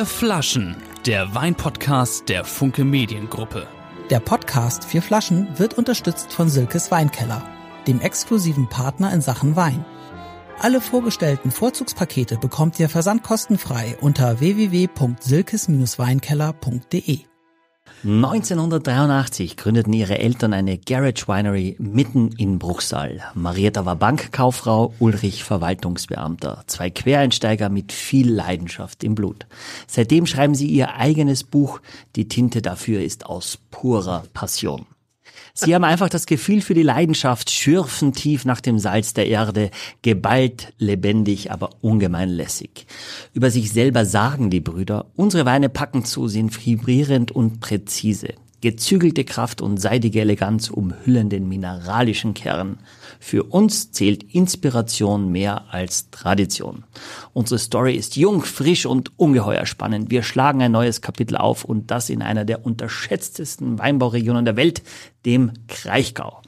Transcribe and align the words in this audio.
Vier 0.00 0.06
Flaschen, 0.06 0.76
der 1.04 1.34
Weinpodcast 1.34 2.30
der 2.30 2.46
Funke 2.46 2.86
Mediengruppe. 2.86 3.66
Der 4.08 4.18
Podcast 4.18 4.86
Vier 4.86 5.02
Flaschen 5.02 5.58
wird 5.58 5.76
unterstützt 5.76 6.32
von 6.32 6.48
Silkes 6.48 6.90
Weinkeller, 6.90 7.46
dem 7.86 8.00
exklusiven 8.00 8.66
Partner 8.66 9.12
in 9.12 9.20
Sachen 9.20 9.56
Wein. 9.56 9.84
Alle 10.58 10.80
vorgestellten 10.80 11.50
Vorzugspakete 11.50 12.38
bekommt 12.38 12.80
ihr 12.80 12.88
versandkostenfrei 12.88 13.98
unter 14.00 14.40
www.silkes-weinkeller.de. 14.40 17.29
1983 18.02 19.58
gründeten 19.58 19.92
ihre 19.92 20.18
Eltern 20.18 20.54
eine 20.54 20.78
Garage 20.78 21.28
Winery 21.28 21.76
mitten 21.78 22.30
in 22.38 22.58
Bruchsal. 22.58 23.20
Marietta 23.34 23.84
war 23.84 23.96
Bankkauffrau, 23.96 24.94
Ulrich 25.00 25.44
Verwaltungsbeamter. 25.44 26.64
Zwei 26.66 26.88
Quereinsteiger 26.88 27.68
mit 27.68 27.92
viel 27.92 28.32
Leidenschaft 28.32 29.04
im 29.04 29.14
Blut. 29.14 29.46
Seitdem 29.86 30.24
schreiben 30.24 30.54
sie 30.54 30.68
ihr 30.68 30.94
eigenes 30.94 31.44
Buch. 31.44 31.80
Die 32.16 32.26
Tinte 32.26 32.62
dafür 32.62 33.02
ist 33.02 33.26
aus 33.26 33.58
purer 33.70 34.24
Passion. 34.32 34.86
Sie 35.60 35.74
haben 35.74 35.84
einfach 35.84 36.08
das 36.08 36.24
Gefühl 36.24 36.62
für 36.62 36.72
die 36.72 36.82
Leidenschaft, 36.82 37.50
schürfen 37.50 38.12
tief 38.12 38.46
nach 38.46 38.62
dem 38.62 38.78
Salz 38.78 39.12
der 39.12 39.26
Erde, 39.26 39.70
geballt, 40.00 40.72
lebendig, 40.78 41.50
aber 41.50 41.70
ungemein 41.82 42.30
lässig. 42.30 42.86
Über 43.34 43.50
sich 43.50 43.70
selber 43.70 44.06
sagen 44.06 44.48
die 44.48 44.60
Brüder, 44.60 45.06
unsere 45.16 45.44
Weine 45.44 45.68
packen 45.68 46.04
zu, 46.04 46.28
sind 46.28 46.64
vibrierend 46.64 47.30
und 47.30 47.60
präzise. 47.60 48.34
Gezügelte 48.62 49.24
Kraft 49.24 49.60
und 49.60 49.78
seidige 49.78 50.20
Eleganz 50.20 50.70
umhüllen 50.70 51.28
den 51.28 51.48
mineralischen 51.48 52.32
Kern. 52.32 52.78
Für 53.22 53.44
uns 53.44 53.92
zählt 53.92 54.34
Inspiration 54.34 55.30
mehr 55.30 55.66
als 55.72 56.10
Tradition. 56.10 56.84
Unsere 57.34 57.58
Story 57.58 57.94
ist 57.94 58.16
jung, 58.16 58.40
frisch 58.40 58.86
und 58.86 59.12
ungeheuer 59.18 59.66
spannend. 59.66 60.10
Wir 60.10 60.22
schlagen 60.22 60.62
ein 60.62 60.72
neues 60.72 61.02
Kapitel 61.02 61.36
auf 61.36 61.64
und 61.64 61.90
das 61.90 62.08
in 62.08 62.22
einer 62.22 62.46
der 62.46 62.64
unterschätztesten 62.64 63.78
Weinbauregionen 63.78 64.46
der 64.46 64.56
Welt, 64.56 64.82
dem 65.26 65.52
Kraichgau. 65.68 66.40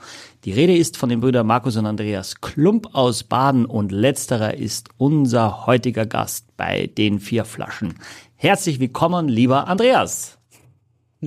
Die 0.44 0.52
Rede 0.52 0.74
ist 0.74 0.96
von 0.96 1.10
den 1.10 1.20
Brüdern 1.20 1.46
Markus 1.46 1.76
und 1.76 1.84
Andreas 1.84 2.40
Klump 2.40 2.94
aus 2.94 3.22
Baden 3.22 3.66
und 3.66 3.92
letzterer 3.92 4.54
ist 4.54 4.88
unser 4.96 5.66
heutiger 5.66 6.06
Gast 6.06 6.56
bei 6.56 6.86
den 6.86 7.20
vier 7.20 7.44
Flaschen. 7.44 7.94
Herzlich 8.34 8.80
willkommen, 8.80 9.28
lieber 9.28 9.68
Andreas. 9.68 10.38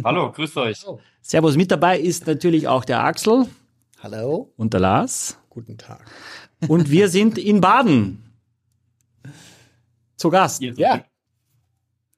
Hallo, 0.04 0.32
grüßt 0.32 0.58
euch. 0.58 0.84
Servus, 1.22 1.56
mit 1.56 1.72
dabei 1.72 2.00
ist 2.00 2.26
natürlich 2.26 2.68
auch 2.68 2.84
der 2.84 3.04
Axel. 3.04 3.46
Hallo. 4.06 4.54
Und 4.56 4.72
der 4.72 4.82
Lars. 4.82 5.40
Guten 5.50 5.80
Tag. 5.80 6.06
Und 6.68 6.92
wir 6.92 7.10
sind 7.10 7.40
in 7.40 7.60
Baden. 7.60 8.36
Zu 10.16 10.30
Gast. 10.30 10.62
Ihr 10.62 10.74
ja. 10.74 11.04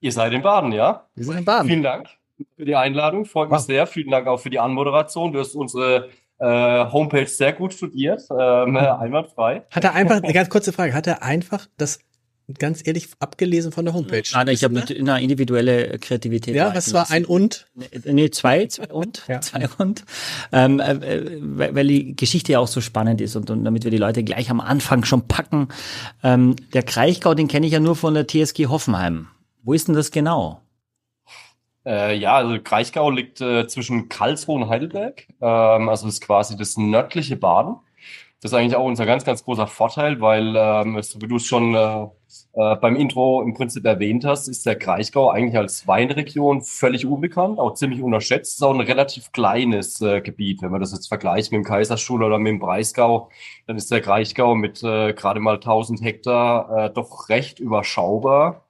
Ihr 0.01 0.11
seid 0.11 0.33
in 0.33 0.41
Baden, 0.41 0.73
ja? 0.73 1.07
Wir 1.15 1.23
sind 1.23 1.37
in 1.37 1.45
Baden. 1.45 1.69
Vielen 1.69 1.83
Dank 1.83 2.09
für 2.57 2.65
die 2.65 2.75
Einladung. 2.75 3.23
Freut 3.23 3.49
mich 3.49 3.59
wow. 3.59 3.65
sehr. 3.65 3.87
Vielen 3.87 4.11
Dank 4.11 4.27
auch 4.27 4.35
für 4.35 4.49
die 4.49 4.59
Anmoderation. 4.59 5.31
Du 5.31 5.39
hast 5.39 5.55
unsere 5.55 6.09
äh, 6.39 6.91
Homepage 6.91 7.25
sehr 7.25 7.53
gut 7.53 7.73
studiert. 7.73 8.21
Ähm, 8.37 8.75
einwandfrei. 8.75 9.63
Hat 9.71 9.85
er 9.85 9.93
einfach, 9.95 10.21
eine 10.21 10.33
ganz 10.33 10.49
kurze 10.49 10.73
Frage, 10.73 10.93
hat 10.93 11.07
er 11.07 11.23
einfach 11.23 11.67
das 11.77 11.99
ganz 12.59 12.85
ehrlich 12.85 13.09
abgelesen 13.19 13.71
von 13.71 13.85
der 13.85 13.93
Homepage. 13.93 14.23
Nein, 14.33 14.47
ich 14.47 14.63
habe 14.63 14.79
eine 14.79 15.21
individuelle 15.21 15.99
Kreativität. 15.99 16.55
Ja, 16.55 16.73
was 16.73 16.93
war 16.93 17.11
ein 17.11 17.25
und? 17.25 17.67
Nee, 18.05 18.29
zwei, 18.29 18.67
zwei 18.67 18.87
und, 18.87 19.23
ja. 19.27 19.41
zwei 19.41 19.67
und. 19.77 20.05
Ähm, 20.51 20.79
äh, 20.79 21.39
weil 21.41 21.87
die 21.87 22.15
Geschichte 22.15 22.53
ja 22.53 22.59
auch 22.59 22.67
so 22.67 22.81
spannend 22.81 23.21
ist 23.21 23.35
und, 23.35 23.49
und 23.49 23.65
damit 23.65 23.83
wir 23.83 23.91
die 23.91 23.97
Leute 23.97 24.23
gleich 24.23 24.49
am 24.49 24.61
Anfang 24.61 25.03
schon 25.03 25.27
packen. 25.27 25.67
Ähm, 26.23 26.55
der 26.73 26.83
Kraichgau, 26.83 27.33
den 27.33 27.47
kenne 27.47 27.67
ich 27.67 27.73
ja 27.73 27.79
nur 27.79 27.95
von 27.95 28.13
der 28.13 28.27
TSG 28.27 28.67
Hoffenheim. 28.67 29.27
Wo 29.63 29.73
ist 29.73 29.87
denn 29.87 29.95
das 29.95 30.11
genau? 30.11 30.61
Äh, 31.85 32.17
ja, 32.17 32.35
also 32.35 32.57
Kraichgau 32.61 33.09
liegt 33.09 33.41
äh, 33.41 33.67
zwischen 33.67 34.09
Karlsruhe 34.09 34.61
und 34.61 34.69
Heidelberg. 34.69 35.27
Ähm, 35.41 35.89
also 35.89 36.07
ist 36.07 36.21
quasi 36.21 36.57
das 36.57 36.77
nördliche 36.77 37.35
Baden. 37.35 37.77
Das 38.41 38.51
ist 38.51 38.57
eigentlich 38.57 38.75
auch 38.75 38.85
unser 38.85 39.07
ganz, 39.07 39.25
ganz 39.25 39.43
großer 39.43 39.65
Vorteil, 39.65 40.21
weil, 40.21 40.55
ähm, 40.55 40.95
wie 40.95 41.27
du 41.27 41.37
es 41.37 41.45
schon 41.45 41.73
äh, 41.73 42.03
äh, 42.53 42.75
beim 42.75 42.95
Intro 42.95 43.41
im 43.41 43.55
Prinzip 43.55 43.83
erwähnt 43.83 44.25
hast, 44.25 44.47
ist 44.47 44.65
der 44.67 44.77
Kraichgau 44.77 45.31
eigentlich 45.31 45.57
als 45.57 45.87
Weinregion 45.87 46.61
völlig 46.61 47.07
unbekannt, 47.07 47.57
auch 47.57 47.73
ziemlich 47.73 48.03
unterschätzt. 48.03 48.55
Ist 48.55 48.63
auch 48.63 48.75
ein 48.75 48.81
relativ 48.81 49.31
kleines 49.31 50.01
äh, 50.01 50.21
Gebiet. 50.21 50.61
Wenn 50.61 50.69
man 50.71 50.81
das 50.81 50.91
jetzt 50.91 51.07
vergleicht 51.07 51.51
mit 51.51 51.63
dem 51.63 51.65
Kaiserstuhl 51.65 52.23
oder 52.23 52.37
mit 52.37 52.51
dem 52.51 52.59
Breisgau, 52.59 53.29
dann 53.65 53.75
ist 53.75 53.89
der 53.91 54.01
Kraichgau 54.01 54.53
mit 54.53 54.83
äh, 54.83 55.13
gerade 55.13 55.39
mal 55.39 55.55
1000 55.55 56.01
Hektar 56.03 56.85
äh, 56.85 56.93
doch 56.93 57.29
recht 57.29 57.59
überschaubar. 57.59 58.66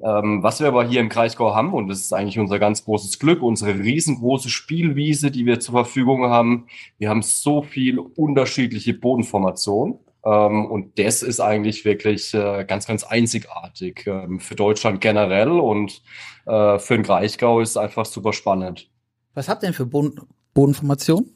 Ähm, 0.00 0.42
was 0.42 0.60
wir 0.60 0.68
aber 0.68 0.86
hier 0.86 1.00
im 1.00 1.08
Kreisgau 1.08 1.54
haben, 1.54 1.72
und 1.72 1.88
das 1.88 2.00
ist 2.00 2.12
eigentlich 2.12 2.38
unser 2.38 2.58
ganz 2.58 2.84
großes 2.84 3.18
Glück, 3.18 3.42
unsere 3.42 3.78
riesengroße 3.78 4.48
Spielwiese, 4.48 5.30
die 5.30 5.44
wir 5.44 5.58
zur 5.58 5.72
Verfügung 5.72 6.24
haben. 6.30 6.66
Wir 6.98 7.08
haben 7.08 7.22
so 7.22 7.62
viel 7.62 7.98
unterschiedliche 7.98 8.94
Bodenformationen. 8.94 9.98
Ähm, 10.24 10.66
und 10.66 10.98
das 10.98 11.22
ist 11.22 11.40
eigentlich 11.40 11.84
wirklich 11.84 12.34
äh, 12.34 12.64
ganz, 12.64 12.86
ganz 12.86 13.04
einzigartig 13.04 14.04
ähm, 14.06 14.40
für 14.40 14.54
Deutschland 14.54 15.00
generell 15.00 15.50
und 15.50 16.02
äh, 16.46 16.78
für 16.78 16.94
den 16.94 17.04
Kraichgau 17.04 17.60
ist 17.60 17.76
einfach 17.76 18.04
super 18.04 18.32
spannend. 18.32 18.90
Was 19.34 19.48
habt 19.48 19.62
ihr 19.62 19.68
denn 19.68 19.74
für 19.74 19.86
Boden 19.86 20.20
Bodenformationen? 20.54 21.30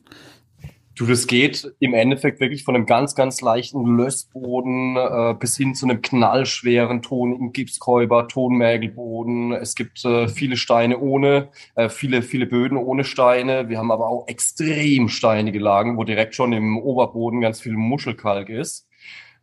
Du, 0.94 1.06
das 1.06 1.26
geht 1.26 1.72
im 1.78 1.94
Endeffekt 1.94 2.38
wirklich 2.40 2.64
von 2.64 2.76
einem 2.76 2.84
ganz, 2.84 3.14
ganz 3.14 3.40
leichten 3.40 3.96
Lössboden 3.96 4.96
äh, 4.96 5.34
bis 5.38 5.56
hin 5.56 5.74
zu 5.74 5.86
einem 5.86 6.02
knallschweren 6.02 7.00
tonigen 7.00 7.54
Gipskäuber, 7.54 8.28
Tonmägelboden. 8.28 9.52
Es 9.52 9.74
gibt 9.74 10.04
äh, 10.04 10.28
viele 10.28 10.58
Steine 10.58 10.98
ohne, 10.98 11.48
äh, 11.76 11.88
viele, 11.88 12.20
viele 12.20 12.44
Böden 12.44 12.76
ohne 12.76 13.04
Steine. 13.04 13.70
Wir 13.70 13.78
haben 13.78 13.90
aber 13.90 14.06
auch 14.06 14.28
extrem 14.28 15.08
steinige 15.08 15.60
Lagen, 15.60 15.96
wo 15.96 16.04
direkt 16.04 16.34
schon 16.34 16.52
im 16.52 16.76
Oberboden 16.76 17.40
ganz 17.40 17.62
viel 17.62 17.72
Muschelkalk 17.72 18.50
ist. 18.50 18.86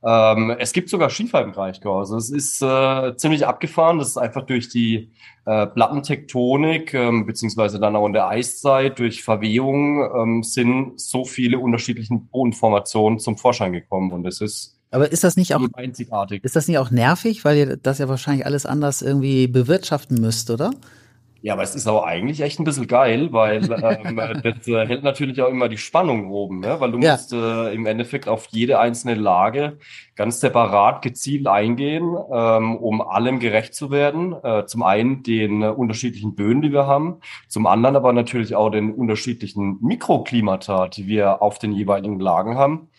Ähm, 0.01 0.55
es 0.57 0.71
gibt 0.71 0.89
sogar 0.89 1.09
Schiefer 1.09 1.41
im 1.41 1.51
Kraichgau. 1.51 1.99
Also 1.99 2.15
es 2.15 2.29
ist 2.29 2.61
äh, 2.61 3.15
ziemlich 3.17 3.45
abgefahren. 3.45 3.99
Das 3.99 4.09
ist 4.09 4.17
einfach 4.17 4.45
durch 4.45 4.69
die 4.69 5.11
äh, 5.45 5.67
Plattentektonik, 5.67 6.93
ähm, 6.93 7.25
beziehungsweise 7.25 7.79
dann 7.79 7.95
auch 7.95 8.05
in 8.05 8.13
der 8.13 8.27
Eiszeit, 8.27 8.99
durch 8.99 9.23
Verwehung, 9.23 9.99
ähm, 10.15 10.43
sind 10.43 10.99
so 10.99 11.25
viele 11.25 11.59
unterschiedliche 11.59 12.15
Bodenformationen 12.15 13.19
zum 13.19 13.37
Vorschein 13.37 13.73
gekommen. 13.73 14.11
Und 14.11 14.25
es 14.25 14.41
ist 14.41 14.75
aber 14.91 15.11
ist 15.11 15.23
das 15.23 15.37
nicht 15.37 15.53
auch 15.53 15.61
einzigartig? 15.73 16.43
Ist 16.43 16.55
das 16.55 16.67
nicht 16.67 16.79
auch 16.79 16.89
nervig, 16.89 17.45
weil 17.45 17.57
ihr 17.57 17.77
das 17.77 17.99
ja 17.99 18.09
wahrscheinlich 18.09 18.45
alles 18.45 18.65
anders 18.65 19.03
irgendwie 19.03 19.47
bewirtschaften 19.47 20.19
müsst, 20.19 20.49
oder? 20.49 20.71
Ja, 21.41 21.53
aber 21.53 21.63
es 21.63 21.73
ist 21.73 21.87
aber 21.87 22.05
eigentlich 22.05 22.41
echt 22.41 22.59
ein 22.59 22.65
bisschen 22.65 22.87
geil, 22.87 23.31
weil 23.31 23.63
ähm, 23.63 24.15
das 24.43 24.67
äh, 24.67 24.85
hält 24.85 25.03
natürlich 25.03 25.41
auch 25.41 25.49
immer 25.49 25.69
die 25.69 25.77
Spannung 25.77 26.31
oben, 26.31 26.63
ja? 26.63 26.79
weil 26.79 26.91
du 26.91 26.99
ja. 26.99 27.13
musst 27.13 27.31
äh, 27.31 27.73
im 27.73 27.85
Endeffekt 27.85 28.27
auf 28.27 28.47
jede 28.51 28.79
einzelne 28.79 29.15
Lage 29.15 29.77
ganz 30.15 30.41
separat 30.41 31.01
gezielt 31.01 31.47
eingehen, 31.47 32.15
ähm, 32.31 32.75
um 32.75 33.01
allem 33.01 33.39
gerecht 33.39 33.73
zu 33.73 33.89
werden. 33.89 34.35
Äh, 34.43 34.65
zum 34.65 34.83
einen 34.83 35.23
den 35.23 35.61
äh, 35.61 35.67
unterschiedlichen 35.67 36.35
Böden, 36.35 36.61
die 36.61 36.73
wir 36.73 36.87
haben, 36.87 37.21
zum 37.47 37.67
anderen 37.67 37.95
aber 37.95 38.11
natürlich 38.11 38.55
auch 38.55 38.69
den 38.69 38.93
unterschiedlichen 38.93 39.77
Mikroklimata, 39.81 40.89
die 40.89 41.07
wir 41.07 41.41
auf 41.41 41.57
den 41.57 41.71
jeweiligen 41.71 42.19
Lagen 42.19 42.57
haben 42.57 42.89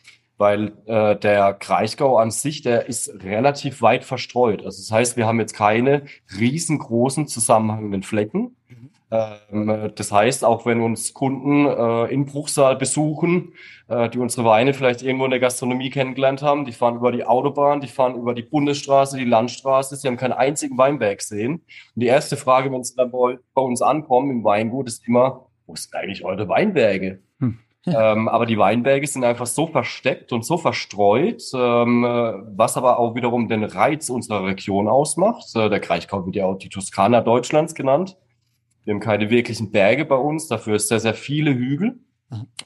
weil 0.40 0.72
äh, 0.86 1.16
der 1.16 1.52
Kraichgau 1.52 2.16
an 2.16 2.30
sich, 2.30 2.62
der 2.62 2.86
ist 2.86 3.22
relativ 3.22 3.82
weit 3.82 4.04
verstreut. 4.04 4.64
Also 4.64 4.80
das 4.80 4.90
heißt, 4.90 5.16
wir 5.18 5.26
haben 5.26 5.38
jetzt 5.38 5.52
keine 5.52 6.04
riesengroßen 6.38 7.26
zusammenhängenden 7.26 8.02
Flecken. 8.02 8.56
Mhm. 8.66 8.90
Ähm, 9.10 9.92
das 9.94 10.10
heißt, 10.10 10.42
auch 10.46 10.64
wenn 10.64 10.80
uns 10.80 11.12
Kunden 11.12 11.66
äh, 11.66 12.06
in 12.06 12.24
Bruchsal 12.24 12.76
besuchen, 12.76 13.52
äh, 13.88 14.08
die 14.08 14.18
unsere 14.18 14.46
Weine 14.46 14.72
vielleicht 14.72 15.02
irgendwo 15.02 15.26
in 15.26 15.30
der 15.30 15.40
Gastronomie 15.40 15.90
kennengelernt 15.90 16.40
haben, 16.40 16.64
die 16.64 16.72
fahren 16.72 16.96
über 16.96 17.12
die 17.12 17.26
Autobahn, 17.26 17.82
die 17.82 17.88
fahren 17.88 18.14
über 18.14 18.32
die 18.34 18.42
Bundesstraße, 18.42 19.18
die 19.18 19.26
Landstraße, 19.26 19.94
sie 19.94 20.08
haben 20.08 20.16
keinen 20.16 20.32
einzigen 20.32 20.78
Weinberg 20.78 21.18
gesehen. 21.18 21.56
Und 21.56 22.00
die 22.00 22.06
erste 22.06 22.38
Frage, 22.38 22.72
wenn 22.72 22.82
sie 22.82 22.96
dann 22.96 23.10
bei, 23.10 23.36
bei 23.52 23.60
uns 23.60 23.82
ankommen 23.82 24.30
im 24.30 24.42
Weingut, 24.42 24.88
ist 24.88 25.06
immer, 25.06 25.50
wo 25.66 25.76
sind 25.76 25.94
eigentlich 25.94 26.24
eure 26.24 26.48
Weinberge? 26.48 27.20
Hm 27.84 27.94
ähm, 27.98 28.28
aber 28.28 28.46
die 28.46 28.58
Weinberge 28.58 29.06
sind 29.06 29.24
einfach 29.24 29.46
so 29.46 29.66
versteckt 29.66 30.32
und 30.32 30.44
so 30.44 30.58
verstreut, 30.58 31.42
ähm, 31.54 32.02
was 32.54 32.76
aber 32.76 32.98
auch 32.98 33.14
wiederum 33.14 33.48
den 33.48 33.64
Reiz 33.64 34.10
unserer 34.10 34.44
Region 34.44 34.86
ausmacht. 34.88 35.44
Äh, 35.54 35.70
der 35.70 35.80
Kraichgau 35.80 36.26
wird 36.26 36.36
ja 36.36 36.46
auch 36.46 36.56
die 36.56 36.68
Toskana 36.68 37.20
Deutschlands 37.22 37.74
genannt. 37.74 38.18
Wir 38.84 38.94
haben 38.94 39.00
keine 39.00 39.30
wirklichen 39.30 39.70
Berge 39.70 40.04
bei 40.04 40.16
uns, 40.16 40.48
dafür 40.48 40.76
ist 40.76 40.88
sehr, 40.88 41.00
sehr 41.00 41.14
viele 41.14 41.54
Hügel. 41.54 42.00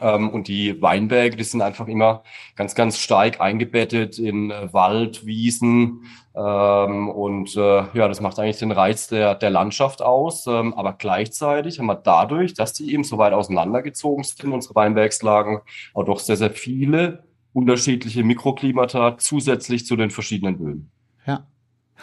Ähm, 0.01 0.29
und 0.31 0.49
die 0.49 0.81
Weinberge, 0.83 1.37
die 1.37 1.45
sind 1.45 1.63
einfach 1.63 1.89
immer 1.89 2.23
ganz, 2.55 2.75
ganz 2.75 2.99
stark 2.99 3.41
eingebettet 3.41 4.19
in 4.19 4.51
äh, 4.51 4.73
Wald, 4.73 5.25
Wiesen. 5.25 6.05
Ähm, 6.35 7.09
und 7.09 7.57
äh, 7.57 7.85
ja, 7.95 8.09
das 8.09 8.21
macht 8.21 8.39
eigentlich 8.39 8.59
den 8.59 8.73
Reiz 8.73 9.09
der, 9.09 9.35
der 9.35 9.51
Landschaft 9.51 10.03
aus. 10.03 10.47
Ähm, 10.47 10.75
aber 10.75 10.93
gleichzeitig 10.95 11.79
haben 11.79 11.87
wir 11.87 11.95
dadurch, 11.95 12.55
dass 12.55 12.73
die 12.73 12.93
eben 12.93 13.05
so 13.05 13.17
weit 13.19 13.33
auseinandergezogen 13.33 14.25
sind, 14.25 14.53
unsere 14.53 14.75
Weinbergslagen, 14.75 15.61
auch 15.95 16.05
doch 16.05 16.19
sehr, 16.19 16.37
sehr 16.37 16.51
viele 16.51 17.25
unterschiedliche 17.53 18.25
Mikroklimata 18.25 19.17
zusätzlich 19.19 19.87
zu 19.87 19.97
den 19.97 20.11
verschiedenen 20.11 20.59
Böden. 20.59 20.91
Ja. 21.27 21.47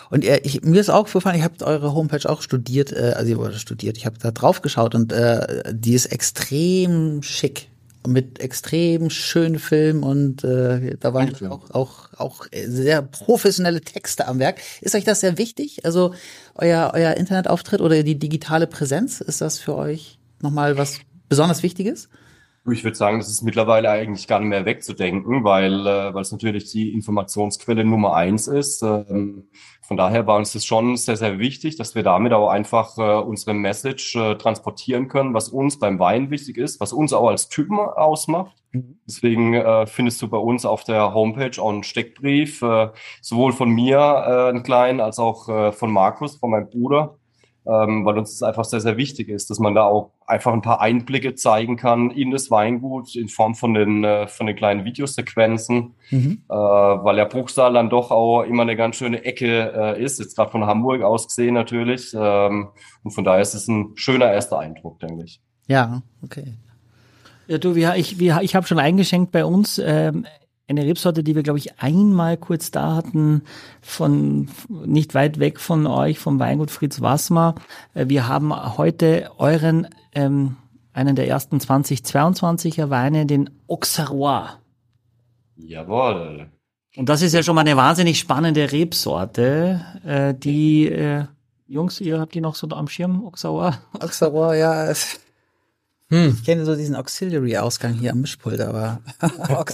Und 0.09 0.25
äh, 0.25 0.39
ich, 0.43 0.61
mir 0.63 0.79
ist 0.79 0.89
auch 0.89 1.11
gefallen, 1.11 1.37
ich 1.37 1.43
habe 1.43 1.65
eure 1.65 1.93
Homepage 1.93 2.29
auch 2.29 2.41
studiert, 2.41 2.91
äh, 2.91 3.13
also 3.15 3.31
ihr 3.31 3.53
studiert, 3.53 3.97
ich 3.97 4.05
habe 4.05 4.17
da 4.19 4.31
drauf 4.31 4.61
geschaut 4.61 4.95
und 4.95 5.11
äh, 5.11 5.63
die 5.73 5.93
ist 5.93 6.07
extrem 6.07 7.23
schick 7.23 7.67
mit 8.07 8.39
extrem 8.39 9.09
schönen 9.09 9.59
Filmen 9.59 10.03
und 10.03 10.43
äh, 10.43 10.97
da 10.99 11.13
waren 11.13 11.35
auch, 11.47 11.69
auch, 11.69 12.09
auch 12.17 12.45
sehr 12.51 13.01
professionelle 13.03 13.81
Texte 13.81 14.27
am 14.27 14.39
Werk. 14.39 14.59
Ist 14.81 14.95
euch 14.95 15.03
das 15.03 15.19
sehr 15.19 15.37
wichtig? 15.37 15.85
Also 15.85 16.13
euer, 16.55 16.91
euer 16.95 17.13
Internetauftritt 17.13 17.79
oder 17.79 18.01
die 18.01 18.17
digitale 18.17 18.65
Präsenz, 18.65 19.21
ist 19.21 19.41
das 19.41 19.59
für 19.59 19.75
euch 19.75 20.17
nochmal 20.41 20.77
was 20.77 20.99
besonders 21.29 21.61
Wichtiges? 21.61 22.09
Ich 22.69 22.83
würde 22.83 22.95
sagen, 22.95 23.17
das 23.17 23.27
ist 23.27 23.41
mittlerweile 23.41 23.89
eigentlich 23.89 24.27
gar 24.27 24.39
nicht 24.39 24.49
mehr 24.49 24.65
wegzudenken, 24.65 25.43
weil, 25.43 25.87
äh, 25.87 26.13
weil 26.13 26.21
es 26.21 26.31
natürlich 26.31 26.71
die 26.71 26.93
Informationsquelle 26.93 27.83
Nummer 27.83 28.13
eins 28.13 28.47
ist. 28.47 28.83
Ähm, 28.83 29.49
von 29.81 29.97
daher 29.97 30.27
war 30.27 30.37
uns 30.37 30.53
das 30.53 30.63
schon 30.63 30.95
sehr, 30.95 31.17
sehr 31.17 31.39
wichtig, 31.39 31.75
dass 31.75 31.95
wir 31.95 32.03
damit 32.03 32.33
auch 32.33 32.49
einfach 32.49 32.97
äh, 32.99 33.19
unsere 33.19 33.55
Message 33.55 34.15
äh, 34.15 34.35
transportieren 34.35 35.07
können, 35.07 35.33
was 35.33 35.49
uns 35.49 35.79
beim 35.79 35.97
Wein 35.97 36.29
wichtig 36.29 36.57
ist, 36.57 36.79
was 36.79 36.93
uns 36.93 37.13
auch 37.13 37.27
als 37.27 37.49
Typen 37.49 37.79
ausmacht. 37.79 38.55
Mhm. 38.71 38.99
Deswegen 39.07 39.55
äh, 39.55 39.87
findest 39.87 40.21
du 40.21 40.29
bei 40.29 40.37
uns 40.37 40.63
auf 40.63 40.83
der 40.83 41.15
Homepage 41.15 41.59
auch 41.59 41.71
einen 41.71 41.83
Steckbrief, 41.83 42.61
äh, 42.61 42.89
sowohl 43.21 43.53
von 43.53 43.71
mir 43.71 43.97
äh, 43.97 44.49
einen 44.49 44.61
kleinen 44.61 45.01
als 45.01 45.17
auch 45.17 45.49
äh, 45.49 45.71
von 45.71 45.91
Markus, 45.91 46.37
von 46.37 46.51
meinem 46.51 46.69
Bruder 46.69 47.17
ähm, 47.71 48.05
weil 48.05 48.17
uns 48.17 48.31
das 48.31 48.43
einfach 48.43 48.65
sehr, 48.65 48.81
sehr 48.81 48.97
wichtig 48.97 49.29
ist, 49.29 49.49
dass 49.49 49.59
man 49.59 49.75
da 49.75 49.83
auch 49.83 50.11
einfach 50.25 50.51
ein 50.51 50.61
paar 50.61 50.81
Einblicke 50.81 51.35
zeigen 51.35 51.77
kann 51.77 52.11
in 52.11 52.31
das 52.31 52.51
Weingut 52.51 53.15
in 53.15 53.29
Form 53.29 53.55
von 53.55 53.73
den, 53.73 54.03
äh, 54.03 54.27
von 54.27 54.47
den 54.47 54.55
kleinen 54.55 54.83
Videosequenzen, 54.83 55.93
mhm. 56.09 56.43
äh, 56.49 56.53
weil 56.53 57.17
ja 57.17 57.25
Bruchsal 57.25 57.73
dann 57.73 57.89
doch 57.89 58.11
auch 58.11 58.43
immer 58.43 58.63
eine 58.63 58.75
ganz 58.75 58.97
schöne 58.97 59.23
Ecke 59.23 59.73
äh, 59.75 60.03
ist, 60.03 60.19
jetzt 60.19 60.35
gerade 60.35 60.51
von 60.51 60.65
Hamburg 60.65 61.01
aus 61.03 61.27
gesehen 61.27 61.53
natürlich. 61.53 62.13
Ähm, 62.13 62.69
und 63.03 63.11
von 63.11 63.23
daher 63.23 63.41
ist 63.41 63.53
es 63.53 63.67
ein 63.67 63.91
schöner 63.95 64.31
erster 64.31 64.59
Eindruck, 64.59 64.99
denke 64.99 65.23
ich. 65.23 65.41
Ja, 65.67 66.01
okay. 66.23 66.55
Ja, 67.47 67.57
du, 67.57 67.75
wir, 67.75 67.95
ich, 67.95 68.19
wir, 68.19 68.39
ich 68.41 68.55
habe 68.55 68.67
schon 68.67 68.79
eingeschenkt 68.79 69.31
bei 69.31 69.45
uns. 69.45 69.81
Ähm, 69.83 70.25
eine 70.71 70.85
Rebsorte, 70.85 71.23
die 71.23 71.35
wir, 71.35 71.43
glaube 71.43 71.59
ich, 71.59 71.79
einmal 71.79 72.37
kurz 72.37 72.71
da 72.71 72.95
hatten, 72.95 73.43
von 73.81 74.49
nicht 74.69 75.13
weit 75.13 75.39
weg 75.39 75.59
von 75.59 75.85
euch, 75.85 76.19
vom 76.19 76.39
Weingut 76.39 76.71
Fritz 76.71 77.01
Wassmer. 77.01 77.55
Äh, 77.93 78.07
wir 78.09 78.27
haben 78.27 78.77
heute 78.77 79.29
euren, 79.37 79.87
ähm, 80.13 80.57
einen 80.93 81.15
der 81.15 81.27
ersten 81.27 81.57
2022er 81.57 82.89
Weine, 82.89 83.25
den 83.25 83.49
Auxerrois. 83.67 84.57
Jawohl. 85.55 86.49
Und 86.97 87.07
das 87.07 87.21
ist 87.21 87.33
ja 87.33 87.43
schon 87.43 87.55
mal 87.55 87.61
eine 87.61 87.77
wahnsinnig 87.77 88.19
spannende 88.19 88.71
Rebsorte, 88.71 89.81
äh, 90.05 90.33
die, 90.33 90.87
äh, 90.87 91.25
Jungs, 91.67 92.01
ihr 92.01 92.19
habt 92.19 92.33
die 92.33 92.41
noch 92.41 92.55
so 92.55 92.67
am 92.69 92.89
Schirm, 92.89 93.25
Auxerrois? 93.25 93.75
Auxerrois, 93.97 94.55
ja. 94.55 94.93
Hm. 96.11 96.35
Ich 96.37 96.43
kenne 96.43 96.65
so 96.65 96.75
diesen 96.75 96.97
Auxiliary-Ausgang 96.97 97.93
hier 97.93 98.11
am 98.11 98.19
Mischpult, 98.19 98.59
aber 98.59 98.99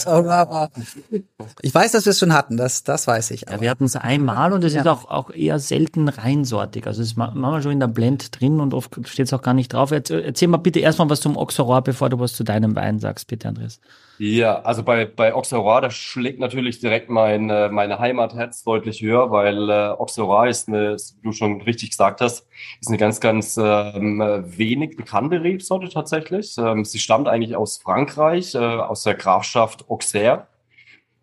ich 1.64 1.74
weiß, 1.74 1.94
dass 1.94 2.06
wir 2.06 2.12
es 2.12 2.20
schon 2.20 2.32
hatten, 2.32 2.58
das, 2.58 2.84
das 2.84 3.08
weiß 3.08 3.32
ich. 3.32 3.46
Ja, 3.50 3.60
wir 3.60 3.72
hatten 3.72 3.86
es 3.86 3.96
einmal 3.96 4.54
und 4.54 4.64
es 4.64 4.74
ja. 4.74 4.82
ist 4.82 4.88
auch, 4.88 5.10
auch 5.10 5.32
eher 5.32 5.58
selten 5.58 6.08
reinsortig. 6.08 6.86
Also 6.86 7.02
es 7.02 7.10
ist 7.10 7.18
manchmal 7.18 7.64
schon 7.64 7.72
in 7.72 7.80
der 7.80 7.88
Blend 7.88 8.40
drin 8.40 8.60
und 8.60 8.76
oft 8.76 8.96
steht 9.08 9.26
es 9.26 9.34
auch 9.34 9.42
gar 9.42 9.56
nicht 9.56 9.74
drauf. 9.74 9.90
Erzähl 9.90 10.48
mal 10.48 10.58
bitte 10.58 10.80
erstmal 10.80 11.10
was 11.10 11.22
zum 11.22 11.36
Auxerrois, 11.36 11.82
bevor 11.82 12.10
du 12.10 12.20
was 12.20 12.34
zu 12.34 12.44
deinem 12.44 12.76
Wein 12.76 13.00
sagst, 13.00 13.26
bitte, 13.26 13.48
Andreas. 13.48 13.80
Ja, 14.20 14.62
also 14.62 14.82
bei, 14.82 15.06
bei 15.06 15.32
Auxerrois, 15.34 15.82
da 15.82 15.92
schlägt 15.92 16.40
natürlich 16.40 16.80
direkt 16.80 17.08
mein, 17.08 17.52
äh, 17.52 17.70
meine 17.70 18.00
Heimatherz 18.00 18.64
deutlich 18.64 19.02
höher, 19.04 19.30
weil 19.30 19.70
äh, 19.70 19.90
Auxerrois 19.90 20.50
ist 20.50 20.68
eine, 20.68 20.96
wie 20.96 21.22
du 21.24 21.32
schon 21.32 21.62
richtig 21.62 21.92
gesagt 21.92 22.22
hast, 22.22 22.48
ist 22.82 22.88
eine 22.88 22.98
ganz, 22.98 23.20
ganz 23.20 23.58
ähm, 23.62 24.20
wenig 24.48 24.98
bekannte 24.98 25.44
Rebsorte 25.44 25.90
tatsächlich. 25.90 26.56
Ähm, 26.58 26.84
sie 26.84 26.98
stammt 26.98 27.28
eigentlich 27.28 27.56
aus 27.56 27.78
Frankreich, 27.78 28.56
äh, 28.56 28.58
aus 28.58 29.04
der 29.04 29.14
Grafschaft 29.14 29.88
Auxerre. 29.88 30.48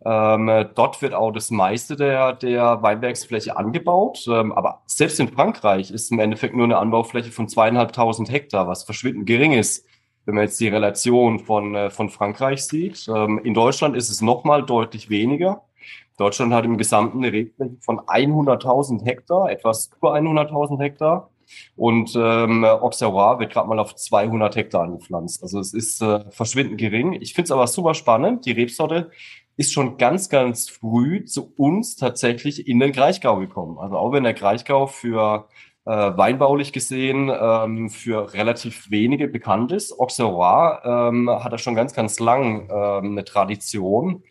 Ähm, 0.07 0.69
dort 0.77 1.03
wird 1.03 1.15
auch 1.15 1.33
das 1.33 1.51
meiste 1.51 1.97
der, 1.97 2.35
der 2.35 2.81
Weinbergsfläche 2.83 3.57
angebaut. 3.57 4.25
Ähm, 4.29 4.53
aber 4.53 4.83
selbst 4.87 5.19
in 5.19 5.29
Frankreich 5.29 5.91
ist 5.91 6.13
im 6.13 6.21
Endeffekt 6.21 6.55
nur 6.55 6.65
eine 6.65 6.77
Anbaufläche 6.79 7.33
von 7.33 7.49
zweieinhalbtausend 7.49 8.31
Hektar, 8.31 8.69
was 8.69 8.85
verschwindend 8.85 9.27
gering 9.27 9.53
ist 9.53 9.85
wenn 10.25 10.35
man 10.35 10.45
jetzt 10.45 10.61
die 10.61 10.69
Relation 10.69 11.39
von, 11.39 11.75
äh, 11.75 11.91
von 11.91 12.11
Frankreich 12.11 12.65
sieht. 12.65 13.07
Ähm, 13.09 13.41
in 13.45 13.55
Deutschland 13.55 13.97
ist 13.97 14.11
es 14.11 14.21
nochmal 14.21 14.65
deutlich 14.65 15.11
weniger. 15.11 15.63
Deutschland 16.17 16.53
hat 16.55 16.65
im 16.65 16.79
Gesamten 16.79 17.19
eine 17.19 17.33
Rebfläche 17.33 17.77
von 17.81 18.01
100.000 18.01 19.05
Hektar, 19.05 19.51
etwas 19.51 19.91
über 19.97 20.15
100.000 20.15 20.81
Hektar. 20.81 21.31
Und 21.77 22.15
ähm, 22.17 22.65
Auxerrois 22.65 23.39
wird 23.39 23.53
gerade 23.53 23.69
mal 23.69 23.79
auf 23.79 23.95
200 23.95 24.57
Hektar 24.57 24.83
angepflanzt. 24.85 25.43
Also 25.43 25.59
es 25.61 25.75
ist 25.75 26.01
äh, 26.01 26.25
verschwindend 26.31 26.79
gering. 26.79 27.13
Ich 27.15 27.35
finde 27.35 27.47
es 27.47 27.51
aber 27.51 27.67
super 27.67 27.95
spannend. 27.95 28.47
Die 28.47 28.53
Rebsorte 28.53 29.11
ist 29.57 29.73
schon 29.73 29.99
ganz, 29.99 30.29
ganz 30.29 30.69
früh 30.69 31.25
zu 31.25 31.53
uns 31.57 31.97
tatsächlich 31.97 32.67
in 32.67 32.81
den 32.81 32.93
Kraichgau 32.93 33.37
gekommen. 33.37 33.79
Also 33.79 33.97
auch 33.97 34.13
wenn 34.13 34.25
der 34.25 34.35
Kraichgau 34.35 34.87
für 34.87 35.49
äh, 35.87 35.91
weinbaulich 36.17 36.73
gesehen 36.73 37.31
ähm, 37.31 37.91
für 37.91 38.33
relativ 38.35 38.91
wenige 38.91 39.29
bekannt 39.29 39.73
ist. 39.73 39.93
Auxerrois 39.99 40.81
ähm, 40.85 41.31
hat 41.31 41.53
er 41.53 41.59
schon 41.59 41.75
ganz, 41.75 41.95
ganz 41.95 42.19
lang 42.21 42.69
ähm, 42.71 43.13
eine 43.13 43.25
Tradition, 43.25 44.23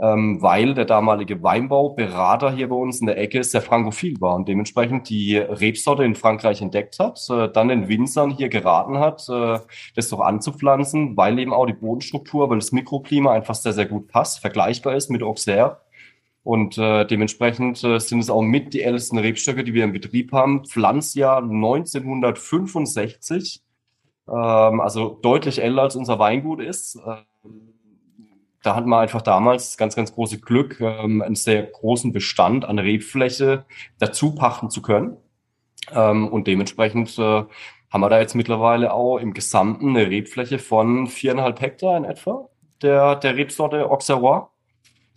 ähm, 0.00 0.40
weil 0.42 0.74
der 0.74 0.84
damalige 0.84 1.42
Weinbauberater 1.42 2.52
hier 2.52 2.68
bei 2.68 2.76
uns 2.76 3.00
in 3.00 3.06
der 3.06 3.18
Ecke 3.18 3.42
sehr 3.42 3.62
frankophil 3.62 4.20
war 4.20 4.36
und 4.36 4.48
dementsprechend 4.48 5.08
die 5.08 5.36
Rebsorte 5.38 6.04
in 6.04 6.14
Frankreich 6.14 6.60
entdeckt 6.62 6.98
hat, 6.98 7.18
äh, 7.30 7.48
dann 7.50 7.68
den 7.68 7.88
Winzern 7.88 8.30
hier 8.30 8.48
geraten 8.48 8.98
hat, 8.98 9.28
äh, 9.28 9.58
das 9.96 10.08
doch 10.10 10.20
anzupflanzen, 10.20 11.16
weil 11.16 11.38
eben 11.38 11.52
auch 11.52 11.66
die 11.66 11.72
Bodenstruktur, 11.72 12.50
weil 12.50 12.58
das 12.58 12.72
Mikroklima 12.72 13.32
einfach 13.32 13.54
sehr, 13.54 13.72
sehr 13.72 13.86
gut 13.86 14.08
passt, 14.08 14.40
vergleichbar 14.40 14.94
ist 14.94 15.10
mit 15.10 15.22
Auxerre 15.22 15.80
und 16.48 16.78
äh, 16.78 17.04
dementsprechend 17.04 17.84
äh, 17.84 18.00
sind 18.00 18.20
es 18.20 18.30
auch 18.30 18.40
mit 18.40 18.72
die 18.72 18.80
ältesten 18.80 19.18
Rebstöcke, 19.18 19.64
die 19.64 19.74
wir 19.74 19.84
im 19.84 19.92
Betrieb 19.92 20.32
haben. 20.32 20.64
Pflanzjahr 20.64 21.42
1965, 21.42 23.60
ähm, 24.26 24.80
also 24.80 25.18
deutlich 25.20 25.60
älter 25.60 25.82
als 25.82 25.94
unser 25.94 26.18
Weingut 26.18 26.62
ist. 26.62 26.98
Ähm, 27.06 27.74
da 28.62 28.74
hatten 28.74 28.88
wir 28.88 28.98
einfach 28.98 29.20
damals 29.20 29.76
ganz, 29.76 29.94
ganz 29.94 30.14
große 30.14 30.40
Glück, 30.40 30.80
ähm, 30.80 31.20
einen 31.20 31.34
sehr 31.34 31.64
großen 31.64 32.14
Bestand 32.14 32.64
an 32.64 32.78
Rebfläche 32.78 33.66
dazu 33.98 34.34
pachten 34.34 34.70
zu 34.70 34.80
können. 34.80 35.18
Ähm, 35.92 36.28
und 36.28 36.46
dementsprechend 36.46 37.18
äh, 37.18 37.44
haben 37.90 38.00
wir 38.00 38.08
da 38.08 38.20
jetzt 38.20 38.34
mittlerweile 38.34 38.94
auch 38.94 39.18
im 39.18 39.34
Gesamten 39.34 39.90
eine 39.90 40.08
Rebfläche 40.08 40.58
von 40.58 41.08
viereinhalb 41.08 41.60
Hektar 41.60 41.98
in 41.98 42.06
etwa 42.06 42.48
der, 42.80 43.16
der 43.16 43.36
Rebsorte 43.36 43.90
Auxerrois. 43.90 44.48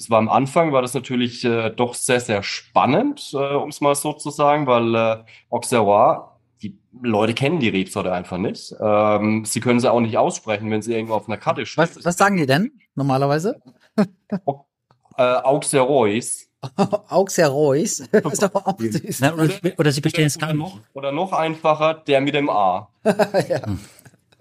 Es 0.01 0.09
war 0.09 0.17
am 0.17 0.29
Anfang, 0.29 0.73
war 0.73 0.81
das 0.81 0.95
natürlich 0.95 1.45
äh, 1.45 1.69
doch 1.69 1.93
sehr, 1.93 2.19
sehr 2.19 2.41
spannend, 2.41 3.33
äh, 3.33 3.53
um 3.53 3.69
es 3.69 3.81
mal 3.81 3.93
so 3.93 4.13
zu 4.13 4.31
sagen, 4.31 4.65
weil 4.65 4.95
äh, 4.95 5.23
Auxerrois, 5.51 6.39
die 6.63 6.75
Leute 7.03 7.35
kennen 7.35 7.59
die 7.59 7.69
Rebsorte 7.69 8.11
einfach 8.11 8.39
nicht. 8.39 8.73
Ähm, 8.81 9.45
sie 9.45 9.59
können 9.59 9.79
sie 9.79 9.91
auch 9.91 9.99
nicht 9.99 10.17
aussprechen, 10.17 10.71
wenn 10.71 10.81
sie 10.81 10.95
irgendwo 10.95 11.13
auf 11.13 11.27
einer 11.27 11.37
Karte 11.37 11.67
stehen. 11.67 11.83
Was, 11.83 12.03
was 12.03 12.17
sagen 12.17 12.37
die 12.37 12.47
denn 12.47 12.71
normalerweise? 12.95 13.61
äh, 13.95 15.23
Auxerrois. 15.23 16.47
Auxerrois. 17.07 18.01
oder, 18.11 19.49
oder 19.77 19.91
sie 19.91 20.01
bestehen 20.01 20.25
es 20.25 20.39
gar 20.39 20.53
nicht. 20.53 20.81
Oder 20.93 21.11
noch 21.11 21.31
einfacher, 21.31 21.93
der 21.93 22.21
mit 22.21 22.33
dem 22.33 22.49
A. 22.49 22.89
ja. 23.03 23.61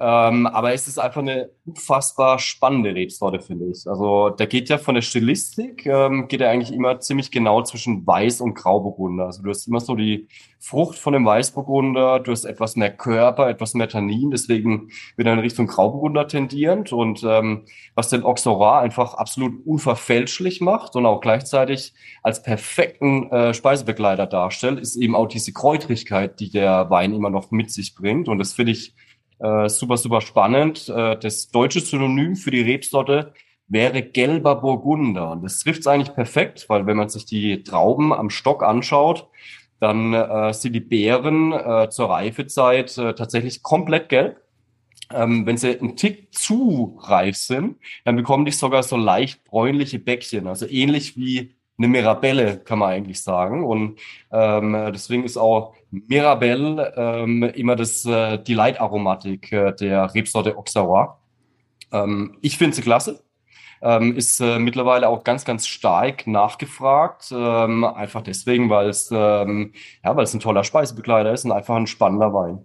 Ähm, 0.03 0.47
aber 0.47 0.73
es 0.73 0.89
ist 0.89 0.99
einfach 0.99 1.21
eine 1.21 1.51
unfassbar 1.67 2.39
spannende 2.39 2.95
Rebsorte, 2.95 3.39
finde 3.39 3.67
ich. 3.67 3.87
Also 3.87 4.31
da 4.31 4.47
geht 4.47 4.71
ja 4.71 4.79
von 4.79 4.95
der 4.95 5.03
Stilistik, 5.03 5.85
ähm, 5.85 6.27
geht 6.27 6.41
ja 6.41 6.49
eigentlich 6.49 6.73
immer 6.73 7.01
ziemlich 7.01 7.31
genau 7.31 7.63
zwischen 7.65 8.07
Weiß 8.07 8.41
und 8.41 8.55
Grauburgunder. 8.55 9.27
Also 9.27 9.43
du 9.43 9.51
hast 9.51 9.69
immer 9.69 9.81
so 9.81 9.95
die 9.95 10.27
Frucht 10.59 10.97
von 10.97 11.13
dem 11.13 11.27
Weißburgunder, 11.27 12.21
du 12.21 12.33
hast 12.33 12.47
etwas 12.47 12.77
mehr 12.77 12.91
Körper, 12.91 13.51
etwas 13.51 13.75
mehr 13.75 13.91
Tannin, 13.91 14.31
deswegen 14.31 14.89
wird 15.17 15.29
er 15.29 15.35
in 15.35 15.41
Richtung 15.41 15.67
Grauburgunder 15.67 16.27
tendierend. 16.27 16.95
Und 16.95 17.23
ähm, 17.23 17.67
was 17.95 18.09
den 18.09 18.23
Auxerrois 18.23 18.81
einfach 18.81 19.13
absolut 19.13 19.67
unverfälschlich 19.67 20.63
macht 20.63 20.97
und 20.97 21.05
auch 21.05 21.21
gleichzeitig 21.21 21.93
als 22.23 22.43
perfekten 22.43 23.31
äh, 23.31 23.53
Speisebegleiter 23.53 24.27
darstellt, 24.27 24.81
ist 24.81 24.97
eben 24.97 25.15
auch 25.15 25.29
diese 25.29 25.53
Kräutrigkeit, 25.53 26.41
die 26.41 26.51
der 26.51 26.89
Wein 26.89 27.13
immer 27.13 27.29
noch 27.29 27.51
mit 27.51 27.71
sich 27.71 27.95
bringt. 27.95 28.29
Und 28.29 28.39
das 28.39 28.55
finde 28.55 28.73
ich 28.73 28.95
äh, 29.41 29.69
super, 29.69 29.97
super 29.97 30.21
spannend. 30.21 30.89
Äh, 30.89 31.19
das 31.19 31.49
deutsche 31.51 31.81
Synonym 31.81 32.37
für 32.37 32.51
die 32.51 32.61
Rebsorte 32.61 33.33
wäre 33.69 34.03
gelber 34.03 34.57
Burgunder. 34.57 35.31
Und 35.33 35.43
das 35.43 35.61
trifft 35.61 35.81
es 35.81 35.87
eigentlich 35.87 36.15
perfekt, 36.15 36.67
weil 36.69 36.87
wenn 36.87 36.97
man 36.97 37.09
sich 37.09 37.25
die 37.25 37.63
Trauben 37.63 38.13
am 38.13 38.31
Stock 38.31 38.63
anschaut, 38.63 39.29
dann 39.79 40.13
äh, 40.13 40.53
sind 40.53 40.75
die 40.75 40.81
Beeren 40.81 41.53
äh, 41.53 41.89
zur 41.89 42.11
Reifezeit 42.11 42.99
äh, 42.99 43.15
tatsächlich 43.15 43.63
komplett 43.63 44.09
gelb. 44.11 44.43
Ähm, 45.13 45.47
wenn 45.47 45.57
sie 45.57 45.79
einen 45.79 45.97
Tick 45.97 46.35
zu 46.35 46.99
reif 47.01 47.37
sind, 47.37 47.77
dann 48.05 48.17
bekommen 48.17 48.45
die 48.45 48.53
sogar 48.53 48.83
so 48.83 48.97
leicht 48.97 49.43
bräunliche 49.45 49.99
Bäckchen, 49.99 50.47
also 50.47 50.67
ähnlich 50.69 51.17
wie 51.17 51.57
eine 51.79 51.89
Mirabelle, 51.89 52.59
kann 52.59 52.79
man 52.79 52.91
eigentlich 52.91 53.23
sagen. 53.23 53.65
Und 53.65 53.99
ähm, 54.31 54.91
deswegen 54.93 55.25
ist 55.25 55.39
auch 55.39 55.75
Mirabelle 55.91 56.93
ähm, 56.97 57.43
immer 57.43 57.77
das, 57.77 58.05
äh, 58.05 58.39
die 58.39 58.55
Leitaromatik 58.55 59.53
äh, 59.53 59.73
der 59.73 60.15
Rebsorte 60.15 60.57
Auxerrois. 60.57 61.17
Ähm, 61.93 62.39
ich 62.41 62.57
finde 62.59 62.77
sie 62.77 62.83
klasse. 62.83 63.23
Ähm, 63.83 64.15
ist 64.15 64.41
äh, 64.41 64.59
mittlerweile 64.59 65.09
auch 65.09 65.25
ganz, 65.25 65.45
ganz 65.45 65.67
stark 65.67 66.27
nachgefragt. 66.27 67.33
Ähm, 67.33 67.85
einfach 67.85 68.23
deswegen, 68.23 68.69
weil 68.69 68.91
es 68.91 69.11
ähm, 69.11 69.73
ja, 70.05 70.15
weil 70.15 70.25
es 70.25 70.35
ein 70.35 70.41
toller 70.41 70.65
Speisebegleiter 70.65 71.33
ist 71.33 71.45
und 71.45 71.53
einfach 71.53 71.77
ein 71.77 71.87
spannender 71.87 72.33
Wein. 72.35 72.59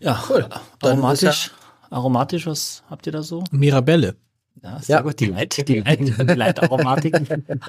Ja, 0.00 0.22
cool. 0.28 0.48
aromatisch, 0.82 1.52
aromatisch, 1.90 2.46
was 2.46 2.82
habt 2.88 3.06
ihr 3.06 3.12
da 3.12 3.22
so? 3.22 3.44
Mirabelle. 3.50 4.16
Ja, 4.62 4.80
sehr 4.80 4.96
ja. 4.96 5.02
gut, 5.02 5.20
die 5.20 5.26
Leit, 5.26 5.68
die 5.68 5.80
Leit, 5.80 6.00
die 6.00 6.34
Leitaromatik. 6.34 7.14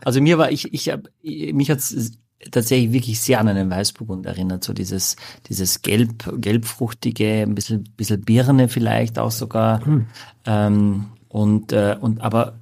also 0.06 0.22
mir 0.22 0.38
war, 0.38 0.52
ich, 0.52 0.74
ich, 0.74 1.54
mich 1.54 1.70
hat's 1.70 2.18
tatsächlich 2.52 2.92
wirklich 2.92 3.20
sehr 3.20 3.40
an 3.40 3.48
einen 3.48 3.70
Weißburgund 3.70 4.26
erinnert, 4.26 4.64
so 4.64 4.74
dieses, 4.74 5.16
dieses 5.50 5.82
gelb, 5.82 6.32
gelbfruchtige, 6.40 7.44
ein 7.44 7.56
bisschen, 7.56 7.84
bisschen 7.98 8.22
Birne 8.22 8.70
vielleicht 8.70 9.20
auch 9.20 9.32
sogar, 9.32 9.86
hm. 9.86 10.08
ähm, 10.46 11.06
und, 11.30 11.74
äh, 11.74 11.98
und, 12.00 12.22
aber 12.22 12.60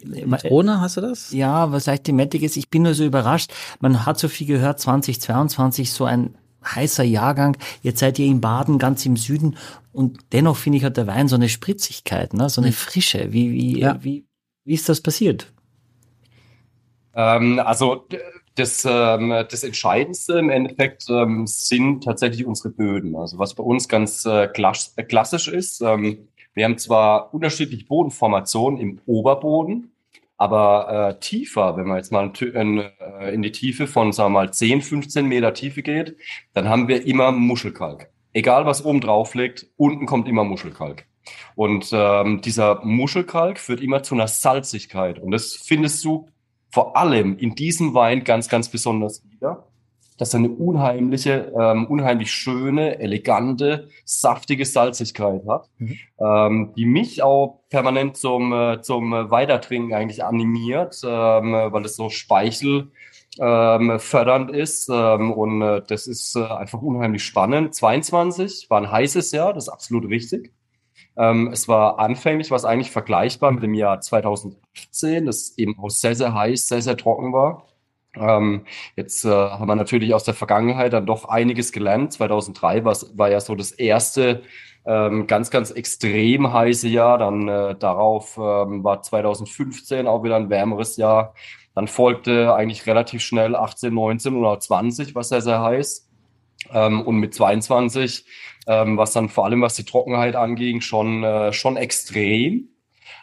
Zitrone, 0.00 0.80
hast 0.80 0.96
du 0.96 1.02
das? 1.02 1.30
Ja, 1.30 1.72
was 1.72 1.86
leicht 1.86 2.04
Thematik 2.04 2.42
ist, 2.42 2.56
ich 2.56 2.70
bin 2.70 2.82
nur 2.82 2.94
so 2.94 3.04
überrascht. 3.04 3.52
Man 3.80 4.06
hat 4.06 4.18
so 4.18 4.28
viel 4.28 4.46
gehört, 4.46 4.80
2022 4.80 5.92
so 5.92 6.04
ein 6.06 6.34
heißer 6.64 7.04
Jahrgang. 7.04 7.56
Jetzt 7.82 8.00
seid 8.00 8.18
ihr 8.18 8.26
in 8.26 8.40
Baden, 8.40 8.78
ganz 8.78 9.04
im 9.06 9.16
Süden. 9.16 9.56
Und 9.92 10.18
dennoch 10.32 10.56
finde 10.56 10.78
ich, 10.78 10.84
hat 10.84 10.96
der 10.96 11.06
Wein 11.06 11.28
so 11.28 11.36
eine 11.36 11.48
Spritzigkeit, 11.48 12.34
ne? 12.34 12.48
so 12.48 12.60
eine 12.60 12.68
hm. 12.68 12.76
Frische. 12.76 13.32
Wie, 13.32 13.52
wie, 13.52 13.80
ja. 13.80 14.02
wie, 14.02 14.24
wie 14.64 14.74
ist 14.74 14.88
das 14.88 15.00
passiert? 15.00 15.52
Ähm, 17.14 17.58
also 17.58 18.06
das, 18.54 18.84
ähm, 18.88 19.30
das 19.30 19.62
Entscheidendste 19.64 20.38
im 20.38 20.50
Endeffekt 20.50 21.08
ähm, 21.08 21.46
sind 21.46 22.04
tatsächlich 22.04 22.46
unsere 22.46 22.70
Böden. 22.70 23.16
Also 23.16 23.38
was 23.38 23.54
bei 23.54 23.62
uns 23.62 23.88
ganz 23.88 24.24
äh, 24.26 24.48
klassisch 24.48 25.48
ist, 25.48 25.80
ähm, 25.80 26.28
wir 26.54 26.64
haben 26.64 26.78
zwar 26.78 27.32
unterschiedliche 27.32 27.86
Bodenformationen 27.86 28.80
im 28.80 29.00
Oberboden, 29.06 29.92
aber 30.36 31.10
äh, 31.10 31.20
tiefer, 31.20 31.76
wenn 31.76 31.86
man 31.86 31.98
jetzt 31.98 32.12
mal 32.12 32.32
in, 32.40 32.78
äh, 32.78 33.30
in 33.32 33.42
die 33.42 33.52
Tiefe 33.52 33.86
von, 33.86 34.12
sagen 34.12 34.32
wir 34.32 34.40
mal, 34.40 34.52
10, 34.52 34.82
15 34.82 35.26
Meter 35.26 35.54
Tiefe 35.54 35.82
geht, 35.82 36.16
dann 36.54 36.68
haben 36.68 36.88
wir 36.88 37.06
immer 37.06 37.30
Muschelkalk. 37.30 38.10
Egal 38.32 38.66
was 38.66 38.84
oben 38.84 39.00
drauf 39.00 39.34
liegt, 39.34 39.66
unten 39.76 40.06
kommt 40.06 40.28
immer 40.28 40.44
Muschelkalk. 40.44 41.06
Und 41.54 41.90
ähm, 41.92 42.40
dieser 42.40 42.84
Muschelkalk 42.84 43.58
führt 43.58 43.80
immer 43.80 44.02
zu 44.02 44.14
einer 44.14 44.28
Salzigkeit. 44.28 45.18
Und 45.18 45.30
das 45.30 45.54
findest 45.54 46.04
du 46.04 46.28
vor 46.70 46.96
allem 46.96 47.36
in 47.38 47.54
diesem 47.54 47.94
Wein 47.94 48.24
ganz, 48.24 48.48
ganz 48.48 48.68
besonders 48.68 49.24
wieder 49.28 49.70
dass 50.20 50.34
er 50.34 50.40
eine 50.40 50.50
unheimliche, 50.50 51.50
ähm, 51.58 51.86
unheimlich 51.86 52.30
schöne, 52.30 52.98
elegante, 52.98 53.88
saftige 54.04 54.66
Salzigkeit 54.66 55.40
hat, 55.48 55.70
mhm. 55.78 55.96
ähm, 56.20 56.72
die 56.76 56.84
mich 56.84 57.22
auch 57.22 57.62
permanent 57.70 58.18
zum, 58.18 58.52
äh, 58.52 58.82
zum 58.82 59.12
Weitertrinken 59.12 59.94
eigentlich 59.94 60.22
animiert, 60.22 61.00
ähm, 61.04 61.52
weil 61.52 61.86
es 61.86 61.96
so 61.96 62.10
Speichel 62.10 62.88
ähm, 63.40 63.98
fördernd 63.98 64.50
ist 64.50 64.90
ähm, 64.92 65.32
und 65.32 65.62
äh, 65.62 65.80
das 65.86 66.06
ist 66.06 66.36
äh, 66.36 66.44
einfach 66.44 66.82
unheimlich 66.82 67.24
spannend. 67.24 67.74
22 67.74 68.66
war 68.68 68.82
ein 68.82 68.92
heißes 68.92 69.32
Jahr, 69.32 69.54
das 69.54 69.64
ist 69.64 69.72
absolut 69.72 70.10
richtig. 70.10 70.52
Ähm, 71.16 71.50
es 71.52 71.68
war 71.68 71.98
anfänglich, 71.98 72.50
was 72.50 72.64
eigentlich 72.64 72.90
vergleichbar 72.90 73.52
mit 73.52 73.62
dem 73.62 73.74
Jahr 73.74 74.00
2018, 74.00 75.26
das 75.26 75.56
eben 75.58 75.78
auch 75.78 75.90
sehr, 75.90 76.14
sehr 76.14 76.34
heiß, 76.34 76.68
sehr, 76.68 76.82
sehr 76.82 76.96
trocken 76.96 77.32
war. 77.32 77.66
Ähm, 78.16 78.66
jetzt 78.96 79.24
äh, 79.24 79.28
haben 79.30 79.68
wir 79.68 79.76
natürlich 79.76 80.14
aus 80.14 80.24
der 80.24 80.34
Vergangenheit 80.34 80.92
dann 80.92 81.06
doch 81.06 81.26
einiges 81.26 81.72
gelernt. 81.72 82.12
2003 82.12 82.84
war, 82.84 83.30
ja 83.30 83.40
so 83.40 83.54
das 83.54 83.70
erste 83.70 84.42
ähm, 84.84 85.26
ganz, 85.26 85.50
ganz 85.50 85.70
extrem 85.70 86.52
heiße 86.52 86.88
Jahr. 86.88 87.18
Dann 87.18 87.48
äh, 87.48 87.76
darauf 87.76 88.36
ähm, 88.36 88.82
war 88.84 89.02
2015 89.02 90.06
auch 90.06 90.24
wieder 90.24 90.36
ein 90.36 90.50
wärmeres 90.50 90.96
Jahr. 90.96 91.34
Dann 91.74 91.86
folgte 91.86 92.54
eigentlich 92.54 92.86
relativ 92.86 93.22
schnell 93.22 93.54
18, 93.54 93.94
19 93.94 94.34
oder 94.36 94.58
20, 94.58 95.14
was 95.14 95.28
sehr, 95.28 95.40
sehr 95.42 95.62
heiß. 95.62 96.09
Ähm, 96.72 97.02
und 97.02 97.16
mit 97.16 97.34
22, 97.34 98.24
ähm, 98.66 98.96
was 98.96 99.12
dann 99.12 99.28
vor 99.28 99.44
allem 99.44 99.62
was 99.62 99.74
die 99.74 99.84
Trockenheit 99.84 100.36
anging, 100.36 100.80
schon, 100.80 101.24
äh, 101.24 101.52
schon 101.52 101.76
extrem. 101.76 102.68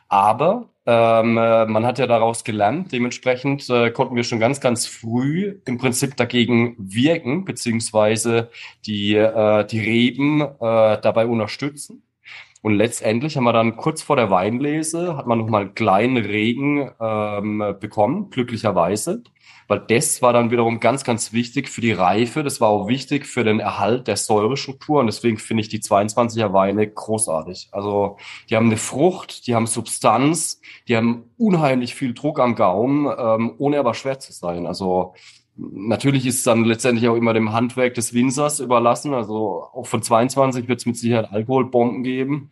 Aber 0.09 0.69
ähm, 0.85 1.37
äh, 1.37 1.65
man 1.65 1.85
hat 1.85 1.99
ja 1.99 2.07
daraus 2.07 2.45
gelernt. 2.45 2.93
Dementsprechend 2.93 3.69
äh, 3.69 3.91
konnten 3.91 4.15
wir 4.15 4.23
schon 4.23 4.39
ganz, 4.39 4.61
ganz 4.61 4.87
früh 4.87 5.59
im 5.65 5.77
Prinzip 5.77 6.15
dagegen 6.15 6.75
wirken, 6.79 7.43
beziehungsweise 7.43 8.49
die, 8.85 9.15
äh, 9.15 9.65
die 9.65 9.79
Reben 9.79 10.41
äh, 10.41 10.47
dabei 11.01 11.27
unterstützen. 11.27 12.03
Und 12.61 12.75
letztendlich 12.75 13.37
haben 13.37 13.43
wir 13.43 13.53
dann 13.53 13.77
kurz 13.77 14.01
vor 14.01 14.15
der 14.15 14.31
Weinlese, 14.31 15.15
hat 15.17 15.27
man 15.27 15.37
nochmal 15.39 15.63
einen 15.63 15.75
kleinen 15.75 16.17
Regen 16.17 16.89
ähm, 16.99 17.75
bekommen, 17.79 18.29
glücklicherweise 18.29 19.23
weil 19.67 19.79
das 19.87 20.21
war 20.21 20.33
dann 20.33 20.51
wiederum 20.51 20.79
ganz, 20.79 21.03
ganz 21.03 21.33
wichtig 21.33 21.69
für 21.69 21.81
die 21.81 21.91
Reife. 21.91 22.43
Das 22.43 22.61
war 22.61 22.69
auch 22.69 22.87
wichtig 22.87 23.25
für 23.25 23.43
den 23.43 23.59
Erhalt 23.59 24.07
der 24.07 24.17
Säurestruktur 24.17 24.99
und 24.99 25.07
deswegen 25.07 25.37
finde 25.37 25.61
ich 25.61 25.69
die 25.69 25.79
22er 25.79 26.53
Weine 26.53 26.87
großartig. 26.87 27.69
Also 27.71 28.17
die 28.49 28.55
haben 28.55 28.67
eine 28.67 28.77
Frucht, 28.77 29.47
die 29.47 29.55
haben 29.55 29.67
Substanz, 29.67 30.61
die 30.87 30.95
haben 30.95 31.25
unheimlich 31.37 31.95
viel 31.95 32.13
Druck 32.13 32.39
am 32.39 32.55
Gaumen, 32.55 33.13
ähm, 33.17 33.55
ohne 33.57 33.79
aber 33.79 33.93
schwer 33.93 34.19
zu 34.19 34.31
sein. 34.31 34.65
Also 34.65 35.13
Natürlich 35.59 36.27
ist 36.27 36.37
es 36.37 36.43
dann 36.43 36.65
letztendlich 36.65 37.09
auch 37.09 37.15
immer 37.15 37.33
dem 37.33 37.51
Handwerk 37.51 37.95
des 37.95 38.13
Winzers 38.13 38.59
überlassen. 38.59 39.15
Also 39.15 39.65
auch 39.73 39.87
von 39.87 40.03
22 40.03 40.67
wird 40.67 40.79
es 40.79 40.85
mit 40.85 40.97
Sicherheit 40.97 41.31
Alkoholbomben 41.31 42.03
geben. 42.03 42.51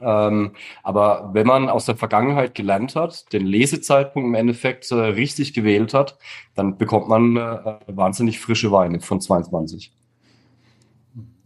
Ähm, 0.00 0.52
aber 0.82 1.30
wenn 1.32 1.46
man 1.46 1.68
aus 1.68 1.86
der 1.86 1.96
Vergangenheit 1.96 2.54
gelernt 2.54 2.96
hat, 2.96 3.32
den 3.32 3.46
Lesezeitpunkt 3.46 4.26
im 4.26 4.34
Endeffekt 4.34 4.90
äh, 4.90 4.94
richtig 4.96 5.54
gewählt 5.54 5.94
hat, 5.94 6.18
dann 6.54 6.76
bekommt 6.78 7.08
man 7.08 7.36
äh, 7.36 7.76
wahnsinnig 7.86 8.40
frische 8.40 8.72
Weine 8.72 9.00
von 9.00 9.20
22. 9.20 9.92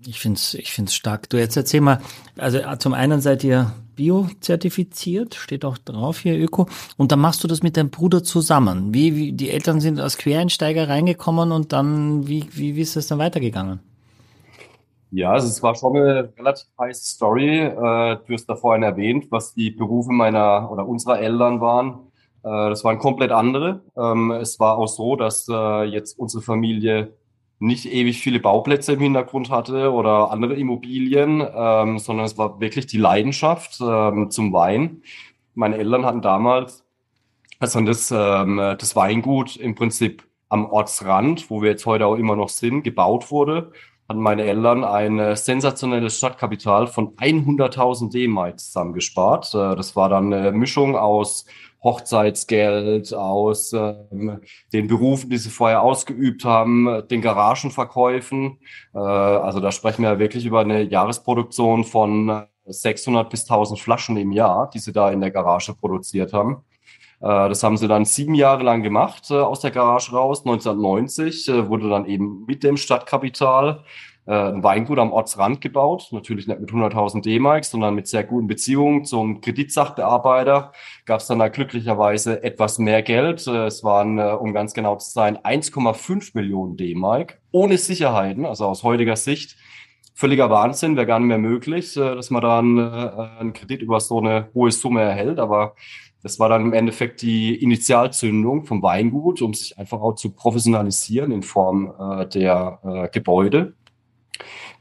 Ich 0.06 0.20
finde 0.20 0.38
es 0.38 0.54
ich 0.54 0.72
find's 0.72 0.94
stark. 0.94 1.28
Du 1.28 1.36
jetzt 1.36 1.56
erzähl 1.56 1.80
mal, 1.80 2.00
also 2.36 2.58
äh, 2.58 2.78
zum 2.78 2.94
einen 2.94 3.20
seid 3.20 3.44
ihr 3.44 3.72
Bio-zertifiziert, 3.96 5.34
steht 5.34 5.64
auch 5.64 5.76
drauf 5.76 6.20
hier 6.20 6.38
Öko, 6.38 6.68
und 6.96 7.10
dann 7.10 7.18
machst 7.18 7.42
du 7.42 7.48
das 7.48 7.62
mit 7.62 7.76
deinem 7.76 7.90
Bruder 7.90 8.22
zusammen. 8.22 8.94
Wie, 8.94 9.16
wie 9.16 9.32
die 9.32 9.50
Eltern 9.50 9.80
sind 9.80 9.98
als 9.98 10.16
Quereinsteiger 10.16 10.88
reingekommen 10.88 11.50
und 11.50 11.72
dann, 11.72 12.28
wie, 12.28 12.46
wie, 12.52 12.76
wie 12.76 12.80
ist 12.80 12.94
das 12.94 13.08
dann 13.08 13.18
weitergegangen? 13.18 13.80
Ja, 15.10 15.32
also 15.32 15.48
es 15.48 15.62
war 15.62 15.74
schon 15.74 15.96
eine 15.96 16.32
relativ 16.36 16.68
heiße 16.78 17.04
Story. 17.06 17.60
Äh, 17.60 17.72
du 18.26 18.34
hast 18.34 18.46
da 18.46 18.56
vorhin 18.56 18.82
erwähnt, 18.82 19.28
was 19.30 19.54
die 19.54 19.70
Berufe 19.70 20.12
meiner 20.12 20.70
oder 20.70 20.86
unserer 20.86 21.18
Eltern 21.20 21.60
waren. 21.60 22.10
Äh, 22.42 22.70
das 22.70 22.84
waren 22.84 22.98
komplett 22.98 23.32
andere. 23.32 23.80
Ähm, 23.96 24.32
es 24.32 24.60
war 24.60 24.76
auch 24.76 24.88
so, 24.88 25.16
dass 25.16 25.48
äh, 25.48 25.84
jetzt 25.84 26.18
unsere 26.18 26.42
Familie 26.42 27.14
nicht 27.58 27.86
ewig 27.86 28.20
viele 28.20 28.38
Bauplätze 28.38 28.92
im 28.92 29.00
Hintergrund 29.00 29.50
hatte 29.50 29.92
oder 29.92 30.30
andere 30.30 30.54
Immobilien, 30.54 31.40
ähm, 31.40 31.98
sondern 31.98 32.26
es 32.26 32.36
war 32.38 32.60
wirklich 32.60 32.86
die 32.86 32.98
Leidenschaft 32.98 33.80
ähm, 33.80 34.30
zum 34.30 34.52
Wein. 34.52 35.02
Meine 35.54 35.78
Eltern 35.78 36.04
hatten 36.04 36.22
damals, 36.22 36.84
also 37.58 37.80
das, 37.80 38.12
ähm, 38.14 38.58
das 38.58 38.94
Weingut 38.94 39.56
im 39.56 39.74
Prinzip 39.74 40.24
am 40.50 40.66
Ortsrand, 40.66 41.50
wo 41.50 41.62
wir 41.62 41.70
jetzt 41.70 41.86
heute 41.86 42.06
auch 42.06 42.16
immer 42.16 42.36
noch 42.36 42.48
sind, 42.48 42.82
gebaut 42.82 43.30
wurde 43.30 43.72
hatten 44.08 44.20
meine 44.20 44.44
Eltern 44.44 44.84
ein 44.84 45.36
sensationelles 45.36 46.16
Stadtkapital 46.16 46.86
von 46.86 47.14
100.000 47.16 48.10
D-Mark 48.10 48.58
zusammengespart. 48.58 49.54
Äh, 49.54 49.76
das 49.76 49.96
war 49.96 50.08
dann 50.08 50.32
eine 50.32 50.52
Mischung 50.52 50.96
aus 50.96 51.44
Hochzeitsgeld, 51.82 53.14
aus 53.14 53.72
ähm, 53.72 54.40
den 54.72 54.88
Berufen, 54.88 55.30
die 55.30 55.38
sie 55.38 55.50
vorher 55.50 55.82
ausgeübt 55.82 56.44
haben, 56.44 57.02
den 57.08 57.20
Garagenverkäufen. 57.20 58.58
Äh, 58.94 58.98
also 58.98 59.60
da 59.60 59.70
sprechen 59.70 60.02
wir 60.02 60.18
wirklich 60.18 60.46
über 60.46 60.60
eine 60.60 60.82
Jahresproduktion 60.82 61.84
von 61.84 62.46
600 62.64 63.30
bis 63.30 63.42
1000 63.42 63.78
Flaschen 63.78 64.16
im 64.16 64.32
Jahr, 64.32 64.70
die 64.70 64.78
sie 64.78 64.92
da 64.92 65.10
in 65.10 65.20
der 65.20 65.30
Garage 65.30 65.74
produziert 65.74 66.32
haben. 66.32 66.64
Äh, 67.20 67.48
das 67.48 67.62
haben 67.62 67.76
sie 67.76 67.88
dann 67.88 68.04
sieben 68.04 68.34
Jahre 68.34 68.62
lang 68.62 68.82
gemacht, 68.82 69.30
äh, 69.30 69.34
aus 69.34 69.60
der 69.60 69.70
Garage 69.70 70.12
raus. 70.12 70.40
1990 70.44 71.48
äh, 71.48 71.68
wurde 71.68 71.88
dann 71.88 72.06
eben 72.06 72.44
mit 72.46 72.62
dem 72.62 72.76
Stadtkapital 72.76 73.84
ein 74.30 74.62
Weingut 74.62 74.98
am 74.98 75.10
Ortsrand 75.10 75.62
gebaut. 75.62 76.08
Natürlich 76.10 76.46
nicht 76.46 76.60
mit 76.60 76.68
100.000 76.68 77.22
D-Mark, 77.22 77.64
sondern 77.64 77.94
mit 77.94 78.08
sehr 78.08 78.24
guten 78.24 78.46
Beziehungen 78.46 79.06
zum 79.06 79.40
Kreditsachbearbeiter. 79.40 80.72
Gab 81.06 81.20
es 81.20 81.28
dann 81.28 81.38
da 81.38 81.48
glücklicherweise 81.48 82.42
etwas 82.42 82.78
mehr 82.78 83.00
Geld. 83.00 83.46
Es 83.46 83.82
waren, 83.84 84.18
um 84.18 84.52
ganz 84.52 84.74
genau 84.74 84.96
zu 84.96 85.10
sein, 85.12 85.38
1,5 85.38 86.32
Millionen 86.34 86.76
D-Mark 86.76 87.40
ohne 87.52 87.78
Sicherheiten, 87.78 88.44
also 88.44 88.66
aus 88.66 88.82
heutiger 88.82 89.16
Sicht 89.16 89.56
völliger 90.12 90.50
Wahnsinn, 90.50 90.96
wäre 90.96 91.06
gar 91.06 91.20
nicht 91.20 91.28
mehr 91.28 91.38
möglich, 91.38 91.94
dass 91.94 92.30
man 92.30 92.42
da 92.42 92.58
einen, 92.58 92.80
einen 92.80 93.52
Kredit 93.52 93.82
über 93.82 94.00
so 94.00 94.18
eine 94.18 94.48
hohe 94.52 94.72
Summe 94.72 95.00
erhält. 95.00 95.38
Aber 95.38 95.74
Das 96.22 96.40
war 96.40 96.48
dann 96.48 96.62
im 96.62 96.72
Endeffekt 96.72 97.22
die 97.22 97.54
Initialzündung 97.62 98.64
vom 98.64 98.82
Weingut, 98.82 99.40
um 99.40 99.54
sich 99.54 99.78
einfach 99.78 100.00
auch 100.00 100.14
zu 100.14 100.30
professionalisieren 100.30 101.30
in 101.30 101.42
Form 101.42 101.92
äh, 101.98 102.26
der 102.26 102.80
äh, 102.84 103.08
Gebäude. 103.08 103.74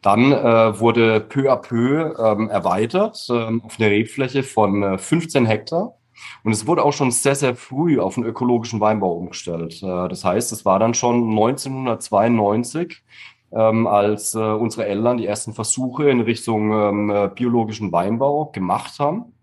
Dann 0.01 0.31
äh, 0.31 0.79
wurde 0.79 1.19
peu 1.21 1.51
à 1.51 1.57
peu 1.57 2.15
ähm, 2.19 2.49
erweitert 2.49 3.27
ähm, 3.29 3.61
auf 3.63 3.79
eine 3.79 3.89
Rebfläche 3.89 4.43
von 4.43 4.83
äh, 4.83 4.97
15 4.97 5.45
Hektar. 5.45 5.95
Und 6.43 6.51
es 6.51 6.65
wurde 6.65 6.83
auch 6.83 6.93
schon 6.93 7.11
sehr, 7.11 7.35
sehr 7.35 7.55
früh 7.55 7.99
auf 7.99 8.17
einen 8.17 8.25
ökologischen 8.25 8.79
Weinbau 8.79 9.13
umgestellt. 9.13 9.81
Äh, 9.83 10.07
das 10.07 10.23
heißt, 10.23 10.51
es 10.51 10.65
war 10.65 10.79
dann 10.79 10.93
schon 10.93 11.29
1992, 11.31 13.03
ähm, 13.51 13.87
als 13.87 14.35
äh, 14.35 14.39
unsere 14.39 14.85
Eltern 14.87 15.17
die 15.17 15.25
ersten 15.25 15.53
Versuche 15.53 16.09
in 16.09 16.21
Richtung 16.21 16.71
ähm, 16.73 17.09
äh, 17.09 17.29
biologischen 17.33 17.91
Weinbau 17.91 18.45
gemacht 18.51 18.99
haben. 18.99 19.33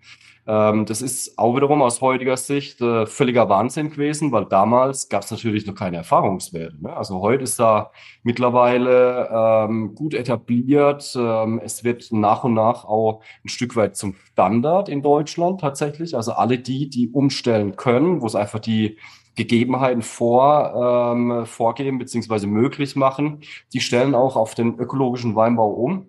Ähm, 0.46 0.84
das 0.84 1.00
ist 1.00 1.38
auch 1.38 1.56
wiederum 1.56 1.80
aus 1.80 2.00
heutiger 2.00 2.36
Sicht 2.36 2.80
äh, 2.80 3.06
völliger 3.06 3.48
Wahnsinn 3.48 3.90
gewesen, 3.90 4.30
weil 4.30 4.44
damals 4.44 5.08
gab 5.08 5.22
es 5.22 5.30
natürlich 5.30 5.66
noch 5.66 5.74
keine 5.74 5.98
Erfahrungswerte. 5.98 6.82
Ne? 6.82 6.94
Also 6.94 7.20
heute 7.20 7.44
ist 7.44 7.58
da 7.58 7.92
mittlerweile 8.22 9.28
ähm, 9.32 9.94
gut 9.94 10.12
etabliert. 10.12 11.14
Ähm, 11.18 11.60
es 11.64 11.82
wird 11.84 12.12
nach 12.12 12.44
und 12.44 12.54
nach 12.54 12.84
auch 12.84 13.22
ein 13.44 13.48
Stück 13.48 13.74
weit 13.76 13.96
zum 13.96 14.14
Standard 14.32 14.88
in 14.88 15.02
Deutschland 15.02 15.60
tatsächlich. 15.60 16.14
Also 16.14 16.32
alle 16.32 16.58
die, 16.58 16.90
die 16.90 17.08
umstellen 17.08 17.76
können, 17.76 18.20
wo 18.20 18.26
es 18.26 18.34
einfach 18.34 18.60
die 18.60 18.98
Gegebenheiten 19.36 20.02
vor, 20.02 21.12
ähm, 21.14 21.46
vorgeben 21.46 21.98
beziehungsweise 21.98 22.46
möglich 22.46 22.96
machen, 22.96 23.40
die 23.72 23.80
stellen 23.80 24.14
auch 24.14 24.36
auf 24.36 24.54
den 24.54 24.78
ökologischen 24.78 25.34
Weinbau 25.34 25.70
um 25.70 26.06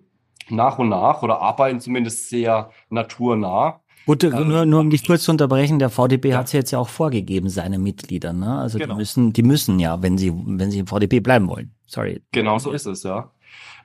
nach 0.48 0.78
und 0.78 0.88
nach 0.90 1.22
oder 1.22 1.40
arbeiten 1.40 1.80
zumindest 1.80 2.28
sehr 2.28 2.70
naturnah. 2.88 3.80
Gut, 4.06 4.22
nur, 4.22 4.64
nur 4.64 4.80
um 4.80 4.90
dich 4.90 5.04
kurz 5.04 5.24
zu 5.24 5.32
unterbrechen, 5.32 5.80
der 5.80 5.90
VDB 5.90 6.26
ja. 6.26 6.38
hat 6.38 6.46
es 6.46 6.52
jetzt 6.52 6.70
ja 6.70 6.78
auch 6.78 6.88
vorgegeben, 6.88 7.48
seine 7.48 7.78
Mitglieder, 7.78 8.32
ne? 8.32 8.58
Also 8.58 8.78
genau. 8.78 8.94
die 8.94 8.98
müssen, 8.98 9.32
die 9.32 9.42
müssen 9.42 9.80
ja, 9.80 10.00
wenn 10.00 10.16
sie, 10.16 10.32
wenn 10.32 10.70
sie 10.70 10.78
im 10.78 10.86
VDB 10.86 11.18
bleiben 11.20 11.48
wollen. 11.48 11.72
Sorry. 11.86 12.22
Genau 12.30 12.58
so 12.58 12.70
ist 12.70 12.86
es, 12.86 13.02
ja. 13.02 13.32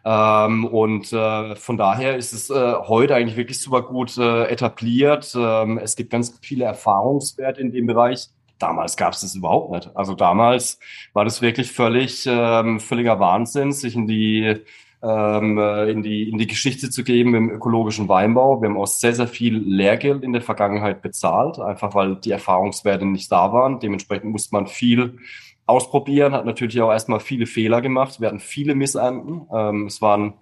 Ähm, 0.04 0.66
und 0.66 1.12
äh, 1.12 1.56
von 1.56 1.78
daher 1.78 2.18
ist 2.18 2.34
es 2.34 2.52
äh, 2.52 2.74
heute 2.88 3.16
eigentlich 3.16 3.36
wirklich 3.36 3.60
super 3.60 3.82
gut 3.82 4.16
äh, 4.18 4.46
etabliert. 4.46 5.36
Ähm, 5.36 5.80
es 5.80 5.96
gibt 5.96 6.12
ganz 6.12 6.38
viele 6.42 6.66
Erfahrungswerte 6.66 7.60
in 7.60 7.72
dem 7.72 7.88
Bereich. 7.88 8.28
Damals 8.60 8.98
gab 8.98 9.14
es 9.14 9.22
das 9.22 9.36
überhaupt 9.36 9.72
nicht. 9.72 9.90
Also 9.96 10.14
damals 10.14 10.80
war 11.14 11.26
das 11.26 11.42
wirklich 11.42 11.72
völlig 11.72 12.26
ähm, 12.28 12.80
völliger 12.80 13.20
Wahnsinn, 13.20 13.72
sich 13.72 13.96
in 13.96 14.06
die 14.06 14.62
ähm, 15.04 15.58
äh, 15.58 15.90
in, 15.90 16.04
die, 16.04 16.30
in 16.30 16.38
die 16.38 16.48
Geschichte 16.48 16.90
zu 16.90 17.04
geben 17.04 17.34
im 17.36 17.50
ökologischen 17.50 18.08
Weinbau. 18.08 18.62
Wir 18.62 18.70
haben 18.70 18.78
auch 18.78 18.88
sehr, 18.88 19.16
sehr 19.16 19.28
viel 19.28 19.58
Lehrgeld 19.58 20.24
in 20.24 20.34
der 20.34 20.42
Vergangenheit 20.42 21.02
bezahlt, 21.02 21.60
einfach 21.60 21.96
weil 21.96 22.16
die 22.18 22.32
Erfahrungswerte 22.32 23.06
nicht 23.06 23.32
da 23.32 23.52
waren. 23.52 23.80
Dementsprechend 23.80 24.32
musste 24.32 24.56
man 24.56 24.68
viel 24.68 25.18
ausprobieren, 25.66 26.34
hat 26.34 26.46
natürlich 26.46 26.82
auch 26.82 26.92
erstmal 26.92 27.20
viele 27.20 27.46
Fehler 27.46 27.82
gemacht. 27.82 28.20
Wir 28.20 28.28
hatten 28.28 28.40
viele 28.40 28.76
Missernten. 28.76 29.48
Ähm, 29.54 29.86
es 29.88 30.02
waren 30.02 30.36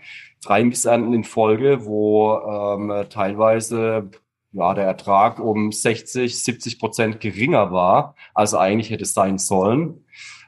drei 0.44 0.64
Missernten 0.64 1.14
in 1.14 1.24
Folge, 1.24 1.86
wo 1.86 2.34
ähm, 2.40 3.06
teilweise 3.10 4.10
ja, 4.52 4.74
der 4.74 4.86
Ertrag 4.86 5.40
um 5.40 5.72
60, 5.72 6.44
70 6.44 6.80
Prozent 6.80 7.20
geringer 7.20 7.72
war, 7.72 8.16
als 8.34 8.54
eigentlich 8.54 8.90
hätte 8.90 9.06
sein 9.06 9.38
sollen. 9.38 10.06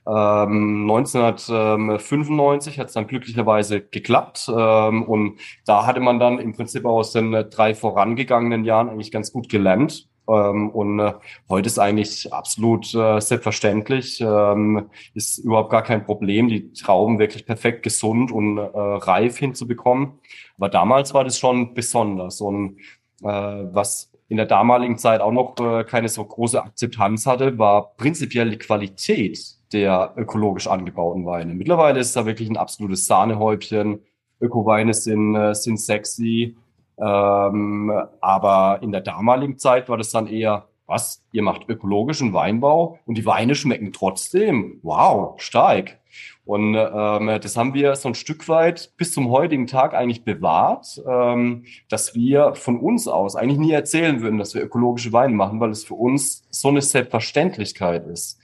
Ähm, 0.08 0.89
1995 0.89 2.79
hat 2.79 2.88
es 2.88 2.93
dann 2.93 3.08
glücklicherweise 3.08 3.81
geklappt 3.81 4.50
ähm, 4.50 5.03
und 5.03 5.39
da 5.65 5.86
hatte 5.86 6.00
man 6.00 6.20
dann 6.20 6.39
im 6.39 6.53
Prinzip 6.53 6.86
aus 6.86 7.12
den 7.12 7.31
drei 7.51 7.75
vorangegangenen 7.75 8.65
Jahren 8.65 8.89
eigentlich 8.89 9.12
ganz 9.12 9.31
gut 9.31 9.48
gelernt. 9.48 10.08
Ähm, 10.27 10.70
und 10.72 11.00
äh, 11.00 11.13
heute 11.50 11.67
ist 11.67 11.79
eigentlich 11.79 12.31
absolut 12.34 12.93
äh, 12.96 13.20
selbstverständlich, 13.20 14.22
ähm, 14.22 14.89
ist 15.13 15.39
überhaupt 15.39 15.70
gar 15.72 15.84
kein 15.84 16.03
Problem, 16.03 16.48
die 16.48 16.72
Trauben 16.74 17.20
wirklich 17.20 17.46
perfekt 17.46 17.84
gesund 17.84 18.31
und 18.31 18.57
äh, 18.57 18.61
reif 18.74 19.37
hinzubekommen. 19.37 20.20
Aber 20.57 20.70
damals 20.70 21.14
war 21.14 21.24
das 21.24 21.37
schon 21.37 21.74
besonders 21.74 22.42
und 22.42 22.77
äh, 23.24 23.25
was 23.27 24.11
in 24.29 24.37
der 24.37 24.46
damaligen 24.46 24.98
Zeit 24.98 25.22
auch 25.22 25.31
noch 25.31 25.59
äh, 25.59 25.83
keine 25.83 26.07
so 26.07 26.24
große 26.24 26.64
Akzeptanz 26.64 27.25
hatte, 27.25 27.57
war 27.59 27.96
prinzipiell 27.98 28.50
die 28.50 28.57
Qualität 28.57 29.61
der 29.74 30.14
ökologisch 30.18 30.68
angebauten 30.68 31.25
Weine. 31.25 31.53
Mittlerweile 31.53 32.00
ist 32.00 32.16
da 32.16 32.25
wirklich 32.25 32.50
ein 32.50 32.57
absolutes 32.57 33.05
Sahnehäubchen. 33.05 34.01
Ökoweine 34.40 34.94
sind, 34.94 35.36
äh, 35.36 35.53
sind 35.53 35.79
sexy. 35.79 36.57
Ähm, 37.00 37.92
aber 38.20 38.79
in 38.81 38.92
der 38.92 39.01
damaligen 39.01 39.57
Zeit 39.57 39.90
war 39.90 39.98
das 39.98 40.12
dann 40.12 40.27
eher, 40.27 40.68
was, 40.86 41.24
ihr 41.31 41.42
macht 41.42 41.70
ökologischen 41.70 42.34
Weinbau 42.34 43.00
und 43.05 43.18
die 43.18 43.25
Weine 43.25 43.55
schmecken 43.55 43.94
trotzdem. 43.94 44.79
Wow, 44.84 45.40
stark. 45.42 46.00
Und 46.44 46.75
ähm, 46.75 47.40
das 47.42 47.55
haben 47.55 47.74
wir 47.74 47.96
so 47.96 48.10
ein 48.10 48.16
Stück 48.16 48.50
weit 48.50 48.92
bis 48.98 49.14
zum 49.14 49.29
heutigen 49.29 49.68
Tag 49.68 49.94
eigentlich 49.94 50.25
bewahrt, 50.25 51.01
ähm, 51.07 51.66
dass 51.88 52.14
wir 52.14 52.55
von 52.55 52.79
uns 52.79 53.07
aus 53.07 53.36
eigentlich 53.36 53.60
nie 53.60 53.72
erzählen 53.72 54.22
würden, 54.22 54.38
dass 54.38 54.53
wir 54.53 54.62
ökologische 54.62 55.14
Weine 55.14 55.34
machen, 55.34 55.60
weil 55.60 55.70
es 55.70 55.86
für 55.86 55.94
uns 55.94 56.46
so 56.50 56.68
eine 56.68 56.81
Selbstverständlichkeit 56.81 58.05
ist 58.07 58.40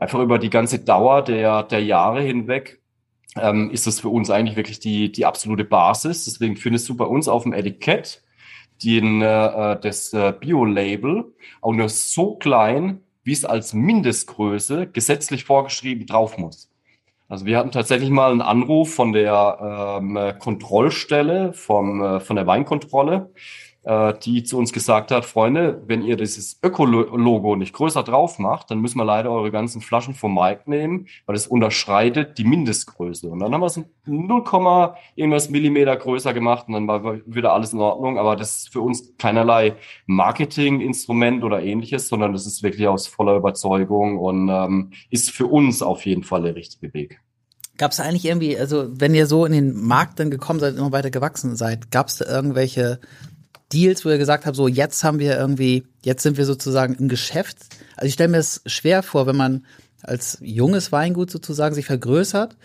einfach 0.00 0.18
über 0.18 0.38
die 0.38 0.50
ganze 0.50 0.80
Dauer 0.80 1.22
der, 1.22 1.62
der 1.64 1.84
Jahre 1.84 2.22
hinweg 2.22 2.80
ähm, 3.36 3.70
ist 3.70 3.86
das 3.86 4.00
für 4.00 4.08
uns 4.08 4.30
eigentlich 4.30 4.56
wirklich 4.56 4.80
die, 4.80 5.12
die 5.12 5.26
absolute 5.26 5.64
Basis. 5.64 6.24
Deswegen 6.24 6.56
findest 6.56 6.88
du 6.88 6.96
bei 6.96 7.04
uns 7.04 7.28
auf 7.28 7.44
dem 7.44 7.52
Etikett 7.52 8.22
den, 8.82 9.22
äh, 9.22 9.78
das 9.80 10.12
äh, 10.12 10.32
Bio-Label 10.38 11.32
auch 11.60 11.72
nur 11.72 11.88
so 11.88 12.34
klein, 12.36 13.00
wie 13.22 13.32
es 13.32 13.44
als 13.44 13.74
Mindestgröße 13.74 14.88
gesetzlich 14.88 15.44
vorgeschrieben 15.44 16.06
drauf 16.06 16.38
muss. 16.38 16.70
Also 17.28 17.46
wir 17.46 17.58
hatten 17.58 17.70
tatsächlich 17.70 18.10
mal 18.10 18.32
einen 18.32 18.40
Anruf 18.40 18.92
von 18.92 19.12
der 19.12 20.00
ähm, 20.00 20.18
Kontrollstelle, 20.40 21.52
vom, 21.52 22.02
äh, 22.02 22.20
von 22.20 22.34
der 22.34 22.46
Weinkontrolle, 22.46 23.30
äh, 23.36 23.38
die 23.82 24.42
zu 24.44 24.58
uns 24.58 24.72
gesagt 24.72 25.10
hat, 25.10 25.24
Freunde, 25.24 25.82
wenn 25.86 26.02
ihr 26.02 26.16
dieses 26.16 26.58
Öko-Logo 26.62 27.56
nicht 27.56 27.72
größer 27.72 28.02
drauf 28.02 28.38
macht, 28.38 28.70
dann 28.70 28.80
müssen 28.80 28.98
wir 28.98 29.06
leider 29.06 29.30
eure 29.30 29.50
ganzen 29.50 29.80
Flaschen 29.80 30.12
vom 30.12 30.34
Markt 30.34 30.68
nehmen, 30.68 31.06
weil 31.24 31.34
es 31.34 31.46
unterschreitet 31.46 32.36
die 32.36 32.44
Mindestgröße. 32.44 33.28
Und 33.28 33.40
dann 33.40 33.54
haben 33.54 33.62
wir 33.62 33.66
es 33.66 33.80
0, 34.04 34.44
irgendwas 35.16 35.48
Millimeter 35.48 35.96
größer 35.96 36.34
gemacht 36.34 36.68
und 36.68 36.74
dann 36.74 36.88
war 36.88 37.20
wieder 37.24 37.54
alles 37.54 37.72
in 37.72 37.80
Ordnung. 37.80 38.18
Aber 38.18 38.36
das 38.36 38.58
ist 38.58 38.72
für 38.72 38.82
uns 38.82 39.16
keinerlei 39.16 39.76
Marketinginstrument 40.06 41.42
oder 41.42 41.62
ähnliches, 41.62 42.08
sondern 42.08 42.32
das 42.32 42.46
ist 42.46 42.62
wirklich 42.62 42.86
aus 42.86 43.06
voller 43.06 43.36
Überzeugung 43.36 44.18
und 44.18 44.48
ähm, 44.50 44.90
ist 45.08 45.30
für 45.30 45.46
uns 45.46 45.80
auf 45.80 46.04
jeden 46.04 46.22
Fall 46.22 46.42
der 46.42 46.54
richtige 46.54 46.92
Weg. 46.92 47.20
Gab 47.78 47.92
es 47.92 48.00
eigentlich 48.00 48.26
irgendwie, 48.26 48.58
also 48.58 48.88
wenn 48.90 49.14
ihr 49.14 49.26
so 49.26 49.46
in 49.46 49.52
den 49.52 49.74
Markt 49.74 50.20
dann 50.20 50.30
gekommen 50.30 50.60
seid, 50.60 50.76
immer 50.76 50.92
weiter 50.92 51.10
gewachsen 51.10 51.56
seid, 51.56 51.90
gab 51.90 52.08
es 52.08 52.18
da 52.18 52.26
irgendwelche 52.26 53.00
Deals, 53.72 54.04
wo 54.04 54.10
ihr 54.10 54.18
gesagt 54.18 54.46
habt, 54.46 54.56
so 54.56 54.68
jetzt 54.68 55.04
haben 55.04 55.18
wir 55.18 55.36
irgendwie, 55.36 55.84
jetzt 56.02 56.22
sind 56.22 56.36
wir 56.36 56.44
sozusagen 56.44 56.94
im 56.94 57.08
Geschäft. 57.08 57.58
Also 57.96 58.06
ich 58.06 58.14
stelle 58.14 58.30
mir 58.30 58.38
es 58.38 58.62
schwer 58.66 59.02
vor, 59.02 59.26
wenn 59.26 59.36
man 59.36 59.64
als 60.02 60.38
junges 60.40 60.92
Weingut 60.92 61.30
sozusagen 61.30 61.74
sich 61.74 61.86
vergrößert. 61.86 62.56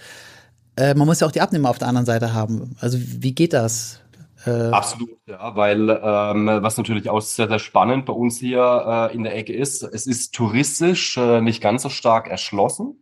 Äh, 0.76 0.96
man 0.96 1.08
muss 1.08 1.20
ja 1.20 1.28
auch 1.28 1.32
die 1.32 1.42
Abnehmer 1.42 1.70
auf 1.70 1.78
der 1.78 1.88
anderen 1.88 2.06
Seite 2.06 2.34
haben. 2.34 2.76
Also 2.80 2.98
wie 3.00 3.34
geht 3.34 3.54
das? 3.54 4.02
Äh 4.46 4.70
Absolut, 4.72 5.18
ja, 5.26 5.56
weil 5.56 5.90
ähm, 5.90 6.48
was 6.62 6.78
natürlich 6.78 7.10
auch 7.10 7.22
sehr, 7.22 7.48
sehr 7.48 7.60
spannend 7.60 8.06
bei 8.06 8.14
uns 8.14 8.38
hier 8.38 9.10
äh, 9.12 9.16
in 9.16 9.24
der 9.24 9.36
Ecke 9.36 9.54
ist, 9.54 9.84
es 9.84 10.08
ist 10.08 10.34
touristisch 10.34 11.18
äh, 11.18 11.42
nicht 11.42 11.62
ganz 11.62 11.84
so 11.84 11.90
stark 11.90 12.28
erschlossen. 12.28 13.02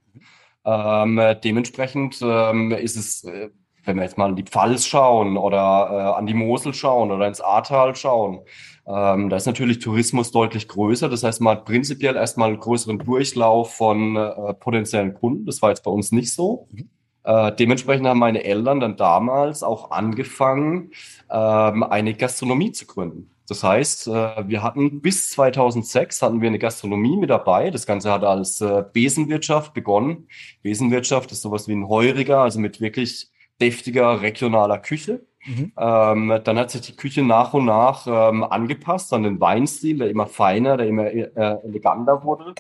Ähm, 0.66 1.20
dementsprechend 1.44 2.20
ähm, 2.22 2.72
ist 2.72 2.96
es 2.96 3.24
äh, 3.26 3.50
wenn 3.84 3.98
wir 3.98 4.04
jetzt 4.04 4.18
mal 4.18 4.26
an 4.26 4.36
die 4.36 4.44
Pfalz 4.44 4.86
schauen 4.86 5.38
oder 5.38 5.90
äh, 5.92 6.18
an 6.18 6.26
die 6.26 6.34
Mosel 6.34 6.74
schauen 6.74 7.12
oder 7.12 7.28
ins 7.28 7.42
Ahrtal 7.42 7.96
schauen, 7.96 8.42
ähm, 8.86 9.30
da 9.30 9.38
ist 9.38 9.46
natürlich 9.46 9.80
Tourismus 9.80 10.32
deutlich 10.32 10.68
größer. 10.68 11.10
Das 11.10 11.24
heißt, 11.24 11.42
man 11.42 11.58
hat 11.58 11.66
prinzipiell 11.66 12.16
erstmal 12.16 12.50
einen 12.50 12.60
größeren 12.60 13.00
Durchlauf 13.00 13.76
von 13.76 14.16
äh, 14.16 14.54
potenziellen 14.56 15.14
Kunden. 15.14 15.46
Das 15.46 15.62
war 15.62 15.70
jetzt 15.70 15.84
bei 15.84 15.92
uns 15.92 16.12
nicht 16.12 16.34
so. 16.34 16.68
Mhm. 16.72 16.90
Äh, 17.24 17.54
dementsprechend 17.54 18.08
haben 18.08 18.20
meine 18.20 18.44
Eltern 18.44 18.82
dann 18.82 18.98
damals 18.98 19.64
auch 19.64 19.92
angefangen, 19.92 20.92
ähm, 21.30 21.84
eine 21.84 22.14
Gastronomie 22.14 22.74
zu 22.74 22.86
gründen. 22.86 23.30
Das 23.48 23.64
heißt, 23.64 24.08
äh, 24.08 24.48
wir 24.48 24.64
hatten 24.64 25.02
bis 25.02 25.32
2006 25.32 26.22
hatten 26.22 26.42
wir 26.42 26.50
eine 26.50 26.60
Gastronomie 26.60 27.18
mit 27.18 27.30
dabei. 27.30 27.72
Das 27.72 27.86
Ganze 27.86 28.12
hat 28.12 28.24
als 28.24 28.62
äh, 28.62 28.84
Besenwirtschaft 28.92 29.74
begonnen. 29.74 30.28
Besenwirtschaft 30.62 31.32
ist 31.32 31.42
sowas 31.42 31.68
wie 31.68 31.74
ein 31.74 31.88
Heuriger, 31.88 32.40
also 32.40 32.60
mit 32.60 32.82
wirklich 32.82 33.30
deftiger 33.64 34.22
regionaler 34.22 34.80
Küche. 34.80 35.26
Mhm. 35.46 35.72
Ähm, 35.78 36.42
dann 36.44 36.58
hat 36.58 36.72
sich 36.72 36.82
die 36.82 36.96
Küche 36.96 37.24
nach 37.24 37.54
und 37.54 37.66
nach 37.66 38.08
ähm, 38.08 38.44
angepasst 38.44 39.14
an 39.14 39.24
den 39.24 39.40
Weinstil, 39.40 39.98
der 39.98 40.10
immer 40.10 40.28
feiner, 40.28 40.78
der 40.78 40.88
immer 40.88 41.06
äh, 41.08 41.30
eleganter 41.64 42.24
wurde. 42.24 42.54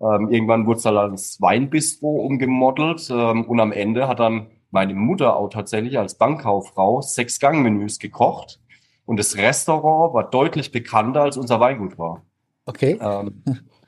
Ähm, 0.00 0.30
irgendwann 0.30 0.66
wurde 0.66 0.76
es 0.76 0.82
dann 0.82 0.96
als 0.96 1.40
Weinbistro 1.40 2.08
umgemodelt 2.08 3.08
ähm, 3.10 3.44
und 3.44 3.60
am 3.60 3.72
Ende 3.72 4.08
hat 4.08 4.20
dann 4.20 4.48
meine 4.70 4.94
Mutter 4.94 5.36
auch 5.36 5.48
tatsächlich 5.48 5.98
als 5.98 6.18
Bankkauffrau 6.18 7.00
sechs 7.00 7.40
Gangmenüs 7.40 7.98
gekocht 7.98 8.60
und 9.06 9.18
das 9.18 9.36
Restaurant 9.36 10.12
war 10.12 10.28
deutlich 10.28 10.72
bekannter 10.72 11.22
als 11.22 11.38
unser 11.38 11.60
Weingut 11.60 11.98
war. 11.98 12.22
Okay. 12.66 12.98
Ähm, 13.00 13.42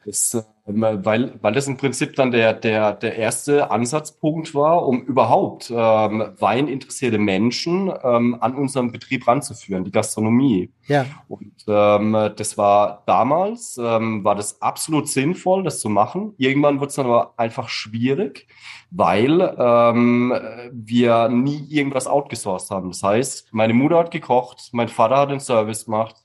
das, 0.07 0.33
ähm, 0.35 0.43
weil, 0.71 1.33
weil 1.41 1.53
das 1.53 1.67
im 1.67 1.77
Prinzip 1.77 2.15
dann 2.17 2.31
der, 2.31 2.53
der, 2.53 2.93
der 2.93 3.17
erste 3.17 3.71
Ansatzpunkt 3.71 4.55
war, 4.55 4.87
um 4.87 5.03
überhaupt 5.03 5.73
ähm, 5.75 6.33
weininteressierte 6.39 7.19
Menschen 7.19 7.91
ähm, 8.03 8.37
an 8.41 8.55
unserem 8.55 8.93
Betrieb 8.93 9.27
ranzuführen, 9.27 9.85
die 9.85 9.91
Gastronomie. 9.91 10.71
Ja. 10.87 11.07
Und 11.27 11.55
ähm, 11.67 12.33
das 12.37 12.59
war 12.59 13.03
damals, 13.07 13.79
ähm, 13.83 14.25
war 14.25 14.35
das 14.35 14.61
absolut 14.61 15.09
sinnvoll, 15.09 15.63
das 15.63 15.81
zu 15.81 15.89
machen. 15.89 16.35
Irgendwann 16.37 16.81
wird 16.81 16.91
es 16.91 16.97
dann 16.97 17.07
aber 17.07 17.33
einfach 17.39 17.69
schwierig, 17.69 18.47
weil 18.91 19.41
ähm, 19.59 20.35
wir 20.73 21.29
nie 21.29 21.67
irgendwas 21.71 22.07
outgesourced 22.07 22.71
haben. 22.71 22.91
Das 22.91 23.03
heißt, 23.03 23.49
meine 23.53 23.75
Mutter 23.75 23.99
hat 23.99 24.11
gekocht, 24.11 24.69
mein 24.73 24.89
Vater 24.89 25.17
hat 25.17 25.31
den 25.31 25.41
Service 25.41 25.87
gemacht, 25.87 26.17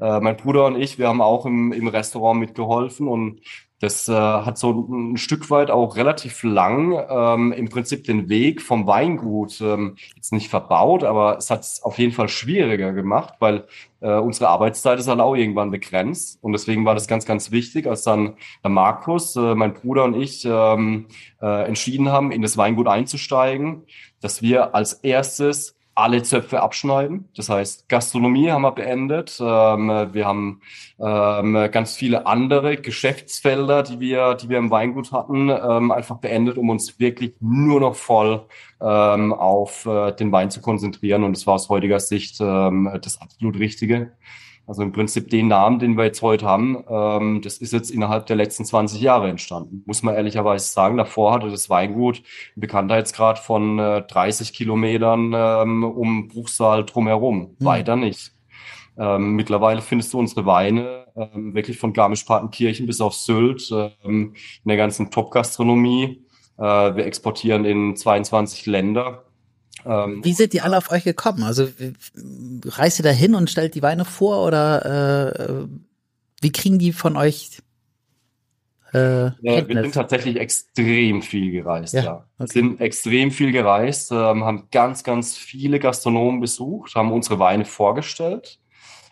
äh, 0.00 0.20
mein 0.20 0.36
Bruder 0.36 0.66
und 0.66 0.80
ich, 0.80 0.98
wir 0.98 1.08
haben 1.08 1.20
auch 1.20 1.44
im, 1.44 1.72
im 1.72 1.88
Restaurant 1.88 2.40
mitgeholfen 2.40 3.06
und 3.06 3.40
das 3.80 4.08
äh, 4.08 4.12
hat 4.12 4.58
so 4.58 4.86
ein 4.90 5.16
Stück 5.16 5.50
weit 5.50 5.70
auch 5.70 5.96
relativ 5.96 6.42
lang 6.42 6.92
ähm, 7.08 7.52
im 7.52 7.70
Prinzip 7.70 8.04
den 8.04 8.28
Weg 8.28 8.60
vom 8.60 8.86
Weingut 8.86 9.58
ähm, 9.62 9.96
jetzt 10.14 10.32
nicht 10.32 10.50
verbaut, 10.50 11.02
aber 11.02 11.38
es 11.38 11.50
hat 11.50 11.60
es 11.60 11.82
auf 11.82 11.98
jeden 11.98 12.12
Fall 12.12 12.28
schwieriger 12.28 12.92
gemacht, 12.92 13.34
weil 13.40 13.64
äh, 14.00 14.12
unsere 14.12 14.50
Arbeitszeit 14.50 14.98
ist 14.98 15.08
halt 15.08 15.20
auch 15.20 15.34
irgendwann 15.34 15.70
begrenzt. 15.70 16.38
Und 16.42 16.52
deswegen 16.52 16.84
war 16.84 16.94
das 16.94 17.08
ganz, 17.08 17.24
ganz 17.24 17.52
wichtig, 17.52 17.86
als 17.86 18.02
dann 18.02 18.34
der 18.62 18.70
Markus, 18.70 19.34
äh, 19.36 19.54
mein 19.54 19.72
Bruder 19.72 20.04
und 20.04 20.14
ich 20.14 20.44
ähm, 20.44 21.06
äh, 21.40 21.66
entschieden 21.66 22.10
haben, 22.10 22.32
in 22.32 22.42
das 22.42 22.58
Weingut 22.58 22.86
einzusteigen, 22.86 23.84
dass 24.20 24.42
wir 24.42 24.74
als 24.74 24.92
erstes 24.92 25.79
alle 26.00 26.22
Zöpfe 26.22 26.60
abschneiden. 26.60 27.28
Das 27.36 27.48
heißt, 27.48 27.88
Gastronomie 27.88 28.50
haben 28.50 28.62
wir 28.62 28.72
beendet. 28.72 29.38
Ähm, 29.40 29.88
wir 30.12 30.26
haben 30.26 30.60
ähm, 30.98 31.68
ganz 31.70 31.94
viele 31.94 32.26
andere 32.26 32.76
Geschäftsfelder, 32.76 33.82
die 33.82 34.00
wir, 34.00 34.34
die 34.34 34.48
wir 34.48 34.58
im 34.58 34.70
Weingut 34.70 35.12
hatten, 35.12 35.50
ähm, 35.50 35.90
einfach 35.90 36.18
beendet, 36.18 36.58
um 36.58 36.70
uns 36.70 36.98
wirklich 36.98 37.34
nur 37.40 37.80
noch 37.80 37.94
voll 37.94 38.46
auf 38.82 39.84
äh, 39.84 40.12
den 40.12 40.32
Wein 40.32 40.50
zu 40.50 40.62
konzentrieren. 40.62 41.22
Und 41.22 41.36
das 41.36 41.46
war 41.46 41.56
aus 41.56 41.68
heutiger 41.68 42.00
Sicht 42.00 42.40
das 42.40 43.20
absolut 43.20 43.58
Richtige. 43.58 44.12
Also 44.70 44.82
im 44.82 44.92
Prinzip 44.92 45.30
den 45.30 45.48
Namen, 45.48 45.80
den 45.80 45.96
wir 45.96 46.04
jetzt 46.04 46.22
heute 46.22 46.46
haben, 46.46 46.84
ähm, 46.88 47.40
das 47.42 47.58
ist 47.58 47.72
jetzt 47.72 47.90
innerhalb 47.90 48.26
der 48.26 48.36
letzten 48.36 48.64
20 48.64 49.00
Jahre 49.00 49.28
entstanden. 49.28 49.82
Muss 49.84 50.04
man 50.04 50.14
ehrlicherweise 50.14 50.72
sagen. 50.72 50.96
Davor 50.96 51.32
hatte 51.32 51.50
das 51.50 51.68
Weingut 51.70 52.18
einen 52.18 52.60
Bekanntheitsgrad 52.60 53.40
von 53.40 53.80
äh, 53.80 54.02
30 54.02 54.52
Kilometern 54.52 55.32
ähm, 55.34 55.82
um 55.82 56.28
Bruchsal 56.28 56.84
drumherum. 56.84 57.56
Hm. 57.58 57.66
Weiter 57.66 57.96
nicht. 57.96 58.30
Ähm, 58.96 59.32
mittlerweile 59.32 59.82
findest 59.82 60.12
du 60.12 60.20
unsere 60.20 60.46
Weine 60.46 61.06
ähm, 61.16 61.52
wirklich 61.52 61.76
von 61.76 61.92
Garmisch-Partenkirchen 61.92 62.86
bis 62.86 63.00
auf 63.00 63.14
Sylt 63.14 63.68
ähm, 64.04 64.34
in 64.62 64.68
der 64.68 64.76
ganzen 64.76 65.10
Top-Gastronomie. 65.10 66.24
Äh, 66.58 66.62
wir 66.62 67.06
exportieren 67.06 67.64
in 67.64 67.96
22 67.96 68.66
Länder. 68.66 69.24
Ähm, 69.86 70.24
Wie 70.24 70.32
sind 70.32 70.52
die 70.52 70.60
alle 70.60 70.76
auf 70.76 70.90
euch 70.90 71.04
gekommen? 71.04 71.42
Also 71.42 71.68
reist 72.64 72.98
ihr 73.00 73.04
da 73.04 73.10
hin 73.10 73.34
und 73.34 73.50
stellt 73.50 73.74
die 73.74 73.82
Weine 73.82 74.04
vor 74.04 74.46
oder 74.46 75.62
äh, 75.62 75.68
wie 76.40 76.52
kriegen 76.52 76.78
die 76.78 76.92
von 76.92 77.16
euch? 77.16 77.58
Äh, 78.92 79.26
ja, 79.40 79.68
wir 79.68 79.82
sind 79.82 79.94
tatsächlich 79.94 80.36
extrem 80.36 81.22
viel 81.22 81.52
gereist, 81.52 81.94
ja. 81.94 82.02
ja. 82.02 82.26
Okay. 82.38 82.52
Sind 82.52 82.80
extrem 82.80 83.30
viel 83.30 83.52
gereist, 83.52 84.10
ähm, 84.10 84.44
haben 84.44 84.68
ganz, 84.72 85.04
ganz 85.04 85.36
viele 85.36 85.78
Gastronomen 85.78 86.40
besucht, 86.40 86.94
haben 86.96 87.12
unsere 87.12 87.38
Weine 87.38 87.64
vorgestellt, 87.64 88.58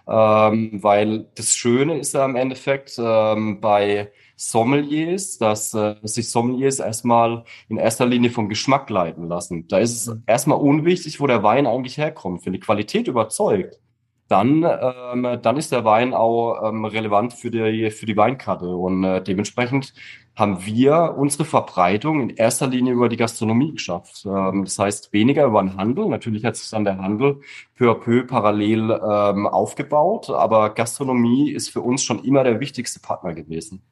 ähm, 0.09 0.83
weil 0.83 1.27
das 1.37 1.55
Schöne 1.55 1.99
ist 1.99 2.15
ja 2.15 2.25
im 2.25 2.35
Endeffekt 2.35 2.97
ähm, 2.99 3.61
bei 3.61 4.11
Sommeliers, 4.39 5.37
dass 5.37 5.75
äh, 5.75 5.97
sich 6.05 6.31
Sommeliers 6.31 6.79
erstmal 6.79 7.43
in 7.69 7.77
erster 7.77 8.07
Linie 8.07 8.31
vom 8.31 8.49
Geschmack 8.49 8.89
leiten 8.89 9.29
lassen. 9.29 9.67
Da 9.67 9.79
ist 9.79 9.97
es 9.97 10.07
mhm. 10.07 10.23
erstmal 10.27 10.59
unwichtig, 10.59 11.21
wo 11.21 11.27
der 11.27 11.43
Wein 11.43 11.67
eigentlich 11.67 11.99
herkommt. 11.99 12.47
Wenn 12.47 12.53
die 12.53 12.61
Qualität 12.61 13.09
überzeugt, 13.09 13.81
dann, 14.29 14.63
ähm, 14.65 15.41
dann 15.43 15.57
ist 15.57 15.73
der 15.73 15.85
Wein 15.85 16.15
auch 16.15 16.69
ähm, 16.69 16.85
relevant 16.85 17.33
für 17.33 17.51
die, 17.51 17.91
für 17.91 18.07
die 18.07 18.17
Weinkarte. 18.17 18.69
Und 18.69 19.03
äh, 19.03 19.23
dementsprechend 19.23 19.93
haben 20.37 20.65
wir 20.65 21.17
unsere 21.19 21.45
Verbreitung 21.45 22.21
in 22.21 22.31
erster 22.31 22.69
Linie 22.69 22.93
über 22.93 23.09
die 23.09 23.17
Gastronomie 23.17 23.73
geschafft. 23.73 24.25
Ähm, 24.25 24.65
das 24.65 24.79
heißt, 24.79 25.13
weniger 25.13 25.47
über 25.47 25.63
den 25.63 25.77
Handel. 25.77 26.07
Natürlich 26.07 26.45
hat 26.45 26.55
sich 26.55 26.71
dann 26.71 26.85
der 26.85 26.99
Handel 26.99 27.41
peu 27.75 27.91
à 27.91 27.95
peu 27.95 28.25
parallel 28.25 29.01
ähm, 29.03 29.49
aufgebaut, 29.49 30.31
aber 30.31 30.71
Gastronomie 30.75 31.51
ist 31.51 31.71
für 31.71 31.81
uns 31.81 32.05
schon 32.05 32.23
immer 32.23 32.45
der 32.45 32.61
wichtigste 32.61 33.01
Partner 33.01 33.35
gewesen. 33.35 33.83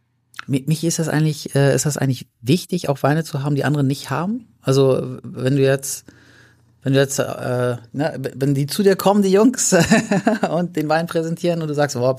Mich 0.47 0.85
ist 0.85 0.99
das 0.99 1.09
eigentlich, 1.09 1.55
äh, 1.55 1.75
ist 1.75 1.87
das 1.87 1.97
eigentlich 1.97 2.29
wichtig, 2.41 2.89
auch 2.89 3.03
Weine 3.03 3.25
zu 3.25 3.43
haben, 3.43 3.55
die 3.55 3.65
andere 3.65 3.85
nicht 3.85 4.11
haben? 4.11 4.47
Also 4.63 5.19
wenn 5.23 5.57
du 5.57 5.63
jetzt, 5.63 6.05
wenn 6.83 6.93
du 6.93 7.01
jetzt, 7.01 7.19
äh, 7.19 7.77
ne, 7.93 8.33
wenn 8.35 8.55
die 8.55 8.67
zu 8.67 8.83
dir 8.83 8.97
kommen, 8.97 9.23
die 9.23 9.33
Jungs, 9.33 9.75
und 10.51 10.77
den 10.77 10.89
Wein 10.89 11.07
präsentieren 11.07 11.63
und 11.63 11.69
du 11.69 11.75
sagst, 11.75 11.97
boah, 11.97 12.17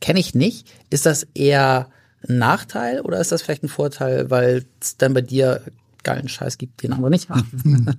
kenne 0.00 0.18
ich 0.18 0.34
nicht, 0.34 0.66
ist 0.90 1.06
das 1.06 1.26
eher 1.34 1.88
ein 2.28 2.38
Nachteil 2.38 3.00
oder 3.00 3.20
ist 3.20 3.30
das 3.30 3.42
vielleicht 3.42 3.62
ein 3.62 3.68
Vorteil, 3.68 4.30
weil 4.30 4.64
es 4.80 4.96
dann 4.96 5.14
bei 5.14 5.20
dir 5.20 5.62
geilen 6.02 6.28
Scheiß 6.28 6.58
gibt, 6.58 6.82
den 6.82 6.92
andere 6.92 7.10
nicht 7.10 7.28
haben? 7.28 7.96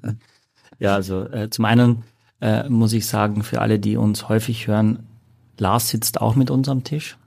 ja, 0.79 0.95
also 0.95 1.23
äh, 1.29 1.49
zum 1.49 1.65
einen 1.65 2.03
äh, 2.41 2.67
muss 2.69 2.93
ich 2.93 3.05
sagen, 3.05 3.43
für 3.43 3.61
alle, 3.61 3.79
die 3.79 3.97
uns 3.97 4.29
häufig 4.29 4.67
hören, 4.67 5.07
Lars 5.57 5.89
sitzt 5.89 6.21
auch 6.21 6.35
mit 6.35 6.49
uns 6.49 6.69
am 6.69 6.83
Tisch. 6.83 7.17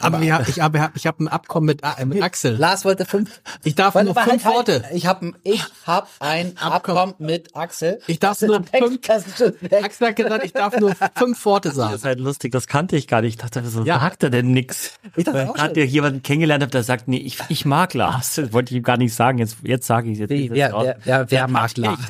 Aber, 0.00 0.16
aber 0.16 0.24
ja, 0.24 0.42
ich 0.46 0.60
habe 0.60 0.90
ich 0.94 1.06
hab 1.06 1.20
ein 1.20 1.28
Abkommen 1.28 1.66
mit, 1.66 1.82
äh, 1.82 2.04
mit 2.04 2.22
Axel. 2.22 2.56
Lars 2.56 2.84
wollte 2.84 3.04
fünf. 3.04 3.40
Ich 3.64 3.74
darf 3.74 3.94
nur 3.94 4.14
fünf 4.14 4.44
halt, 4.44 4.44
Worte. 4.44 4.84
Ich 4.92 5.06
habe 5.06 5.32
ich 5.42 5.62
hab 5.86 6.08
ein 6.20 6.56
Abkommen, 6.56 6.98
Abkommen 6.98 7.14
mit 7.18 7.54
Axel. 7.54 8.00
Ich 8.06 8.18
darf 8.18 8.40
nur 8.42 8.62
fünf. 8.62 9.00
Axel 9.08 10.08
hat 10.08 10.16
gesagt, 10.16 10.44
ich 10.44 10.52
darf 10.52 10.78
nur 10.78 10.94
fünf 11.14 11.44
Worte 11.44 11.70
sagen. 11.70 11.92
Das 11.92 12.00
ist 12.00 12.06
halt 12.06 12.20
lustig, 12.20 12.52
das 12.52 12.66
kannte 12.66 12.96
ich 12.96 13.08
gar 13.08 13.20
nicht. 13.20 13.34
Ich 13.34 13.50
dachte, 13.50 13.66
so 13.68 13.84
ja. 13.84 14.00
sagt 14.00 14.22
er 14.22 14.30
denn 14.30 14.52
nix? 14.52 14.98
Ich 15.16 15.24
dachte 15.24 15.50
auch 15.50 15.54
gerade 15.54 15.84
jemanden 15.84 16.22
kennengelernt 16.22 16.62
habe, 16.62 16.70
der 16.70 16.82
sagt, 16.82 17.08
nee, 17.08 17.18
ich, 17.18 17.38
ich 17.48 17.64
mag 17.64 17.94
Lars. 17.94 18.36
Das 18.36 18.52
wollte 18.52 18.72
ich 18.72 18.78
ihm 18.78 18.82
gar 18.82 18.96
nicht 18.96 19.14
sagen. 19.14 19.38
Jetzt, 19.38 19.58
jetzt 19.62 19.86
sage 19.86 20.08
ich 20.08 20.14
es 20.14 20.20
jetzt. 20.20 20.30
Wie, 20.30 20.50
wer, 20.50 20.72
wer, 20.72 20.96
wer, 21.04 21.30
wer 21.30 21.48
mag 21.48 21.76
Lars? 21.76 22.00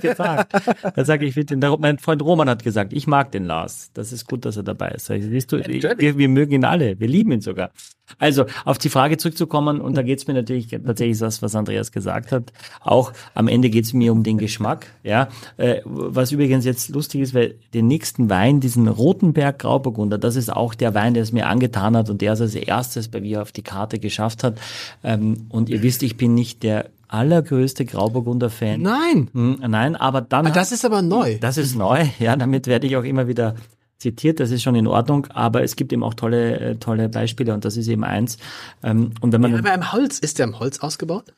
Gesagt. 0.00 0.52
Da 0.94 1.04
sage 1.04 1.26
ich, 1.26 1.34
den, 1.34 1.60
mein 1.78 1.98
Freund 1.98 2.22
Roman 2.22 2.48
hat 2.48 2.62
gesagt, 2.62 2.92
ich 2.92 3.06
mag 3.06 3.32
den 3.32 3.44
Lars. 3.44 3.90
Das 3.94 4.12
ist 4.12 4.28
gut, 4.28 4.44
dass 4.44 4.56
er 4.56 4.62
dabei 4.62 4.90
ist. 4.90 5.06
Siehst 5.06 5.52
du, 5.52 5.58
wir, 5.58 6.18
wir 6.18 6.28
mögen 6.28 6.52
ihn 6.52 6.64
alle. 6.64 6.98
Wir 7.00 7.08
lieben 7.08 7.31
ihn 7.32 7.40
sogar. 7.40 7.70
Also 8.18 8.44
auf 8.64 8.78
die 8.78 8.88
Frage 8.88 9.16
zurückzukommen, 9.16 9.80
und 9.80 9.96
da 9.96 10.02
geht 10.02 10.18
es 10.18 10.26
mir 10.26 10.34
natürlich 10.34 10.68
tatsächlich 10.68 11.18
das, 11.18 11.42
was 11.42 11.54
Andreas 11.54 11.92
gesagt 11.92 12.32
hat. 12.32 12.52
Auch 12.80 13.12
am 13.34 13.48
Ende 13.48 13.70
geht 13.70 13.84
es 13.84 13.92
mir 13.92 14.12
um 14.12 14.22
den 14.22 14.38
Geschmack. 14.38 14.86
Ja, 15.02 15.28
äh, 15.56 15.80
was 15.84 16.32
übrigens 16.32 16.64
jetzt 16.64 16.90
lustig 16.90 17.22
ist, 17.22 17.34
weil 17.34 17.54
den 17.74 17.86
nächsten 17.86 18.28
Wein, 18.28 18.60
diesen 18.60 18.88
Rotenberg 18.88 19.58
Grauburgunder, 19.58 20.18
das 20.18 20.36
ist 20.36 20.52
auch 20.52 20.74
der 20.74 20.94
Wein, 20.94 21.14
der 21.14 21.22
es 21.22 21.32
mir 21.32 21.46
angetan 21.46 21.96
hat 21.96 22.10
und 22.10 22.20
der 22.20 22.32
es 22.32 22.40
als 22.40 22.54
erstes 22.54 23.08
bei 23.08 23.20
mir 23.20 23.42
auf 23.42 23.52
die 23.52 23.62
Karte 23.62 23.98
geschafft 23.98 24.44
hat. 24.44 24.60
Ähm, 25.02 25.46
und 25.48 25.68
ihr 25.68 25.82
wisst, 25.82 26.02
ich 26.02 26.16
bin 26.16 26.34
nicht 26.34 26.62
der 26.62 26.90
allergrößte 27.08 27.84
Grauburgunder-Fan. 27.84 28.80
Nein. 28.80 29.28
Hm, 29.32 29.58
nein, 29.68 29.96
aber 29.96 30.22
dann. 30.22 30.46
Aber 30.46 30.54
ah, 30.54 30.58
das 30.58 30.72
ist 30.72 30.84
aber 30.84 31.02
neu. 31.02 31.38
Das 31.40 31.58
ist 31.58 31.76
neu, 31.76 32.06
ja, 32.18 32.36
damit 32.36 32.66
werde 32.66 32.86
ich 32.86 32.96
auch 32.96 33.04
immer 33.04 33.28
wieder 33.28 33.54
zitiert, 34.02 34.40
das 34.40 34.50
ist 34.50 34.62
schon 34.62 34.74
in 34.74 34.86
Ordnung, 34.86 35.26
aber 35.28 35.62
es 35.62 35.76
gibt 35.76 35.92
eben 35.92 36.02
auch 36.02 36.14
tolle, 36.14 36.60
äh, 36.60 36.76
tolle 36.76 37.08
Beispiele 37.08 37.54
und 37.54 37.64
das 37.64 37.76
ist 37.76 37.88
eben 37.88 38.04
eins. 38.04 38.36
Ähm, 38.82 39.12
und 39.20 39.32
wenn 39.32 39.40
man 39.40 39.52
ja, 39.52 39.58
aber 39.58 39.72
im 39.72 39.92
Holz, 39.92 40.18
ist 40.18 40.38
der 40.38 40.44
im 40.44 40.58
Holz 40.58 40.80
ausgebaut? 40.80 41.32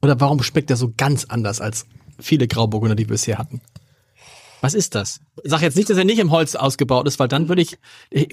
Oder 0.00 0.18
warum 0.20 0.42
schmeckt 0.42 0.70
der 0.70 0.76
so 0.76 0.92
ganz 0.96 1.24
anders 1.26 1.60
als 1.60 1.86
viele 2.18 2.46
Grauburgunder, 2.46 2.94
die 2.94 3.04
wir 3.04 3.14
bisher 3.14 3.38
hatten? 3.38 3.60
Was 4.60 4.72
ist 4.72 4.94
das? 4.94 5.20
Sag 5.42 5.60
jetzt 5.60 5.76
nicht, 5.76 5.90
dass 5.90 5.98
er 5.98 6.04
nicht 6.04 6.18
im 6.18 6.30
Holz 6.30 6.54
ausgebaut 6.54 7.06
ist, 7.06 7.18
weil 7.18 7.28
dann 7.28 7.48
würde 7.48 7.60
ich, 7.60 7.76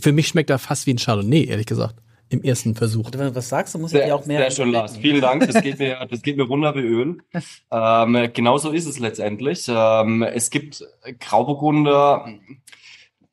für 0.01 0.13
mich 0.13 0.29
schmeckt 0.29 0.49
er 0.49 0.59
fast 0.59 0.85
wie 0.85 0.93
ein 0.93 0.97
Chardonnay, 0.97 1.43
ehrlich 1.45 1.65
gesagt. 1.65 1.95
Im 2.29 2.41
ersten 2.43 2.75
Versuch. 2.75 3.09
Wenn 3.11 3.27
du 3.27 3.35
was 3.35 3.49
sagst, 3.49 3.75
dann 3.75 3.81
muss 3.81 3.91
ich 3.91 4.01
dir 4.01 4.15
auch 4.15 4.25
mehr. 4.25 4.39
Sehr 4.39 4.51
schön, 4.51 4.71
Lars. 4.71 4.95
Vielen 4.95 5.19
Dank. 5.19 5.45
Das 5.45 5.61
geht 5.61 5.79
mir, 5.79 6.07
das 6.09 6.21
geht 6.21 6.37
mir 6.37 6.43
runter 6.43 6.73
wie 6.75 6.79
Öl. 6.79 7.17
ähm, 7.71 8.29
genauso 8.33 8.71
ist 8.71 8.85
es 8.85 8.99
letztendlich. 8.99 9.65
Ähm, 9.67 10.23
es 10.23 10.49
gibt 10.49 10.85
Grauburgunder, 11.19 12.25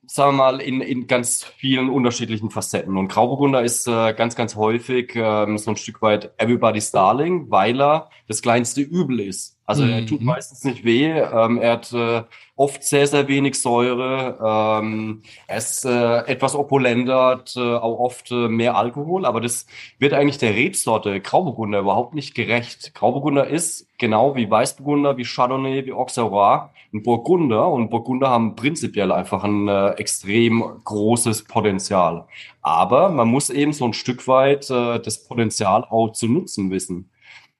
sagen 0.09 0.37
wir 0.37 0.37
mal, 0.37 0.59
in, 0.59 0.81
in 0.81 1.05
ganz 1.05 1.43
vielen 1.43 1.87
unterschiedlichen 1.87 2.49
Facetten. 2.49 2.97
Und 2.97 3.09
Grauburgunder 3.09 3.61
ist 3.61 3.87
äh, 3.87 4.13
ganz, 4.13 4.35
ganz 4.35 4.55
häufig 4.55 5.11
ähm, 5.15 5.59
so 5.59 5.69
ein 5.69 5.77
Stück 5.77 6.01
weit 6.01 6.31
Everybody's 6.37 6.89
Darling, 6.89 7.51
weil 7.51 7.79
er 7.79 8.09
das 8.27 8.41
kleinste 8.41 8.81
Übel 8.81 9.19
ist. 9.19 9.58
Also 9.69 9.85
er 9.85 10.03
tut 10.03 10.21
meistens 10.21 10.63
nicht 10.63 10.83
weh. 10.83 11.11
Ähm, 11.11 11.61
er 11.61 11.73
hat 11.73 11.93
äh, 11.93 12.23
oft 12.55 12.83
sehr, 12.83 13.05
sehr 13.05 13.27
wenig 13.27 13.61
Säure. 13.61 14.81
Ähm, 14.81 15.21
er 15.45 15.57
ist 15.57 15.85
äh, 15.85 16.17
etwas 16.25 16.55
opulenter, 16.55 17.25
hat 17.27 17.55
äh, 17.55 17.59
auch 17.59 17.99
oft 17.99 18.31
äh, 18.31 18.47
mehr 18.47 18.75
Alkohol, 18.75 19.27
aber 19.27 19.41
das 19.41 19.67
wird 19.99 20.13
eigentlich 20.13 20.39
der 20.39 20.55
Rebsorte 20.55 21.21
Grauburgunder 21.21 21.81
überhaupt 21.81 22.15
nicht 22.15 22.33
gerecht. 22.33 22.95
Grauburgunder 22.95 23.45
ist 23.45 23.87
genau 23.99 24.35
wie 24.35 24.49
Weißburgunder, 24.49 25.17
wie 25.17 25.23
Chardonnay, 25.23 25.85
wie 25.85 25.93
Auxerrois 25.93 26.71
ein 26.91 27.03
Burgunder 27.03 27.69
und 27.69 27.91
Burgunder 27.91 28.31
haben 28.31 28.55
prinzipiell 28.55 29.11
einfach 29.11 29.43
ein 29.43 29.67
äh, 29.67 29.91
extrem 29.91 30.63
großes 30.83 31.43
Potenzial. 31.43 32.25
Aber 32.63 33.09
man 33.09 33.27
muss 33.27 33.51
eben 33.51 33.73
so 33.73 33.85
ein 33.85 33.93
Stück 33.93 34.27
weit 34.27 34.67
äh, 34.71 34.99
das 34.99 35.27
Potenzial 35.27 35.83
auch 35.83 36.13
zu 36.13 36.27
nutzen 36.27 36.71
wissen. 36.71 37.11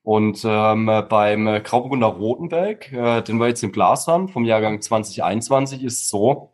Und 0.10 0.44
ähm, 0.44 0.88
beim 1.08 1.46
Grauburgunder 1.62 2.08
Rotenberg, 2.08 2.92
äh, 2.92 3.22
den 3.22 3.38
wir 3.38 3.48
jetzt 3.48 3.62
im 3.62 3.72
Glas 3.72 4.08
haben, 4.08 4.28
vom 4.28 4.44
Jahrgang 4.44 4.82
2021, 4.82 5.84
ist 5.84 6.10
so, 6.10 6.50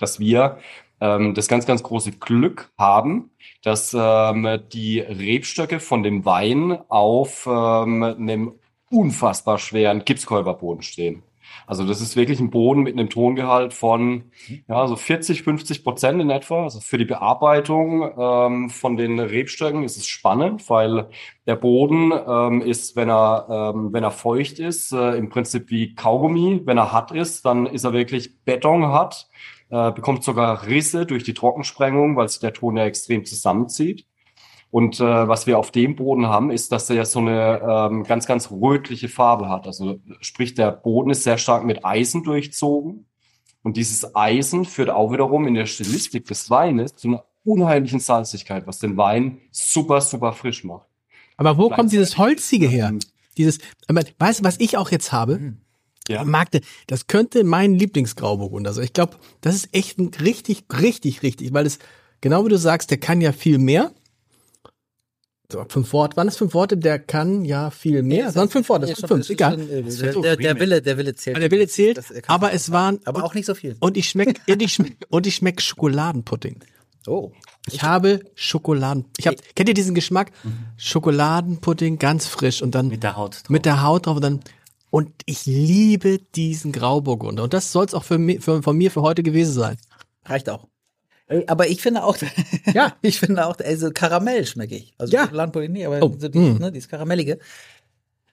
dass 0.00 0.18
wir 0.18 0.58
ähm, 1.00 1.32
das 1.32 1.46
ganz, 1.46 1.66
ganz 1.66 1.84
große 1.84 2.10
Glück 2.10 2.72
haben, 2.76 3.30
dass 3.62 3.94
ähm, 3.96 4.58
die 4.72 4.98
Rebstöcke 4.98 5.78
von 5.78 6.02
dem 6.02 6.24
Wein 6.24 6.80
auf 6.88 7.46
ähm, 7.48 8.02
einem 8.02 8.54
unfassbar 8.90 9.58
schweren 9.58 10.04
Gipskäuberboden 10.04 10.82
stehen. 10.82 11.22
Also 11.66 11.84
das 11.84 12.00
ist 12.00 12.16
wirklich 12.16 12.40
ein 12.40 12.50
Boden 12.50 12.82
mit 12.82 12.94
einem 12.94 13.08
Tongehalt 13.08 13.72
von 13.72 14.30
ja, 14.68 14.86
so 14.86 14.96
40, 14.96 15.42
50 15.42 15.84
Prozent 15.84 16.20
in 16.20 16.30
etwa. 16.30 16.64
Also 16.64 16.80
für 16.80 16.98
die 16.98 17.04
Bearbeitung 17.04 18.10
ähm, 18.18 18.70
von 18.70 18.96
den 18.96 19.18
Rebstöcken 19.20 19.84
ist 19.84 19.96
es 19.96 20.06
spannend, 20.06 20.68
weil 20.68 21.08
der 21.46 21.56
Boden 21.56 22.12
ähm, 22.12 22.60
ist, 22.60 22.96
wenn 22.96 23.08
er, 23.08 23.72
ähm, 23.74 23.92
wenn 23.92 24.04
er 24.04 24.10
feucht 24.10 24.58
ist, 24.58 24.92
äh, 24.92 25.16
im 25.16 25.28
Prinzip 25.28 25.70
wie 25.70 25.94
Kaugummi. 25.94 26.62
Wenn 26.64 26.78
er 26.78 26.92
hart 26.92 27.12
ist, 27.12 27.44
dann 27.44 27.66
ist 27.66 27.84
er 27.84 27.92
wirklich 27.92 28.42
betonhart, 28.44 29.28
äh, 29.70 29.92
bekommt 29.92 30.24
sogar 30.24 30.66
Risse 30.66 31.06
durch 31.06 31.24
die 31.24 31.34
Trockensprengung, 31.34 32.16
weil 32.16 32.28
sich 32.28 32.40
der 32.40 32.52
Ton 32.52 32.76
ja 32.76 32.84
extrem 32.84 33.24
zusammenzieht. 33.24 34.06
Und 34.76 35.00
äh, 35.00 35.26
was 35.26 35.46
wir 35.46 35.58
auf 35.58 35.70
dem 35.70 35.96
Boden 35.96 36.26
haben, 36.26 36.50
ist, 36.50 36.70
dass 36.70 36.90
er 36.90 37.06
so 37.06 37.18
eine 37.20 37.62
ähm, 37.66 38.02
ganz, 38.02 38.26
ganz 38.26 38.50
rötliche 38.50 39.08
Farbe 39.08 39.48
hat. 39.48 39.66
Also 39.66 40.00
sprich, 40.20 40.52
der 40.52 40.70
Boden 40.70 41.08
ist 41.08 41.22
sehr 41.22 41.38
stark 41.38 41.64
mit 41.64 41.82
Eisen 41.82 42.24
durchzogen. 42.24 43.06
Und 43.62 43.78
dieses 43.78 44.14
Eisen 44.14 44.66
führt 44.66 44.90
auch 44.90 45.12
wiederum 45.12 45.46
in 45.46 45.54
der 45.54 45.64
Stilistik 45.64 46.26
des 46.26 46.50
Weines 46.50 46.94
zu 46.94 47.08
einer 47.08 47.24
unheimlichen 47.42 48.00
Salzigkeit, 48.00 48.66
was 48.66 48.78
den 48.78 48.98
Wein 48.98 49.38
super, 49.50 50.02
super 50.02 50.34
frisch 50.34 50.62
macht. 50.62 50.86
Aber 51.38 51.56
wo 51.56 51.70
kommt 51.70 51.90
dieses 51.90 52.18
Holzige 52.18 52.68
her? 52.68 52.92
Dieses, 53.38 53.60
weißt 53.88 54.40
du, 54.40 54.44
was 54.44 54.60
ich 54.60 54.76
auch 54.76 54.90
jetzt 54.90 55.10
habe? 55.10 55.36
Hm. 55.36 55.56
Ja. 56.06 56.22
Magde, 56.22 56.60
das 56.86 57.06
könnte 57.06 57.44
mein 57.44 57.76
Lieblingsgrauburgunder. 57.76 58.68
Also 58.68 58.82
ich 58.82 58.92
glaube, 58.92 59.16
das 59.40 59.54
ist 59.54 59.68
echt 59.72 59.98
ein 59.98 60.10
richtig, 60.20 60.64
richtig, 60.70 61.22
richtig, 61.22 61.54
weil 61.54 61.64
es, 61.64 61.78
genau 62.20 62.44
wie 62.44 62.50
du 62.50 62.58
sagst, 62.58 62.90
der 62.90 62.98
kann 62.98 63.22
ja 63.22 63.32
viel 63.32 63.56
mehr. 63.56 63.90
So, 65.50 65.64
fünf 65.68 65.92
Worte, 65.92 66.16
waren 66.16 66.26
das 66.26 66.36
fünf 66.36 66.54
Worte? 66.54 66.76
Der 66.76 66.98
kann 66.98 67.44
ja 67.44 67.70
viel 67.70 68.02
mehr. 68.02 68.26
Das 68.26 68.34
waren 68.36 68.48
fünf 68.48 68.68
Worte, 68.68 68.86
das 68.86 68.98
sind 68.98 69.06
fünf, 69.08 69.30
egal. 69.30 69.56
Der, 69.56 69.82
der, 70.12 70.36
der 70.36 70.58
Wille, 70.60 70.82
der 70.82 70.98
Wille 70.98 71.14
zählt. 71.14 71.36
Aber 71.36 71.40
der 71.40 71.50
Wille 71.52 71.68
zählt, 71.68 71.98
Das- 71.98 72.10
er 72.10 72.22
aber 72.28 72.52
es 72.52 72.72
waren, 72.72 72.98
Aber 73.04 73.22
auch 73.24 73.34
nicht 73.34 73.46
so 73.46 73.54
viel. 73.54 73.76
und 73.80 73.96
ich 73.96 74.08
schmeck, 74.08 74.40
und 74.48 74.60
ich 74.60 74.72
schmeck, 74.72 74.96
und 75.08 75.26
ich 75.26 75.36
schmeck 75.36 75.62
Schokoladenpudding. 75.62 76.58
Oh. 77.06 77.30
Ich 77.70 77.82
habe 77.84 78.20
Schokoladen. 78.34 79.04
Ich 79.18 79.28
hab, 79.28 79.36
kennt 79.54 79.68
ihr 79.68 79.74
diesen 79.74 79.94
Geschmack? 79.94 80.32
Schokoladenpudding, 80.76 81.98
ganz 81.98 82.26
frisch 82.26 82.62
und 82.62 82.74
dann 82.74 82.88
Mit 82.88 83.02
der 83.04 83.16
Haut 83.16 83.34
drauf. 83.34 83.50
mit 83.50 83.64
der 83.66 83.82
Haut 83.82 84.06
drauf 84.06 84.16
und 84.16 84.22
dann 84.22 84.40
und 84.90 85.10
ich 85.26 85.46
liebe 85.46 86.18
diesen 86.34 86.72
Grauburgunder 86.72 87.42
und 87.44 87.52
das 87.52 87.70
soll 87.70 87.84
es 87.84 87.92
auch 87.94 88.02
für, 88.04 88.16
mi- 88.18 88.40
für 88.40 88.62
von 88.62 88.76
mir 88.76 88.90
für 88.90 89.02
heute 89.02 89.22
gewesen 89.22 89.52
sein. 89.52 89.76
Reicht 90.24 90.48
auch. 90.48 90.66
Ey, 91.28 91.44
Aber 91.48 91.68
ich 91.68 91.82
finde 91.82 92.04
auch, 92.04 92.16
Ja. 92.72 92.94
ich 93.02 93.18
finde 93.18 93.46
auch, 93.46 93.56
also 93.58 93.90
Karamell 93.92 94.46
schmecke 94.46 94.76
ich. 94.76 94.94
Also 94.98 95.12
Ja. 95.12 95.24
Schokoladenpudding 95.24 95.72
nicht, 95.72 95.86
aber 95.86 96.00
Oh, 96.02 96.14
so 96.18 96.28
dieses, 96.28 96.58
mm. 96.58 96.62
ne, 96.62 96.72
dieses 96.72 96.88
Karamellige. 96.88 97.38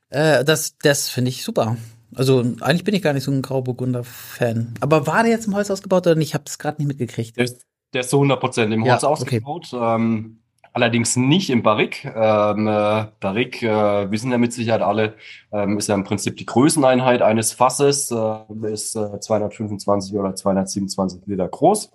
Äh, 0.09 0.43
das 0.43 0.77
das 0.77 1.09
finde 1.09 1.29
ich 1.29 1.43
super. 1.43 1.77
Also 2.15 2.41
eigentlich 2.61 2.83
bin 2.83 2.93
ich 2.93 3.01
gar 3.01 3.13
nicht 3.13 3.23
so 3.23 3.31
ein 3.31 3.41
Grauburgunder-Fan. 3.41 4.75
Aber 4.81 5.07
war 5.07 5.23
der 5.23 5.31
jetzt 5.31 5.47
im 5.47 5.55
Holz 5.55 5.71
ausgebaut 5.71 6.05
oder 6.05 6.15
nicht? 6.15 6.29
Ich 6.29 6.33
habe 6.35 6.43
es 6.47 6.59
gerade 6.59 6.79
nicht 6.81 6.87
mitgekriegt. 6.87 7.35
Der 7.37 7.45
ist, 7.45 7.65
der 7.93 8.01
ist 8.01 8.11
zu 8.11 8.17
100 8.17 8.39
Prozent 8.39 8.71
im 8.73 8.85
Ja, 8.85 8.93
Holz 8.93 9.03
okay. 9.03 9.11
ausgebaut. 9.11 9.69
Ähm, 9.73 10.37
allerdings 10.73 11.15
nicht 11.15 11.49
im 11.49 11.63
Barrique. 11.63 12.05
Ähm, 12.15 12.67
äh, 12.67 13.05
Barrique, 13.19 13.63
äh, 13.67 14.11
wissen 14.11 14.31
ja 14.31 14.37
mit 14.37 14.53
Sicherheit 14.53 14.81
alle, 14.81 15.15
ähm, 15.51 15.79
ist 15.79 15.87
ja 15.87 15.95
im 15.95 16.03
Prinzip 16.03 16.37
die 16.37 16.45
Größeneinheit 16.45 17.23
eines 17.23 17.51
Fasses, 17.53 18.11
äh, 18.11 18.71
ist 18.71 18.95
äh, 18.95 19.19
225 19.19 20.15
oder 20.15 20.35
227 20.35 21.21
Liter 21.25 21.47
groß. 21.47 21.91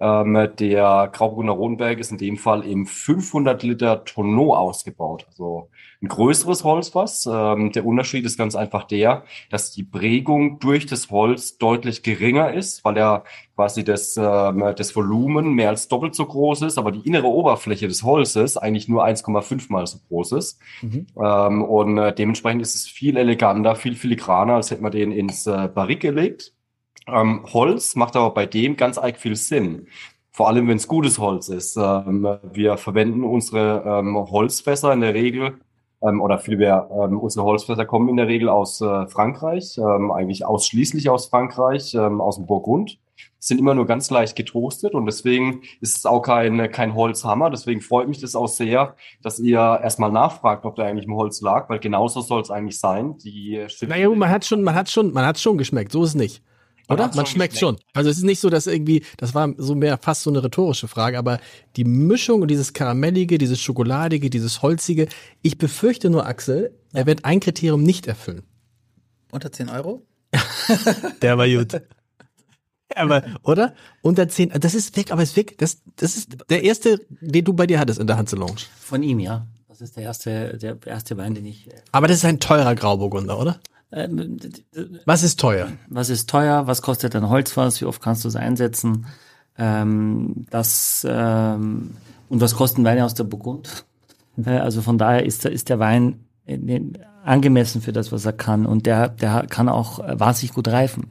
Ähm, 0.00 0.48
der 0.58 1.10
Grauburgunder 1.12 1.52
Rodenberg 1.52 1.98
ist 1.98 2.10
in 2.10 2.18
dem 2.18 2.36
Fall 2.36 2.64
im 2.64 2.86
500 2.86 3.62
Liter 3.62 4.04
Tonneau 4.04 4.54
ausgebaut. 4.54 5.26
Also 5.28 5.68
ein 6.02 6.08
größeres 6.08 6.64
Holzfass. 6.64 7.28
Ähm, 7.30 7.72
der 7.72 7.84
Unterschied 7.84 8.24
ist 8.24 8.38
ganz 8.38 8.54
einfach 8.54 8.84
der, 8.84 9.24
dass 9.50 9.70
die 9.70 9.82
Prägung 9.82 10.58
durch 10.58 10.86
das 10.86 11.10
Holz 11.10 11.58
deutlich 11.58 12.02
geringer 12.02 12.52
ist, 12.52 12.84
weil 12.84 12.96
ja 12.96 13.24
quasi 13.54 13.84
das, 13.84 14.16
ähm, 14.16 14.64
das 14.74 14.96
Volumen 14.96 15.52
mehr 15.52 15.68
als 15.68 15.88
doppelt 15.88 16.14
so 16.14 16.24
groß 16.24 16.62
ist, 16.62 16.78
aber 16.78 16.92
die 16.92 17.06
innere 17.06 17.26
Oberfläche 17.26 17.86
des 17.86 18.02
Holzes 18.02 18.56
eigentlich 18.56 18.88
nur 18.88 19.04
1,5 19.04 19.70
mal 19.70 19.86
so 19.86 19.98
groß 20.08 20.32
ist. 20.32 20.58
Ähm, 21.22 21.62
und 21.62 21.98
äh, 21.98 22.14
dementsprechend 22.14 22.62
ist 22.62 22.74
es 22.74 22.86
viel 22.86 23.18
eleganter, 23.18 23.76
viel 23.76 23.94
filigraner, 23.96 24.54
als 24.54 24.70
hätte 24.70 24.82
man 24.82 24.92
den 24.92 25.12
ins 25.12 25.46
äh, 25.46 25.68
Barrique 25.72 26.00
gelegt. 26.00 26.54
Ähm, 27.06 27.44
Holz 27.52 27.96
macht 27.96 28.16
aber 28.16 28.32
bei 28.32 28.46
dem 28.46 28.76
ganz 28.76 28.98
arg 28.98 29.18
viel 29.18 29.36
Sinn. 29.36 29.88
Vor 30.32 30.48
allem, 30.48 30.68
wenn 30.68 30.76
es 30.76 30.88
gutes 30.88 31.18
Holz 31.18 31.48
ist. 31.48 31.76
Ähm, 31.76 32.26
wir 32.52 32.76
verwenden 32.76 33.24
unsere 33.24 33.82
ähm, 33.84 34.16
Holzfässer 34.16 34.92
in 34.92 35.00
der 35.00 35.14
Regel, 35.14 35.58
ähm, 36.02 36.20
oder 36.20 36.38
vielmehr, 36.38 36.88
ähm, 36.90 37.18
unsere 37.18 37.44
Holzfässer 37.44 37.84
kommen 37.84 38.08
in 38.08 38.16
der 38.16 38.26
Regel 38.26 38.48
aus 38.48 38.80
äh, 38.80 39.06
Frankreich, 39.08 39.76
ähm, 39.76 40.10
eigentlich 40.10 40.46
ausschließlich 40.46 41.10
aus 41.10 41.26
Frankreich, 41.26 41.96
aus 41.98 42.36
dem 42.36 42.46
Burgund. 42.46 42.98
Sind 43.38 43.58
immer 43.58 43.74
nur 43.74 43.86
ganz 43.86 44.10
leicht 44.10 44.34
getoastet 44.34 44.94
und 44.94 45.04
deswegen 45.04 45.62
ist 45.80 45.98
es 45.98 46.06
auch 46.06 46.22
kein, 46.22 46.70
kein 46.70 46.94
Holzhammer. 46.94 47.50
Deswegen 47.50 47.82
freut 47.82 48.08
mich 48.08 48.20
das 48.20 48.34
auch 48.34 48.48
sehr, 48.48 48.96
dass 49.22 49.38
ihr 49.38 49.58
erstmal 49.58 50.10
nachfragt, 50.10 50.64
ob 50.64 50.76
der 50.76 50.86
eigentlich 50.86 51.06
im 51.06 51.14
Holz 51.14 51.42
lag, 51.42 51.68
weil 51.68 51.80
genauso 51.80 52.22
soll 52.22 52.40
es 52.40 52.50
eigentlich 52.50 52.78
sein. 52.80 53.18
Die 53.18 53.66
Naja, 53.82 54.08
gut, 54.08 54.16
man 54.16 54.30
hat 54.30 54.44
schon, 54.44 54.62
man 54.62 54.74
hat 54.74 54.88
schon, 54.88 55.12
man 55.12 55.26
hat 55.26 55.38
schon 55.38 55.58
geschmeckt. 55.58 55.92
So 55.92 56.02
ist 56.02 56.10
es 56.10 56.14
nicht. 56.14 56.42
Oder? 56.90 57.10
Man 57.14 57.26
schmeckt 57.26 57.56
schon. 57.56 57.76
Also 57.94 58.10
es 58.10 58.18
ist 58.18 58.24
nicht 58.24 58.40
so, 58.40 58.50
dass 58.50 58.66
irgendwie, 58.66 59.04
das 59.16 59.34
war 59.34 59.52
so 59.56 59.74
mehr 59.74 59.98
fast 59.98 60.22
so 60.22 60.30
eine 60.30 60.42
rhetorische 60.42 60.88
Frage, 60.88 61.18
aber 61.18 61.40
die 61.76 61.84
Mischung 61.84 62.42
und 62.42 62.48
dieses 62.48 62.72
Karamellige, 62.72 63.38
dieses 63.38 63.60
Schokoladige, 63.60 64.28
dieses 64.28 64.62
Holzige, 64.62 65.08
ich 65.42 65.58
befürchte 65.58 66.10
nur, 66.10 66.26
Axel, 66.26 66.74
er 66.92 67.06
wird 67.06 67.24
ein 67.24 67.40
Kriterium 67.40 67.82
nicht 67.82 68.06
erfüllen. 68.06 68.42
Unter 69.30 69.52
10 69.52 69.68
Euro? 69.68 70.02
Der 71.22 71.38
war 71.38 71.48
gut. 71.48 71.80
Aber, 72.96 73.22
oder? 73.44 73.74
Unter 74.02 74.28
10, 74.28 74.50
das 74.58 74.74
ist 74.74 74.96
weg, 74.96 75.12
aber 75.12 75.22
es 75.22 75.30
ist 75.30 75.36
weg. 75.36 75.58
Das, 75.58 75.80
das 75.96 76.16
ist 76.16 76.36
der 76.50 76.64
erste, 76.64 77.00
den 77.20 77.44
du 77.44 77.52
bei 77.52 77.66
dir 77.66 77.78
hattest 77.78 78.00
in 78.00 78.08
der 78.08 78.16
Hanse 78.16 78.34
Lounge. 78.34 78.62
Von 78.80 79.04
ihm, 79.04 79.20
ja. 79.20 79.46
Das 79.68 79.80
ist 79.80 79.96
der 79.96 80.02
erste, 80.02 80.58
der 80.58 80.76
erste 80.84 81.16
Wein, 81.16 81.34
den 81.34 81.46
ich. 81.46 81.68
Aber 81.92 82.08
das 82.08 82.18
ist 82.18 82.24
ein 82.24 82.40
teurer 82.40 82.74
Grauburgunder, 82.74 83.38
oder? 83.38 83.60
Ähm, 83.92 84.38
Was 85.04 85.22
ist 85.22 85.40
teuer? 85.40 85.68
was 85.88 86.10
ist 86.10 86.28
teuer? 86.30 86.66
Was 86.66 86.82
kostet 86.82 87.16
ein 87.16 87.28
Holzfass? 87.28 87.80
Wie 87.80 87.86
oft 87.86 88.00
kannst 88.00 88.24
du 88.24 88.28
es 88.28 88.36
einsetzen? 88.36 89.06
Ähm, 89.58 90.46
das 90.50 91.06
ähm, 91.08 91.96
und 92.28 92.40
was 92.40 92.54
kosten 92.54 92.84
Weine 92.84 93.04
aus 93.04 93.14
der 93.14 93.24
Burgund? 93.24 93.84
Äh, 94.44 94.50
also 94.58 94.80
von 94.82 94.96
daher 94.96 95.26
ist, 95.26 95.44
der- 95.44 95.52
ist 95.52 95.68
der 95.68 95.78
Wein 95.80 96.20
äh, 96.46 96.56
ne- 96.56 96.92
angemessen 97.24 97.82
für 97.82 97.92
das, 97.92 98.12
was 98.12 98.24
er 98.24 98.32
kann 98.32 98.64
und 98.64 98.86
der, 98.86 99.08
der 99.08 99.46
kann 99.48 99.68
auch 99.68 99.98
äh, 99.98 100.18
wahnsinnig 100.18 100.54
gut 100.54 100.68
reifen. 100.68 101.10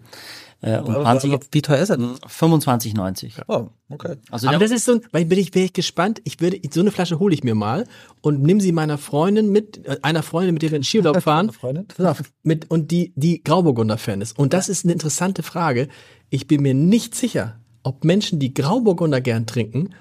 Äh, 0.62 0.80
und 0.80 0.90
Aber, 0.94 1.04
20, 1.04 1.32
aber 1.34 1.46
wie 1.52 1.62
teuer 1.62 1.78
ist 1.80 1.90
er 1.90 1.98
denn? 1.98 2.16
25,90. 2.16 3.44
Oh, 3.48 3.68
okay. 3.90 4.16
Also 4.30 4.48
Aber 4.50 4.58
das 4.60 4.72
ist 4.72 4.86
so, 4.86 4.94
ein- 4.94 5.02
weil 5.12 5.24
bin 5.26 5.40
ich, 5.40 5.56
wäre 5.56 5.66
ich 5.66 5.74
gespannt. 5.74 6.22
Ich 6.26 6.42
würde, 6.42 6.60
so 6.72 6.82
eine 6.82 6.92
Flasche 6.92 7.20
hole 7.20 7.34
ich 7.34 7.44
mir 7.44 7.56
mal 7.56 7.86
und 8.22 8.42
nimm 8.42 8.60
sie 8.60 8.72
meiner 8.74 8.98
Freundin 8.98 9.52
mit, 9.52 9.86
äh, 9.86 9.98
einer 10.02 10.22
Freundin, 10.24 10.54
mit 10.54 10.62
der 10.64 10.72
wir 10.72 10.78
in 10.78 10.84
Skiurlaub 10.84 11.22
fahren. 11.22 11.52
Freundin? 11.54 11.86
Pass 11.88 12.06
auf, 12.06 12.24
mit, 12.44 12.70
und 12.70 12.92
die, 12.92 13.14
die 13.16 13.42
Grauburgunder-Fan 13.44 14.20
ist. 14.22 14.38
Und 14.38 14.54
das 14.54 14.68
ist 14.68 14.84
eine 14.86 14.92
interessante 14.94 15.44
Frage. 15.44 15.88
Ich 16.30 16.48
bin 16.48 16.62
mir 16.62 16.74
nicht 16.74 17.16
sicher, 17.16 17.56
ob 17.84 18.04
Menschen, 18.04 18.40
die 18.40 18.54
Grauburgunder 18.54 19.22
gern 19.22 19.48
trinken, 19.48 19.92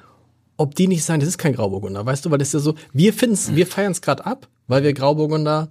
ob 0.56 0.74
die 0.74 0.88
nicht 0.88 1.04
sagen, 1.04 1.20
das 1.20 1.28
ist 1.28 1.38
kein 1.38 1.54
Grauburgunder. 1.54 2.04
Weißt 2.04 2.24
du, 2.24 2.32
weil 2.32 2.38
das 2.38 2.48
ist 2.48 2.54
ja 2.54 2.58
so, 2.60 2.74
wir 2.92 3.12
finden's, 3.12 3.54
wir 3.54 3.66
feiern 3.68 3.92
es 3.92 4.02
gerade 4.02 4.26
ab, 4.26 4.48
weil 4.66 4.82
wir 4.82 4.92
Grauburgunder 4.92 5.68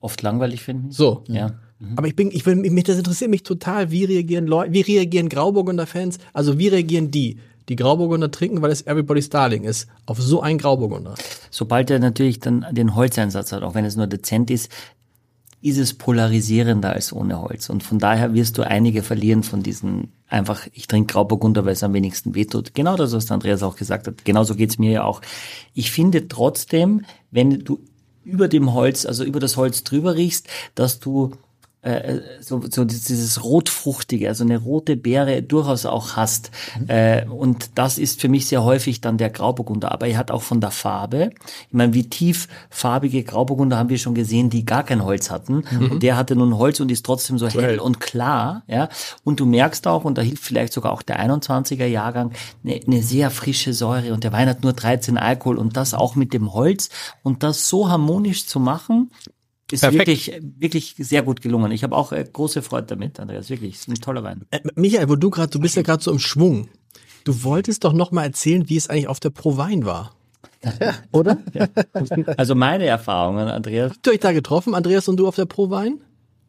oft 0.00 0.20
langweilig 0.22 0.62
finden. 0.62 0.90
so. 0.90 1.22
Ja. 1.28 1.52
Aber 1.96 2.06
ich 2.06 2.14
bin, 2.14 2.30
ich 2.30 2.44
will, 2.44 2.56
mich, 2.56 2.84
das 2.84 2.98
interessiert 2.98 3.30
mich 3.30 3.42
total, 3.42 3.90
wie 3.90 4.04
reagieren 4.04 4.46
Leute, 4.46 4.72
wie 4.72 4.82
reagieren 4.82 5.28
Grauburgunder-Fans, 5.28 6.18
also 6.34 6.58
wie 6.58 6.68
reagieren 6.68 7.10
die, 7.10 7.38
die 7.70 7.76
Grauburgunder 7.76 8.30
trinken, 8.30 8.60
weil 8.60 8.70
es 8.70 8.86
Everybody's 8.86 9.30
Darling 9.30 9.64
ist, 9.64 9.88
auf 10.04 10.20
so 10.20 10.42
einen 10.42 10.58
Grauburgunder. 10.58 11.14
Sobald 11.50 11.90
er 11.90 11.98
natürlich 11.98 12.40
dann 12.40 12.66
den 12.72 12.94
Holzeinsatz 12.94 13.52
hat, 13.52 13.62
auch 13.62 13.74
wenn 13.74 13.84
es 13.84 13.96
nur 13.96 14.06
dezent 14.06 14.50
ist, 14.50 14.70
ist 15.62 15.78
es 15.78 15.94
polarisierender 15.94 16.92
als 16.92 17.12
ohne 17.12 17.40
Holz. 17.40 17.68
Und 17.68 17.82
von 17.82 17.98
daher 17.98 18.34
wirst 18.34 18.56
du 18.58 18.62
einige 18.62 19.02
verlieren 19.02 19.42
von 19.42 19.62
diesen 19.62 20.12
einfach, 20.26 20.66
ich 20.72 20.86
trinke 20.86 21.12
Grauburgunder, 21.12 21.64
weil 21.64 21.72
es 21.72 21.82
am 21.82 21.92
wenigsten 21.92 22.34
wehtut. 22.34 22.74
Genau 22.74 22.96
das, 22.96 23.12
was 23.12 23.30
Andreas 23.30 23.62
auch 23.62 23.76
gesagt 23.76 24.06
hat. 24.06 24.24
Genauso 24.24 24.54
geht's 24.54 24.78
mir 24.78 24.90
ja 24.90 25.04
auch. 25.04 25.20
Ich 25.74 25.90
finde 25.90 26.28
trotzdem, 26.28 27.04
wenn 27.30 27.64
du 27.64 27.80
über 28.24 28.48
dem 28.48 28.72
Holz, 28.72 29.04
also 29.06 29.24
über 29.24 29.40
das 29.40 29.56
Holz 29.56 29.84
drüber 29.84 30.14
riechst, 30.14 30.48
dass 30.74 30.98
du 30.98 31.32
äh, 31.82 32.20
so, 32.40 32.62
so 32.68 32.84
dieses 32.84 33.42
rotfruchtige, 33.42 34.28
also 34.28 34.44
eine 34.44 34.58
rote 34.58 34.96
Beere 34.96 35.42
durchaus 35.42 35.86
auch 35.86 36.16
hast. 36.16 36.50
Mhm. 36.78 36.88
Äh, 36.88 37.26
und 37.26 37.70
das 37.76 37.96
ist 37.96 38.20
für 38.20 38.28
mich 38.28 38.46
sehr 38.46 38.64
häufig 38.64 39.00
dann 39.00 39.16
der 39.16 39.30
Grauburgunder. 39.30 39.90
Aber 39.90 40.06
er 40.06 40.18
hat 40.18 40.30
auch 40.30 40.42
von 40.42 40.60
der 40.60 40.72
Farbe, 40.72 41.30
ich 41.68 41.72
meine, 41.74 41.94
wie 41.94 42.08
tieffarbige 42.08 43.24
Grauburgunder 43.24 43.78
haben 43.78 43.88
wir 43.88 43.98
schon 43.98 44.14
gesehen, 44.14 44.50
die 44.50 44.66
gar 44.66 44.84
kein 44.84 45.04
Holz 45.04 45.30
hatten. 45.30 45.64
Mhm. 45.70 45.90
Und 45.92 46.02
der 46.02 46.18
hatte 46.18 46.36
nun 46.36 46.58
Holz 46.58 46.80
und 46.80 46.90
ist 46.90 47.06
trotzdem 47.06 47.38
so 47.38 47.48
hell 47.48 47.78
und 47.78 47.98
klar. 47.98 48.62
Ja. 48.66 48.90
Und 49.24 49.40
du 49.40 49.46
merkst 49.46 49.86
auch, 49.86 50.04
und 50.04 50.18
da 50.18 50.22
hilft 50.22 50.44
vielleicht 50.44 50.74
sogar 50.74 50.92
auch 50.92 51.02
der 51.02 51.18
21er 51.24 51.86
Jahrgang, 51.86 52.32
eine, 52.62 52.78
eine 52.86 53.02
sehr 53.02 53.30
frische 53.30 53.72
Säure. 53.72 54.12
Und 54.12 54.24
der 54.24 54.32
Wein 54.32 54.48
hat 54.48 54.62
nur 54.62 54.74
13 54.74 55.16
Alkohol 55.16 55.56
und 55.56 55.78
das 55.78 55.94
auch 55.94 56.14
mit 56.14 56.34
dem 56.34 56.52
Holz. 56.52 56.90
Und 57.22 57.42
das 57.42 57.68
so 57.68 57.88
harmonisch 57.88 58.46
zu 58.46 58.60
machen, 58.60 59.10
ist 59.72 59.80
Perfekt. 59.80 59.98
wirklich, 59.98 60.40
wirklich 60.58 60.94
sehr 60.98 61.22
gut 61.22 61.40
gelungen. 61.40 61.72
Ich 61.72 61.82
habe 61.82 61.96
auch 61.96 62.12
äh, 62.12 62.24
große 62.30 62.62
Freude 62.62 62.88
damit, 62.88 63.20
Andreas. 63.20 63.50
Wirklich, 63.50 63.74
ist 63.74 63.88
ein 63.88 63.94
toller 63.94 64.22
Wein. 64.22 64.42
Äh, 64.50 64.60
Michael, 64.74 65.08
wo 65.08 65.16
du 65.16 65.30
gerade, 65.30 65.50
du 65.50 65.60
bist 65.60 65.76
ja 65.76 65.82
gerade 65.82 66.02
so 66.02 66.10
im 66.10 66.18
Schwung. 66.18 66.68
Du 67.24 67.44
wolltest 67.44 67.84
doch 67.84 67.92
noch 67.92 68.12
mal 68.12 68.24
erzählen, 68.24 68.68
wie 68.68 68.76
es 68.76 68.88
eigentlich 68.88 69.08
auf 69.08 69.20
der 69.20 69.30
Pro 69.30 69.56
Wein 69.56 69.84
war. 69.84 70.14
Ja, 70.80 70.94
oder? 71.12 71.38
Ja. 71.52 71.68
Also 72.36 72.54
meine 72.54 72.84
Erfahrungen, 72.86 73.48
Andreas. 73.48 73.92
Habt 73.92 74.06
ihr 74.06 74.12
euch 74.12 74.20
da 74.20 74.32
getroffen, 74.32 74.74
Andreas 74.74 75.08
und 75.08 75.16
du 75.16 75.26
auf 75.26 75.36
der 75.36 75.46
Pro 75.46 75.70
Wein? 75.70 76.00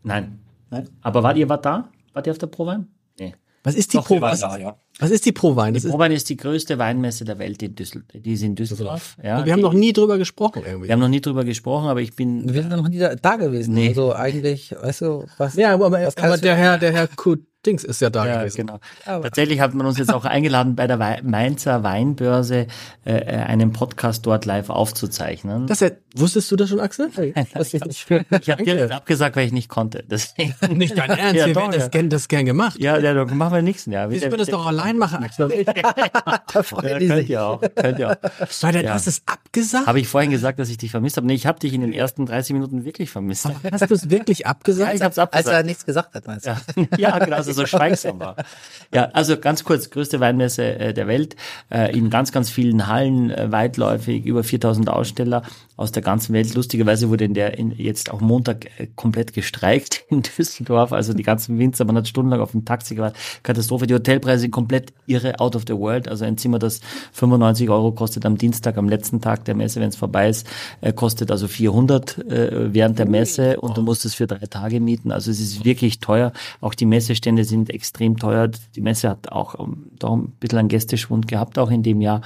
Nein. 0.03 0.39
Nein. 0.69 0.89
Aber 1.01 1.23
wart 1.23 1.37
ihr 1.37 1.49
wart 1.49 1.65
da? 1.65 1.89
Wart 2.13 2.27
ihr 2.27 2.31
auf 2.31 2.37
der 2.37 2.47
Pro 2.47 2.65
Wein? 2.65 2.87
Nee. 3.19 3.35
Was 3.63 3.75
ist 3.75 3.93
die 3.93 3.97
Doch, 3.97 4.05
Pro 4.05 4.21
Wein? 4.21 4.37
Ja. 4.39 4.75
Was 5.01 5.09
ist 5.09 5.25
die 5.25 5.31
Prowein? 5.31 5.73
Die 5.73 5.79
Prowein 5.79 6.11
ist 6.11 6.29
die 6.29 6.37
größte 6.37 6.77
Weinmesse 6.77 7.25
der 7.25 7.39
Welt 7.39 7.63
in 7.63 7.73
Düsseldorf. 7.73 8.21
Die 8.23 8.33
ist 8.33 8.43
in 8.43 8.53
Düsseldorf. 8.53 9.17
Ja, 9.23 9.43
wir 9.43 9.51
haben 9.51 9.61
noch 9.61 9.73
nie 9.73 9.93
drüber 9.93 10.19
gesprochen 10.19 10.61
irgendwie. 10.63 10.89
Wir 10.89 10.93
haben 10.93 10.99
noch 10.99 11.07
nie 11.07 11.21
drüber 11.21 11.43
gesprochen, 11.43 11.87
aber 11.87 12.01
ich 12.01 12.15
bin. 12.15 12.53
Wir 12.53 12.61
sind 12.61 12.71
noch 12.71 12.87
nie 12.87 12.99
da, 12.99 13.15
da 13.15 13.35
gewesen. 13.35 13.73
Nee. 13.73 13.89
Also 13.89 14.13
eigentlich, 14.13 14.75
weißt 14.79 15.01
du, 15.01 15.25
was. 15.39 15.55
Ja, 15.55 15.73
aber, 15.73 15.87
aber 15.87 16.37
der 16.37 16.55
Herr, 16.55 16.77
der 16.77 16.91
Herr 16.91 17.07
Kut 17.07 17.41
Dings 17.65 17.83
ist 17.83 18.01
ja 18.01 18.09
da 18.09 18.25
ja, 18.25 18.39
gewesen. 18.39 18.65
Genau. 18.65 18.79
Aber 19.05 19.25
Tatsächlich 19.25 19.59
hat 19.59 19.73
man 19.73 19.85
uns 19.85 19.97
jetzt 19.99 20.11
auch 20.11 20.25
eingeladen, 20.25 20.75
bei 20.75 20.87
der 20.87 20.97
Mainzer 21.23 21.83
Weinbörse 21.83 22.67
äh, 23.05 23.13
äh, 23.13 23.35
einen 23.43 23.71
Podcast 23.71 24.25
dort 24.25 24.45
live 24.45 24.69
aufzuzeichnen. 24.69 25.67
Das 25.67 25.81
ja, 25.81 25.91
wusstest 26.15 26.51
du 26.51 26.55
das 26.55 26.69
schon, 26.69 26.79
Axel? 26.79 27.11
Nein, 27.15 27.45
das 27.53 27.73
ich 27.73 27.85
nicht. 27.85 28.09
ich 28.09 28.49
habe 28.49 28.63
dir 28.63 28.91
abgesagt, 28.95 29.35
weil 29.35 29.45
ich 29.45 29.51
nicht 29.51 29.69
konnte. 29.69 30.03
Deswegen. 30.09 30.55
Nicht 30.71 30.97
dein 30.97 31.11
Ernst, 31.11 31.35
ja, 31.35 31.47
wir 31.47 31.53
doch, 31.53 31.69
das, 31.69 31.83
ja. 31.83 31.87
gern, 31.89 32.09
das 32.09 32.27
gern 32.27 32.45
gemacht. 32.45 32.79
Ja, 32.79 32.97
ja, 32.97 33.13
dann 33.13 33.37
machen 33.37 33.53
wir 33.53 33.61
nichts. 33.61 33.85
Ja, 33.85 34.09
wir 34.09 34.37
das 34.37 34.47
doch 34.47 34.65
allein 34.65 34.97
machen, 34.97 35.23
Axel. 35.23 35.49
da 36.53 36.63
freuen 36.63 36.89
ja, 36.89 36.99
die 36.99 37.07
könnt 37.07 37.19
sich. 37.19 37.29
Ihr 37.29 37.43
auch. 37.43 37.61
Könnt 37.75 37.99
ihr 37.99 38.09
auch. 38.09 38.15
Weil 38.61 38.83
ja. 38.83 38.93
hast 38.93 39.07
es 39.07 39.21
abgesagt? 39.27 39.85
Habe 39.85 39.99
ich 39.99 40.07
vorhin 40.07 40.31
gesagt, 40.31 40.57
dass 40.57 40.69
ich 40.69 40.77
dich 40.77 40.89
vermisst 40.89 41.17
habe? 41.17 41.27
Nee, 41.27 41.35
ich 41.35 41.45
habe 41.45 41.59
dich 41.59 41.73
in 41.73 41.81
den 41.81 41.93
ersten 41.93 42.25
30 42.25 42.53
Minuten 42.53 42.85
wirklich 42.85 43.11
vermisst. 43.11 43.45
Aber 43.45 43.59
hast 43.71 43.89
du 43.89 43.93
es 43.93 44.09
wirklich 44.09 44.47
abgesagt? 44.47 44.89
Ja, 44.89 44.95
ich 44.95 45.01
habe 45.01 45.11
es 45.11 45.19
abgesagt. 45.19 45.47
Als 45.47 45.55
er 45.55 45.63
nichts 45.63 45.85
gesagt 45.85 46.15
hat, 46.15 46.25
meinst 46.25 46.47
du? 46.47 46.49
Ja, 46.49 46.97
ja 46.97 47.19
genau, 47.19 47.35
also 47.35 47.50
so 47.53 47.65
schweigsam 47.65 48.19
war. 48.19 48.35
Ja, 48.93 49.05
also 49.13 49.37
ganz 49.37 49.63
kurz, 49.63 49.89
größte 49.89 50.19
Weinmesse 50.19 50.77
äh, 50.77 50.93
der 50.93 51.07
Welt, 51.07 51.37
äh, 51.69 51.97
in 51.97 52.09
ganz, 52.09 52.33
ganz 52.33 52.49
vielen 52.49 52.87
Hallen, 52.87 53.31
äh, 53.31 53.49
weitläufig, 53.49 54.25
über 54.25 54.43
4000 54.43 54.89
Aussteller 54.89 55.43
aus 55.77 55.93
der 55.93 56.03
ganzen 56.03 56.33
Welt. 56.33 56.53
Lustigerweise 56.55 57.09
wurde 57.09 57.23
in 57.23 57.33
der 57.33 57.57
in, 57.57 57.71
jetzt 57.71 58.11
auch 58.11 58.19
Montag 58.19 58.67
komplett 58.97 59.31
gestreikt 59.31 60.03
in 60.09 60.23
Düsseldorf, 60.23 60.91
also 60.91 61.13
die 61.13 61.23
ganzen 61.23 61.57
Winzer, 61.57 61.85
man 61.85 61.95
hat 61.95 62.07
stundenlang 62.09 62.41
auf 62.41 62.51
dem 62.51 62.65
Taxi 62.65 62.95
gewartet. 62.95 63.17
Katastrophe, 63.43 63.87
die 63.87 63.93
Hotelpreise 63.93 64.41
sind 64.41 64.51
komplett 64.51 64.91
irre, 65.07 65.39
out 65.39 65.55
of 65.55 65.63
the 65.67 65.73
world. 65.73 66.09
Also 66.09 66.25
ein 66.25 66.37
Zimmer, 66.37 66.59
das 66.59 66.81
95 67.13 67.69
Euro 67.69 67.93
kostet 67.93 68.25
am 68.25 68.37
Dienstag, 68.37 68.77
am 68.77 68.89
letzten 68.89 69.21
Tag 69.21 69.45
der 69.45 69.55
Messe, 69.55 69.79
wenn 69.79 69.87
es 69.87 69.95
vorbei 69.95 70.27
ist, 70.27 70.45
kostet 70.95 71.31
also 71.31 71.47
400 71.47 72.17
äh, 72.17 72.73
während 72.73 72.99
der 72.99 73.07
Messe 73.07 73.59
und 73.61 73.77
du 73.77 73.81
musst 73.81 74.05
es 74.05 74.15
für 74.15 74.27
drei 74.27 74.45
Tage 74.47 74.79
mieten. 74.79 75.11
Also 75.11 75.31
es 75.31 75.39
ist 75.39 75.65
wirklich 75.65 75.99
teuer. 75.99 76.33
Auch 76.59 76.73
die 76.73 76.85
Messestände 76.85 77.40
sind 77.45 77.69
extrem 77.69 78.17
teuer. 78.17 78.47
Die 78.47 78.81
Messe 78.81 79.09
hat 79.09 79.31
auch 79.31 79.55
um, 79.55 79.91
doch 79.97 80.13
ein 80.13 80.31
bisschen 80.39 80.59
einen 80.59 80.67
Gästeschwund 80.67 81.27
gehabt, 81.27 81.57
auch 81.59 81.71
in 81.71 81.83
dem 81.83 82.01
Jahr. 82.01 82.21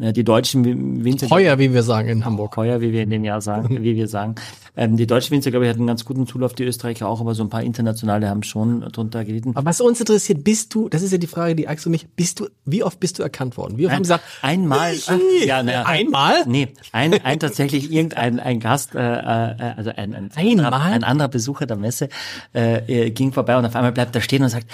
Ja, 0.00 0.12
die 0.12 0.22
deutschen 0.22 1.04
Winzer. 1.04 1.28
Heuer, 1.28 1.58
wie 1.58 1.74
wir 1.74 1.82
sagen 1.82 2.08
in 2.08 2.24
Hamburg. 2.24 2.56
Heuer, 2.56 2.80
wie 2.80 2.92
wir 2.92 3.02
in 3.02 3.10
dem 3.10 3.24
Jahr 3.24 3.40
sagen, 3.40 3.82
wie 3.82 3.96
wir 3.96 4.06
sagen. 4.06 4.36
Ähm, 4.76 4.96
die 4.96 5.08
deutschen 5.08 5.32
Winzer, 5.32 5.50
glaube 5.50 5.66
ich, 5.66 5.70
hatten 5.70 5.80
einen 5.80 5.88
ganz 5.88 6.04
guten 6.04 6.24
Zulauf, 6.24 6.52
die 6.52 6.62
Österreicher 6.62 7.08
auch, 7.08 7.20
aber 7.20 7.34
so 7.34 7.42
ein 7.42 7.50
paar 7.50 7.64
internationale 7.64 8.28
haben 8.28 8.44
schon 8.44 8.82
drunter 8.92 9.24
gelitten. 9.24 9.56
Aber 9.56 9.66
was 9.66 9.80
uns 9.80 9.98
interessiert, 9.98 10.44
bist 10.44 10.72
du, 10.72 10.88
das 10.88 11.02
ist 11.02 11.10
ja 11.10 11.18
die 11.18 11.26
Frage, 11.26 11.56
die 11.56 11.66
Axel 11.66 11.90
mich, 11.90 12.06
bist 12.10 12.38
du, 12.38 12.46
wie 12.64 12.84
oft 12.84 13.00
bist 13.00 13.18
du 13.18 13.24
erkannt 13.24 13.56
worden? 13.56 13.76
Wie 13.76 13.86
oft 13.86 13.90
ein, 13.90 13.96
haben 13.96 14.02
gesagt, 14.04 14.24
einmal, 14.40 14.94
äh, 14.94 15.46
ja, 15.46 15.64
naja, 15.64 15.82
einmal? 15.84 16.46
Nee, 16.46 16.68
ein, 16.92 17.14
ein 17.24 17.40
tatsächlich 17.40 17.90
irgendein 17.90 18.38
ein 18.38 18.60
Gast, 18.60 18.94
äh, 18.94 19.00
äh, 19.00 19.74
also 19.76 19.90
ein, 19.90 20.14
ein, 20.14 20.30
einmal? 20.36 20.92
ein 20.92 21.02
anderer 21.02 21.28
Besucher 21.28 21.66
der 21.66 21.76
Messe 21.76 22.08
äh, 22.52 23.10
ging 23.10 23.32
vorbei 23.32 23.58
und 23.58 23.64
auf 23.64 23.74
einmal 23.74 23.90
bleibt 23.90 24.14
er 24.14 24.20
stehen 24.20 24.44
und 24.44 24.48
sagt, 24.50 24.68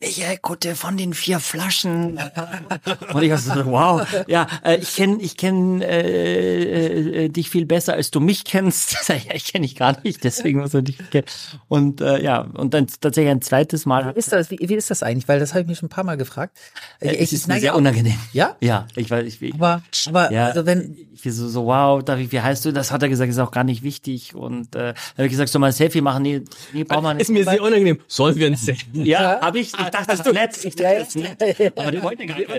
Michael 0.00 0.38
Kutte 0.38 0.74
von 0.74 0.96
den 0.96 1.14
vier 1.14 1.40
Flaschen. 1.40 2.18
Und 3.12 3.22
ich 3.22 3.30
war 3.30 3.38
so, 3.38 3.66
wow, 3.66 4.06
ja, 4.26 4.46
äh, 4.64 4.76
ich 4.76 4.94
kenne 4.94 5.18
ich 5.20 5.36
kenn, 5.36 5.80
äh, 5.80 7.24
äh, 7.24 7.28
dich 7.28 7.48
viel 7.48 7.66
besser, 7.66 7.94
als 7.94 8.10
du 8.10 8.20
mich 8.20 8.44
kennst. 8.44 8.96
ja, 9.08 9.34
ich 9.34 9.52
kenne 9.52 9.66
dich 9.66 9.76
gar 9.76 9.98
nicht, 10.02 10.22
deswegen 10.22 10.60
muss 10.60 10.74
er 10.74 10.82
dich 10.82 10.98
kennen. 11.10 11.26
Und 11.68 12.00
äh, 12.00 12.22
ja, 12.22 12.40
und 12.40 12.74
dann 12.74 12.86
tatsächlich 13.00 13.30
ein 13.30 13.42
zweites 13.42 13.86
Mal. 13.86 14.14
Wie 14.14 14.18
ist 14.18 14.32
das, 14.32 14.50
wie, 14.50 14.58
wie 14.60 14.74
ist 14.74 14.90
das 14.90 15.02
eigentlich? 15.02 15.28
Weil 15.28 15.40
das 15.40 15.52
habe 15.52 15.62
ich 15.62 15.66
mich 15.66 15.78
schon 15.78 15.86
ein 15.86 15.90
paar 15.90 16.04
Mal 16.04 16.16
gefragt. 16.16 16.56
Ich, 17.00 17.08
äh, 17.08 17.16
es 17.16 17.32
ist 17.32 17.48
mir 17.48 17.58
sehr 17.58 17.74
auch, 17.74 17.78
unangenehm. 17.78 18.18
Ja? 18.32 18.56
Ja, 18.60 18.86
ich 18.96 19.10
weiß. 19.10 19.26
Ich, 19.26 19.54
aber, 19.54 19.82
aber 20.06 20.32
ja, 20.32 20.46
also 20.46 20.66
wenn 20.66 20.96
ich 21.12 21.22
so, 21.22 21.48
so 21.48 21.66
wow, 21.66 22.02
David, 22.04 22.32
wie 22.32 22.40
heißt 22.40 22.64
du? 22.64 22.72
Das 22.72 22.92
hat 22.92 23.02
er 23.02 23.08
gesagt, 23.08 23.30
ist 23.30 23.38
auch 23.38 23.50
gar 23.50 23.64
nicht 23.64 23.82
wichtig. 23.82 24.34
Und 24.34 24.76
äh, 24.76 24.94
habe 25.16 25.26
ich 25.26 25.30
gesagt, 25.30 25.48
soll 25.48 25.60
mal 25.60 25.68
ein 25.68 25.72
Selfie 25.72 26.00
machen? 26.00 26.22
Nee, 26.22 26.42
nee 26.72 26.84
braucht 26.84 27.02
man 27.02 27.16
nicht. 27.16 27.28
Ist 27.28 27.32
mir 27.32 27.44
sehr 27.44 27.62
unangenehm. 27.62 28.00
Sollen 28.06 28.36
wir 28.36 28.46
ein 28.46 28.56
Selfie? 28.56 29.02
Ja, 29.04 29.40
habe 29.40 29.58
ich 29.58 29.72
ich 29.86 29.90
dachte, 29.90 30.16
das 30.16 30.20
ist 30.20 30.32
nett. 30.32 30.64
Ich 30.64 30.76
dachte, 30.76 30.98
das 30.98 31.14
nett. 31.14 31.72
Aber 31.78 31.90
die 31.90 32.02
wollten 32.02 32.26
gar 32.26 32.38
nicht. 32.38 32.50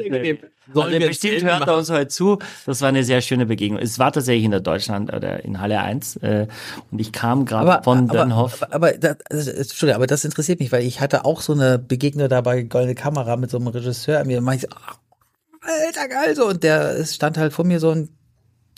Also 0.75 0.99
bestimmt 0.99 1.43
hört 1.43 1.67
er 1.67 1.77
uns 1.77 1.89
heute 1.89 2.07
zu. 2.07 2.39
Das 2.65 2.81
war 2.81 2.89
eine 2.89 3.03
sehr 3.03 3.21
schöne 3.21 3.45
Begegnung. 3.45 3.79
Es 3.81 3.99
war 3.99 4.11
tatsächlich 4.11 4.45
in 4.45 4.51
der 4.51 4.59
Deutschland 4.59 5.13
oder 5.13 5.43
in 5.43 5.61
Halle 5.61 5.79
1 5.79 6.17
äh, 6.17 6.47
und 6.91 6.99
ich 6.99 7.11
kam 7.11 7.45
gerade 7.45 7.83
von 7.83 8.07
Dönhoff. 8.07 8.63
Aber, 8.63 8.73
aber, 8.73 8.93
das, 8.93 9.47
Entschuldigung, 9.47 9.95
aber 9.95 10.07
das 10.07 10.25
interessiert 10.25 10.59
mich, 10.59 10.71
weil 10.71 10.83
ich 10.83 10.99
hatte 10.99 11.25
auch 11.25 11.41
so 11.41 11.53
eine 11.53 11.79
Begegnung 11.79 12.27
dabei, 12.29 12.63
Goldene 12.63 12.95
Kamera 12.95 13.37
mit 13.37 13.49
so 13.49 13.57
einem 13.57 13.67
Regisseur. 13.67 14.23
Mir 14.25 14.41
meinte 14.41 14.67
ich, 14.67 14.73
ach, 14.73 14.97
alter 15.61 16.07
geil 16.07 16.35
so 16.35 16.47
und 16.47 16.63
der 16.63 17.03
stand 17.05 17.37
halt 17.37 17.53
vor 17.53 17.65
mir 17.65 17.79
so 17.79 17.91
und 17.91 18.09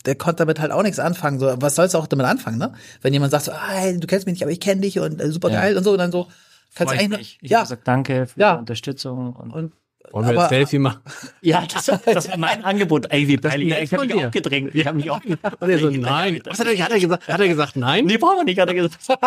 der 0.05 0.15
konnte 0.15 0.37
damit 0.37 0.59
halt 0.59 0.71
auch 0.71 0.83
nichts 0.83 0.99
anfangen. 0.99 1.39
So, 1.39 1.53
was 1.59 1.75
sollst 1.75 1.93
du 1.93 1.97
auch 1.97 2.07
damit 2.07 2.25
anfangen, 2.25 2.57
ne? 2.57 2.73
Wenn 3.01 3.13
jemand 3.13 3.31
sagt 3.31 3.45
so, 3.45 3.51
ah, 3.51 3.91
du 3.91 4.07
kennst 4.07 4.25
mich 4.25 4.33
nicht, 4.33 4.43
aber 4.43 4.51
ich 4.51 4.59
kenne 4.59 4.81
dich 4.81 4.99
und 4.99 5.19
äh, 5.19 5.31
super 5.31 5.49
geil 5.49 5.73
ja. 5.73 5.77
und 5.77 5.83
so 5.83 5.91
und 5.91 5.97
dann 5.97 6.11
so, 6.11 6.27
Kannst 6.75 6.93
Freut 6.93 7.03
eigentlich 7.03 7.39
Ich 7.41 7.51
ja. 7.51 7.61
gesagt, 7.61 7.87
danke 7.87 8.27
für 8.27 8.39
ja. 8.39 8.53
die 8.53 8.59
Unterstützung. 8.59 9.33
Und, 9.33 9.51
und 9.51 9.73
wollen 10.11 10.27
wir 10.27 10.35
jetzt 10.35 10.49
Selfie 10.49 10.79
machen? 10.79 11.01
Ja, 11.41 11.65
das, 11.65 11.85
das 11.85 12.29
war 12.29 12.37
mein 12.37 12.63
Angebot. 12.63 13.11
Ey, 13.11 13.27
wie 13.27 13.37
peinlich. 13.37 13.73
Ich 13.73 13.93
habe 13.93 14.05
mich 14.05 14.25
aufgedrängt. 14.25 14.75
Ich 14.75 14.85
habe 14.85 14.97
mich 14.97 15.09
aufgedrängt. 15.09 15.61
Und 15.61 15.69
er 15.69 15.79
so, 15.79 15.89
nein. 15.89 16.41
Was 16.45 16.59
hat 16.59 16.67
er, 16.67 16.77
hat 16.83 16.91
er 16.91 16.99
gesagt? 16.99 17.27
Hat 17.27 17.39
er 17.39 17.47
gesagt, 17.47 17.75
nein? 17.75 18.05
Nee, 18.05 18.17
brauchen 18.17 18.37
wir 18.37 18.43
nicht, 18.43 18.59
hat 18.59 18.67
er 18.67 18.75
gesagt. 18.75 18.97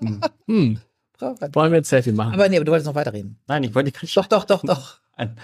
hm. 0.00 0.20
hm. 0.46 0.80
Wollen 1.52 1.72
wir 1.72 1.78
jetzt 1.78 1.90
Selfie 1.90 2.12
machen? 2.12 2.32
Aber 2.32 2.48
nee, 2.48 2.56
aber 2.56 2.64
du 2.64 2.72
wolltest 2.72 2.86
noch 2.86 2.94
weiterreden. 2.94 3.38
Nein, 3.46 3.64
ich 3.64 3.74
wollte 3.74 3.90
nicht. 4.02 4.16
Doch, 4.16 4.26
doch, 4.26 4.44
doch, 4.44 4.62
doch. 4.62 5.00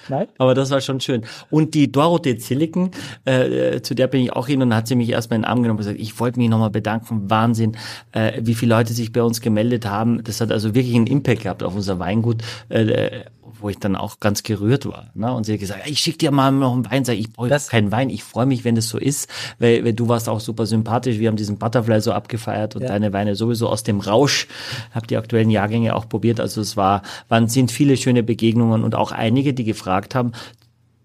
Nein? 0.08 0.28
Aber 0.38 0.54
das 0.54 0.70
war 0.70 0.80
schon 0.80 1.00
schön. 1.00 1.22
Und 1.50 1.74
die 1.74 1.90
Dorothee 1.90 2.36
Zilliken, 2.36 2.90
äh, 3.24 3.80
zu 3.80 3.94
der 3.94 4.06
bin 4.06 4.22
ich 4.22 4.32
auch 4.32 4.46
hin 4.46 4.62
und 4.62 4.74
hat 4.74 4.86
sie 4.88 4.96
mich 4.96 5.10
erstmal 5.10 5.36
in 5.36 5.42
den 5.42 5.48
Arm 5.48 5.62
genommen 5.62 5.78
und 5.78 5.84
gesagt, 5.84 6.00
ich 6.00 6.18
wollte 6.18 6.38
mich 6.38 6.48
nochmal 6.48 6.70
bedanken. 6.70 7.28
Wahnsinn, 7.30 7.76
äh, 8.12 8.40
wie 8.42 8.54
viele 8.54 8.74
Leute 8.74 8.92
sich 8.92 9.12
bei 9.12 9.22
uns 9.22 9.40
gemeldet 9.40 9.86
haben. 9.86 10.22
Das 10.24 10.40
hat 10.40 10.52
also 10.52 10.74
wirklich 10.74 10.94
einen 10.94 11.06
Impact 11.06 11.42
gehabt 11.42 11.62
auf 11.62 11.74
unser 11.74 11.98
Weingut. 11.98 12.42
Äh, 12.68 13.24
wo 13.60 13.68
ich 13.68 13.78
dann 13.78 13.96
auch 13.96 14.20
ganz 14.20 14.42
gerührt 14.42 14.86
war. 14.86 15.10
Ne? 15.14 15.32
Und 15.32 15.44
sie 15.44 15.54
hat 15.54 15.60
gesagt, 15.60 15.86
ich 15.86 16.00
schick 16.00 16.18
dir 16.18 16.30
mal 16.30 16.50
noch 16.52 16.72
einen 16.72 16.90
Wein. 16.90 17.04
Sag 17.04 17.14
ich, 17.14 17.32
brauche 17.32 17.48
keinen 17.48 17.92
Wein. 17.92 18.10
Ich 18.10 18.24
freue 18.24 18.46
mich, 18.46 18.64
wenn 18.64 18.76
es 18.76 18.88
so 18.88 18.98
ist, 18.98 19.28
weil, 19.58 19.84
weil 19.84 19.92
du 19.92 20.08
warst 20.08 20.28
auch 20.28 20.40
super 20.40 20.66
sympathisch. 20.66 21.18
Wir 21.18 21.28
haben 21.28 21.36
diesen 21.36 21.58
Butterfly 21.58 22.00
so 22.00 22.12
abgefeiert 22.12 22.76
und 22.76 22.82
ja. 22.82 22.88
deine 22.88 23.12
Weine 23.12 23.34
sowieso 23.34 23.68
aus 23.68 23.82
dem 23.82 24.00
Rausch. 24.00 24.48
Hab 24.94 25.06
die 25.06 25.16
aktuellen 25.16 25.50
Jahrgänge 25.50 25.94
auch 25.94 26.08
probiert. 26.08 26.40
Also 26.40 26.60
es 26.60 26.76
war, 26.76 27.02
waren 27.28 27.48
sind 27.48 27.70
viele 27.70 27.96
schöne 27.96 28.22
Begegnungen 28.22 28.84
und 28.84 28.94
auch 28.94 29.12
einige, 29.12 29.54
die 29.54 29.64
gefragt 29.64 30.14
haben, 30.14 30.32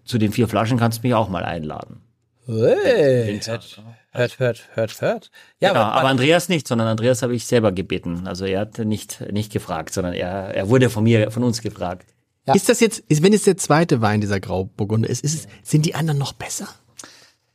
zu 0.04 0.18
den 0.18 0.32
vier 0.32 0.48
Flaschen 0.48 0.78
kannst 0.78 1.02
du 1.02 1.06
mich 1.06 1.14
auch 1.14 1.28
mal 1.28 1.44
einladen. 1.44 2.00
Hey, 2.46 3.40
hört, 4.12 4.38
hört, 4.38 4.68
hört, 4.74 5.00
hört. 5.00 5.30
Ja, 5.60 5.68
genau, 5.68 5.80
aber, 5.82 5.92
aber, 5.92 6.08
Andreas 6.08 6.48
nicht, 6.48 6.66
sondern 6.66 6.88
Andreas 6.88 7.22
habe 7.22 7.34
ich 7.34 7.46
selber 7.46 7.70
gebeten. 7.70 8.26
Also 8.26 8.44
er 8.44 8.60
hat 8.60 8.78
nicht, 8.78 9.20
nicht 9.30 9.52
gefragt, 9.52 9.94
sondern 9.94 10.12
er, 10.12 10.54
er 10.54 10.68
wurde 10.68 10.90
von 10.90 11.04
mir, 11.04 11.30
von 11.30 11.44
uns 11.44 11.62
gefragt. 11.62 12.06
Ja. 12.46 12.54
Ist 12.54 12.68
das 12.68 12.80
jetzt, 12.80 13.04
ist, 13.08 13.22
wenn 13.22 13.32
es 13.32 13.44
der 13.44 13.56
zweite 13.56 14.00
Wein 14.00 14.20
dieser 14.20 14.40
Grauburgunder 14.40 15.08
ist, 15.08 15.22
ist 15.22 15.34
es, 15.34 15.48
sind 15.62 15.86
die 15.86 15.94
anderen 15.94 16.18
noch 16.18 16.32
besser? 16.32 16.68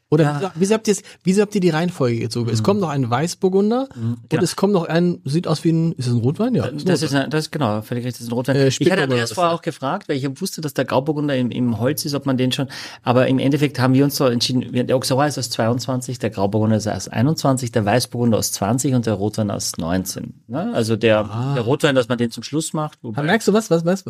Oder 0.10 0.54
wieso 0.56 0.74
habt 0.74 0.88
ihr 0.88 0.94
es, 0.94 1.02
wieso 1.26 1.42
habt 1.42 1.54
ihr 1.54 1.60
die 1.60 1.70
Reihenfolge 1.70 2.20
gezogen? 2.20 2.50
Es 2.50 2.64
kommt 2.64 2.80
noch 2.80 2.88
ein 2.88 3.10
Weißburgunder 3.10 3.90
und 3.94 4.30
genau. 4.30 4.42
es 4.42 4.56
kommt 4.56 4.72
noch 4.72 4.86
ein, 4.88 5.20
sieht 5.26 5.48
aus 5.50 5.66
wie 5.66 5.72
ein, 5.74 5.92
ist 5.94 6.08
das 6.08 6.14
ein 6.16 6.22
Rotwein? 6.22 6.56
Ja. 6.56 6.64
ist 6.66 6.84
ein 6.84 6.86
Das 6.86 7.02
ist, 7.02 7.10
Rotwein. 7.12 7.26
ein, 7.26 7.30
das 7.30 7.46
ist 7.46 7.52
genau, 7.52 7.82
völlig 7.82 8.06
richtig, 8.06 8.20
das 8.20 8.28
ist 8.28 8.32
ein 8.32 8.34
Rotwein. 8.34 8.56
Äh, 8.56 8.68
ich 8.70 8.90
hatte 8.90 9.04
Andreas 9.04 9.32
ist 9.32 9.36
vorher 9.36 9.54
auch 9.54 9.62
gefragt, 9.62 10.08
weil 10.08 10.16
ich 10.16 10.42
wusste, 10.42 10.62
dass 10.62 10.74
der 10.74 10.86
Grauburgunder 10.86 11.36
im, 11.36 11.52
im 11.52 11.78
Holz 11.78 12.06
ist, 12.06 12.14
ob 12.14 12.26
man 12.26 12.38
den 12.38 12.54
schon, 12.54 12.70
aber 13.04 13.28
im 13.28 13.38
Endeffekt 13.38 13.82
haben 13.82 13.94
wir 13.94 14.06
uns 14.06 14.16
so 14.16 14.28
entschieden, 14.28 14.88
der 14.88 14.96
Auxerrois 14.96 15.28
ist 15.28 15.40
aus 15.40 15.50
22, 15.50 16.20
der 16.20 16.30
Grauburgunder 16.30 16.78
ist 16.78 16.88
aus 16.88 17.10
21, 17.10 17.74
der 17.74 17.84
Weißburgunder 17.84 18.38
aus 18.38 18.54
20 18.54 18.94
und 18.94 19.06
der 19.08 19.16
Rotwein 19.16 19.52
aus 19.52 19.76
19. 19.78 20.42
Ne? 20.48 20.72
Also 20.74 20.96
der, 20.96 21.26
der 21.56 21.64
Rotwein, 21.64 21.96
dass 21.96 22.08
man 22.08 22.18
den 22.18 22.32
zum 22.32 22.44
Schluss 22.44 22.72
macht. 22.72 22.98
Ah, 23.14 23.24
Merkst 23.24 23.50
du 23.50 23.52
was, 23.52 23.70
was, 23.70 23.84
was? 23.84 24.06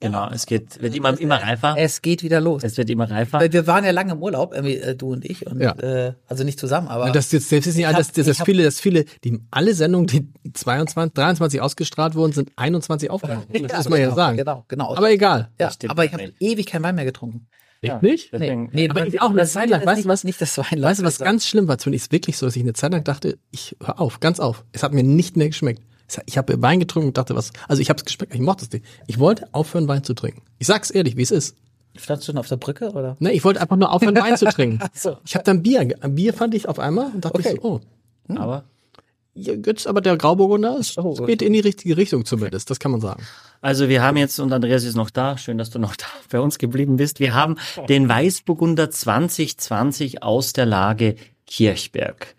Genau, 0.00 0.28
es 0.30 0.46
geht, 0.46 0.80
wird 0.82 0.94
immer, 0.94 1.18
immer 1.20 1.36
reifer. 1.42 1.74
Es 1.78 2.02
geht 2.02 2.22
wieder 2.22 2.40
los. 2.40 2.62
Es 2.64 2.76
wird 2.76 2.90
immer 2.90 3.10
reifer. 3.10 3.40
Weil 3.40 3.52
wir 3.52 3.66
waren 3.66 3.84
ja 3.84 3.90
lange 3.90 4.12
im 4.12 4.22
Urlaub, 4.22 4.52
irgendwie, 4.52 4.76
äh, 4.76 4.94
du 4.94 5.12
und 5.12 5.24
ich, 5.24 5.46
und 5.46 5.60
Ja. 5.60 5.72
äh, 5.78 6.14
also 6.28 6.44
nicht 6.44 6.58
zusammen, 6.60 6.88
aber 6.88 7.10
Das 7.10 7.32
jetzt 7.32 7.48
selbst 7.48 7.66
ist 7.66 7.76
nicht 7.76 7.84
Ich 7.84 7.88
hab- 7.88 7.96
das, 7.98 8.12
das, 8.12 8.26
das 8.26 8.42
viele, 8.42 8.62
das 8.64 8.80
viele, 8.80 9.04
die 9.24 9.40
alle 9.50 9.74
Sendungen, 9.74 10.06
die 10.06 10.28
22, 10.52 11.14
23 11.14 11.60
ausgestrahlt 11.60 12.14
wurden, 12.14 12.32
sind 12.32 12.50
21 12.56 13.10
aufgenommen. 13.10 13.44
Das 13.68 13.78
muss 13.78 13.88
man 13.90 13.98
ja 14.00 14.06
genau, 14.06 14.16
sagen. 14.16 14.36
Genau, 14.36 14.64
genau. 14.68 14.96
Aber 14.96 15.10
egal. 15.10 15.50
ja, 15.58 15.70
aber 15.88 16.04
ich 16.04 16.12
habe 16.12 16.32
ewig 16.40 16.66
kein 16.66 16.82
Wein 16.82 16.94
mehr 16.94 17.04
getrunken. 17.04 17.46
Echt 17.82 18.02
nicht? 18.02 18.32
Deswegen, 18.32 18.70
Nee, 18.72 18.88
Aber 18.88 19.06
ich 19.06 19.20
auch 19.20 19.28
eine 19.30 19.38
das 19.40 19.52
Zeit 19.52 19.68
lang, 19.70 19.80
weißt 19.82 19.92
du 19.92 19.96
nicht- 19.96 20.08
was? 20.08 20.24
Nicht 20.24 20.40
das 20.40 20.56
Wein. 20.58 20.82
Weißt 20.82 21.00
du, 21.00 21.04
was 21.04 21.18
ganz 21.18 21.46
schlimm 21.46 21.68
war? 21.68 21.78
Zumindest 21.78 22.06
ist 22.06 22.12
wirklich 22.12 22.36
so, 22.36 22.46
dass 22.46 22.56
ich 22.56 22.62
eine 22.62 22.72
Zeit 22.72 22.90
lang 22.92 23.04
dachte, 23.04 23.38
ich 23.50 23.76
hör 23.84 24.00
auf, 24.00 24.18
ganz 24.18 24.40
auf. 24.40 24.64
Es 24.72 24.82
hat 24.82 24.92
mir 24.92 25.04
nicht 25.04 25.36
mehr 25.36 25.48
geschmeckt. 25.48 25.82
Ich 26.26 26.38
habe 26.38 26.60
Wein 26.62 26.80
getrunken 26.80 27.08
und 27.08 27.18
dachte, 27.18 27.34
was, 27.34 27.52
also 27.68 27.82
ich 27.82 27.88
habe 27.90 27.98
es 27.98 28.04
geschmeckt, 28.04 28.34
ich 28.34 28.40
mochte 28.40 28.64
es 28.64 28.72
nicht. 28.72 28.84
Ich 29.06 29.18
wollte 29.18 29.48
aufhören, 29.52 29.88
Wein 29.88 30.04
zu 30.04 30.14
trinken. 30.14 30.42
Ich 30.58 30.66
sag's 30.66 30.90
ehrlich, 30.90 31.16
wie 31.16 31.22
es 31.22 31.30
ist. 31.30 31.56
Standst 31.96 32.28
du 32.28 32.32
schon 32.32 32.38
auf 32.38 32.48
der 32.48 32.56
Brücke, 32.56 32.90
oder? 32.92 33.16
Ne, 33.20 33.32
ich 33.32 33.42
wollte 33.44 33.60
einfach 33.60 33.76
nur 33.76 33.90
aufhören, 33.92 34.16
Wein 34.16 34.36
zu 34.36 34.44
trinken. 34.46 34.80
so. 34.94 35.16
Ich 35.24 35.34
habe 35.34 35.44
dann 35.44 35.62
Bier, 35.62 35.84
ge- 35.84 35.96
Bier 36.10 36.34
fand 36.34 36.54
ich 36.54 36.68
auf 36.68 36.78
einmal 36.78 37.06
und 37.14 37.24
dachte 37.24 37.38
Okay. 37.38 37.54
ich 37.54 37.60
so, 37.62 37.80
oh, 38.28 38.34
aber 38.36 38.64
ja, 39.34 39.54
jetzt 39.54 39.86
aber 39.86 40.00
der 40.00 40.16
Grauburgunder, 40.16 40.76
es 40.78 40.96
Oh, 40.98 41.12
es 41.18 41.26
geht 41.26 41.42
in 41.42 41.52
die 41.52 41.60
richtige 41.60 41.96
Richtung 41.96 42.24
zumindest, 42.24 42.70
das 42.70 42.78
kann 42.78 42.90
man 42.90 43.00
sagen. 43.00 43.22
Also 43.60 43.88
wir 43.88 44.02
haben 44.02 44.16
jetzt, 44.16 44.38
und 44.38 44.52
Andreas 44.52 44.84
ist 44.84 44.94
noch 44.94 45.10
da, 45.10 45.36
schön, 45.38 45.58
dass 45.58 45.70
du 45.70 45.78
noch 45.78 45.96
da 45.96 46.06
bei 46.30 46.40
uns 46.40 46.58
geblieben 46.58 46.96
bist, 46.96 47.18
wir 47.20 47.34
haben 47.34 47.56
den 47.88 48.08
Weißburgunder 48.08 48.90
2020 48.90 50.22
aus 50.22 50.52
der 50.52 50.66
Lage 50.66 51.16
Kirchberg. 51.46 52.34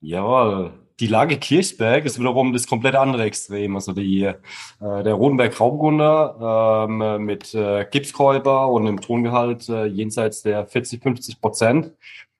Jawohl. 0.00 0.72
Die 0.98 1.06
Lage 1.08 1.36
Kirchberg 1.36 2.06
ist 2.06 2.18
wiederum 2.18 2.52
das 2.52 2.66
komplett 2.66 2.94
andere 2.94 3.24
Extrem. 3.24 3.74
Also 3.74 3.92
die, 3.92 4.22
äh, 4.24 4.34
der 4.80 5.14
Rodenberg 5.14 5.52
Grauburgunder 5.52 6.86
ähm, 6.88 7.24
mit 7.24 7.54
äh, 7.54 7.86
Gipskäuber 7.90 8.68
und 8.68 8.86
einem 8.86 9.00
Tongehalt 9.00 9.68
äh, 9.68 9.84
jenseits 9.86 10.42
der 10.42 10.66
40, 10.66 11.02
50 11.02 11.40
Prozent 11.40 11.92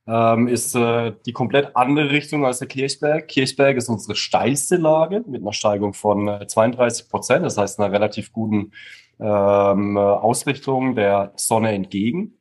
ähm, 0.06 0.48
ist 0.48 0.74
äh, 0.74 1.12
die 1.26 1.32
komplett 1.32 1.76
andere 1.76 2.10
Richtung 2.10 2.46
als 2.46 2.60
der 2.60 2.68
Kirchberg. 2.68 3.28
Kirchberg 3.28 3.76
ist 3.76 3.88
unsere 3.88 4.16
steilste 4.16 4.76
Lage 4.76 5.22
mit 5.26 5.42
einer 5.42 5.52
Steigung 5.52 5.92
von 5.92 6.28
äh, 6.28 6.46
32 6.46 7.08
Prozent, 7.08 7.44
das 7.44 7.58
heißt 7.58 7.80
einer 7.80 7.92
relativ 7.92 8.32
guten 8.32 8.72
ähm, 9.18 9.96
Ausrichtung 9.96 10.94
der 10.94 11.32
Sonne 11.36 11.72
entgegen. 11.72 12.38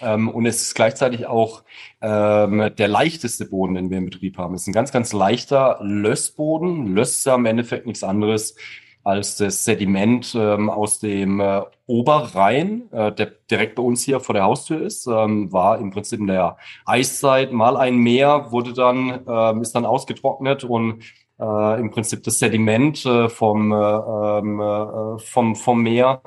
Ähm, 0.00 0.28
und 0.28 0.46
es 0.46 0.62
ist 0.62 0.74
gleichzeitig 0.74 1.26
auch 1.26 1.62
ähm, 2.00 2.70
der 2.76 2.88
leichteste 2.88 3.46
Boden, 3.46 3.74
den 3.74 3.90
wir 3.90 3.98
im 3.98 4.06
Betrieb 4.06 4.38
haben. 4.38 4.54
Es 4.54 4.62
ist 4.62 4.68
ein 4.68 4.72
ganz, 4.72 4.92
ganz 4.92 5.12
leichter 5.12 5.78
Lössboden. 5.82 6.94
Löss 6.94 7.18
ist 7.18 7.26
im 7.26 7.46
Endeffekt 7.46 7.86
nichts 7.86 8.02
anderes 8.02 8.56
als 9.02 9.36
das 9.36 9.64
Sediment 9.64 10.34
ähm, 10.38 10.68
aus 10.68 11.00
dem 11.00 11.40
äh, 11.40 11.62
Oberrhein, 11.86 12.90
äh, 12.92 13.12
der 13.12 13.32
direkt 13.50 13.76
bei 13.76 13.82
uns 13.82 14.04
hier 14.04 14.20
vor 14.20 14.34
der 14.34 14.44
Haustür 14.44 14.82
ist, 14.82 15.06
ähm, 15.06 15.50
war 15.52 15.78
im 15.78 15.90
Prinzip 15.90 16.20
in 16.20 16.26
der 16.26 16.58
Eiszeit 16.84 17.52
mal 17.52 17.76
ein 17.76 17.96
Meer, 17.96 18.48
wurde 18.50 18.74
dann, 18.74 19.20
ähm, 19.26 19.62
ist 19.62 19.74
dann 19.74 19.86
ausgetrocknet 19.86 20.64
und 20.64 21.02
äh, 21.40 21.80
im 21.80 21.90
Prinzip 21.90 22.22
das 22.24 22.38
Sediment 22.38 23.04
äh, 23.06 23.28
vom, 23.30 23.72
äh, 23.72 23.76
ähm, 23.76 24.60
äh, 24.60 25.18
vom, 25.18 25.56
vom 25.56 25.82
Meer 25.82 26.20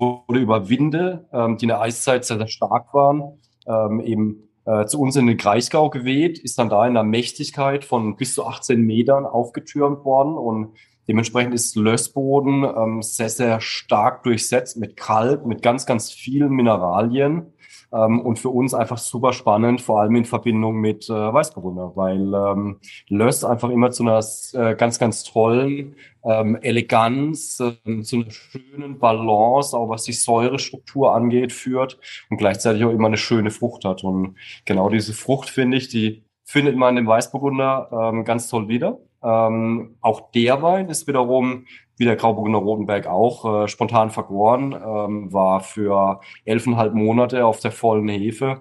wurde 0.00 0.40
über 0.40 0.68
Winde, 0.68 1.26
ähm, 1.32 1.56
die 1.56 1.64
in 1.64 1.68
der 1.68 1.80
Eiszeit 1.80 2.24
sehr, 2.24 2.38
sehr 2.38 2.48
stark 2.48 2.92
waren, 2.94 3.40
ähm, 3.66 4.00
eben 4.00 4.48
äh, 4.64 4.86
zu 4.86 5.00
uns 5.00 5.16
in 5.16 5.26
den 5.26 5.36
Kreisgau 5.36 5.90
geweht, 5.90 6.38
ist 6.38 6.58
dann 6.58 6.68
da 6.68 6.84
in 6.86 6.90
einer 6.90 7.04
Mächtigkeit 7.04 7.84
von 7.84 8.16
bis 8.16 8.34
zu 8.34 8.44
18 8.46 8.80
Metern 8.80 9.24
aufgetürmt 9.24 10.04
worden 10.04 10.36
und 10.36 10.76
dementsprechend 11.08 11.54
ist 11.54 11.76
Lössboden 11.76 12.64
ähm, 12.64 13.02
sehr, 13.02 13.28
sehr 13.28 13.60
stark 13.60 14.24
durchsetzt 14.24 14.76
mit 14.76 14.96
Kalk, 14.96 15.46
mit 15.46 15.62
ganz, 15.62 15.86
ganz 15.86 16.10
vielen 16.10 16.50
Mineralien 16.50 17.52
ähm, 17.92 18.20
und 18.20 18.38
für 18.38 18.48
uns 18.48 18.74
einfach 18.74 18.98
super 18.98 19.32
spannend, 19.32 19.80
vor 19.80 20.00
allem 20.00 20.16
in 20.16 20.24
Verbindung 20.24 20.76
mit 20.76 21.08
äh, 21.08 21.12
Weißburgunder, 21.12 21.92
weil 21.94 22.34
ähm, 22.34 22.80
Löss 23.08 23.44
einfach 23.44 23.70
immer 23.70 23.90
zu 23.90 24.02
einer 24.02 24.20
äh, 24.54 24.74
ganz, 24.76 24.98
ganz 24.98 25.24
tollen 25.24 25.96
ähm, 26.24 26.56
Eleganz, 26.60 27.62
ähm, 27.84 28.02
zu 28.02 28.16
einer 28.16 28.30
schönen 28.30 28.98
Balance, 28.98 29.76
auch 29.76 29.88
was 29.88 30.04
die 30.04 30.12
Säurestruktur 30.12 31.14
angeht, 31.14 31.52
führt 31.52 31.98
und 32.30 32.36
gleichzeitig 32.38 32.84
auch 32.84 32.90
immer 32.90 33.08
eine 33.08 33.16
schöne 33.16 33.50
Frucht 33.50 33.84
hat. 33.84 34.04
Und 34.04 34.36
genau 34.64 34.90
diese 34.90 35.12
Frucht, 35.12 35.48
finde 35.48 35.76
ich, 35.76 35.88
die 35.88 36.24
findet 36.44 36.76
man 36.76 36.96
im 36.96 37.06
Weißburgunder 37.06 38.12
ähm, 38.12 38.24
ganz 38.24 38.48
toll 38.48 38.68
wieder. 38.68 38.98
Ähm, 39.22 39.96
auch 40.00 40.30
der 40.32 40.62
Wein 40.62 40.88
ist 40.88 41.06
wiederum, 41.06 41.66
wie 41.96 42.04
der 42.04 42.16
Grauburgunder 42.16 42.58
Rotenberg 42.58 43.06
auch, 43.06 43.64
äh, 43.64 43.68
spontan 43.68 44.10
vergoren, 44.10 44.72
ähm, 44.72 45.32
war 45.32 45.60
für 45.60 46.20
elfeinhalb 46.44 46.94
Monate 46.94 47.44
auf 47.46 47.60
der 47.60 47.72
vollen 47.72 48.08
Hefe 48.08 48.60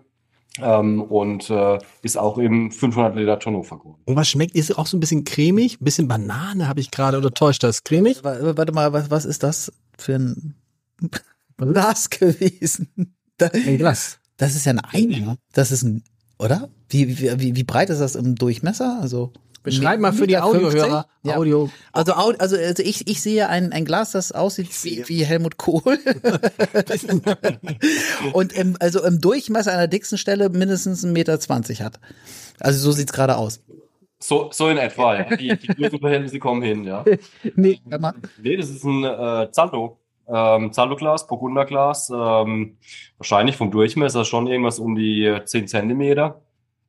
ähm, 0.61 1.01
und 1.01 1.49
äh, 1.49 1.77
ist 2.01 2.17
auch 2.17 2.37
im 2.37 2.71
500 2.71 3.15
Liter 3.15 3.37
Tonneau 3.39 3.63
vergoren. 3.63 3.97
Und 4.05 4.15
was 4.15 4.29
schmeckt? 4.29 4.55
Ist 4.55 4.77
auch 4.77 4.87
so 4.87 4.95
ein 4.95 5.01
bisschen 5.01 5.25
cremig? 5.25 5.81
Ein 5.81 5.83
bisschen 5.83 6.07
Banane 6.07 6.67
habe 6.69 6.79
ich 6.79 6.91
gerade 6.91 7.17
oder 7.17 7.31
täuscht 7.31 7.63
das? 7.63 7.83
Cremig? 7.83 8.23
Wa- 8.23 8.55
Warte 8.57 8.71
mal, 8.71 8.93
was, 8.93 9.11
was 9.11 9.25
ist 9.25 9.43
das 9.43 9.71
für 9.97 10.15
ein 10.15 10.55
Glas 11.57 12.09
gewesen? 12.09 12.89
Ein 13.41 13.77
Glas. 13.77 14.19
das 14.37 14.55
ist 14.55 14.65
ja 14.65 14.71
ein 14.71 14.79
Eimer. 14.79 15.35
Das 15.51 15.73
ist 15.73 15.83
ein, 15.83 16.03
oder? 16.39 16.69
Wie, 16.87 17.19
wie, 17.19 17.37
wie, 17.41 17.55
wie 17.57 17.63
breit 17.65 17.89
ist 17.89 17.99
das 17.99 18.15
im 18.15 18.35
Durchmesser? 18.35 18.97
Also 19.01 19.33
Beschreib 19.65 19.99
mal 19.99 20.13
für 20.13 20.27
die 20.27 20.35
Meter 20.35 20.49
50? 20.51 20.65
Audiohörer. 20.65 21.07
Ja. 21.23 21.37
Audio. 21.37 21.69
Also, 21.91 22.13
also, 22.13 22.55
also 22.55 22.83
ich, 22.83 23.07
ich 23.07 23.21
sehe 23.21 23.49
ein, 23.49 23.73
ein 23.73 23.83
Glas, 23.83 24.11
das 24.11 24.31
aussieht 24.31 24.69
wie, 24.83 25.03
wie 25.07 25.25
Helmut 25.25 25.57
Kohl. 25.57 25.81
Und 28.33 28.53
im, 28.53 28.77
also 28.79 29.03
im 29.03 29.19
Durchmesser 29.19 29.71
an 29.71 29.79
der 29.79 29.87
dicksten 29.87 30.17
Stelle 30.17 30.49
mindestens 30.49 31.03
1,20 31.03 31.11
Meter 31.11 31.39
zwanzig 31.39 31.81
hat. 31.81 31.99
Also 32.59 32.79
so 32.79 32.91
sieht's 32.91 33.11
gerade 33.11 33.37
aus. 33.37 33.61
So, 34.19 34.49
so 34.51 34.69
in 34.69 34.77
etwa, 34.77 35.15
ja. 35.15 35.35
Die, 35.35 35.55
die 35.57 35.67
Größenverhältnisse 35.67 36.39
kommen 36.39 36.61
hin, 36.61 36.83
ja. 36.83 37.03
Nee. 37.55 37.81
Nee, 38.41 38.57
das 38.57 38.69
ist 38.69 38.83
ein 38.83 39.03
äh, 39.03 39.51
Zalto. 39.51 39.99
Ähm, 40.27 40.71
Zalto-Glas, 40.71 41.27
Burgunderglas. 41.27 42.09
Ähm, 42.09 42.77
wahrscheinlich 43.17 43.57
vom 43.57 43.71
Durchmesser 43.71 44.25
schon 44.25 44.47
irgendwas 44.47 44.79
um 44.79 44.95
die 44.95 45.25
äh, 45.25 45.43
10 45.43 45.67
Zentimeter. 45.67 46.41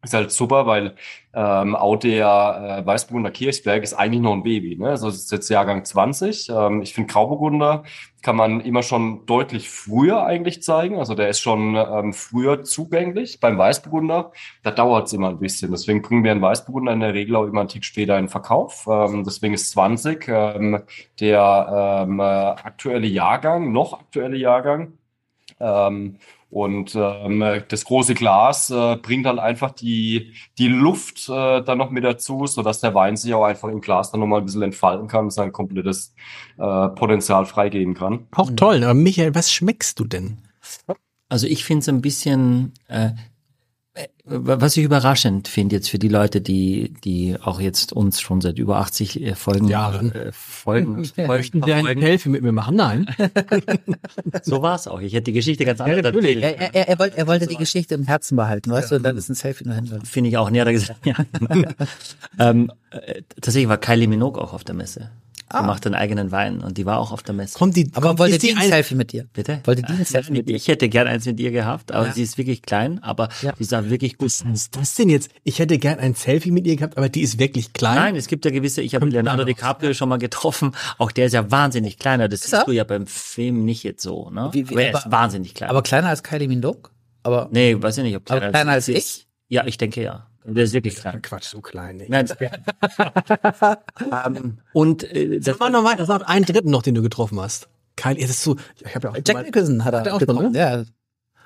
Ist 0.07 0.15
halt 0.15 0.31
super, 0.31 0.67
weil 0.67 0.95
ähm, 1.35 1.75
auch 1.75 1.97
der 1.97 2.79
äh, 2.79 2.87
Weißburgunder 2.87 3.33
Kirchberg 3.33 3.83
ist 3.83 3.93
eigentlich 3.93 4.23
noch 4.23 4.35
ein 4.35 4.45
Baby. 4.45 4.77
Ne? 4.77 4.91
Also 4.91 5.09
es 5.09 5.17
ist 5.17 5.33
jetzt 5.33 5.49
Jahrgang 5.49 5.85
20. 5.85 6.49
Ähm, 6.49 6.81
ich 6.81 6.95
finde 6.95 7.13
Grauburgunder 7.13 7.83
kann 8.23 8.37
man 8.37 8.61
immer 8.61 8.85
schon 8.85 9.27
deutlich 9.27 9.69
früher 9.69 10.25
eigentlich 10.25 10.63
zeigen. 10.63 11.01
Also 11.01 11.15
der 11.17 11.29
ist 11.29 11.41
schon 11.41 11.75
ähm, 11.75 12.13
früher 12.13 12.63
zugänglich. 12.63 13.41
Beim 13.41 13.59
Weißburgunder, 13.59 14.31
da 14.63 14.71
dauert 14.71 15.09
es 15.09 15.13
immer 15.13 15.31
ein 15.31 15.41
bisschen. 15.41 15.73
Deswegen 15.73 16.03
bringen 16.03 16.23
wir 16.23 16.31
einen 16.31 16.43
Weißburgunder 16.43 16.93
in 16.93 17.01
der 17.01 17.15
Regel 17.15 17.35
auch 17.35 17.47
immer 17.47 17.61
einen 17.61 17.69
Tick 17.69 17.85
später 17.85 18.17
in 18.17 18.29
Verkauf. 18.29 18.87
Ähm, 18.89 19.25
deswegen 19.25 19.55
ist 19.55 19.71
20 19.71 20.29
ähm, 20.29 20.83
der 21.19 22.05
ähm, 22.07 22.21
äh, 22.21 22.23
aktuelle 22.23 23.09
Jahrgang, 23.09 23.73
noch 23.73 23.93
aktuelle 23.93 24.37
Jahrgang. 24.37 24.99
Ähm, 25.59 26.19
und 26.57 26.95
ähm, 26.95 27.45
das 27.69 27.85
große 27.85 28.15
Glas 28.15 28.71
äh, 28.71 28.97
bringt 28.97 29.27
dann 29.27 29.39
einfach 29.39 29.73
die, 29.73 30.33
die 30.57 30.69
Luft 30.69 31.29
äh, 31.29 31.61
dann 31.63 31.77
noch 31.77 31.91
mit 31.91 32.03
dazu, 32.03 32.47
sodass 32.47 32.81
der 32.81 32.95
Wein 32.95 33.19
sich 33.19 33.35
auch 33.35 33.45
einfach 33.45 33.69
im 33.69 33.83
Glas 33.83 34.11
dann 34.11 34.21
nochmal 34.21 34.41
ein 34.41 34.47
bisschen 34.47 34.63
entfalten 34.63 35.07
kann 35.07 35.25
und 35.25 35.33
sein 35.33 35.53
komplettes 35.53 36.15
äh, 36.57 36.89
Potenzial 36.89 37.45
freigeben 37.45 37.93
kann. 37.93 38.27
Auch 38.35 38.51
toll. 38.57 38.85
Aber 38.85 38.95
Michael, 38.95 39.35
was 39.35 39.53
schmeckst 39.53 40.01
du 40.01 40.05
denn? 40.05 40.39
Also 41.29 41.47
ich 41.47 41.63
finde 41.63 41.81
es 41.81 41.91
ein 41.91 42.01
bisschen, 42.01 42.73
äh, 42.89 43.09
äh, 43.09 43.11
was 44.25 44.77
ich 44.77 44.85
überraschend 44.85 45.49
finde 45.49 45.77
jetzt 45.77 45.89
für 45.89 45.99
die 45.99 46.09
Leute, 46.09 46.41
die, 46.41 46.93
die 47.05 47.37
auch 47.41 47.61
jetzt 47.61 47.93
uns 47.93 48.21
schon 48.21 48.41
seit 48.41 48.59
über 48.59 48.79
80 48.79 49.23
äh, 49.23 49.35
Folgen, 49.35 49.69
Jahren. 49.69 50.13
äh, 50.13 50.33
Folgen, 50.33 51.05
Folgen 51.15 51.29
Möchten 51.29 51.63
Sie 51.63 51.73
eine 51.73 51.83
verfolgen. 51.83 52.01
Selfie 52.01 52.29
mit 52.29 52.43
mir 52.43 52.53
machen? 52.53 52.77
Nein. 52.77 53.07
So 54.43 54.63
war 54.63 54.75
es 54.77 54.87
auch. 54.87 55.01
Ich 55.01 55.13
hätte 55.13 55.25
die 55.25 55.33
Geschichte 55.33 55.65
ganz 55.65 55.81
anders 55.81 56.03
natürlich. 56.03 56.43
erzählt. 56.43 56.61
Er, 56.61 56.75
er, 56.75 56.89
er, 56.89 56.99
wollte, 56.99 57.17
er 57.17 57.27
wollte 57.27 57.47
die 57.47 57.57
Geschichte 57.57 57.95
im 57.95 58.05
Herzen 58.05 58.37
behalten, 58.37 58.71
weißt 58.71 58.91
du, 58.91 58.97
und 58.97 59.03
dann 59.03 59.17
ist 59.17 59.29
ein 59.29 59.35
Selfie 59.35 59.65
nur 59.65 59.75
hin. 59.75 59.87
Finde 60.05 60.31
ich 60.31 60.37
auch. 60.37 60.51
Nee, 60.51 60.61
hat 60.61 60.67
er 60.67 60.73
gesagt. 60.73 61.07
Ja. 61.07 61.15
ähm, 62.39 62.71
äh, 62.91 63.23
tatsächlich 63.41 63.69
war 63.69 63.79
Kylie 63.79 64.09
Minogue 64.09 64.41
auch 64.41 64.53
auf 64.53 64.65
der 64.65 64.75
Messe. 64.75 65.11
Die 65.53 65.65
macht 65.65 65.87
einen 65.87 65.95
eigenen 65.95 66.33
Wein 66.33 66.61
und 66.61 66.77
die 66.77 66.87
war 66.87 66.99
auch 66.99 67.13
auf 67.13 67.23
der 67.23 67.35
Messe. 67.35 67.57
Kommt 67.57 67.77
die, 67.77 67.89
Aber 67.95 68.09
kommt, 68.09 68.19
wollte 68.19 68.35
ist 68.35 68.43
die 68.43 68.49
die 68.49 68.57
ein 68.57 68.69
Selfie 68.69 68.97
mit 68.97 69.13
dir? 69.13 69.27
Bitte? 69.33 69.61
Wollte 69.65 69.83
die 69.83 69.93
ein 69.93 70.05
Selfie 70.05 70.33
mit 70.33 70.49
dir? 70.49 70.57
Ich 70.57 70.67
hätte 70.67 70.89
gern 70.89 71.07
eins 71.07 71.25
mit 71.25 71.39
ihr 71.39 71.53
gehabt, 71.53 71.93
aber 71.93 72.07
Ja. 72.09 72.13
sie 72.13 72.23
ist 72.25 72.37
wirklich 72.37 72.63
klein, 72.63 73.01
aber 73.03 73.29
Ja. 73.43 73.53
sie 73.57 73.65
sah 73.65 73.85
wirklich 73.89 74.19
gut 74.19 74.27
was 74.27 74.43
ist 74.43 74.77
das 74.77 74.95
denn 74.97 75.09
jetzt? 75.09 75.31
Ich 75.45 75.61
hätte 75.61 75.79
gern 75.79 76.01
ein 76.01 76.15
Selfie 76.15 76.51
mit 76.51 76.67
ihr 76.67 76.75
gehabt, 76.77 76.97
aber 76.99 77.09
die 77.09 77.21
ist 77.23 77.39
wirklich 77.39 77.73
klein. 77.73 77.95
Nein, 77.95 78.17
es 78.17 78.27
gibt 78.27 78.45
ja 78.45 78.51
gewisse, 78.51 78.83
ich 78.83 78.95
habe 78.97 79.07
Leonardo. 79.07 79.45
DiCaprio 79.45 79.95
schon 79.95 80.09
mal 80.09 80.19
getroffen, 80.19 80.73
auch 80.99 81.13
der 81.13 81.27
ist 81.27 81.33
ja 81.33 81.49
wahnsinnig 81.51 81.99
kleiner, 81.99 82.29
das 82.29 82.43
er? 82.53 82.59
siehst 82.59 82.69
du 82.69 82.73
ja 82.73 82.83
beim 82.85 83.07
Film 83.07 83.65
nicht 83.65 83.85
jetzt 83.85 84.03
so, 84.03 84.31
ne? 84.31 84.49
Wie- 84.53 84.69
wie- 84.69 84.73
aber 84.75 84.83
er 84.83 84.91
ist 84.99 85.07
aber- 85.07 85.13
wahnsinnig 85.17 85.55
klein. 85.55 85.71
Aber 85.71 85.83
kleiner 85.83 86.09
als 86.09 86.23
Kylie 86.25 86.49
Minogue? 86.49 86.91
Aber 87.23 87.49
nee, 87.53 87.77
weiß 87.81 87.99
ich 87.99 88.05
nicht, 88.05 88.17
ob 88.17 88.29
Aber 88.31 88.49
kleiner 88.51 88.73
als 88.73 88.87
sie 88.87 88.93
ich? 88.93 88.99
ist. 88.99 89.27
Ja, 89.49 89.65
ich 89.65 89.79
denke 89.79 90.03
ja. 90.03 90.27
Der 90.47 90.65
ist 90.65 90.73
wirklich 90.73 90.97
klein. 90.97 91.21
Quatsch, 91.23 91.45
so 91.49 91.61
klein. 91.61 91.97
Nicht. 91.97 92.11
Nein, 92.11 92.29
ähm, 94.27 94.59
und 94.73 95.03
äh, 95.05 95.41
das, 95.41 95.59
Mach 95.59 95.71
noch 95.71 95.85
weiter, 95.85 96.07
sag 96.07 96.29
einen 96.29 96.45
dritten 96.45 96.71
noch, 96.71 96.83
den 96.83 96.95
du 96.95 97.03
getroffen 97.03 97.41
hast. 97.41 97.69
Kylie, 97.97 98.21
das 98.23 98.31
ist 98.31 98.43
so, 98.43 98.57
ich 98.85 98.95
habe 98.95 99.09
ja 99.09 99.13
auch 99.13 99.19
Jack 99.27 99.45
Nicholson 99.45 99.85
hat 99.85 99.95
er, 99.95 100.01
Hat 100.01 100.07
er 100.07 100.15
auch 100.15 100.19
getroffen. 100.19 100.53
getroffen? 100.53 100.85
Ja. 100.85 100.85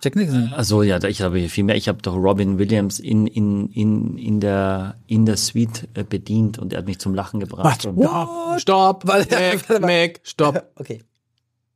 Jack 0.02 0.16
Nicholson. 0.16 0.52
Also 0.54 0.82
ja, 0.82 1.02
ich 1.04 1.22
habe 1.22 1.48
viel 1.48 1.64
mehr. 1.64 1.76
Ich 1.76 1.88
habe 1.88 2.00
doch 2.02 2.16
Robin 2.16 2.58
Williams 2.58 2.98
in 2.98 3.26
in 3.26 3.68
in 3.68 4.16
in 4.18 4.40
der 4.40 4.96
in 5.06 5.26
der 5.26 5.36
Suite 5.36 5.88
äh, 5.94 6.04
bedient 6.04 6.58
und 6.58 6.72
er 6.72 6.78
hat 6.78 6.86
mich 6.86 6.98
zum 6.98 7.14
Lachen 7.14 7.38
gebracht. 7.40 7.64
Was? 7.64 7.84
Und, 7.84 8.60
Stopp, 8.60 9.04
Mac. 9.04 9.28
Mac, 9.80 10.20
stopp. 10.22 10.70
Okay. 10.76 11.02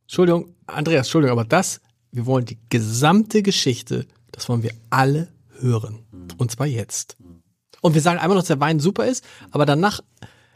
Entschuldigung, 0.03 0.53
Andreas, 0.67 1.07
Entschuldigung, 1.07 1.37
aber 1.37 1.47
das, 1.47 1.81
wir 2.11 2.25
wollen 2.27 2.45
die 2.45 2.59
gesamte 2.69 3.41
Geschichte, 3.41 4.05
das 4.31 4.47
wollen 4.49 4.61
wir 4.61 4.71
alle 4.91 5.29
hören. 5.59 6.04
Und 6.37 6.51
zwar 6.51 6.67
jetzt. 6.67 7.17
Und 7.81 7.93
wir 7.93 8.01
sagen 8.01 8.19
einmal 8.19 8.35
noch, 8.35 8.41
dass 8.43 8.47
der 8.47 8.59
Wein 8.59 8.79
super 8.79 9.05
ist, 9.05 9.23
aber 9.51 9.65
danach, 9.65 9.99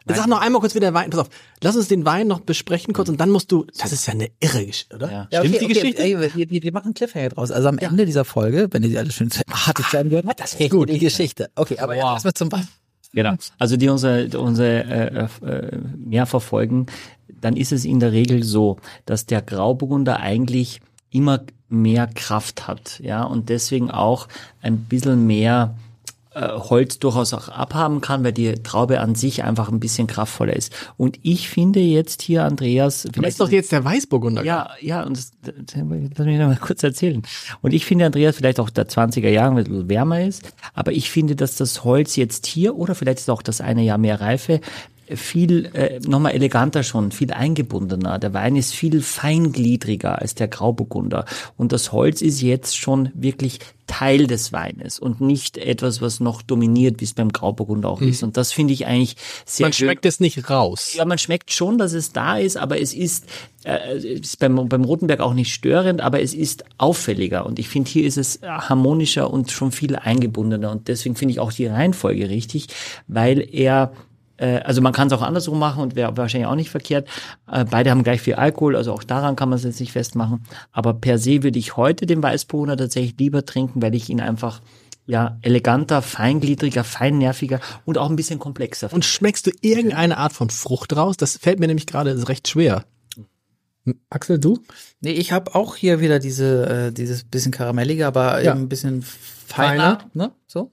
sag 0.06 0.28
noch 0.28 0.42
einmal 0.42 0.60
kurz, 0.62 0.74
wie 0.74 0.80
der 0.80 0.94
Wein, 0.96 1.12
pass 1.12 1.20
auf, 1.20 1.30
lass 1.62 1.76
uns 1.76 1.88
den 1.88 2.06
Wein 2.06 2.28
noch 2.28 2.40
besprechen 2.40 2.94
kurz 2.94 3.10
und 3.10 3.20
dann 3.20 3.30
musst 3.30 3.52
du, 3.52 3.66
das 3.78 3.92
ist 3.92 4.08
ja 4.08 4.14
eine 4.14 4.30
irre 4.40 4.66
Geschichte, 4.66 4.96
oder? 4.96 5.12
Ja. 5.12 5.28
Ja, 5.32 5.40
Stimmt 5.42 5.56
okay, 5.56 5.60
die 5.60 5.66
okay, 5.66 5.74
Geschichte? 5.74 6.04
Ey, 6.04 6.20
wir, 6.20 6.50
wir, 6.50 6.64
wir 6.64 6.74
machen 6.74 6.86
einen 6.86 6.94
Cliffhanger 6.96 7.30
draus. 7.30 7.52
Also 7.52 7.68
am 7.68 7.78
Ende 7.78 8.06
dieser 8.08 8.26
Folge, 8.26 8.68
wenn 8.72 8.82
ihr 8.84 8.90
die 8.90 8.98
alle 8.98 9.12
schön 9.12 9.30
hart 9.52 9.78
zu 9.78 9.98
Ende 9.98 10.10
gehört 10.10 10.26
habt, 10.26 10.40
das 10.40 10.56
ist 10.56 10.70
gut. 10.72 10.90
die 10.90 10.98
Geschichte. 11.00 11.52
Okay, 11.56 11.78
aber 11.78 11.96
Wow. 11.96 12.14
erstmal 12.14 12.34
zum 12.34 12.52
Wein. 12.52 12.68
Genau. 13.14 13.34
Also 13.58 13.76
die 13.78 13.90
unsere, 13.90 14.30
unsere 14.40 15.30
äh, 15.44 15.46
äh, 15.48 15.78
mehr 15.98 16.26
verfolgen, 16.26 16.86
dann 17.28 17.56
ist 17.56 17.72
es 17.72 17.86
in 17.86 18.00
der 18.00 18.12
Regel 18.12 18.44
so, 18.44 18.78
dass 19.06 19.26
der 19.26 19.42
Grauburgunder 19.42 20.20
eigentlich 20.20 20.80
immer 21.12 21.42
mehr 21.70 22.08
Kraft 22.08 22.68
hat, 22.68 23.00
ja, 23.04 23.24
und 23.24 23.50
deswegen 23.50 23.92
auch 23.92 24.28
ein 24.62 24.78
bisschen 24.86 25.28
mehr 25.28 25.76
äh, 26.32 26.48
Holz 26.48 27.00
durchaus 27.00 27.34
auch 27.34 27.50
abhaben 27.50 28.02
kann, 28.02 28.24
weil 28.24 28.34
die 28.34 28.54
Traube 28.62 29.00
an 29.00 29.16
sich 29.16 29.44
einfach 29.44 29.70
ein 29.70 29.80
bisschen 29.80 30.06
kraftvoller 30.06 30.56
ist. 30.56 30.72
Und 30.96 31.20
ich 31.24 31.50
finde 31.50 31.80
jetzt 31.80 32.22
hier, 32.22 32.44
Andreas, 32.44 33.08
Du 33.12 33.22
ist 33.24 33.40
doch 33.40 33.50
jetzt 33.50 33.72
der 33.72 33.84
Weißburgunder. 33.84 34.44
ja, 34.44 34.70
ja, 34.80 35.04
und 35.04 35.18
das, 35.18 35.32
das, 35.42 35.56
lass 35.76 36.26
mich 36.28 36.38
noch 36.38 36.48
mal 36.48 36.58
kurz 36.58 36.84
erzählen. 36.84 37.24
Und 37.62 37.74
ich 37.74 37.86
finde, 37.86 38.06
Andreas, 38.06 38.36
vielleicht 38.36 38.60
auch 38.60 38.70
der 38.70 38.88
20er 38.88 39.30
Jahre, 39.30 39.56
weil 39.56 39.64
es 39.64 39.70
ein 39.70 39.72
bisschen 39.72 39.90
wärmer 39.90 40.22
ist, 40.24 40.54
aber 40.76 40.92
ich 40.92 41.10
finde, 41.10 41.36
dass 41.36 41.56
das 41.56 41.84
Holz 41.84 42.16
jetzt 42.16 42.46
hier, 42.46 42.76
oder 42.76 42.94
vielleicht 42.94 43.20
ist 43.20 43.30
auch 43.30 43.42
das 43.42 43.60
eine 43.60 43.82
Jahr 43.82 43.98
mehr 43.98 44.22
Reife, 44.22 44.62
viel 45.16 45.66
äh, 45.74 45.99
nochmal 46.07 46.34
eleganter 46.34 46.84
schon, 46.84 47.12
viel 47.12 47.32
eingebundener. 47.32 48.20
Der 48.20 48.34
Wein 48.34 48.55
ist 48.55 48.74
viel 48.74 49.01
feingliedriger 49.01 50.20
als 50.20 50.36
der 50.36 50.47
Grauburgunder. 50.47 51.26
Und 51.57 51.72
das 51.72 51.91
Holz 51.91 52.22
ist 52.22 52.41
jetzt 52.41 52.78
schon 52.78 53.10
wirklich 53.14 53.60
Teil 53.89 54.28
des 54.28 54.53
Weines 54.53 54.99
und 54.99 55.20
nicht 55.20 55.57
etwas, 55.57 55.99
was 55.99 56.20
noch 56.20 56.43
dominiert, 56.43 57.01
wie 57.01 57.05
es 57.05 57.14
beim 57.14 57.34
Grauburgunder 57.34 57.89
auch 57.89 58.01
ist. 58.01 58.22
Und 58.22 58.38
das 58.38 58.53
finde 58.53 58.72
ich 58.72 58.86
eigentlich 58.86 59.16
sehr 59.45 59.66
Man 59.66 59.74
schmeckt 59.74 60.05
es 60.05 60.20
nicht 60.20 60.49
raus. 60.49 60.93
Ja, 60.95 61.05
man 61.05 61.18
schmeckt 61.18 61.51
schon, 61.51 61.80
dass 61.80 61.93
es 61.93 62.14
da 62.14 62.38
ist, 62.38 62.55
aber 62.55 62.80
es 62.80 62.93
ist, 62.93 63.26
äh, 63.64 63.97
ist 63.97 64.38
beim, 64.38 64.70
beim 64.70 64.84
Rotenberg 64.84 65.22
auch 65.22 65.34
nicht 65.34 65.51
störend, 65.51 66.01
aber 66.01 66.22
es 66.22 66.36
ist 66.36 66.66
auffälliger. 66.78 67.47
Und 67.47 67.57
ich 67.57 67.68
finde, 67.68 67.89
hier 67.89 68.05
ist 68.05 68.18
es 68.18 68.39
harmonischer 68.43 69.32
und 69.32 69.49
schon 69.49 69.72
viel 69.72 69.95
eingebundener. 69.95 70.70
Und 70.72 70.88
deswegen 70.88 71.16
finde 71.16 71.32
ich 71.32 71.39
auch 71.39 71.51
die 71.51 71.66
Reihenfolge 71.66 72.30
richtig, 72.30 72.68
weil 73.07 73.43
er 73.51 73.91
äh, 74.40 74.58
also 74.60 74.82
man 74.82 74.94
kann 74.94 75.08
es 75.08 75.14
auch 75.14 75.22
andersrum 75.22 75.60
machen 75.60 75.84
und 75.84 75.96
wäre 75.96 76.16
wahrscheinlich 76.18 76.48
auch 76.48 76.56
nicht 76.56 76.70
verkehrt. 76.70 77.08
Äh, 77.52 77.66
Beide 77.66 77.92
haben 77.92 78.04
gleich 78.04 78.22
viel 78.22 78.36
Alkohol, 78.36 78.76
also 78.76 78.94
auch 78.94 79.04
daran 79.04 79.36
kann 79.36 79.50
man 79.50 79.58
es 79.58 79.66
jetzt 79.66 79.80
nicht 79.80 79.92
festmachen. 79.92 80.44
Aber 80.72 80.94
per 80.94 81.18
se 81.18 81.44
würde 81.44 81.60
ich 81.60 81.78
heute 81.78 82.06
den 82.06 82.24
Weißburgunder 82.24 82.78
tatsächlich 82.78 83.16
lieber 83.20 83.46
trinken, 83.46 83.82
weil 83.82 83.96
ich 83.96 84.10
ihn 84.10 84.22
einfach 84.22 84.62
ja 85.06 85.38
eleganter, 85.42 86.02
feingliedriger, 86.04 86.84
feinnerviger 86.84 87.60
und 87.86 87.98
auch 87.98 88.10
ein 88.10 88.16
bisschen 88.16 88.38
komplexer 88.40 88.90
finde. 88.90 88.98
Und 88.98 89.06
schmeckst 89.06 89.48
du 89.48 89.52
irgendeine 89.62 90.18
Art 90.18 90.34
von 90.34 90.50
Frucht 90.50 90.96
raus? 90.96 91.18
Das 91.18 91.38
fällt 91.38 91.60
mir 91.60 91.68
nämlich 91.68 91.88
gerade 91.88 92.28
recht 92.28 92.48
schwer. 92.48 92.86
Axel, 94.12 94.38
du? 94.38 94.60
Nee, 95.02 95.14
ich 95.14 95.32
habe 95.32 95.56
auch 95.56 95.76
hier 95.76 96.00
wieder 96.00 96.20
diese, 96.20 96.88
äh, 96.88 96.92
dieses 96.92 97.24
bisschen 97.24 97.52
karamellige, 97.52 98.06
aber 98.06 98.42
Ja. 98.44 98.52
eben 98.52 98.64
ein 98.64 98.70
bisschen 98.70 99.04
feiner, 99.48 100.00
ne? 100.14 100.32
So. 100.46 100.72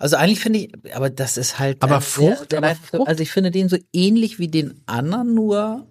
Also 0.00 0.16
eigentlich 0.16 0.40
finde 0.40 0.58
ich, 0.60 0.96
aber 0.96 1.10
das 1.10 1.36
ist 1.36 1.58
halt. 1.58 1.82
Aber 1.82 2.00
Frucht, 2.00 2.52
aber 2.54 2.74
Frucht? 2.74 3.06
Also 3.06 3.22
ich 3.22 3.30
finde 3.30 3.50
den 3.50 3.68
so 3.68 3.76
ähnlich 3.92 4.38
wie 4.38 4.48
den 4.48 4.80
anderen, 4.86 5.34
nur 5.34 5.86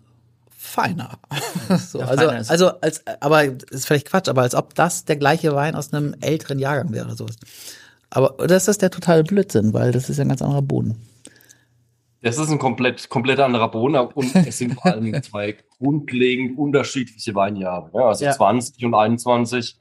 feiner. 0.58 1.20
so, 1.88 2.00
Ja, 2.00 2.08
also, 2.08 2.26
feiner 2.26 2.40
ist- 2.40 2.50
also 2.52 2.68
als, 2.82 3.04
aber 3.22 3.44
ist 3.46 3.86
vielleicht 3.88 4.08
Quatsch, 4.10 4.28
aber 4.28 4.42
als 4.42 4.56
ob 4.56 4.76
das 4.76 5.06
der 5.06 5.16
gleiche 5.16 5.54
Wein 5.56 5.76
aus 5.76 5.94
einem 5.94 6.16
älteren 6.22 6.60
Jahrgang 6.60 6.92
wäre 6.92 7.06
oder 7.06 7.16
sowas. 7.16 7.36
Aber 8.10 8.40
oder 8.40 8.58
ist 8.58 8.68
das 8.68 8.80
der 8.80 8.90
totale 8.90 9.24
Blödsinn, 9.24 9.74
weil 9.74 9.92
das 9.92 10.10
ist 10.10 10.18
ja 10.18 10.24
ein 10.26 10.30
ganz 10.30 10.42
anderer 10.42 10.64
Boden. 10.64 10.96
Das 12.22 12.38
ist 12.38 12.50
ein 12.50 12.60
komplett, 12.60 13.08
komplett 13.10 13.40
anderer 13.40 13.70
Boden 13.72 13.96
und 13.96 14.36
es 14.36 14.58
sind 14.58 14.74
vor 14.74 14.88
allem 14.88 15.22
zwei 15.24 15.56
grundlegend 15.78 16.58
unterschiedliche 16.58 17.34
Weinjahre. 17.36 17.92
Ja, 17.94 18.08
also 18.08 18.26
Ja. 18.26 18.32
20 18.34 18.84
und 18.84 18.94
21, 18.94 19.78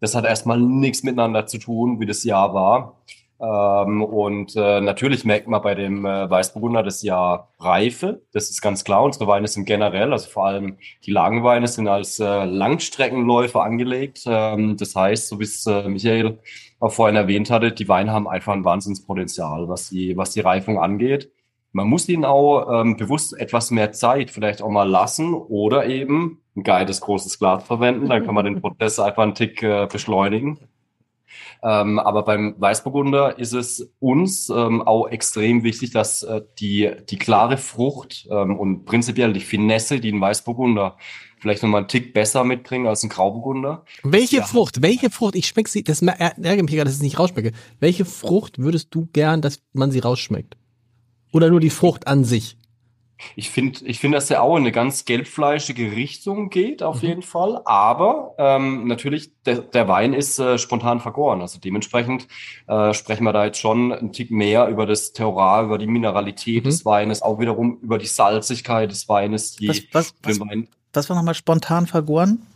das 0.00 0.14
hat 0.14 0.24
erstmal 0.24 0.60
nichts 0.60 1.02
miteinander 1.02 1.46
zu 1.46 1.58
tun, 1.58 1.98
wie 1.98 2.06
das 2.06 2.22
Jahr 2.22 2.54
war. 2.54 3.00
Ähm, 3.40 4.02
und 4.02 4.54
äh, 4.54 4.82
natürlich 4.82 5.24
merkt 5.24 5.48
man 5.48 5.62
bei 5.62 5.74
dem 5.74 6.04
äh, 6.04 6.28
Weißburgunder 6.28 6.82
das 6.82 7.02
Jahr 7.02 7.48
Reife, 7.58 8.20
das 8.32 8.50
ist 8.50 8.60
ganz 8.60 8.84
klar. 8.84 9.02
Unsere 9.02 9.26
Weine 9.26 9.48
sind 9.48 9.64
generell, 9.64 10.12
also 10.12 10.28
vor 10.28 10.46
allem 10.46 10.76
die 11.06 11.10
Lagenweine 11.10 11.66
sind 11.66 11.88
als 11.88 12.20
äh, 12.20 12.44
Langstreckenläufer 12.44 13.62
angelegt. 13.62 14.24
Ähm, 14.26 14.76
das 14.76 14.94
heißt, 14.94 15.28
so 15.28 15.38
wie 15.40 15.44
es 15.44 15.64
äh, 15.66 15.88
Michael 15.88 16.38
auch 16.80 16.92
vorhin 16.92 17.16
erwähnt 17.16 17.50
hatte, 17.50 17.72
die 17.72 17.88
Weine 17.88 18.12
haben 18.12 18.28
einfach 18.28 18.52
ein 18.52 18.64
Wahnsinnspotenzial, 18.64 19.68
was 19.68 19.88
die, 19.88 20.16
was 20.18 20.32
die 20.32 20.40
Reifung 20.40 20.78
angeht. 20.78 21.32
Man 21.72 21.86
muss 21.86 22.08
ihnen 22.08 22.24
auch 22.24 22.82
ähm, 22.82 22.96
bewusst 22.96 23.38
etwas 23.38 23.70
mehr 23.70 23.92
Zeit 23.92 24.30
vielleicht 24.30 24.60
auch 24.60 24.70
mal 24.70 24.88
lassen 24.88 25.34
oder 25.34 25.86
eben 25.86 26.42
ein 26.56 26.62
geiles 26.62 27.00
großes 27.00 27.38
Glas 27.38 27.64
verwenden. 27.64 28.08
Dann 28.08 28.26
kann 28.26 28.34
man 28.34 28.44
den 28.44 28.60
Prozess 28.60 28.98
einfach 28.98 29.22
einen 29.22 29.34
Tick 29.34 29.62
äh, 29.62 29.86
beschleunigen. 29.90 30.58
Ähm, 31.62 31.98
aber 31.98 32.24
beim 32.24 32.54
Weißburgunder 32.58 33.38
ist 33.38 33.52
es 33.52 33.92
uns 33.98 34.48
ähm, 34.48 34.80
auch 34.82 35.08
extrem 35.08 35.62
wichtig, 35.62 35.90
dass 35.90 36.22
äh, 36.22 36.40
die, 36.58 36.90
die 37.08 37.18
klare 37.18 37.58
Frucht 37.58 38.26
ähm, 38.30 38.58
und 38.58 38.86
prinzipiell 38.86 39.32
die 39.32 39.40
Finesse, 39.40 40.00
die 40.00 40.12
ein 40.12 40.20
Weißburgunder 40.20 40.96
vielleicht 41.38 41.62
nochmal 41.62 41.80
einen 41.80 41.88
Tick 41.88 42.12
besser 42.14 42.44
mitbringen 42.44 42.86
als 42.86 43.02
ein 43.02 43.08
Grauburgunder. 43.08 43.84
Welche 44.02 44.38
Ja. 44.38 44.44
Frucht, 44.44 44.82
welche 44.82 45.10
Frucht, 45.10 45.34
ich 45.34 45.46
schmeck 45.46 45.68
sie, 45.68 45.82
das 45.82 46.02
ärgert 46.02 46.38
mich 46.38 46.70
gerade, 46.70 46.84
dass 46.84 46.94
ich 46.94 46.98
es 46.98 47.02
nicht 47.02 47.18
rausschmecke. 47.18 47.52
Welche 47.78 48.04
Frucht 48.04 48.58
würdest 48.58 48.88
du 48.94 49.08
gern, 49.12 49.40
dass 49.40 49.60
man 49.72 49.90
sie 49.90 50.00
rausschmeckt? 50.00 50.56
Oder 51.32 51.48
nur 51.48 51.60
die 51.60 51.70
Frucht 51.70 52.06
an 52.06 52.24
sich? 52.24 52.56
Ich 53.36 53.50
finde, 53.50 53.84
ich 53.84 53.98
finde, 53.98 54.16
dass 54.16 54.26
der 54.26 54.42
auch 54.42 54.56
in 54.56 54.62
eine 54.62 54.72
ganz 54.72 55.04
gelbfleischige 55.04 55.92
Richtung 55.92 56.50
geht, 56.50 56.82
auf 56.82 57.02
jeden 57.02 57.22
Fall. 57.22 57.60
Aber 57.64 58.34
ähm, 58.38 58.86
natürlich, 58.86 59.32
der, 59.44 59.58
der 59.58 59.88
Wein 59.88 60.12
ist 60.12 60.38
äh, 60.38 60.58
spontan 60.58 61.00
vergoren. 61.00 61.40
Also 61.40 61.58
dementsprechend 61.58 62.28
äh, 62.66 62.94
sprechen 62.94 63.24
wir 63.24 63.32
da 63.32 63.44
jetzt 63.44 63.58
schon 63.58 63.92
einen 63.92 64.12
Tick 64.12 64.30
mehr 64.30 64.68
über 64.68 64.86
das 64.86 65.12
Terroir, 65.12 65.62
über 65.64 65.78
die 65.78 65.86
Mineralität 65.86 66.60
Mhm. 66.60 66.64
des 66.64 66.84
Weines, 66.84 67.22
auch 67.22 67.38
wiederum 67.38 67.78
über 67.82 67.98
die 67.98 68.06
Salzigkeit 68.06 68.90
des 68.90 69.08
Weines, 69.08 69.56
die 69.56 69.68
Was, 69.68 69.82
was, 69.92 70.14
was, 70.22 70.40
Wein 70.40 70.68
was 70.92 71.08
war 71.08 71.16
nochmal 71.16 71.34
spontan 71.34 71.86
vergoren? 71.86 72.46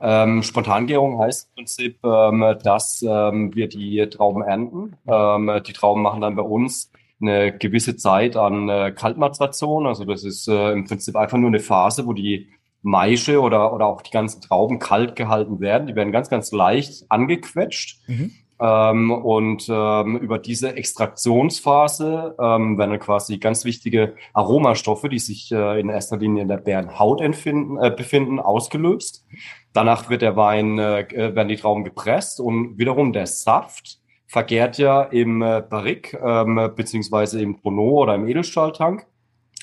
Ähm, 0.00 0.42
Spontangärung 0.42 1.18
heißt 1.18 1.48
im 1.48 1.54
Prinzip, 1.54 1.98
ähm, 2.04 2.56
dass 2.62 3.02
ähm, 3.06 3.54
wir 3.54 3.68
die 3.68 4.06
Trauben 4.08 4.42
ernten. 4.42 4.96
Ähm, 5.06 5.62
die 5.66 5.72
Trauben 5.72 6.02
machen 6.02 6.20
dann 6.20 6.36
bei 6.36 6.42
uns 6.42 6.90
eine 7.28 7.56
gewisse 7.56 7.96
Zeit 7.96 8.36
an 8.36 8.68
äh, 8.68 8.92
Kaltmazeration. 8.92 9.86
Also 9.86 10.04
das 10.04 10.24
ist 10.24 10.48
äh, 10.48 10.72
im 10.72 10.84
Prinzip 10.84 11.16
einfach 11.16 11.38
nur 11.38 11.48
eine 11.48 11.60
Phase, 11.60 12.06
wo 12.06 12.12
die 12.12 12.48
Maische 12.82 13.40
oder, 13.40 13.72
oder 13.72 13.86
auch 13.86 14.02
die 14.02 14.10
ganzen 14.10 14.42
Trauben 14.42 14.78
kalt 14.78 15.16
gehalten 15.16 15.60
werden. 15.60 15.86
Die 15.86 15.96
werden 15.96 16.12
ganz, 16.12 16.28
ganz 16.28 16.52
leicht 16.52 17.04
angequetscht. 17.08 18.00
Mhm. 18.06 18.32
Ähm, 18.60 19.10
und 19.10 19.66
ähm, 19.68 20.16
über 20.18 20.38
diese 20.38 20.76
Extraktionsphase 20.76 22.36
ähm, 22.38 22.78
werden 22.78 22.90
dann 22.90 23.00
quasi 23.00 23.38
ganz 23.38 23.64
wichtige 23.64 24.14
Aromastoffe, 24.32 25.08
die 25.08 25.18
sich 25.18 25.50
äh, 25.50 25.80
in 25.80 25.88
erster 25.88 26.18
Linie 26.18 26.42
in 26.42 26.48
der 26.48 26.58
Bärenhaut 26.58 27.20
empfinden, 27.20 27.82
äh, 27.82 27.90
befinden, 27.90 28.38
ausgelöst. 28.38 29.26
Danach 29.72 30.08
wird 30.08 30.22
der 30.22 30.36
Wein, 30.36 30.78
äh, 30.78 31.06
werden 31.10 31.48
die 31.48 31.56
Trauben 31.56 31.84
gepresst 31.84 32.38
und 32.38 32.78
wiederum 32.78 33.12
der 33.12 33.26
Saft 33.26 33.98
vergärt 34.26 34.78
ja 34.78 35.02
im 35.02 35.42
äh, 35.42 35.62
Barrique 35.68 36.18
ähm, 36.22 36.70
beziehungsweise 36.74 37.40
im 37.40 37.60
Tonneau 37.60 38.02
oder 38.02 38.14
im 38.14 38.26
Edelstahltank. 38.26 39.06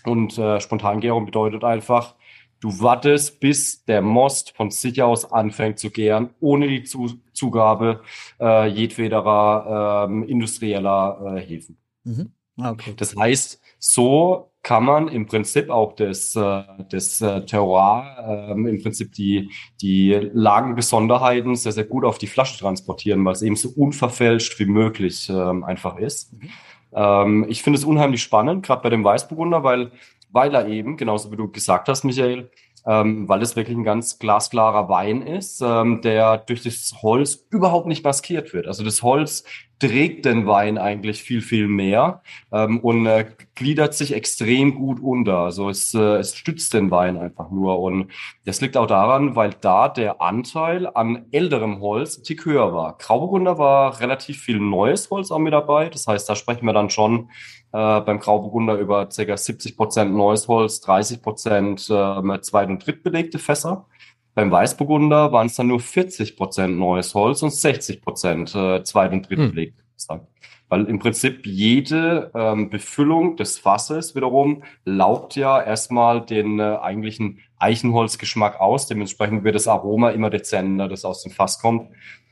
Und 0.05 0.38
äh, 0.38 0.59
Spontangärung 0.59 1.26
bedeutet 1.26 1.64
einfach, 1.64 2.16
du 2.59 2.80
wartest, 2.80 3.39
bis 3.39 3.86
der 3.86 4.01
Most 4.01 4.55
von 4.55 4.72
sich 4.72 5.01
aus 5.01 5.32
anfängt 5.32 5.80
zu 5.80 5.91
gären, 5.91 6.30
ohne 6.39 6.68
die 6.68 6.84
zu 6.84 7.20
Zugabe 7.34 8.01
äh, 8.39 8.68
jedwederer 8.68 10.07
ähm, 10.09 10.24
industrieller 10.24 11.36
äh, 11.36 11.41
Hefen. 11.41 11.78
Mhm. 12.03 12.32
Ah, 12.57 12.72
okay. 12.72 12.93
Das 12.95 13.16
heißt, 13.16 13.62
so 13.84 14.51
kann 14.63 14.86
man 14.86 15.07
im 15.07 15.25
Prinzip 15.25 15.71
auch 15.71 15.93
das, 15.93 16.36
äh, 16.36 16.63
das 16.89 17.19
äh, 17.19 17.43
Terroir, 17.45 18.49
ähm, 18.51 18.67
im 18.67 18.82
Prinzip 18.82 19.11
die, 19.13 19.49
die 19.82 20.13
Lagenbesonderheiten 20.34 21.55
sehr, 21.55 21.71
sehr 21.71 21.86
gut 21.86 22.05
auf 22.05 22.19
die 22.19 22.27
Flasche 22.27 22.59
transportieren, 22.59 23.25
weil 23.25 23.34
es 23.34 23.41
eben 23.41 23.55
so 23.55 23.69
unverfälscht 23.75 24.59
wie 24.59 24.65
möglich 24.65 25.29
ähm, 25.29 25.63
einfach 25.63 25.97
ist. 25.97 26.32
Mhm. 26.34 26.49
Ähm, 26.93 27.45
ich 27.49 27.63
finde 27.63 27.79
es 27.79 27.86
unheimlich 27.86 28.21
spannend, 28.21 28.63
gerade 28.63 28.84
bei 28.84 28.89
dem 28.89 29.03
Weißburgunder, 29.03 29.63
weil, 29.63 29.91
weil 30.29 30.53
er 30.53 30.67
eben, 30.67 30.95
genauso 30.95 31.32
wie 31.32 31.38
du 31.38 31.49
gesagt 31.49 31.89
hast, 31.89 32.03
Michael, 32.03 32.51
ähm, 32.86 33.27
weil 33.27 33.41
es 33.41 33.55
wirklich 33.55 33.75
ein 33.75 33.84
ganz 33.84 34.19
glasklarer 34.19 34.89
Wein 34.89 35.23
ist, 35.23 35.61
ähm, 35.61 36.01
der 36.03 36.38
durch 36.38 36.61
das 36.61 36.93
Holz 37.01 37.47
überhaupt 37.49 37.88
nicht 37.88 38.03
maskiert 38.03 38.53
wird. 38.53 38.67
Also 38.67 38.84
das 38.84 39.01
Holz 39.01 39.43
trägt 39.82 40.25
den 40.25 40.45
Wein 40.45 40.77
eigentlich 40.77 41.23
viel, 41.23 41.41
viel 41.41 41.67
mehr 41.67 42.21
ähm, 42.51 42.79
und 42.82 43.07
äh, 43.07 43.25
gliedert 43.55 43.95
sich 43.95 44.13
extrem 44.13 44.75
gut 44.75 44.99
unter. 44.99 45.39
Also 45.39 45.69
es, 45.69 45.95
äh, 45.95 46.17
es 46.17 46.36
stützt 46.36 46.75
den 46.75 46.91
Wein 46.91 47.17
einfach 47.17 47.49
nur. 47.49 47.79
Und 47.79 48.11
das 48.45 48.61
liegt 48.61 48.77
auch 48.77 48.86
daran, 48.86 49.36
weil 49.36 49.55
da 49.59 49.89
der 49.89 50.21
Anteil 50.21 50.86
an 50.86 51.25
älterem 51.32 51.82
Holz 51.82 52.19
ein 52.19 52.23
Tick 52.23 52.45
höher 52.45 52.73
war. 52.75 52.95
Grauburgunder 52.99 53.57
war 53.57 53.99
relativ 53.99 54.39
viel 54.39 54.59
neues 54.59 55.09
Holz 55.09 55.32
auch 55.32 55.39
mit 55.39 55.53
dabei. 55.53 55.89
Das 55.89 56.05
heißt, 56.05 56.29
da 56.29 56.36
sprechen 56.36 56.67
wir 56.67 56.73
dann 56.73 56.91
schon 56.91 57.32
äh, 57.73 58.01
beim 58.01 58.19
Grauburgunder 58.19 58.75
über 58.75 59.07
ca. 59.07 59.38
70 59.38 59.77
Prozent 59.77 60.13
neues 60.13 60.47
Holz, 60.47 60.82
30 60.82 61.23
Prozent 61.23 61.89
äh, 61.89 62.41
zweit- 62.41 62.69
und 62.69 62.86
drittbelegte 62.86 63.39
Fässer. 63.39 63.88
Beim 64.34 64.51
Weißburgunder 64.51 65.32
waren 65.32 65.47
es 65.47 65.55
dann 65.55 65.67
nur 65.67 65.79
40 65.79 66.38
Prozent 66.38 66.77
neues 66.77 67.13
Holz 67.13 67.43
und 67.43 67.51
60 67.51 68.01
Prozent 68.01 68.55
äh, 68.55 68.84
zweit- 68.84 69.11
und 69.11 69.29
hm. 69.29 69.53
Fässer. 69.93 70.27
Weil 70.69 70.86
im 70.86 70.99
Prinzip 70.99 71.45
jede 71.45 72.32
ähm, 72.34 72.69
Befüllung 72.69 73.36
des 73.36 73.59
Fasses 73.59 74.15
wiederum 74.15 74.63
laubt 74.86 75.36
ja 75.36 75.61
erstmal 75.61 76.25
den 76.25 76.59
äh, 76.59 76.77
eigentlichen 76.82 77.39
Eichenholzgeschmack 77.59 78.61
aus. 78.61 78.88
Dementsprechend 78.88 79.43
wird 79.43 79.55
das 79.55 79.67
Aroma 79.67 80.11
immer 80.11 80.29
dezenter, 80.29 80.88
das 80.88 81.03
aus 81.03 81.23
dem 81.23 81.34
Fass 81.34 81.59
kommt. 81.59 81.89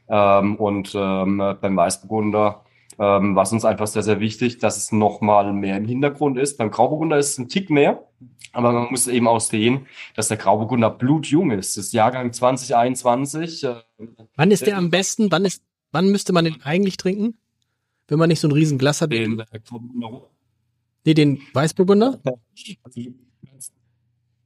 Ähm, 0.08 0.56
und 0.56 0.94
ähm, 0.96 1.58
beim 1.60 1.76
Weißburgunder 1.76 2.64
ähm, 3.00 3.36
was 3.36 3.52
uns 3.54 3.64
einfach 3.64 3.88
sehr, 3.88 4.04
sehr 4.04 4.20
wichtig, 4.20 4.58
dass 4.58 4.78
es 4.78 4.92
nochmal 4.92 5.54
mehr 5.54 5.78
im 5.78 5.86
Hintergrund 5.86 6.38
ist. 6.38 6.58
Beim 6.58 6.70
Grauburgunder 6.70 7.18
ist 7.18 7.30
es 7.30 7.38
ein 7.38 7.48
Tick 7.48 7.70
mehr, 7.70 8.06
aber 8.52 8.74
man 8.74 8.90
muss 8.92 9.08
eben 9.08 9.28
auch 9.28 9.40
sehen, 9.40 9.88
dass 10.16 10.28
der 10.28 10.38
Grauburgunder 10.38 10.90
blutjung 10.90 11.52
ist. 11.52 11.78
Das 11.78 11.86
ist 11.86 11.94
Jahrgang 11.94 12.34
2021. 12.34 13.64
Äh, 13.64 13.76
wann 14.36 14.52
ist 14.52 14.68
der 14.68 14.78
am 14.78 14.90
besten? 14.90 15.32
Wann 15.32 15.46
ist, 15.46 15.64
wann 15.92 16.12
müsste 16.12 16.34
man 16.34 16.46
den 16.46 16.62
eigentlich 16.64 16.98
trinken? 16.98 17.38
Wenn 18.08 18.20
man 18.20 18.28
nicht 18.28 18.40
so 18.40 18.48
ein 18.48 18.52
riesen 18.52 18.78
Glas 18.78 19.02
hat. 19.02 19.14
Den, 19.14 19.40
äh, 19.40 19.46
nee, 21.06 21.14
den 21.14 21.42
Weißburgunder? 21.54 22.20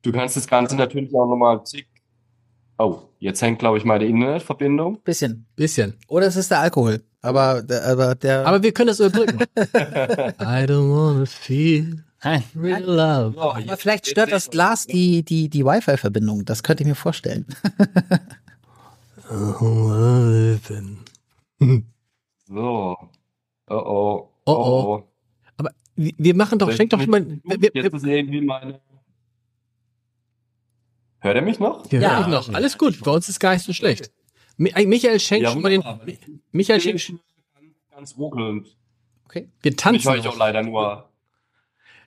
Du 0.01 0.11
kannst 0.11 0.35
das 0.35 0.47
Ganze 0.47 0.75
natürlich 0.75 1.15
auch 1.15 1.27
nochmal 1.27 1.63
zick 1.65 1.87
Oh, 2.77 3.03
jetzt 3.19 3.41
hängt, 3.41 3.59
glaube 3.59 3.77
ich, 3.77 3.85
meine 3.85 4.05
Internetverbindung. 4.05 5.01
Bisschen. 5.03 5.45
Bisschen. 5.55 5.95
Oder 6.07 6.27
es 6.27 6.35
ist 6.35 6.49
der 6.51 6.59
Alkohol. 6.59 7.03
Aber, 7.23 7.63
aber 7.85 8.15
der. 8.15 8.45
Aber 8.45 8.61
wir 8.61 8.73
können 8.73 8.87
das 8.87 8.99
überbrücken. 8.99 9.39
I 10.41 10.65
don't 10.67 10.91
wanna 10.91 11.25
feel 11.25 12.03
real 12.53 12.83
love. 12.83 13.37
Oh, 13.37 13.53
aber 13.53 13.77
vielleicht 13.77 14.07
stört 14.07 14.33
das 14.33 14.49
Glas 14.49 14.85
die, 14.85 15.23
die, 15.23 15.47
die 15.49 15.65
Wi-Fi-Verbindung. 15.65 16.43
Das 16.43 16.63
könnte 16.63 16.83
ich 16.83 16.87
mir 16.89 16.95
vorstellen. 16.95 17.45
so. 22.45 22.97
Oh 23.69 23.73
oh. 23.73 24.29
Oh 24.45 24.51
oh. 24.51 25.03
Aber 25.55 25.71
wir 25.95 26.35
machen 26.35 26.59
doch, 26.59 26.73
schenk 26.73 26.89
doch 26.89 27.05
mal. 27.07 27.39
Jetzt 27.73 27.93
ist 27.93 28.05
irgendwie 28.05 28.41
meine 28.41 28.81
Hört 31.19 31.37
er 31.37 31.41
mich 31.41 31.57
noch? 31.57 31.89
Ja, 31.89 32.01
ja. 32.01 32.27
noch. 32.27 32.53
Alles 32.53 32.77
gut. 32.77 33.01
Bei 33.01 33.11
uns 33.11 33.29
ist 33.29 33.39
gar 33.39 33.53
nicht 33.53 33.63
so 33.63 33.71
schlecht. 33.71 34.11
Michael 34.63 35.19
schenkt 35.19 35.43
ja, 35.43 35.51
schon 35.51 35.61
mal 35.61 35.69
den. 35.69 35.83
Michael 36.51 36.79
schenkt. 36.79 37.13
Ganz, 37.91 38.17
ruckelnd. 38.17 38.75
Okay. 39.25 39.49
Wir 39.61 39.75
tanzen. 39.75 39.99
Ich 39.99 40.05
höre 40.05 40.17
ich 40.17 40.27
auch 40.27 40.37
leider 40.37 40.63
nur. 40.63 41.09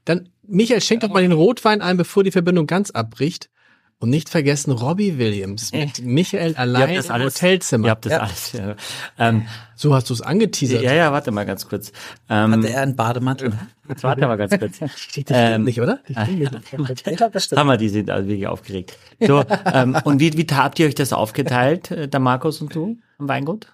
Dann, 0.05 0.31
Michael, 0.43 0.81
schenk 0.81 1.01
doch 1.01 1.09
mal 1.09 1.23
den 1.23 1.33
Rotwein 1.33 1.83
ein, 1.83 1.97
bevor 1.97 2.23
die 2.25 2.31
Verbindung 2.31 2.67
ganz 2.67 2.91
abbricht. 2.91 3.51
Und 3.99 4.11
nicht 4.11 4.28
vergessen 4.28 4.72
Robbie 4.72 5.16
Williams 5.16 5.72
mit 5.72 6.03
Michael 6.03 6.55
allein 6.57 6.90
im 6.90 7.11
alles, 7.11 7.36
Hotelzimmer. 7.36 7.86
Ihr 7.86 7.90
habt 7.92 8.05
das 8.05 8.12
ja. 8.12 8.18
alles. 8.18 8.53
Ja. 8.53 8.76
Ähm, 9.18 9.47
so 9.74 9.94
hast 9.94 10.11
du 10.11 10.14
es 10.14 10.20
angeteasert. 10.20 10.82
Ja, 10.82 10.92
ja, 10.92 11.12
warte 11.12 11.30
mal 11.30 11.47
ganz 11.47 11.66
kurz. 11.66 11.92
Ähm, 12.28 12.53
Hatte 12.53 12.68
er 12.68 12.82
einen 12.82 12.94
Bademantel? 12.94 13.55
Jetzt 13.88 14.05
warte 14.05 14.26
mal 14.26 14.36
ganz 14.36 14.59
kurz. 14.59 14.80
Steht 14.97 15.30
das 15.30 15.36
ähm, 15.38 15.64
nicht, 15.64 15.80
oder? 15.80 16.01
Ich 16.09 17.16
glaube, 17.16 17.30
das 17.32 17.44
stimmt. 17.44 17.59
Hammer, 17.59 17.78
die 17.78 17.88
sind 17.88 18.11
also 18.11 18.28
wirklich 18.28 18.47
aufgeregt. 18.47 18.99
So, 19.18 19.42
ähm, 19.72 19.97
und 20.05 20.20
wie, 20.20 20.36
wie 20.36 20.47
habt 20.55 20.78
ihr 20.78 20.88
euch 20.88 20.94
das 20.94 21.14
aufgeteilt, 21.14 21.90
äh, 21.90 22.07
der 22.07 22.20
Markus 22.20 22.61
und 22.61 22.74
du, 22.74 22.99
am 23.18 23.28
Weingut? 23.28 23.68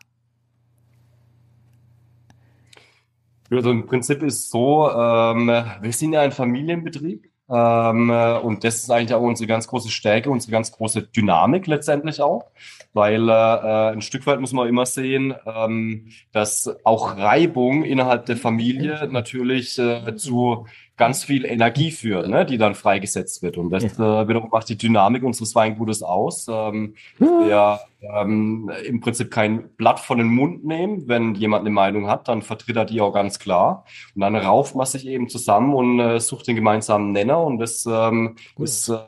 Also 3.51 3.73
im 3.73 3.87
Prinzip 3.87 4.23
ist 4.23 4.51
so, 4.51 4.89
ähm, 4.89 5.49
wir 5.49 5.93
sind 5.93 6.13
ja 6.13 6.21
ein 6.21 6.33
Familienbetrieb. 6.33 7.32
Ähm, 7.53 8.09
äh, 8.09 8.39
und 8.39 8.65
das 8.65 8.77
ist 8.77 8.91
eigentlich 8.91 9.13
auch 9.13 9.21
unsere 9.21 9.47
ganz 9.47 9.69
große 9.69 9.91
Stärke, 9.91 10.31
unsere 10.31 10.53
ganz 10.53 10.73
große 10.73 11.03
Dynamik 11.03 11.67
letztendlich 11.67 12.23
auch, 12.23 12.47
weil 12.95 13.29
äh, 13.29 13.33
äh, 13.33 13.93
ein 13.93 14.01
Stück 14.01 14.27
weit 14.27 14.41
muss 14.41 14.55
man 14.55 14.69
immer 14.69 14.87
sehen, 14.87 15.35
ähm, 15.45 16.09
dass 16.33 16.75
auch 16.85 17.19
Reibung 17.19 17.85
innerhalb 17.85 18.25
der 18.25 18.39
Familie 18.39 19.07
natürlich 19.11 19.79
äh, 19.79 20.17
zu 20.17 20.67
ganz 20.97 21.25
viel 21.25 21.45
Energie 21.45 21.91
führt, 21.91 22.29
ne, 22.29 22.45
die 22.45 22.59
dann 22.59 22.75
freigesetzt 22.75 23.43
wird. 23.43 23.57
Und 23.57 23.71
das 23.71 23.85
äh, 23.85 24.29
wiederum 24.29 24.51
macht 24.51 24.69
die 24.69 24.77
Dynamik 24.77 25.23
unseres 25.23 25.55
Weingutes 25.55 26.03
aus. 26.03 26.47
Ähm, 26.49 26.95
der 27.19 27.81
ähm, 28.01 28.71
im 28.87 29.01
Prinzip 29.01 29.31
kein 29.31 29.71
Blatt 29.77 30.01
von 30.01 30.19
den 30.19 30.29
Mund 30.29 30.65
nehmen. 30.65 31.09
Wenn 31.09 31.35
jemand 31.35 31.63
eine 31.63 31.71
Meinung 31.71 32.09
hat, 32.09 32.29
dann 32.29 32.43
vertritt 32.43 32.77
er 32.77 32.85
die 32.85 33.01
auch 33.01 33.13
ganz 33.13 33.39
klar. 33.39 33.85
Und 34.15 34.21
dann 34.21 34.37
rauft 34.37 34.75
man 34.75 34.87
sich 34.87 35.07
eben 35.07 35.29
zusammen 35.29 35.75
und 35.75 36.01
äh, 36.01 36.21
sucht 36.21 36.47
den 36.47 36.57
gemeinsamen 36.57 37.13
Nenner. 37.13 37.43
Und 37.43 37.59
das 37.59 37.87
ähm, 37.87 38.37
ist 38.59 38.89
äh, 38.89 38.99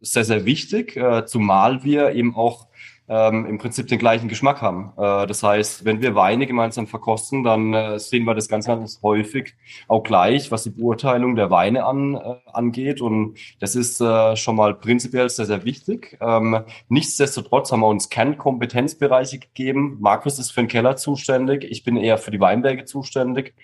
sehr, 0.00 0.24
sehr 0.24 0.44
wichtig, 0.44 0.96
äh, 0.96 1.26
zumal 1.26 1.82
wir 1.82 2.12
eben 2.12 2.36
auch 2.36 2.67
ähm, 3.08 3.46
im 3.46 3.58
Prinzip 3.58 3.88
den 3.88 3.98
gleichen 3.98 4.28
Geschmack 4.28 4.60
haben. 4.60 4.92
Äh, 4.96 5.26
das 5.26 5.42
heißt, 5.42 5.84
wenn 5.84 6.02
wir 6.02 6.14
Weine 6.14 6.46
gemeinsam 6.46 6.86
verkosten, 6.86 7.42
dann 7.42 7.72
äh, 7.74 7.98
sehen 7.98 8.24
wir 8.24 8.34
das 8.34 8.48
ganz, 8.48 8.66
ganz 8.66 9.00
häufig 9.02 9.54
auch 9.88 10.02
gleich, 10.02 10.50
was 10.50 10.64
die 10.64 10.70
Beurteilung 10.70 11.34
der 11.34 11.50
Weine 11.50 11.84
an, 11.84 12.14
äh, 12.14 12.36
angeht. 12.52 13.00
Und 13.00 13.38
das 13.60 13.74
ist 13.74 14.00
äh, 14.00 14.36
schon 14.36 14.56
mal 14.56 14.74
prinzipiell 14.74 15.28
sehr, 15.28 15.46
sehr 15.46 15.64
wichtig. 15.64 16.18
Ähm, 16.20 16.60
nichtsdestotrotz 16.88 17.72
haben 17.72 17.80
wir 17.80 17.88
uns 17.88 18.10
Kernkompetenzbereiche 18.10 19.38
gegeben. 19.38 19.96
Markus 20.00 20.38
ist 20.38 20.50
für 20.50 20.60
den 20.60 20.68
Keller 20.68 20.96
zuständig. 20.96 21.64
Ich 21.64 21.84
bin 21.84 21.96
eher 21.96 22.18
für 22.18 22.30
die 22.30 22.40
Weinberge 22.40 22.84
zuständig 22.84 23.54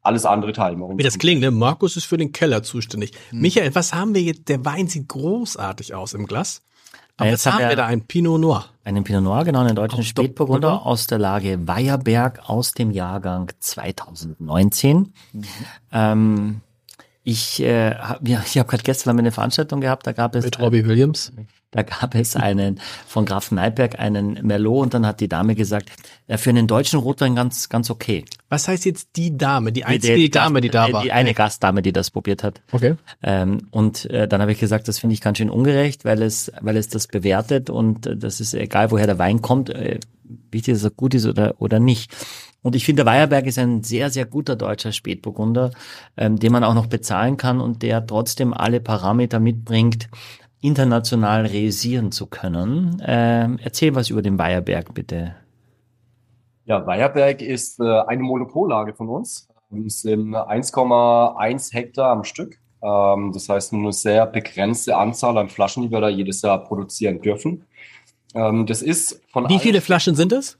alles 0.00 0.24
andere 0.24 0.52
teilen 0.52 0.78
wir 0.78 0.96
Wie 0.96 1.02
das 1.02 1.18
klingt, 1.18 1.42
ne? 1.42 1.50
Markus 1.50 1.96
ist 1.96 2.06
für 2.06 2.16
den 2.16 2.32
Keller 2.32 2.62
zuständig. 2.62 3.12
Hm. 3.30 3.40
Michael, 3.40 3.74
was 3.74 3.92
haben 3.92 4.14
wir 4.14 4.22
jetzt? 4.22 4.48
Der 4.48 4.64
Wein 4.64 4.86
sieht 4.86 5.08
großartig 5.08 5.92
aus 5.92 6.14
im 6.14 6.26
Glas. 6.26 6.62
Aber 7.18 7.30
jetzt 7.30 7.46
haben 7.46 7.58
wir 7.58 7.76
da 7.76 7.86
einen 7.86 8.02
Pinot 8.02 8.40
Noir. 8.40 8.66
Einen 8.84 9.04
Pinot 9.04 9.22
Noir, 9.22 9.44
genau, 9.44 9.60
einen 9.60 9.74
deutschen 9.74 10.04
Spätburgunder 10.04 10.86
aus 10.86 11.06
der 11.08 11.18
Lage 11.18 11.66
Weierberg 11.66 12.48
aus 12.48 12.72
dem 12.72 12.90
Jahrgang 12.90 13.50
2019. 13.58 15.12
Mhm. 15.32 15.44
Ähm, 15.92 16.60
ich 17.24 17.60
äh, 17.60 17.94
hab, 17.94 18.26
ja, 18.26 18.42
ich 18.46 18.56
habe 18.56 18.68
gerade 18.68 18.84
gestern 18.84 19.18
eine 19.18 19.32
Veranstaltung 19.32 19.80
gehabt, 19.80 20.06
da 20.06 20.12
gab 20.12 20.34
es 20.36 20.44
mit 20.44 20.58
Robbie 20.60 20.86
Williams. 20.86 21.32
Da 21.70 21.82
gab 21.82 22.14
es 22.14 22.34
einen 22.34 22.80
von 23.06 23.26
Graf 23.26 23.50
Neiberg, 23.50 23.98
einen 23.98 24.38
Merlot 24.46 24.84
und 24.84 24.94
dann 24.94 25.06
hat 25.06 25.20
die 25.20 25.28
Dame 25.28 25.54
gesagt, 25.54 25.90
für 26.26 26.48
einen 26.48 26.66
deutschen 26.66 26.98
Rotwein 26.98 27.34
ganz, 27.34 27.68
ganz 27.68 27.90
okay. 27.90 28.24
Was 28.48 28.68
heißt 28.68 28.86
jetzt 28.86 29.10
die 29.16 29.36
Dame, 29.36 29.70
die 29.70 29.84
einzige 29.84 30.14
die, 30.14 30.22
die 30.22 30.30
Dame, 30.30 30.62
die 30.62 30.70
da 30.70 30.90
war? 30.90 31.02
Die 31.02 31.12
eine 31.12 31.34
Gastdame, 31.34 31.82
die 31.82 31.92
das 31.92 32.10
probiert 32.10 32.42
hat. 32.42 32.62
Okay. 32.72 32.94
Ähm, 33.22 33.68
und 33.70 34.06
äh, 34.06 34.26
dann 34.26 34.40
habe 34.40 34.52
ich 34.52 34.58
gesagt, 34.58 34.88
das 34.88 34.98
finde 34.98 35.12
ich 35.12 35.20
ganz 35.20 35.36
schön 35.36 35.50
ungerecht, 35.50 36.06
weil 36.06 36.22
es, 36.22 36.50
weil 36.62 36.78
es 36.78 36.88
das 36.88 37.06
bewertet 37.06 37.68
und 37.68 38.06
äh, 38.06 38.16
das 38.16 38.40
ist 38.40 38.54
egal, 38.54 38.90
woher 38.90 39.06
der 39.06 39.18
Wein 39.18 39.42
kommt, 39.42 39.68
äh, 39.68 40.00
wichtig, 40.50 40.72
dass 40.72 40.84
er 40.84 40.90
gut 40.90 41.12
ist 41.12 41.26
oder, 41.26 41.54
oder 41.58 41.80
nicht. 41.80 42.14
Und 42.62 42.76
ich 42.76 42.84
finde, 42.84 43.04
der 43.04 43.12
Weierberg 43.12 43.46
ist 43.46 43.58
ein 43.58 43.82
sehr, 43.82 44.10
sehr 44.10 44.24
guter 44.24 44.56
deutscher 44.56 44.92
Spätburgunder, 44.92 45.70
ähm, 46.16 46.38
den 46.38 46.52
man 46.52 46.64
auch 46.64 46.74
noch 46.74 46.86
bezahlen 46.86 47.36
kann 47.36 47.60
und 47.60 47.82
der 47.82 48.04
trotzdem 48.06 48.52
alle 48.52 48.80
Parameter 48.80 49.38
mitbringt, 49.38 50.08
international 50.60 51.46
realisieren 51.46 52.12
zu 52.12 52.26
können. 52.26 53.02
Ähm, 53.06 53.58
erzähl 53.62 53.94
was 53.94 54.10
über 54.10 54.22
den 54.22 54.38
Weierberg, 54.38 54.94
bitte. 54.94 55.36
Ja, 56.64 56.86
Weierberg 56.86 57.40
ist 57.40 57.80
äh, 57.80 58.00
eine 58.06 58.22
Monopollage 58.22 58.92
von 58.94 59.08
uns. 59.08 59.48
Es 59.86 60.02
sind 60.02 60.34
1,1 60.34 61.72
Hektar 61.72 62.10
am 62.10 62.24
Stück. 62.24 62.58
Ähm, 62.82 63.32
das 63.32 63.48
heißt, 63.48 63.72
nur 63.72 63.82
eine 63.82 63.92
sehr 63.92 64.26
begrenzte 64.26 64.96
Anzahl 64.96 65.36
an 65.38 65.48
Flaschen, 65.48 65.84
die 65.84 65.90
wir 65.90 66.00
da 66.00 66.08
jedes 66.08 66.42
Jahr 66.42 66.62
produzieren 66.64 67.20
dürfen. 67.20 67.64
Ähm, 68.34 68.66
das 68.66 68.82
ist 68.82 69.22
von 69.32 69.48
Wie 69.48 69.58
viele 69.58 69.80
Flaschen 69.80 70.14
sind 70.14 70.32
es? 70.32 70.58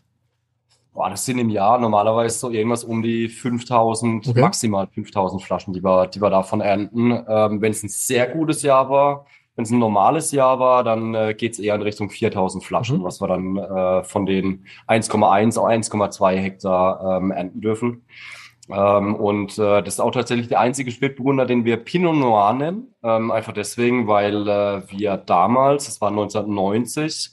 Boah, 0.95 1.11
das 1.11 1.25
sind 1.25 1.39
im 1.39 1.49
Jahr 1.51 1.79
normalerweise 1.79 2.39
so 2.39 2.51
irgendwas 2.51 2.83
um 2.83 3.03
die 3.03 3.29
5000, 3.29 4.27
Okay. 4.29 4.41
maximal 4.41 4.89
5000 4.89 5.43
Flaschen, 5.43 5.73
die 5.73 5.83
wir, 5.83 6.07
die 6.07 6.21
wir 6.21 6.31
davon 6.31 6.61
ernten. 6.61 7.13
Ähm, 7.29 7.61
wenn 7.61 7.71
es 7.71 7.83
ein 7.83 7.89
sehr 7.89 8.27
gutes 8.29 8.63
Jahr 8.63 8.89
war, 8.91 9.27
wenn 9.59 9.65
es 9.65 9.73
ein 9.73 9.81
normales 9.81 10.31
Jahr 10.31 10.61
war, 10.61 10.85
dann 10.85 11.17
äh, 11.17 11.35
geht 11.35 11.55
es 11.55 11.59
eher 11.59 11.75
in 11.75 11.83
Richtung 11.83 12.11
4000 12.11 12.63
Flaschen, 12.63 12.99
Mhm. 12.99 13.03
was 13.03 13.21
wir 13.21 13.27
dann 13.27 13.57
äh, 13.57 14.05
von 14.05 14.25
den 14.25 14.65
1,1 14.87 15.59
auf 15.59 15.67
1,2 15.67 16.37
Hektar 16.37 17.19
ähm, 17.19 17.33
ernten 17.33 17.61
dürfen. 17.61 18.05
Ähm, 18.71 19.17
und 19.17 19.59
äh, 19.59 19.83
das 19.83 19.95
ist 19.95 20.01
auch 20.01 20.13
tatsächlich 20.13 20.47
der 20.47 20.61
einzige 20.61 20.93
Spätburgunder, 20.93 21.45
den 21.45 21.65
wir 21.65 21.77
Pinot 21.79 22.15
Noir 22.15 22.53
nennen. 22.53 22.95
Ähm, 23.03 23.33
einfach 23.33 23.53
deswegen, 23.53 24.07
weil 24.07 24.47
äh, 24.47 24.83
wir 24.93 25.17
damals, 25.17 25.87
das 25.87 26.01
war 26.01 26.11
1990, 26.11 27.33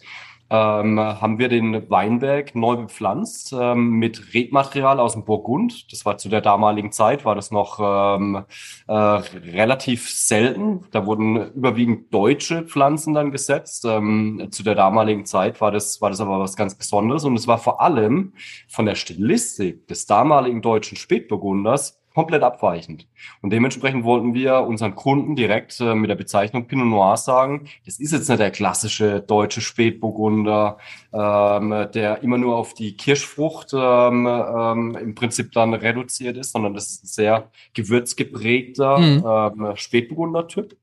ähm, 0.49 0.99
haben 0.99 1.39
wir 1.39 1.49
den 1.49 1.89
Weinberg 1.89 2.53
neu 2.53 2.75
bepflanzt 2.75 3.53
ähm, 3.57 3.91
mit 3.91 4.33
Rebmaterial 4.33 4.99
aus 4.99 5.13
dem 5.13 5.25
Burgund. 5.25 5.91
Das 5.91 6.05
war 6.05 6.17
zu 6.17 6.29
der 6.29 6.41
damaligen 6.41 6.91
Zeit, 6.91 7.25
war 7.25 7.33
das 7.33 7.49
noch 7.49 7.79
ähm, 7.79 8.45
äh, 8.87 8.93
relativ 8.93 10.09
selten. 10.09 10.85
Da 10.91 11.05
wurden 11.05 11.51
überwiegend 11.53 12.13
deutsche 12.13 12.63
Pflanzen 12.63 13.13
dann 13.15 13.31
gesetzt. 13.31 13.85
Ähm, 13.85 14.49
zu 14.51 14.63
der 14.63 14.75
damaligen 14.75 15.25
Zeit 15.25 15.61
war 15.61 15.71
das, 15.71 15.99
war 16.01 16.11
das 16.11 16.21
aber 16.21 16.39
was 16.39 16.55
ganz 16.55 16.75
Besonderes. 16.75 17.25
Und 17.25 17.35
es 17.35 17.47
war 17.47 17.57
vor 17.57 17.81
allem 17.81 18.33
von 18.67 18.85
der 18.85 18.95
Stilistik 18.95 19.87
des 19.87 20.05
damaligen 20.05 20.61
deutschen 20.61 20.97
Spätburgunders 20.97 21.99
komplett 22.15 22.43
abweichend. 22.43 23.07
Und 23.41 23.51
dementsprechend 23.51 24.05
wollten 24.05 24.33
wir 24.33 24.61
unseren 24.61 24.95
Kunden 24.95 25.35
direkt 25.35 25.79
äh, 25.81 25.93
mit 25.93 26.09
der 26.09 26.15
Bezeichnung 26.15 26.65
Pinot 26.65 26.87
Noir 26.87 27.17
sagen, 27.17 27.67
das 27.85 27.99
ist 27.99 28.13
jetzt 28.13 28.29
nicht 28.29 28.39
der 28.39 28.51
klassische 28.51 29.19
deutsche 29.19 29.61
Spätburgunder, 29.61 30.77
ähm, 31.13 31.87
der 31.93 32.23
immer 32.23 32.37
nur 32.37 32.55
auf 32.55 32.73
die 32.73 32.95
Kirschfrucht 32.95 33.73
ähm, 33.73 34.25
ähm, 34.27 34.97
im 34.99 35.13
Prinzip 35.13 35.51
dann 35.51 35.73
reduziert 35.73 36.37
ist, 36.37 36.53
sondern 36.53 36.73
das 36.73 36.89
ist 36.89 37.03
ein 37.03 37.07
sehr 37.07 37.51
gewürzgeprägter 37.73 38.97
Mhm. 38.97 39.23
ähm, 39.65 39.75
Spätburgunder-Typ. 39.75 40.77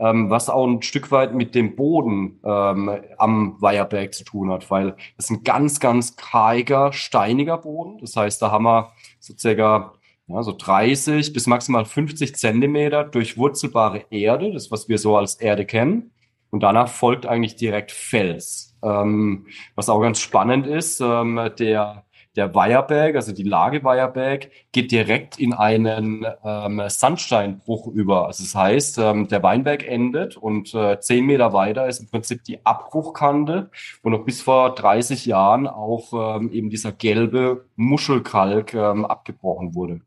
Ähm, 0.00 0.30
was 0.30 0.48
auch 0.48 0.64
ein 0.64 0.80
Stück 0.82 1.10
weit 1.10 1.34
mit 1.34 1.56
dem 1.56 1.74
Boden 1.74 2.38
ähm, 2.44 3.00
am 3.16 3.56
Weiherberg 3.60 4.14
zu 4.14 4.22
tun 4.22 4.48
hat, 4.52 4.70
weil 4.70 4.92
das 5.16 5.24
ist 5.24 5.30
ein 5.30 5.42
ganz, 5.42 5.80
ganz 5.80 6.14
karger, 6.14 6.92
steiniger 6.92 7.58
Boden. 7.58 7.98
Das 8.00 8.14
heißt, 8.14 8.40
da 8.40 8.52
haben 8.52 8.62
wir 8.62 8.92
so 9.18 9.34
circa 9.36 9.94
ja, 10.28 10.42
so 10.42 10.52
30 10.56 11.32
bis 11.32 11.46
maximal 11.46 11.84
50 11.84 12.36
Zentimeter 12.36 13.04
durchwurzelbare 13.04 14.04
Erde, 14.10 14.52
das 14.52 14.70
was 14.70 14.88
wir 14.88 14.98
so 14.98 15.16
als 15.16 15.36
Erde 15.36 15.64
kennen. 15.64 16.12
Und 16.50 16.62
danach 16.62 16.88
folgt 16.88 17.26
eigentlich 17.26 17.56
direkt 17.56 17.92
Fels. 17.92 18.76
Ähm, 18.82 19.46
was 19.74 19.88
auch 19.88 20.00
ganz 20.00 20.20
spannend 20.20 20.66
ist, 20.66 21.00
ähm, 21.00 21.50
der, 21.58 22.04
der 22.36 22.54
Weiherberg, 22.54 23.16
also 23.16 23.32
die 23.32 23.42
Lage 23.42 23.84
Weiherberg, 23.84 24.50
geht 24.72 24.92
direkt 24.92 25.38
in 25.38 25.52
einen 25.52 26.26
ähm, 26.44 26.82
Sandsteinbruch 26.86 27.86
über. 27.88 28.26
Also 28.26 28.44
das 28.44 28.54
heißt, 28.54 28.98
ähm, 28.98 29.28
der 29.28 29.42
Weinberg 29.42 29.86
endet 29.86 30.36
und 30.36 30.74
äh, 30.74 31.00
zehn 31.00 31.26
Meter 31.26 31.52
weiter 31.52 31.86
ist 31.86 32.00
im 32.00 32.08
Prinzip 32.08 32.44
die 32.44 32.64
Abbruchkante, 32.64 33.70
wo 34.02 34.10
noch 34.10 34.24
bis 34.24 34.40
vor 34.40 34.74
30 34.74 35.26
Jahren 35.26 35.66
auch 35.66 36.36
ähm, 36.36 36.50
eben 36.52 36.70
dieser 36.70 36.92
gelbe 36.92 37.66
Muschelkalk 37.76 38.74
ähm, 38.74 39.04
abgebrochen 39.04 39.74
wurde. 39.74 40.00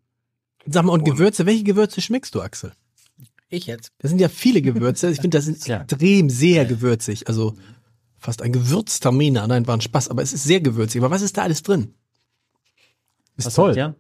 Sag 0.68 0.86
mal, 0.86 0.94
und 0.94 1.04
Gewürze, 1.04 1.46
welche 1.46 1.64
Gewürze 1.64 2.02
schmeckst 2.02 2.36
du, 2.36 2.42
Axel? 2.42 2.72
Ich 3.50 3.66
jetzt. 3.66 3.92
Das 4.00 4.10
sind 4.10 4.20
ja 4.20 4.30
viele 4.30 4.62
Gewürze. 4.62 5.10
Ich 5.12 5.20
finde, 5.20 5.38
das 5.38 5.46
sind 5.46 5.66
Ja. 5.68 5.82
extrem 5.82 6.30
sehr 6.30 6.66
gewürzig. 6.66 7.28
Also 7.28 7.56
fast 8.18 8.42
ein 8.42 8.54
Gewürzterminer. 8.54 9.48
Nein, 9.48 9.68
war 9.68 9.76
ein 9.76 9.82
Spaß, 9.82 10.08
aber 10.10 10.22
es 10.22 10.32
ist 10.34 10.44
sehr 10.44 10.62
gewürzig. 10.62 11.02
Aber 11.02 11.12
was 11.12 11.22
ist 11.22 11.36
da 11.38 11.44
alles 11.44 11.64
drin? 11.64 11.94
Ist 13.38 13.48
Was 13.48 13.56
toll. 13.56 13.76
ihr? 13.76 13.96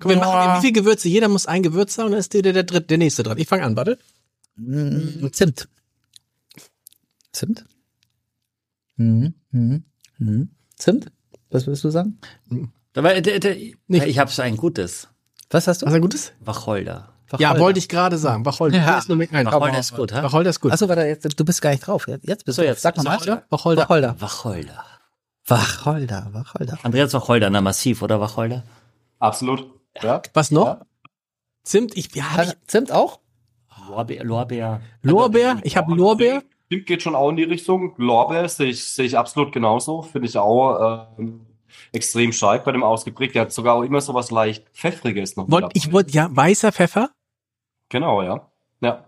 Komm, 0.00 0.10
wir 0.10 0.18
machen 0.18 0.58
wie 0.58 0.66
viel 0.66 0.72
Gewürze? 0.72 1.08
Jeder 1.08 1.28
muss 1.28 1.46
ein 1.46 1.62
Gewürz 1.62 1.94
sagen 1.94 2.06
und 2.06 2.12
dann 2.12 2.20
ist 2.20 2.32
der, 2.34 2.42
der, 2.42 2.52
der, 2.52 2.64
dritte, 2.64 2.86
der 2.86 2.98
nächste 2.98 3.22
dran. 3.22 3.38
Ich 3.38 3.48
fange 3.48 3.64
an, 3.64 3.76
warte. 3.76 3.98
Mm, 4.56 5.26
Zimt. 5.32 5.68
Zimt? 7.32 7.64
Mhm. 8.96 9.34
Mhm. 9.50 9.84
Mhm. 10.18 10.50
Zimt? 10.76 11.10
Was 11.50 11.66
würdest 11.66 11.84
du 11.84 11.90
sagen? 11.90 12.18
Dabei, 12.92 13.20
der, 13.20 13.38
der, 13.40 13.56
Nicht. 13.86 14.06
ich 14.06 14.18
habe 14.18 14.42
ein 14.42 14.56
gutes. 14.56 15.08
Was 15.50 15.66
hast 15.66 15.82
du? 15.82 15.86
Was 15.86 15.94
ein 15.94 16.00
gutes? 16.02 16.32
Wacholder. 16.40 17.08
Ja, 17.38 17.58
wollte 17.58 17.78
ich 17.78 17.88
gerade 17.88 18.16
sagen. 18.16 18.44
Wacholder. 18.44 18.78
Ja. 18.78 18.98
Ist 18.98 19.08
nur 19.08 19.18
mit, 19.18 19.32
nein, 19.32 19.46
Wacholder 19.46 19.78
ist 19.78 19.94
gut, 19.94 20.12
hä? 20.12 20.22
Wacholder 20.22 20.50
ist 20.50 20.60
gut. 20.60 20.72
Achso, 20.72 20.88
warte, 20.88 21.02
jetzt, 21.02 21.38
du 21.38 21.44
bist 21.44 21.60
gar 21.60 21.70
nicht 21.70 21.86
drauf. 21.86 22.08
Jetzt, 22.08 22.26
jetzt 22.26 22.44
bist 22.44 22.56
So, 22.56 22.62
du 22.62 22.68
jetzt. 22.68 22.82
Sag 22.82 22.96
nochmal. 22.96 23.18
Wacholder? 23.18 23.44
Wacholder. 23.50 24.16
Wacholder. 24.18 24.18
Wacholder. 24.20 24.84
Wacholder. 25.46 26.28
Wacholder. 26.32 26.78
Andreas 26.82 27.12
Wacholder, 27.12 27.50
na 27.50 27.60
massiv, 27.60 28.02
oder 28.02 28.20
Wacholder? 28.20 28.62
Absolut. 29.18 29.66
Ja. 30.02 30.22
Was 30.34 30.50
noch? 30.50 30.66
Ja. 30.66 30.82
Zimt? 31.64 31.96
Ich, 31.96 32.14
ja, 32.14 32.24
hab 32.36 32.46
ich, 32.46 32.56
Zimt 32.66 32.92
auch? 32.92 33.20
Lorbeer. 33.88 34.24
Lorbeer. 34.24 34.80
Lorbeer? 35.02 35.58
Ich 35.62 35.76
habe 35.76 35.94
Lorbeer. 35.94 36.42
Stimmt, 36.66 36.86
geht 36.86 37.02
schon 37.02 37.14
auch 37.14 37.30
in 37.30 37.36
die 37.36 37.44
Richtung. 37.44 37.94
Lorbeer 37.96 38.48
sehe 38.48 38.68
ich, 38.68 38.84
sehe 38.84 39.06
ich 39.06 39.16
absolut 39.16 39.52
genauso. 39.52 40.02
Finde 40.02 40.28
ich 40.28 40.36
auch 40.36 41.08
ähm, 41.18 41.46
extrem 41.92 42.32
stark 42.32 42.64
bei 42.64 42.72
dem 42.72 42.82
ausgeprägt. 42.82 43.34
Der 43.34 43.42
hat 43.42 43.52
sogar 43.52 43.74
auch 43.74 43.82
immer 43.82 44.00
so 44.00 44.14
was 44.14 44.30
leicht 44.30 44.68
Pfeffriges 44.70 45.36
noch. 45.36 45.50
Wollt, 45.50 45.70
ich 45.74 45.92
wollte, 45.92 46.10
ja, 46.12 46.28
weißer 46.30 46.72
Pfeffer. 46.72 47.10
Genau, 47.88 48.22
ja. 48.22 48.50
Ja. 48.80 49.04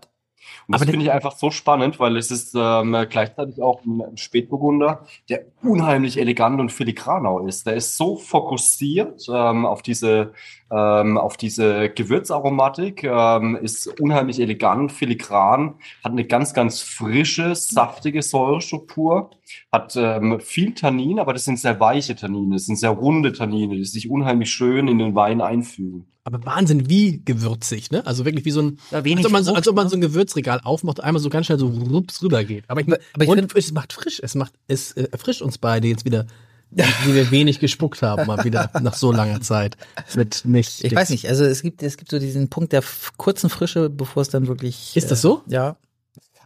Und 0.67 0.73
das 0.75 0.83
finde 0.83 1.03
ich 1.03 1.11
einfach 1.11 1.35
so 1.35 1.51
spannend, 1.51 1.99
weil 1.99 2.17
es 2.17 2.31
ist 2.31 2.55
ähm, 2.55 2.95
gleichzeitig 3.09 3.61
auch 3.61 3.83
ein, 3.85 4.17
Spätburgunder, 4.17 5.05
der 5.29 5.45
unheimlich 5.61 6.19
elegant 6.19 6.59
und 6.59 6.71
filigran 6.71 7.25
auch 7.25 7.45
ist. 7.45 7.65
Der 7.67 7.75
ist 7.75 7.97
so 7.97 8.15
fokussiert 8.15 9.25
ähm, 9.29 9.65
auf 9.65 9.81
diese 9.81 10.33
ähm, 10.71 11.17
auf 11.17 11.35
diese 11.35 11.89
Gewürzaromatik, 11.89 13.03
ähm, 13.03 13.57
ist 13.57 13.87
unheimlich 13.99 14.39
elegant, 14.39 14.91
filigran, 14.91 15.75
hat 16.03 16.13
eine 16.13 16.25
ganz, 16.25 16.53
ganz 16.53 16.81
frische, 16.81 17.55
saftige 17.55 18.21
Säurestruktur, 18.21 19.31
hat 19.71 19.95
ähm, 19.97 20.39
viel 20.39 20.73
Tannin, 20.73 21.19
aber 21.19 21.33
das 21.33 21.43
sind 21.43 21.59
sehr 21.59 21.79
weiche 21.79 22.15
Tannine, 22.15 22.55
das 22.55 22.65
sind 22.65 22.77
sehr 22.77 22.91
runde 22.91 23.33
Tannine, 23.33 23.75
die 23.75 23.83
sich 23.83 24.09
unheimlich 24.09 24.49
schön 24.51 24.87
in 24.87 24.97
den 24.97 25.13
Wein 25.13 25.41
einfügen. 25.41 26.10
Aber 26.23 26.45
Wahnsinn, 26.45 26.87
wie 26.89 27.21
gewürzig, 27.25 27.89
ne? 27.91 28.05
Also 28.05 28.25
wirklich 28.25 28.45
wie 28.45 28.51
so 28.51 28.61
ein, 28.61 28.77
Ja, 28.91 29.03
wenig 29.03 29.17
als, 29.19 29.25
ob 29.25 29.31
man 29.31 29.43
so, 29.43 29.49
Frucht, 29.51 29.57
als 29.57 29.67
ob 29.67 29.75
man 29.75 29.85
ne? 29.85 29.89
so 29.89 29.95
ein 29.97 30.01
Gewürzregal 30.01 30.61
aufmacht, 30.63 30.99
einmal 31.01 31.21
so 31.21 31.29
ganz 31.29 31.47
schnell 31.47 31.57
so 31.59 31.67
rups 31.67 32.21
rüber 32.21 32.43
geht. 32.43 32.65
Aber 32.67 32.81
ich, 32.81 32.87
Aber 32.87 33.23
ich 33.23 33.27
und 33.29 33.37
find- 33.39 33.55
es 33.57 33.71
macht 33.71 33.93
frisch, 33.93 34.19
es 34.23 34.35
macht, 34.35 34.53
es 34.67 34.91
äh, 34.91 35.07
erfrischt 35.11 35.41
uns 35.41 35.57
beide 35.57 35.87
jetzt 35.87 36.05
wieder, 36.05 36.27
wie 36.69 37.15
wir 37.15 37.31
wenig 37.31 37.59
gespuckt 37.59 38.01
haben, 38.03 38.27
mal 38.27 38.43
wieder 38.45 38.69
nach 38.81 38.93
so 38.93 39.11
langer 39.11 39.41
Zeit. 39.41 39.77
Mit 40.15 40.45
nicht. 40.45 40.83
Ich 40.83 40.95
weiß 40.95 41.09
nicht, 41.09 41.27
also 41.27 41.43
es 41.43 41.61
gibt, 41.63 41.81
es 41.83 41.97
gibt 41.97 42.11
so 42.11 42.19
diesen 42.19 42.49
Punkt 42.49 42.71
der 42.71 42.83
kurzen 43.17 43.49
Frische, 43.49 43.89
bevor 43.89 44.21
es 44.21 44.29
dann 44.29 44.47
wirklich. 44.47 44.95
Ist 44.95 45.09
das 45.11 45.21
so? 45.21 45.41
Ja. 45.47 45.75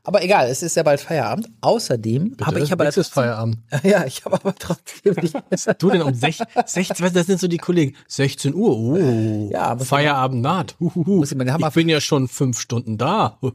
Aber 0.06 0.24
egal, 0.24 0.47
es 0.47 0.62
ist 0.62 0.76
ja 0.76 0.84
bald 0.84 1.01
Feierabend. 1.01 1.49
Außerdem 1.62 2.38
habe 2.43 2.60
ich 2.60 2.72
aber 2.72 2.86
Jetzt 2.86 2.97
ist 2.97 3.14
Feierabend. 3.14 3.58
Ja, 3.84 4.06
ich 4.06 4.24
habe 4.24 4.36
aber 4.36 4.53
trotzdem 4.56 5.16
nicht. 5.16 5.36
Du 5.80 5.89
denn 5.89 6.03
um 6.03 6.14
16, 6.14 6.45
16, 6.66 7.14
das 7.14 7.26
sind 7.26 7.39
so 7.39 7.47
die 7.47 7.58
Kollegen. 7.58 7.95
16 8.08 8.53
Uhr, 8.53 8.78
oh. 8.78 9.49
Ja, 9.51 9.76
Feierabend 9.78 10.41
naht. 10.41 10.76
Huhuhu. 10.80 11.24
Ich 11.24 11.32
Ich 11.32 11.74
bin 11.74 11.89
ja 11.89 11.99
schon 11.99 12.28
fünf 12.28 12.60
Stunden 12.60 12.97
da. 12.97 13.39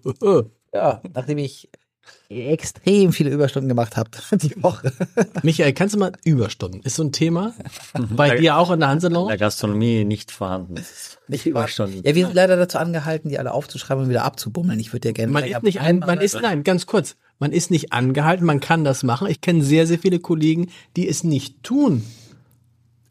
Ja, 0.73 1.03
nachdem 1.15 1.39
ich 1.39 1.69
extrem 2.29 3.13
viele 3.13 3.31
Überstunden 3.31 3.69
gemacht 3.69 3.97
habe 3.97 4.11
die 4.33 4.63
Woche. 4.63 4.93
Michael, 5.43 5.73
kannst 5.73 5.95
du 5.95 5.99
mal 5.99 6.13
Überstunden? 6.25 6.81
Ist 6.83 6.97
so 6.97 7.03
ein 7.03 7.13
Thema 7.13 7.53
bei 8.11 8.37
dir 8.37 8.57
auch 8.57 8.71
in 8.71 8.81
der 8.81 8.89
In 8.89 8.93
Hansalon? 8.93 9.29
der 9.29 9.39
Gastronomie 9.39 10.05
nicht 10.05 10.31
vorhanden. 10.31 10.75
Nicht 11.29 11.47
Überstunden. 11.47 12.03
Ja, 12.05 12.17
wir 12.17 12.27
sind 12.27 12.35
leider 12.35 12.57
dazu 12.57 12.79
angehalten, 12.79 13.29
die 13.29 13.39
alle 13.39 13.53
aufzuschreiben 13.53 14.03
und 14.03 14.11
wieder 14.11 14.25
abzubummeln. 14.25 14.81
Ich 14.81 14.93
würde 14.93 15.09
ja 15.09 15.13
gerne. 15.13 15.33
Man 15.33 15.45
ist 15.45 15.63
nicht, 15.63 15.81
ein, 15.81 16.01
man 16.01 16.21
ist, 16.21 16.41
nein, 16.41 16.65
ganz 16.65 16.87
kurz. 16.87 17.15
Man 17.39 17.53
ist 17.53 17.71
nicht 17.71 17.93
angehalten, 17.93 18.45
man 18.45 18.59
kann 18.59 18.83
das 18.83 19.05
machen. 19.05 19.29
Ich 19.29 19.41
kenne 19.41 19.63
sehr, 19.63 19.87
sehr 19.87 20.01
viele 20.01 20.19
Kollegen, 20.19 20.71
die 20.97 21.09
es 21.09 21.23
nicht 21.23 21.63
tun. 21.63 22.05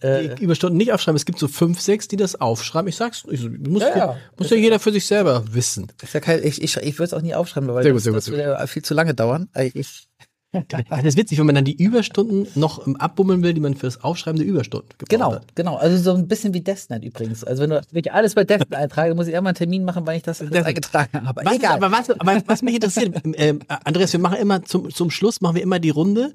Äh, 0.01 0.35
Die 0.35 0.43
Überstunden 0.43 0.77
nicht 0.77 0.93
aufschreiben. 0.93 1.15
Es 1.15 1.25
gibt 1.25 1.39
so 1.39 1.47
fünf, 1.47 1.79
sechs, 1.81 2.07
die 2.07 2.15
das 2.17 2.39
aufschreiben. 2.39 2.87
Ich 2.87 2.95
sag's, 2.95 3.23
ich, 3.29 3.49
muss, 3.49 3.81
Ja, 3.81 3.97
ja. 3.97 4.17
muss 4.37 4.49
ja 4.49 4.57
jeder 4.57 4.79
für 4.79 4.91
sich 4.91 5.05
selber 5.05 5.43
wissen. 5.51 5.91
ja 6.13 6.19
kein, 6.19 6.43
ich 6.43 6.61
ich, 6.61 6.77
ich 6.77 6.93
würde 6.99 7.03
es 7.05 7.13
auch 7.13 7.21
nie 7.21 7.33
aufschreiben, 7.35 7.67
weil 7.73 7.83
Sehr 7.83 7.91
gut, 7.91 7.97
das, 7.97 8.03
sehr 8.03 8.13
gut, 8.13 8.17
das 8.17 8.25
sehr 8.25 8.45
würde 8.47 8.67
viel 8.67 8.83
zu 8.83 8.93
lange 8.93 9.13
dauern. 9.13 9.49
Also 9.53 9.71
Ich, 9.73 10.07
Das 10.89 11.03
ist 11.03 11.17
witzig, 11.17 11.37
wenn 11.37 11.45
man 11.45 11.55
dann 11.55 11.65
die 11.65 11.75
Überstunden 11.81 12.47
noch 12.55 12.85
abbummeln 12.97 13.43
will, 13.43 13.53
die 13.53 13.61
man 13.61 13.75
für 13.75 13.85
das 13.85 14.03
Aufschreiben 14.03 14.39
der 14.39 14.47
Überstunden 14.47 14.89
gebraucht 14.97 15.09
genau, 15.09 15.33
hat. 15.33 15.55
genau. 15.55 15.75
Also 15.75 15.97
so 15.97 16.17
ein 16.17 16.27
bisschen 16.27 16.53
wie 16.53 16.61
Deathnet 16.61 17.03
übrigens. 17.03 17.43
Also 17.43 17.63
wenn 17.63 17.69
du 17.69 17.81
wenn 17.91 17.99
ich 18.03 18.11
alles 18.11 18.35
bei 18.35 18.43
Deathnet 18.43 18.73
eintrage, 18.73 19.13
muss 19.15 19.27
ich 19.27 19.33
immer 19.35 19.49
einen 19.49 19.55
Termin 19.55 19.85
machen, 19.85 20.07
wann 20.07 20.15
ich 20.15 20.23
das, 20.23 20.39
das 20.39 20.65
eingetragen 20.65 21.27
habe. 21.27 21.41
Was, 21.45 21.55
Egal. 21.55 21.73
aber, 21.83 21.91
was, 21.91 22.09
aber 22.09 22.41
was 22.47 22.61
mich 22.61 22.75
interessiert, 22.75 23.15
ähm, 23.35 23.59
Andreas, 23.67 24.11
wir 24.13 24.19
machen 24.19 24.37
immer 24.37 24.63
zum, 24.63 24.89
zum 24.89 25.11
Schluss 25.11 25.41
machen 25.41 25.55
wir 25.55 25.61
immer 25.61 25.79
die 25.79 25.91
Runde. 25.91 26.33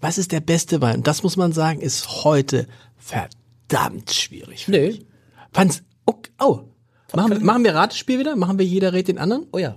Was 0.00 0.16
ist 0.16 0.32
der 0.32 0.40
beste 0.40 0.80
Wein? 0.80 0.98
Und 0.98 1.06
das 1.06 1.22
muss 1.22 1.36
man 1.36 1.52
sagen, 1.52 1.80
ist 1.80 2.24
heute 2.24 2.66
verdammt 3.00 4.10
schwierig. 4.12 4.68
Nö. 4.68 4.94
Fand's, 5.52 5.82
oh, 6.06 6.14
oh, 6.40 6.60
Machen, 7.14 7.32
wir- 7.32 7.40
machen 7.40 7.64
wir 7.64 7.74
Ratespiel 7.74 8.20
wieder? 8.20 8.36
Machen 8.36 8.58
wir 8.58 8.64
jeder 8.66 8.92
rät 8.92 9.08
den 9.08 9.18
anderen? 9.18 9.46
Oh 9.52 9.58
ja. 9.58 9.76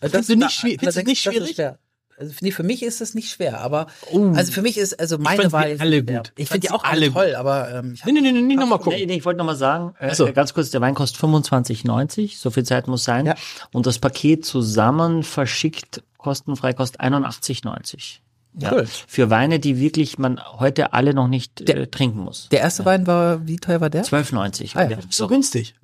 Findest 0.00 0.30
du 0.30 0.36
nicht 0.36 0.50
schwi- 0.50 0.78
findest 0.78 0.98
du 0.98 1.02
nicht 1.02 1.20
schwierig? 1.22 1.50
ist 1.50 1.54
schwer. 1.56 1.78
Also, 2.16 2.32
nee, 2.42 2.52
für 2.52 2.62
mich 2.62 2.82
ist 2.84 3.00
es 3.00 3.14
nicht 3.14 3.28
schwer, 3.30 3.60
aber 3.60 3.88
also 4.34 4.52
für 4.52 4.62
mich 4.62 4.78
ist 4.78 4.98
also 5.00 5.18
meine 5.18 5.42
fand 5.42 5.52
Wahl 5.52 5.76
alle 5.80 6.04
gut. 6.04 6.32
Ich 6.36 6.44
Ich 6.44 6.48
finde 6.48 6.68
die 6.68 6.72
auch 6.72 6.84
alle 6.84 7.06
alle 7.06 7.12
toll, 7.12 7.34
aber 7.34 7.72
ähm, 7.74 7.94
ich 7.94 8.04
Nee, 8.04 8.12
nee, 8.12 8.20
nee, 8.20 8.30
nee, 8.30 8.40
nee 8.40 8.54
nochmal 8.54 8.78
Nee, 8.78 8.84
gucken. 8.84 9.06
nee, 9.08 9.16
ich 9.16 9.24
wollte 9.24 9.38
noch 9.38 9.44
mal 9.46 9.56
sagen, 9.56 9.94
äh, 9.98 10.14
so. 10.14 10.32
ganz 10.32 10.54
kurz, 10.54 10.70
der 10.70 10.80
Wein 10.80 10.94
kostet 10.94 11.20
25,90, 11.20 12.38
so 12.38 12.50
viel 12.50 12.62
Zeit 12.62 12.86
muss 12.86 13.02
sein. 13.02 13.26
Ja. 13.26 13.34
Und 13.72 13.86
das 13.86 13.98
Paket 13.98 14.44
zusammen 14.46 15.24
verschickt 15.24 16.04
kostenfrei 16.16 16.72
kostet 16.72 17.00
81,90. 17.00 18.20
Ja. 18.58 18.72
Cool. 18.72 18.86
Für 18.86 19.30
Weine, 19.30 19.58
die 19.58 19.78
wirklich 19.80 20.18
man 20.18 20.40
heute 20.58 20.92
alle 20.92 21.12
noch 21.14 21.26
nicht 21.28 21.68
äh, 21.68 21.86
trinken 21.88 22.20
muss. 22.20 22.48
Der 22.50 22.60
erste 22.60 22.84
Wein 22.84 23.06
war, 23.06 23.46
wie 23.46 23.56
teuer 23.56 23.80
war 23.80 23.90
der? 23.90 24.04
12,90. 24.04 24.76
Ah, 24.76 24.84
ja. 24.84 24.90
Ja, 24.90 24.98
So 25.10 25.26
günstig. 25.26 25.74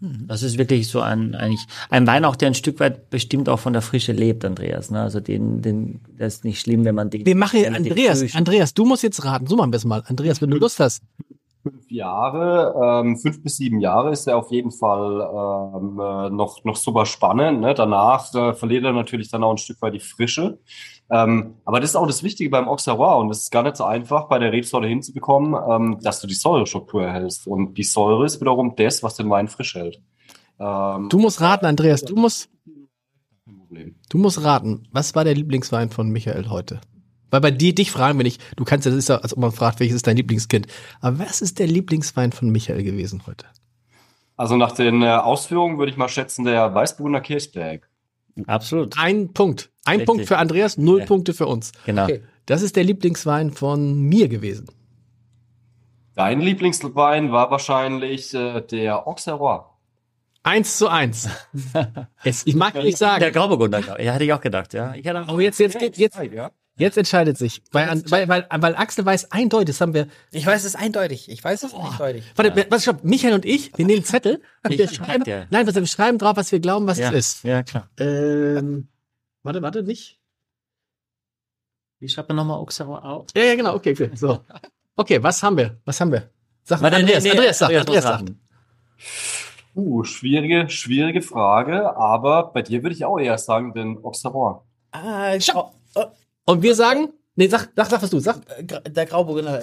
Das 0.00 0.42
ist 0.42 0.58
wirklich 0.58 0.88
so 0.88 1.00
ein, 1.00 1.34
eigentlich, 1.34 1.64
ein 1.88 2.06
Wein 2.06 2.24
auch, 2.26 2.36
der 2.36 2.48
ein 2.48 2.54
Stück 2.54 2.80
weit 2.80 3.08
bestimmt 3.08 3.48
auch 3.48 3.58
von 3.58 3.72
der 3.72 3.80
Frische 3.80 4.12
lebt, 4.12 4.44
Andreas. 4.44 4.90
Ne? 4.90 5.00
Also 5.00 5.20
den, 5.20 5.62
den, 5.62 6.00
das 6.18 6.34
ist 6.34 6.44
nicht 6.44 6.60
schlimm, 6.60 6.84
wenn 6.84 6.94
man 6.94 7.08
den. 7.08 7.24
Wir 7.24 7.34
machen 7.34 7.64
Andreas, 7.74 8.22
früh- 8.22 8.36
Andreas, 8.36 8.74
du 8.74 8.84
musst 8.84 9.02
jetzt 9.02 9.24
raten. 9.24 9.46
So 9.46 9.56
machen 9.56 9.72
wir 9.72 9.78
es 9.78 9.86
mal. 9.86 10.02
Andreas, 10.06 10.42
wenn 10.42 10.50
du 10.50 10.58
Lust 10.58 10.80
hast. 10.80 11.02
Fünf 11.62 11.90
Jahre, 11.90 13.02
ähm, 13.04 13.16
fünf 13.16 13.42
bis 13.42 13.56
sieben 13.56 13.80
Jahre 13.80 14.12
ist 14.12 14.26
er 14.28 14.36
auf 14.36 14.52
jeden 14.52 14.70
Fall 14.70 15.20
ähm, 15.22 15.98
äh, 15.98 16.30
noch, 16.30 16.62
noch 16.64 16.76
super 16.76 17.06
spannend. 17.06 17.60
Ne? 17.60 17.72
Danach 17.74 18.32
äh, 18.34 18.52
verliert 18.52 18.84
er 18.84 18.92
natürlich 18.92 19.30
dann 19.30 19.42
auch 19.44 19.52
ein 19.52 19.58
Stück 19.58 19.80
weit 19.80 19.94
die 19.94 20.00
Frische. 20.00 20.58
Ähm, 21.10 21.54
aber 21.64 21.80
das 21.80 21.90
ist 21.90 21.96
auch 21.96 22.06
das 22.06 22.22
Wichtige 22.22 22.50
beim 22.50 22.68
Auxerrois 22.68 23.20
und 23.20 23.28
das 23.28 23.42
ist 23.42 23.52
gar 23.52 23.62
nicht 23.62 23.76
so 23.76 23.84
einfach, 23.84 24.28
bei 24.28 24.38
der 24.38 24.52
Rebsorte 24.52 24.88
hinzubekommen, 24.88 25.54
ähm, 25.68 25.98
dass 26.02 26.20
du 26.20 26.26
die 26.26 26.34
Säurestruktur 26.34 27.04
erhältst. 27.04 27.46
Und 27.46 27.78
die 27.78 27.84
Säure 27.84 28.24
ist 28.24 28.40
wiederum 28.40 28.74
das, 28.76 29.02
was 29.02 29.14
den 29.14 29.30
Wein 29.30 29.48
frisch 29.48 29.74
hält. 29.74 30.00
Ähm, 30.58 31.08
Du 31.08 31.18
musst 31.18 31.40
raten, 31.40 31.66
Andreas. 31.66 32.02
Du 32.02 32.16
musst, 32.16 32.48
du 34.08 34.18
musst 34.18 34.42
raten. 34.42 34.88
Was 34.90 35.14
war 35.14 35.24
der 35.24 35.34
Lieblingswein 35.34 35.90
von 35.90 36.10
Michael 36.10 36.48
heute? 36.48 36.80
Weil 37.30 37.40
bei 37.40 37.50
dir, 37.50 37.74
dich 37.74 37.90
fragen 37.90 38.18
wir 38.18 38.24
nicht. 38.24 38.42
Du 38.56 38.64
kannst 38.64 38.86
ja, 38.86 38.90
das 38.90 38.98
ist 38.98 39.08
ja, 39.08 39.18
als 39.18 39.32
ob 39.32 39.40
man 39.40 39.52
fragt, 39.52 39.80
welches 39.80 39.96
ist 39.96 40.06
dein 40.06 40.16
Lieblingskind. 40.16 40.66
Aber 41.00 41.18
was 41.20 41.40
ist 41.40 41.58
der 41.58 41.66
Lieblingswein 41.66 42.32
von 42.32 42.50
Michael 42.50 42.82
gewesen 42.82 43.22
heute? 43.26 43.46
Also 44.36 44.56
nach 44.56 44.72
den 44.72 45.02
äh, 45.02 45.08
Ausführungen 45.08 45.78
würde 45.78 45.90
ich 45.90 45.98
mal 45.98 46.08
schätzen, 46.08 46.44
der 46.44 46.74
Weißburgunder 46.74 47.20
Kirchberg. 47.20 47.88
Absolut. 48.46 48.98
Ein 48.98 49.32
Punkt. 49.32 49.70
Ein 49.84 50.00
Richtig. 50.00 50.06
Punkt 50.06 50.26
für 50.26 50.38
Andreas, 50.38 50.76
null 50.76 51.00
Ja. 51.00 51.06
Punkte 51.06 51.32
für 51.34 51.46
uns. 51.46 51.72
Genau. 51.86 52.04
Okay. 52.04 52.22
Das 52.46 52.62
ist 52.62 52.76
der 52.76 52.84
Lieblingswein 52.84 53.50
von 53.50 54.00
mir 54.00 54.28
gewesen. 54.28 54.66
Dein 56.14 56.40
Lieblingswein 56.40 57.32
war 57.32 57.50
wahrscheinlich 57.50 58.32
äh, 58.34 58.60
der 58.62 59.06
Auxerrois. 59.06 59.64
Eins 60.42 60.78
zu 60.78 60.88
eins. 60.88 61.28
es, 62.24 62.46
ich 62.46 62.54
mag 62.54 62.74
nicht 62.74 63.00
Der 63.00 63.18
sagen. 63.18 63.32
Grauburgunder, 63.32 63.82
glaub 63.82 63.98
ich. 63.98 64.04
ja, 64.04 64.12
hätte 64.12 64.24
ich 64.24 64.32
auch 64.32 64.40
gedacht, 64.40 64.72
ja. 64.74 64.94
Ich 64.94 65.04
hätte 65.04 65.22
auch, 65.22 65.28
Oh, 65.34 65.40
jetzt, 65.40 65.58
jetzt, 65.58 65.80
jetzt, 65.80 65.98
jetzt, 65.98 66.16
Ja. 66.32 66.50
Jetzt 66.76 66.96
entscheidet 66.96 67.36
sich. 67.38 67.62
Weil, 67.72 67.88
an- 67.88 68.02
weil, 68.10 68.28
weil, 68.28 68.46
weil 68.50 68.76
Axel 68.76 69.04
weiß 69.04 69.32
eindeutig, 69.32 69.68
das 69.74 69.80
haben 69.80 69.94
wir. 69.94 70.08
Ich 70.30 70.46
weiß 70.46 70.64
es 70.64 70.74
eindeutig. 70.74 71.28
Ich 71.30 71.42
weiß 71.42 71.62
es 71.62 71.74
eindeutig. 71.74 72.24
Warte, 72.36 72.66
was 72.70 72.82
stopp, 72.82 73.04
Michael 73.04 73.34
und 73.34 73.44
ich, 73.44 73.76
wir 73.76 73.84
nehmen 73.86 73.98
einen 73.98 74.04
Zettel 74.04 74.42
und 74.64 74.72
Ich 74.72 74.78
wir 74.78 74.88
schreib 74.88 75.06
schreiben, 75.06 75.24
dir. 75.24 75.46
nein, 75.50 75.66
was, 75.66 75.74
wir 75.74 75.86
schreiben 75.86 76.18
drauf, 76.18 76.36
was 76.36 76.52
wir 76.52 76.60
glauben, 76.60 76.86
was 76.86 76.98
ja, 76.98 77.10
es 77.12 77.34
ist. 77.36 77.44
ja, 77.44 77.62
klar. 77.62 77.88
Ähm, 77.98 78.88
warte, 79.42 79.62
warte, 79.62 79.82
nicht? 79.82 80.18
Wie 81.98 82.08
schreibt 82.08 82.28
man 82.28 82.36
nochmal 82.36 82.58
Auxerrois 82.58 83.00
auf? 83.02 83.26
Ja, 83.34 83.42
ja, 83.44 83.54
genau, 83.54 83.74
okay, 83.74 83.92
okay. 83.92 84.10
So. 84.14 84.44
Okay, 84.96 85.22
was 85.22 85.42
haben 85.42 85.56
wir? 85.56 85.78
Was 85.84 86.00
haben 86.00 86.12
wir? 86.12 86.30
Sag 86.64 86.82
Warte, 86.82 86.96
Andreas, 86.96 87.22
nee, 87.22 87.30
nee, 87.30 87.36
Andreas 87.36 87.58
sagt, 87.58 87.74
Andreas 87.74 88.04
sagt. 88.04 88.32
Uh, 89.74 90.04
schwierige, 90.04 90.68
schwierige 90.70 91.20
Frage, 91.22 91.94
aber 91.96 92.50
bei 92.52 92.62
dir 92.62 92.82
würde 92.82 92.94
ich 92.96 93.04
auch 93.04 93.18
eher 93.18 93.36
sagen, 93.38 93.72
den 93.74 94.02
Auxerrois. 94.02 94.62
Ah, 94.90 95.36
Grau, 95.36 95.74
oh, 95.94 96.04
Und 96.46 96.62
wir 96.62 96.74
sagen, 96.74 97.12
nee, 97.34 97.48
sag, 97.48 97.68
sag, 97.76 97.90
sag 97.90 98.02
was 98.02 98.10
du, 98.10 98.20
sag. 98.20 98.40
äh, 98.58 98.90
der 98.90 99.06
Grauburgunder. 99.06 99.62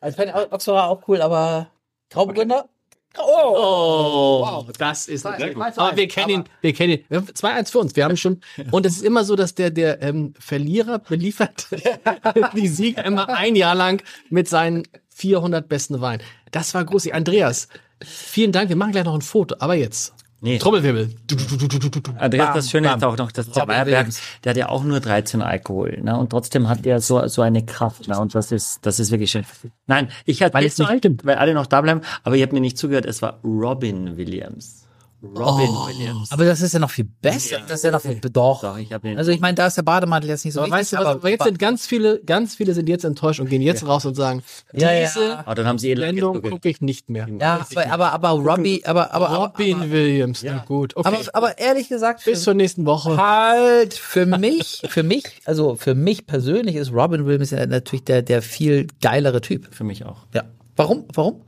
Also 0.00 0.22
ich 0.22 0.30
fand 0.30 0.52
Oxford 0.52 0.80
auch 0.80 1.08
cool, 1.08 1.20
aber 1.20 1.70
Grauburgunder? 2.10 2.68
Oh! 3.16 4.44
Oh, 4.46 4.66
das 4.78 5.08
ist. 5.08 5.22
Sehr 5.22 5.54
gut. 5.54 5.78
Aber 5.78 5.96
wir 5.96 6.06
kennen 6.06 6.30
ihn, 6.30 6.44
wir 6.60 6.72
kennen 6.72 6.92
ihn. 6.92 7.04
Wir 7.08 7.18
haben 7.18 7.26
2-1 7.26 7.72
für 7.72 7.78
uns. 7.78 7.96
Wir 7.96 8.04
haben 8.04 8.16
schon. 8.16 8.40
Und 8.70 8.86
es 8.86 8.96
ist 8.96 9.02
immer 9.02 9.24
so, 9.24 9.34
dass 9.34 9.54
der, 9.54 9.70
der 9.70 10.02
ähm, 10.02 10.34
Verlierer 10.38 10.98
beliefert 10.98 11.68
die 12.54 12.68
Sieger 12.68 13.04
immer 13.04 13.28
ein 13.28 13.56
Jahr 13.56 13.74
lang 13.74 14.02
mit 14.28 14.48
seinen 14.48 14.84
400 15.14 15.68
besten 15.68 16.00
Weinen. 16.00 16.22
Das 16.52 16.74
war 16.74 16.84
großartig. 16.84 17.14
Andreas, 17.14 17.68
vielen 18.04 18.52
Dank. 18.52 18.68
Wir 18.68 18.76
machen 18.76 18.92
gleich 18.92 19.04
noch 19.04 19.14
ein 19.14 19.22
Foto. 19.22 19.56
Aber 19.58 19.74
jetzt. 19.74 20.14
Nee. 20.40 20.58
Trommelwirbel. 20.58 21.10
Du, 21.26 21.34
du, 21.34 21.56
du, 21.56 21.66
du, 21.66 21.78
du, 21.90 22.00
du. 22.00 22.10
Andreas, 22.16 22.46
Bam, 22.46 22.54
das 22.54 22.70
Schöne 22.70 22.88
bam. 22.88 22.98
ist 22.98 23.04
auch 23.04 23.16
noch, 23.16 23.32
dass 23.32 23.50
der 23.50 23.66
Meyerberg, 23.66 24.08
der 24.44 24.50
hat 24.50 24.56
ja 24.56 24.68
auch 24.68 24.84
nur 24.84 25.00
13 25.00 25.42
Alkohol, 25.42 26.00
ne? 26.00 26.16
Und 26.16 26.30
trotzdem 26.30 26.68
hat 26.68 26.84
der 26.84 27.00
so, 27.00 27.26
so 27.26 27.42
eine 27.42 27.66
Kraft, 27.66 28.06
ne? 28.06 28.18
Und 28.20 28.34
das 28.36 28.52
ist, 28.52 28.86
das 28.86 29.00
ist 29.00 29.10
wirklich 29.10 29.32
schön. 29.32 29.44
Nein, 29.86 30.10
ich 30.24 30.42
hatte 30.42 30.54
Weil 30.54 30.64
es 30.64 30.78
nicht 30.78 31.24
weil 31.24 31.36
alle 31.36 31.54
noch 31.54 31.66
da 31.66 31.80
bleiben, 31.80 32.02
aber 32.22 32.36
ihr 32.36 32.44
habt 32.44 32.52
mir 32.52 32.60
nicht 32.60 32.78
zugehört, 32.78 33.04
es 33.04 33.20
war 33.20 33.40
Robin 33.42 34.16
Williams. 34.16 34.87
Robin 35.20 35.68
Williams. 35.68 36.30
Aber 36.30 36.44
das 36.44 36.60
ist 36.60 36.74
ja 36.74 36.78
noch 36.78 36.90
viel 36.90 37.04
besser. 37.04 37.58
Das 37.66 37.80
ist 37.80 37.84
ja 37.84 37.90
noch 37.90 38.00
viel 38.00 38.20
doch. 38.20 38.60
Doch, 38.60 38.78
ich 38.78 38.94
Also 38.94 39.32
ich 39.32 39.40
meine, 39.40 39.56
da 39.56 39.66
ist 39.66 39.76
der 39.76 39.82
Bademantel 39.82 40.30
jetzt 40.30 40.44
nicht 40.44 40.54
so 40.54 40.60
Aber 40.60 40.70
weißt 40.70 40.92
du 40.92 40.96
was? 40.96 41.06
aber, 41.06 41.14
Aber 41.16 41.28
jetzt 41.28 41.44
sind 41.44 41.58
ganz 41.58 41.86
viele, 41.86 42.20
ganz 42.20 42.54
viele 42.54 42.72
sind 42.72 42.88
jetzt 42.88 43.04
enttäuscht 43.04 43.40
und 43.40 43.50
gehen 43.50 43.62
jetzt 43.62 43.84
raus 43.86 44.06
und 44.06 44.14
sagen, 44.14 44.42
Ja, 44.72 44.92
ja. 44.92 45.06
diese 45.08 45.38
aber 45.40 45.54
dann 45.56 45.66
haben 45.66 45.78
sie 45.78 45.90
eh 45.90 45.96
Sendung 45.96 46.40
gucke 46.40 46.68
ich 46.68 46.80
nicht 46.80 47.10
mehr. 47.10 47.26
ja, 47.40 47.66
aber, 47.74 48.12
aber, 48.12 48.12
aber 48.12 48.28
Robbie, 48.30 48.84
aber, 48.84 49.12
aber, 49.12 49.30
aber, 49.30 49.46
Robin 49.46 49.90
Williams, 49.90 50.42
na 50.44 50.64
gut. 50.64 50.96
Okay. 50.96 51.08
aber, 51.08 51.18
aber 51.32 51.58
ehrlich 51.58 51.88
gesagt, 51.88 52.24
Bis 52.24 52.44
zur 52.44 52.54
nächsten 52.54 52.86
Woche. 52.86 53.16
Halt, 53.16 53.94
für 53.94 54.26
mich, 54.26 54.82
für 54.88 55.02
mich, 55.02 55.24
also 55.44 55.74
für 55.74 55.94
mich 55.94 56.26
persönlich 56.26 56.76
ist 56.76 56.92
Robin 56.92 57.26
Williams 57.26 57.50
ja 57.50 57.66
natürlich 57.66 58.04
der, 58.04 58.22
der 58.22 58.40
viel 58.42 58.86
geilere 59.00 59.40
Typ. 59.40 59.74
Für 59.74 59.84
mich 59.84 60.04
auch. 60.04 60.26
Ja. 60.32 60.44
Warum? 60.76 61.06
Warum? 61.12 61.42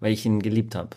Weil 0.00 0.12
ich 0.12 0.24
ihn 0.24 0.40
geliebt 0.40 0.74
habe. 0.74 0.96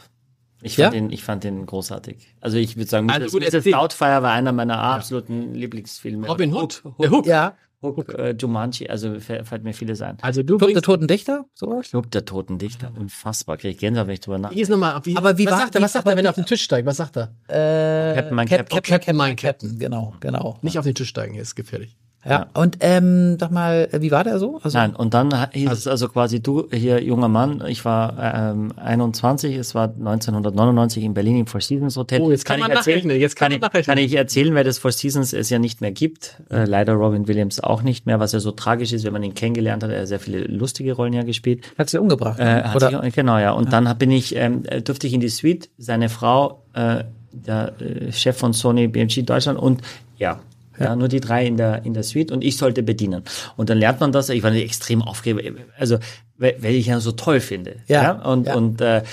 Ich 0.64 0.78
Ja? 0.78 0.86
fand, 0.86 0.95
den, 0.95 1.09
ich 1.11 1.24
fand 1.24 1.43
den 1.43 1.66
großartig. 1.66 2.36
Also 2.41 2.57
ich 2.57 2.76
würde 2.78 2.89
sagen, 2.89 3.09
Also 3.09 3.26
Mrs. 3.26 3.32
gut, 3.34 3.53
Mrs. 3.53 3.64
Doubtfire 3.72 4.24
war 4.24 4.32
einer 4.32 4.51
meiner 4.51 4.80
absoluten 4.80 5.53
Lieblingsfilme. 5.53 6.28
Robin 6.28 6.53
Hood. 6.53 6.84
Der 6.99 7.11
Hook. 7.11 7.26
Ja. 7.28 7.55
Hook, 7.82 8.18
äh, 8.18 8.32
Jumanji, 8.39 8.88
also 8.88 9.09
fä- 9.09 9.43
fällt 9.43 9.66
mir 9.66 9.74
vieles 9.74 10.01
ein. 10.01 10.16
Also 10.22 10.41
du 10.41 10.57
Club 10.57 10.72
der 10.72 10.82
Toten 10.82 11.05
Dichter? 11.05 11.43
Sowas? 11.53 11.89
Club 11.89 12.09
der 12.11 12.24
Toten 12.24 12.57
Dichter, 12.57 12.93
unfassbar. 12.97 13.57
Krieg 13.57 13.72
ich 13.72 13.78
Gänsehaut, 13.80 14.07
wenn 14.07 14.14
ich 14.14 14.22
drüber 14.22 14.38
nach. 14.38 14.53
Hier 14.53 14.64
ist 14.64 14.70
nochmal, 14.70 15.01
wie, 15.03 15.18
Aber 15.18 15.38
wie 15.38 15.45
was 15.45 15.51
war- 15.51 15.59
sagt 15.59 15.76
er, 15.76 15.82
was 15.82 15.91
sagt 15.91 16.07
er, 16.07 16.16
wenn 16.16 16.24
er 16.24 16.30
auf 16.30 16.36
den 16.36 16.45
Tisch 16.45 16.61
steigt? 16.64 16.88
Was 16.88 16.95
sagt 16.95 17.18
er? 17.18 17.34
Äh, 17.49 18.16
Captain, 18.16 18.36
mein 18.36 18.47
Cap, 18.47 18.59
Captain. 18.59 18.76
Cap, 18.84 18.86
Captain, 18.86 19.16
mein 19.18 19.36
Captain. 19.36 19.78
Genau, 19.80 20.14
genau. 20.22 20.57
Nicht 20.61 20.80
auf 20.80 20.86
den 20.86 20.95
Tisch 20.95 21.09
steigen, 21.09 21.34
hier 21.34 21.41
ist 21.41 21.55
gefährlich. 21.55 21.97
Ja. 22.26 22.47
Und 22.53 22.78
ähm, 22.80 23.38
sag 23.39 23.51
mal, 23.51 23.89
wie 23.91 24.11
war 24.11 24.24
der 24.24 24.39
so? 24.39 24.59
Also, 24.63 24.78
Nein, 24.78 24.95
und 24.95 25.13
dann 25.13 25.51
hieß 25.51 25.71
es 25.71 25.88
also 25.88 26.07
quasi, 26.07 26.41
du 26.41 26.67
hier 26.71 27.03
junger 27.03 27.28
Mann, 27.28 27.61
ich 27.67 27.84
war 27.84 28.51
ähm, 28.51 28.71
21, 28.78 29.57
es 29.57 29.76
war 29.76 29.89
1999 29.89 31.03
in 31.03 31.13
Berlin 31.13 31.39
im 31.39 31.47
Four 31.47 31.61
Seasons 31.61 31.97
Hotel. 31.97 32.21
Oh, 32.21 32.32
jetzt 32.32 32.45
kann 32.45 32.59
man 32.59 32.71
ich 32.71 32.78
erzählen, 32.78 33.09
jetzt 33.09 33.36
kann 33.36 33.47
man 33.51 33.57
ich, 33.57 33.61
nachrechnen. 33.61 33.95
kann 33.95 34.03
ich 34.03 34.13
erzählen, 34.15 34.55
weil 34.55 34.63
das 34.63 34.78
Four 34.78 34.91
Seasons 34.91 35.34
es 35.34 35.49
ja 35.49 35.59
nicht 35.59 35.82
mehr 35.82 35.91
gibt. 35.91 36.41
Äh, 36.49 36.65
leider 36.65 36.93
Robin 36.93 37.28
Williams 37.28 37.59
auch 37.59 37.82
nicht 37.82 38.05
mehr, 38.05 38.19
was 38.19 38.32
ja 38.32 38.39
so 38.39 38.51
tragisch 38.51 38.93
ist, 38.93 39.03
wenn 39.03 39.13
man 39.13 39.24
ihn 39.24 39.34
kennengelernt 39.34 39.84
hat. 39.84 39.91
Er 39.91 40.01
hat 40.01 40.07
sehr 40.07 40.19
viele 40.19 40.43
lustige 40.45 40.93
Rollen 40.93 41.13
ja 41.13 41.24
gespielt. 41.24 41.65
Hat 41.78 41.89
sie 41.89 41.99
umgebracht? 41.99 42.39
Äh, 42.39 42.63
hat 42.63 42.76
Oder? 42.76 43.03
sich, 43.03 43.13
genau, 43.13 43.38
ja. 43.38 43.51
Und 43.51 43.74
dann 43.74 43.89
hab- 43.89 43.99
bin 43.99 44.11
ich, 44.11 44.36
ähm, 44.36 44.63
äh, 44.65 44.82
durfte 44.82 45.07
ich 45.07 45.13
in 45.13 45.19
die 45.19 45.30
Suite, 45.30 45.69
seine 45.78 46.09
Frau, 46.09 46.63
äh, 46.74 47.03
der 47.34 47.74
äh, 47.82 48.11
Chef 48.11 48.38
von 48.38 48.53
Sony 48.53 48.88
BMG 48.88 49.24
Deutschland 49.24 49.59
und 49.59 49.82
ja. 50.17 50.39
Ja, 50.80 50.95
nur 50.95 51.07
die 51.07 51.19
drei 51.19 51.45
in 51.45 51.57
der, 51.57 51.86
in 51.86 51.93
der 51.93 52.03
Suite 52.03 52.32
und 52.32 52.43
ich 52.43 52.57
sollte 52.57 52.84
bedienen. 52.84 53.24
Und 53.57 53.69
dann 53.69 53.78
lernt 53.78 53.99
man 53.99 54.11
das, 54.11 54.30
ich 54.30 54.43
war 54.43 54.49
natürlich 54.49 54.69
extrem 54.69 55.01
aufgeregt, 55.01 55.59
also, 55.78 55.97
weil, 56.38 56.55
weil 56.61 56.76
ich 56.76 56.88
ja 56.88 56.99
so 56.99 57.11
toll 57.11 57.39
finde. 57.39 57.78
Ja, 57.88 58.11
Und, 58.24 58.47
ja. 58.47 58.55
und, 58.55 58.82
äh, 58.82 59.03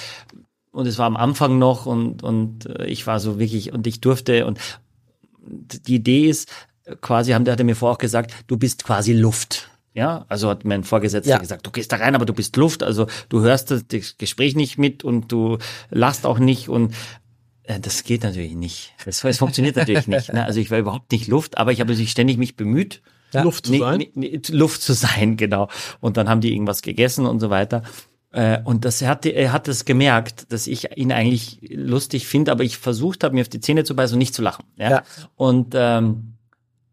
und 0.72 0.86
es 0.86 0.98
war 0.98 1.06
am 1.06 1.16
Anfang 1.16 1.58
noch 1.58 1.86
und, 1.86 2.22
und 2.22 2.66
äh, 2.66 2.86
ich 2.86 3.06
war 3.06 3.20
so 3.20 3.38
wirklich, 3.38 3.72
und 3.72 3.86
ich 3.86 4.00
durfte, 4.00 4.46
und 4.46 4.58
die 5.42 5.94
Idee 5.96 6.28
ist, 6.28 6.48
quasi, 7.00 7.32
haben, 7.32 7.44
der 7.44 7.52
hat 7.52 7.60
er 7.60 7.64
mir 7.64 7.76
vorher 7.76 7.94
auch 7.94 7.98
gesagt, 7.98 8.32
du 8.46 8.56
bist 8.56 8.84
quasi 8.84 9.12
Luft. 9.12 9.70
Ja, 9.92 10.24
also 10.28 10.48
hat 10.48 10.64
mein 10.64 10.84
Vorgesetzter 10.84 11.32
Ja. 11.32 11.38
gesagt, 11.38 11.66
du 11.66 11.70
gehst 11.72 11.90
da 11.90 11.96
rein, 11.96 12.14
aber 12.14 12.24
du 12.24 12.32
bist 12.32 12.56
Luft, 12.56 12.82
also 12.84 13.06
du 13.28 13.40
hörst 13.40 13.72
das, 13.72 13.84
Gespräch 14.18 14.54
nicht 14.54 14.78
mit 14.78 15.02
und 15.02 15.32
du 15.32 15.58
lachst 15.90 16.26
auch 16.26 16.38
nicht 16.38 16.68
und 16.68 16.94
das 17.78 18.04
geht 18.04 18.22
natürlich 18.24 18.54
nicht. 18.54 18.92
Das, 19.04 19.20
das 19.20 19.38
funktioniert 19.38 19.76
natürlich 19.76 20.06
nicht. 20.06 20.32
Ne? 20.32 20.44
Also 20.44 20.60
ich 20.60 20.70
war 20.70 20.78
überhaupt 20.78 21.12
nicht 21.12 21.28
Luft, 21.28 21.58
aber 21.58 21.72
ich 21.72 21.80
habe 21.80 21.90
natürlich 21.90 22.10
ständig 22.10 22.36
mich 22.38 22.56
bemüht, 22.56 23.02
Luft 23.32 23.66
zu 23.66 23.72
Nee, 23.72 23.78
sein. 23.78 24.04
nee, 24.14 24.40
Luft 24.48 24.82
zu 24.82 24.92
sein, 24.92 25.36
genau. 25.36 25.68
Und 26.00 26.16
dann 26.16 26.28
haben 26.28 26.40
die 26.40 26.52
irgendwas 26.52 26.82
gegessen 26.82 27.26
und 27.26 27.38
so 27.40 27.48
weiter. 27.50 27.82
Äh, 28.32 28.58
Und 28.64 28.84
das 28.84 29.02
hat, 29.02 29.24
er 29.26 29.52
hat 29.52 29.68
es 29.68 29.84
gemerkt, 29.84 30.52
dass 30.52 30.66
ich 30.66 30.96
ihn 30.96 31.12
eigentlich 31.12 31.58
lustig 31.70 32.26
finde, 32.26 32.50
aber 32.52 32.64
ich 32.64 32.76
versucht 32.78 33.22
habe, 33.24 33.34
mir 33.34 33.42
auf 33.42 33.48
die 33.48 33.60
Zähne 33.60 33.84
zu 33.84 33.94
beißen 33.94 34.14
und 34.14 34.18
nicht 34.18 34.34
zu 34.34 34.42
lachen. 34.42 34.64
Ja. 34.76 34.90
Ja. 34.90 35.02
Und 35.36 35.74
ähm, 35.76 36.34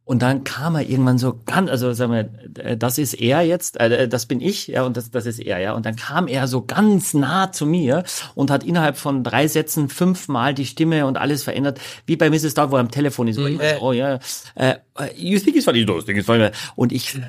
Und 0.07 0.21
dann 0.21 0.45
kam 0.45 0.75
er 0.75 0.87
irgendwann 0.87 1.17
so 1.17 1.37
ganz, 1.45 1.69
also 1.69 1.91
sagen 1.91 2.13
wir, 2.13 2.63
äh, 2.63 2.77
das 2.77 2.97
ist 2.97 3.13
er 3.13 3.41
jetzt, 3.41 3.77
äh, 3.77 4.07
das 4.07 4.25
bin 4.25 4.39
ich, 4.39 4.67
ja, 4.67 4.83
und 4.83 4.95
das, 4.95 5.11
das 5.11 5.25
ist 5.25 5.37
er, 5.37 5.59
ja. 5.59 5.73
Und 5.73 5.85
dann 5.85 5.97
kam 5.97 6.29
er 6.29 6.47
so 6.47 6.61
ganz 6.61 7.13
nah 7.13 7.51
zu 7.51 7.65
mir 7.65 8.05
und 8.33 8.49
hat 8.49 8.63
innerhalb 8.63 8.95
von 8.95 9.21
drei 9.25 9.49
Sätzen 9.49 9.89
fünfmal 9.89 10.53
die 10.53 10.65
Stimme 10.65 11.05
und 11.07 11.17
alles 11.17 11.43
verändert, 11.43 11.81
wie 12.05 12.15
bei 12.15 12.29
Mrs. 12.29 12.53
Dog, 12.53 12.71
wo 12.71 12.77
er 12.77 12.79
am 12.79 12.89
Telefon 12.89 13.27
ist. 13.27 13.37
Mhm. 13.37 13.59
oh 13.81 13.91
ja, 13.91 14.19
äh, 14.55 14.75
you 15.17 15.39
think 15.39 15.57
it's 15.57 15.65
funny, 15.65 15.79
you 15.79 16.01
think 16.01 16.17
it's 16.17 16.25
funny. 16.25 16.51
Und 16.77 16.93
ich 16.93 17.19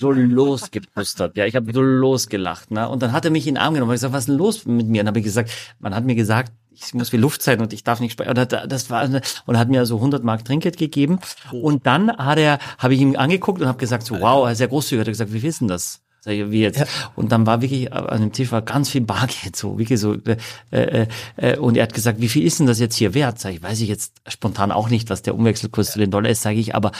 so 0.00 0.10
losgepustert, 0.10 1.36
ja, 1.36 1.46
ich 1.46 1.54
habe 1.54 1.72
so 1.72 1.80
losgelacht, 1.80 2.72
ne. 2.72 2.88
Und 2.88 3.04
dann 3.04 3.12
hat 3.12 3.24
er 3.24 3.30
mich 3.30 3.46
in 3.46 3.54
den 3.54 3.62
Arm 3.62 3.74
genommen 3.74 3.90
und 3.90 3.94
gesagt, 3.94 4.12
was 4.12 4.24
ist 4.24 4.30
denn 4.30 4.36
los 4.38 4.66
mit 4.66 4.88
mir? 4.88 5.02
Und 5.02 5.06
habe 5.06 5.20
ich 5.20 5.24
gesagt, 5.24 5.52
man 5.78 5.94
hat 5.94 6.02
mir 6.02 6.16
gesagt, 6.16 6.50
ich 6.76 6.94
muss 6.94 7.12
wie 7.12 7.16
Luft 7.16 7.42
sein 7.42 7.60
und 7.60 7.72
ich 7.72 7.84
darf 7.84 8.00
nicht 8.00 8.12
sprechen. 8.12 8.34
Das 8.34 8.90
war 8.90 9.08
und 9.46 9.58
hat 9.58 9.68
mir 9.68 9.86
so 9.86 9.96
100 9.96 10.22
Mark 10.22 10.44
Trinkgeld 10.44 10.76
gegeben. 10.76 11.18
Und 11.52 11.86
dann 11.86 12.16
hat 12.16 12.38
er, 12.38 12.58
habe 12.78 12.94
ich 12.94 13.00
ihm 13.00 13.16
angeguckt 13.16 13.60
und 13.60 13.68
habe 13.68 13.78
gesagt, 13.78 14.04
so, 14.04 14.20
wow, 14.20 14.46
er 14.46 14.52
ist 14.52 14.58
sehr 14.58 14.68
großzügig. 14.68 15.00
Hat 15.00 15.08
er 15.08 15.12
gesagt, 15.12 15.32
wie 15.32 15.42
wissen 15.42 15.68
das? 15.68 16.00
Sag 16.20 16.32
ich, 16.32 16.50
wie 16.50 16.62
jetzt? 16.62 16.80
Ja. 16.80 16.86
Und 17.14 17.30
dann 17.30 17.46
war 17.46 17.62
wirklich 17.62 17.92
an 17.92 18.20
dem 18.20 18.32
Tisch 18.32 18.50
war 18.50 18.60
ganz 18.60 18.90
viel 18.90 19.02
Bargeld, 19.02 19.54
so 19.54 19.78
wirklich 19.78 20.00
so. 20.00 20.14
Äh, 20.14 20.36
äh, 20.72 21.06
äh, 21.36 21.56
und 21.56 21.76
er 21.76 21.84
hat 21.84 21.94
gesagt, 21.94 22.20
wie 22.20 22.28
viel 22.28 22.44
ist 22.44 22.58
denn 22.58 22.66
das 22.66 22.80
jetzt 22.80 22.96
hier 22.96 23.14
wert? 23.14 23.38
Sag 23.38 23.54
ich, 23.54 23.62
weiß 23.62 23.80
ich 23.80 23.88
jetzt 23.88 24.12
spontan 24.26 24.72
auch 24.72 24.90
nicht, 24.90 25.08
was 25.08 25.22
der 25.22 25.36
Umwechselkurs 25.36 25.92
zu 25.92 26.00
den 26.00 26.10
Dollar 26.10 26.28
ist, 26.28 26.42
sage 26.42 26.58
ich, 26.58 26.74
aber 26.74 26.90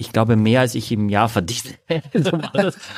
ich 0.00 0.12
glaube, 0.12 0.34
mehr 0.34 0.60
als 0.60 0.74
ich 0.74 0.90
im 0.90 1.10
Jahr 1.10 1.28
verdichte. 1.28 1.74
so 2.14 2.32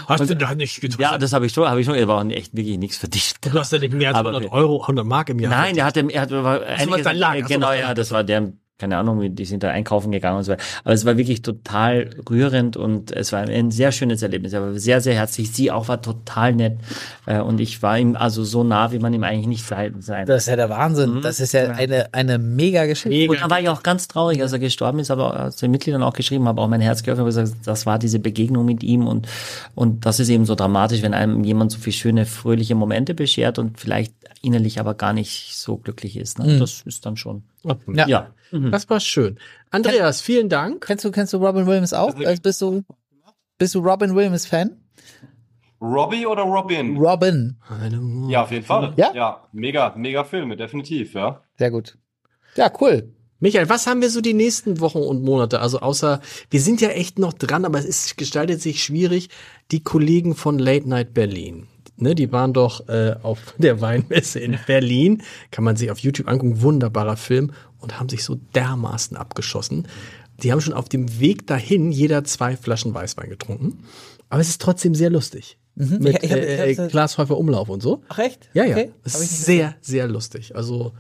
hast 0.09 0.21
und, 0.21 0.31
du 0.31 0.37
da 0.37 0.55
nicht 0.55 0.81
gedacht? 0.81 1.01
Ja, 1.01 1.19
das 1.19 1.33
habe 1.33 1.47
ich 1.47 1.53
schon, 1.53 1.69
habe 1.69 1.81
ich 1.81 1.87
schon, 1.87 1.97
er 1.97 2.07
war 2.07 2.25
echt 2.31 2.57
wirklich 2.57 2.79
nichts 2.79 2.97
verdichtet. 2.97 3.53
Du 3.53 3.59
hast 3.59 3.73
ja 3.73 3.81
nicht 3.81 3.93
mehr 3.93 4.15
als 4.15 4.19
100 4.19 4.53
Euro, 4.53 4.81
100 4.83 5.05
Mark 5.05 5.29
im 5.29 5.41
Jahr. 5.41 5.51
Nein, 5.51 5.77
er 5.77 5.85
hatte, 5.85 6.07
er 6.09 6.21
hatte, 6.21 6.45
war 6.45 6.63
einiges, 6.63 7.49
genau, 7.49 7.73
ja, 7.73 7.93
das 7.93 8.13
war 8.13 8.23
der 8.23 8.53
keine 8.83 8.97
Ahnung, 8.97 9.33
die 9.37 9.45
sind 9.45 9.63
da 9.63 9.71
einkaufen 9.71 10.11
gegangen 10.11 10.39
und 10.39 10.43
so 10.43 10.51
weiter. 10.51 10.65
Aber 10.83 10.93
es 10.93 11.05
war 11.05 11.17
wirklich 11.17 11.43
total 11.43 12.11
rührend 12.29 12.77
und 12.77 13.13
es 13.13 13.31
war 13.31 13.43
ein 13.43 13.71
sehr 13.71 13.93
schönes 13.93 14.23
Erlebnis. 14.23 14.55
Er 14.55 14.61
war 14.61 14.75
sehr, 14.75 15.01
sehr 15.01 15.15
herzlich. 15.15 15.53
Sie 15.53 15.71
auch 15.71 15.87
war 15.87 16.03
total 16.03 16.53
nett. 16.53 16.79
Äh, 17.27 17.41
und 17.43 17.61
ich 17.61 17.81
war 17.81 17.97
ihm 17.97 18.17
also 18.17 18.43
so 18.43 18.65
nah, 18.65 18.91
wie 18.91 18.99
man 18.99 19.15
ihm 19.15 19.23
eigentlich 19.23 19.47
nicht 19.47 19.65
sein 19.65 20.27
Das 20.27 20.43
ist 20.43 20.49
ja 20.49 20.57
der 20.57 20.69
Wahnsinn. 20.69 21.15
Mhm. 21.15 21.23
Das 21.23 21.39
ist 21.39 21.53
ja 21.53 21.71
eine, 21.71 22.13
eine 22.13 22.39
mega 22.39 22.87
Geschichte. 22.87 23.11
Mega. 23.11 23.35
Und 23.35 23.41
dann 23.41 23.51
war 23.51 23.61
ich 23.61 23.69
auch 23.69 23.85
ganz 23.85 24.09
traurig, 24.09 24.43
als 24.43 24.53
er 24.53 24.59
gestorben 24.59 24.99
ist, 24.99 25.13
aber 25.13 25.39
als 25.39 25.59
den 25.59 25.71
Mitgliedern 25.71 26.03
auch 26.03 26.15
geschrieben 26.15 26.49
habe, 26.49 26.61
auch 26.61 26.67
mein 26.67 26.81
Herz 26.81 27.05
geöffnet, 27.05 27.21
habe 27.21 27.45
gesagt, 27.45 27.65
das 27.65 27.87
war 27.87 28.01
diese 28.01 28.19
Begegnung 28.19 28.65
mit 28.65 28.83
ihm 28.83 29.07
und, 29.07 29.29
und 29.77 30.07
das 30.07 30.19
ist 30.19 30.29
eben 30.29 30.45
so 30.45 30.57
dramatisch, 30.57 31.03
wenn 31.03 31.15
einem 31.15 31.45
jemand 31.45 31.71
so 31.71 31.79
viele 31.79 31.95
schöne, 31.95 32.27
fröhliche 32.27 32.75
Momente 32.75 33.15
beschert 33.15 33.61
und 33.61 33.79
vielleicht 33.79 34.13
innerlich 34.43 34.81
aber 34.81 34.95
gar 34.95 35.13
nicht 35.13 35.57
so 35.57 35.77
glücklich 35.77 36.17
ist. 36.17 36.41
Ne? 36.41 36.55
Mhm. 36.55 36.59
Das 36.59 36.83
ist 36.83 37.07
dann 37.07 37.17
schon. 37.17 37.45
Ja. 37.87 38.09
ja. 38.09 38.27
Mhm. 38.53 38.71
Das 38.71 38.89
war 38.91 39.01
schön. 39.01 39.39
Andreas, 39.71 40.21
vielen 40.21 40.49
Dank. 40.49 40.87
Kennst 40.87 41.05
du, 41.05 41.11
kennst 41.11 41.33
du 41.33 41.39
Robin 41.39 41.67
Williams 41.67 41.93
auch? 41.93 42.15
Also 42.15 42.43
bist 42.43 42.61
du, 42.61 42.85
bist 43.59 43.75
du 43.75 43.81
Robin 43.81 44.15
Williams 44.15 44.47
Fan? 44.47 44.77
Robbie 45.81 46.27
oder 46.27 46.43
Robin? 46.43 46.97
Robin. 46.97 47.57
Ja, 48.29 48.43
auf 48.43 48.53
jeden 48.53 48.65
Fall. 48.65 48.93
Ja? 48.97 49.13
Ja, 49.15 49.49
mega, 49.53 49.93
mega 49.97 50.23
Filme, 50.23 50.57
definitiv, 50.57 51.15
ja. 51.15 51.43
Sehr 51.59 51.73
gut. 51.73 51.99
Ja, 52.55 52.71
cool. 52.81 53.13
Michael, 53.41 53.69
was 53.69 53.89
haben 53.89 54.01
wir 54.01 54.11
so 54.11 54.21
die 54.21 54.35
nächsten 54.35 54.79
Wochen 54.79 54.99
und 54.99 55.25
Monate? 55.25 55.59
Also 55.59 55.81
außer, 55.81 56.21
wir 56.51 56.61
sind 56.61 56.81
ja 56.81 56.91
echt 56.91 57.19
noch 57.19 57.33
dran, 57.33 57.65
aber 57.65 57.81
es 57.81 57.85
ist, 57.85 58.17
gestaltet 58.17 58.63
sich 58.63 58.85
schwierig. 58.85 59.31
Die 59.73 59.83
Kollegen 59.83 60.37
von 60.37 60.61
Late 60.61 60.89
Night 60.89 61.15
Berlin 61.15 61.67
ne, 62.03 62.15
die 62.15 62.33
waren 62.33 62.53
doch 62.53 62.89
äh, 62.89 63.15
auf 63.23 63.55
der 63.59 63.81
Weinmesse 63.81 64.41
in 64.41 64.59
Berlin, 64.67 65.23
kann 65.51 65.65
man 65.65 65.77
sich 65.77 65.91
auf 65.91 65.99
YouTube 65.99 66.29
angucken, 66.29 66.61
wunderbarer 66.63 67.17
Film 67.17 67.53
und 67.83 67.99
haben 67.99 68.09
sich 68.09 68.25
so 68.25 68.37
dermaßen 68.55 69.17
abgeschossen. 69.17 69.89
Die 70.43 70.51
haben 70.51 70.61
schon 70.61 70.75
auf 70.75 70.89
dem 70.89 71.21
Weg 71.21 71.47
dahin 71.47 71.93
jeder 71.93 72.25
zwei 72.25 72.57
Flaschen 72.57 72.95
Weißwein 72.95 73.29
getrunken, 73.29 73.85
aber 74.29 74.41
es 74.41 74.49
ist 74.49 74.61
trotzdem 74.61 74.95
sehr 74.95 75.11
lustig. 75.11 75.59
Mhm. 75.75 75.99
Mit 76.01 76.23
ich 76.23 76.33
hab, 76.33 76.39
ich 76.39 76.79
äh, 76.79 76.89
Glashäufer 76.89 77.37
Umlauf 77.37 77.69
und 77.69 77.83
so. 77.83 78.03
Ach 78.09 78.19
echt? 78.19 78.51
Ja, 78.53 78.65
ja. 78.65 78.77
Okay. 78.77 78.93
Es 79.05 79.19
ist 79.21 79.45
sehr, 79.45 79.75
sehr 79.81 80.07
lustig. 80.07 80.55
Also 80.55 80.93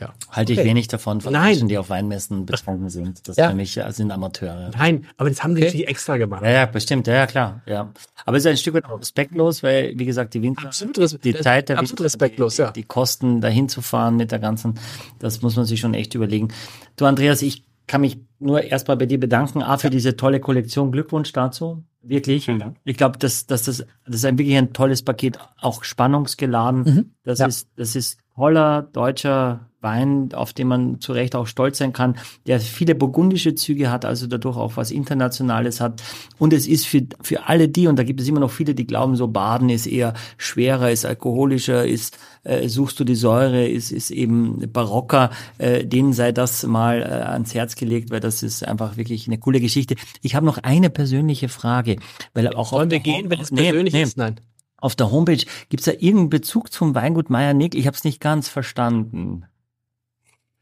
ja. 0.00 0.14
Halte 0.30 0.52
ich 0.52 0.58
okay. 0.58 0.68
wenig 0.68 0.88
davon 0.88 1.20
von 1.20 1.32
Nein. 1.32 1.50
Menschen, 1.50 1.68
die 1.68 1.78
auf 1.78 1.90
Weinmessen 1.90 2.46
betrunken 2.46 2.88
sind. 2.88 3.28
Das 3.28 3.36
ja. 3.36 3.50
für 3.50 3.54
mich 3.54 3.76
äh, 3.76 3.92
sind 3.92 4.10
Amateure. 4.10 4.70
Nein, 4.76 5.06
aber 5.16 5.28
das 5.28 5.42
haben 5.42 5.54
die 5.54 5.66
okay. 5.66 5.84
extra 5.84 6.16
gemacht. 6.16 6.42
Ja, 6.42 6.50
ja, 6.50 6.66
bestimmt, 6.66 7.06
ja, 7.06 7.14
ja, 7.14 7.26
klar. 7.26 7.62
Ja. 7.66 7.92
Aber 8.24 8.36
es 8.36 8.44
ist 8.44 8.50
ein 8.50 8.56
Stück 8.56 8.74
weit 8.74 8.88
respektlos, 8.88 9.62
weil, 9.62 9.98
wie 9.98 10.06
gesagt, 10.06 10.34
die 10.34 10.42
Winter, 10.42 10.66
absolut 10.66 11.24
die 11.24 11.34
Zeit 11.34 11.68
der 11.68 11.78
absolut 11.78 12.00
Winter, 12.00 12.04
respektlos, 12.04 12.56
die, 12.56 12.62
ja. 12.62 12.70
die 12.70 12.84
Kosten 12.84 13.40
dahin 13.40 13.68
zu 13.68 13.82
fahren 13.82 14.16
mit 14.16 14.32
der 14.32 14.38
ganzen, 14.38 14.74
das 15.18 15.42
muss 15.42 15.56
man 15.56 15.66
sich 15.66 15.80
schon 15.80 15.94
echt 15.94 16.14
überlegen. 16.14 16.48
Du, 16.96 17.04
Andreas, 17.04 17.42
ich 17.42 17.64
kann 17.86 18.00
mich 18.02 18.18
nur 18.38 18.62
erstmal 18.62 18.96
bei 18.96 19.06
dir 19.06 19.18
bedanken, 19.18 19.62
A, 19.62 19.76
für 19.76 19.88
ja. 19.88 19.90
diese 19.90 20.16
tolle 20.16 20.40
Kollektion. 20.40 20.92
Glückwunsch 20.92 21.32
dazu. 21.32 21.82
Wirklich. 22.02 22.44
Vielen 22.44 22.60
Dank. 22.60 22.76
Ich 22.84 22.96
glaube, 22.96 23.18
dass, 23.18 23.46
dass 23.46 23.64
das, 23.64 23.84
das 24.06 24.14
ist 24.14 24.24
ein 24.24 24.38
wirklich 24.38 24.56
ein 24.56 24.72
tolles 24.72 25.02
Paket, 25.02 25.38
auch 25.60 25.84
spannungsgeladen. 25.84 26.82
Mhm. 26.82 27.10
Das 27.24 27.40
ja. 27.40 27.46
ist, 27.46 27.68
das 27.76 27.96
ist 27.96 28.18
toller 28.34 28.82
deutscher 28.82 29.69
Wein, 29.80 30.30
auf 30.34 30.52
den 30.52 30.68
man 30.68 31.00
zu 31.00 31.12
Recht 31.12 31.34
auch 31.34 31.46
stolz 31.46 31.78
sein 31.78 31.92
kann, 31.92 32.16
der 32.46 32.60
viele 32.60 32.94
burgundische 32.94 33.54
Züge 33.54 33.90
hat, 33.90 34.04
also 34.04 34.26
dadurch 34.26 34.56
auch 34.56 34.76
was 34.76 34.90
Internationales 34.90 35.80
hat. 35.80 36.02
Und 36.38 36.52
es 36.52 36.66
ist 36.66 36.86
für, 36.86 37.02
für 37.22 37.48
alle 37.48 37.68
die, 37.68 37.86
und 37.86 37.98
da 37.98 38.02
gibt 38.02 38.20
es 38.20 38.28
immer 38.28 38.40
noch 38.40 38.50
viele, 38.50 38.74
die 38.74 38.86
glauben, 38.86 39.16
so 39.16 39.28
Baden 39.28 39.70
ist 39.70 39.86
eher 39.86 40.14
schwerer, 40.36 40.90
ist 40.90 41.06
alkoholischer, 41.06 41.86
ist, 41.86 42.18
äh, 42.44 42.68
suchst 42.68 43.00
du 43.00 43.04
die 43.04 43.14
Säure, 43.14 43.66
ist, 43.66 43.90
ist 43.90 44.10
eben 44.10 44.70
barocker, 44.70 45.30
äh, 45.58 45.84
denen 45.86 46.12
sei 46.12 46.32
das 46.32 46.64
mal 46.64 47.00
äh, 47.00 47.04
ans 47.04 47.54
Herz 47.54 47.74
gelegt, 47.74 48.10
weil 48.10 48.20
das 48.20 48.42
ist 48.42 48.66
einfach 48.66 48.98
wirklich 48.98 49.26
eine 49.26 49.38
coole 49.38 49.60
Geschichte. 49.60 49.94
Ich 50.20 50.34
habe 50.34 50.44
noch 50.44 50.58
eine 50.58 50.90
persönliche 50.90 51.48
Frage, 51.48 51.96
weil 52.34 52.48
auch 52.48 52.72
Wollen 52.72 52.90
wir 52.90 53.00
gehen, 53.00 53.30
wenn 53.30 53.40
es 53.40 53.50
persönlich 53.50 53.94
nee, 53.94 54.02
ist? 54.02 54.16
Nein. 54.16 54.40
Auf 54.76 54.96
der 54.96 55.10
Homepage 55.10 55.44
gibt's 55.68 55.84
da 55.84 55.92
irgendeinen 55.92 56.30
Bezug 56.30 56.72
zum 56.72 56.94
Weingut 56.94 57.28
Meier 57.28 57.52
Nick? 57.52 57.74
Ich 57.74 57.86
habe 57.86 57.96
es 57.96 58.04
nicht 58.04 58.20
ganz 58.20 58.48
verstanden 58.48 59.44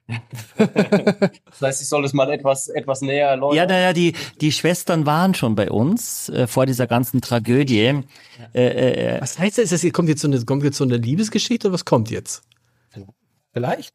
das 0.57 1.61
heißt, 1.61 1.83
ich 1.83 1.89
soll 1.89 2.03
das 2.03 2.15
mal 2.15 2.31
etwas, 2.31 2.69
etwas 2.69 3.03
näher 3.03 3.29
erläutern. 3.29 3.57
Ja, 3.57 3.67
naja, 3.67 3.93
die, 3.93 4.15
die 4.41 4.53
Schwestern 4.53 5.05
waren 5.05 5.35
schon 5.35 5.55
bei 5.55 5.71
uns 5.71 6.31
äh, 6.31 6.47
vor 6.47 6.65
dieser 6.65 6.87
ganzen 6.87 7.21
Tragödie. 7.21 8.05
Äh, 8.55 9.17
äh, 9.17 9.21
was 9.21 9.39
heißt 9.39 9.59
das? 9.59 9.69
das 9.69 9.93
kommt, 9.93 10.09
jetzt 10.09 10.23
so 10.23 10.29
eine, 10.29 10.43
kommt 10.45 10.65
jetzt 10.65 10.79
so 10.79 10.85
eine 10.85 10.97
Liebesgeschichte 10.97 11.69
oder 11.69 11.75
was 11.75 11.85
kommt 11.85 12.11
jetzt? 12.11 12.43
Vielleicht. 13.53 13.95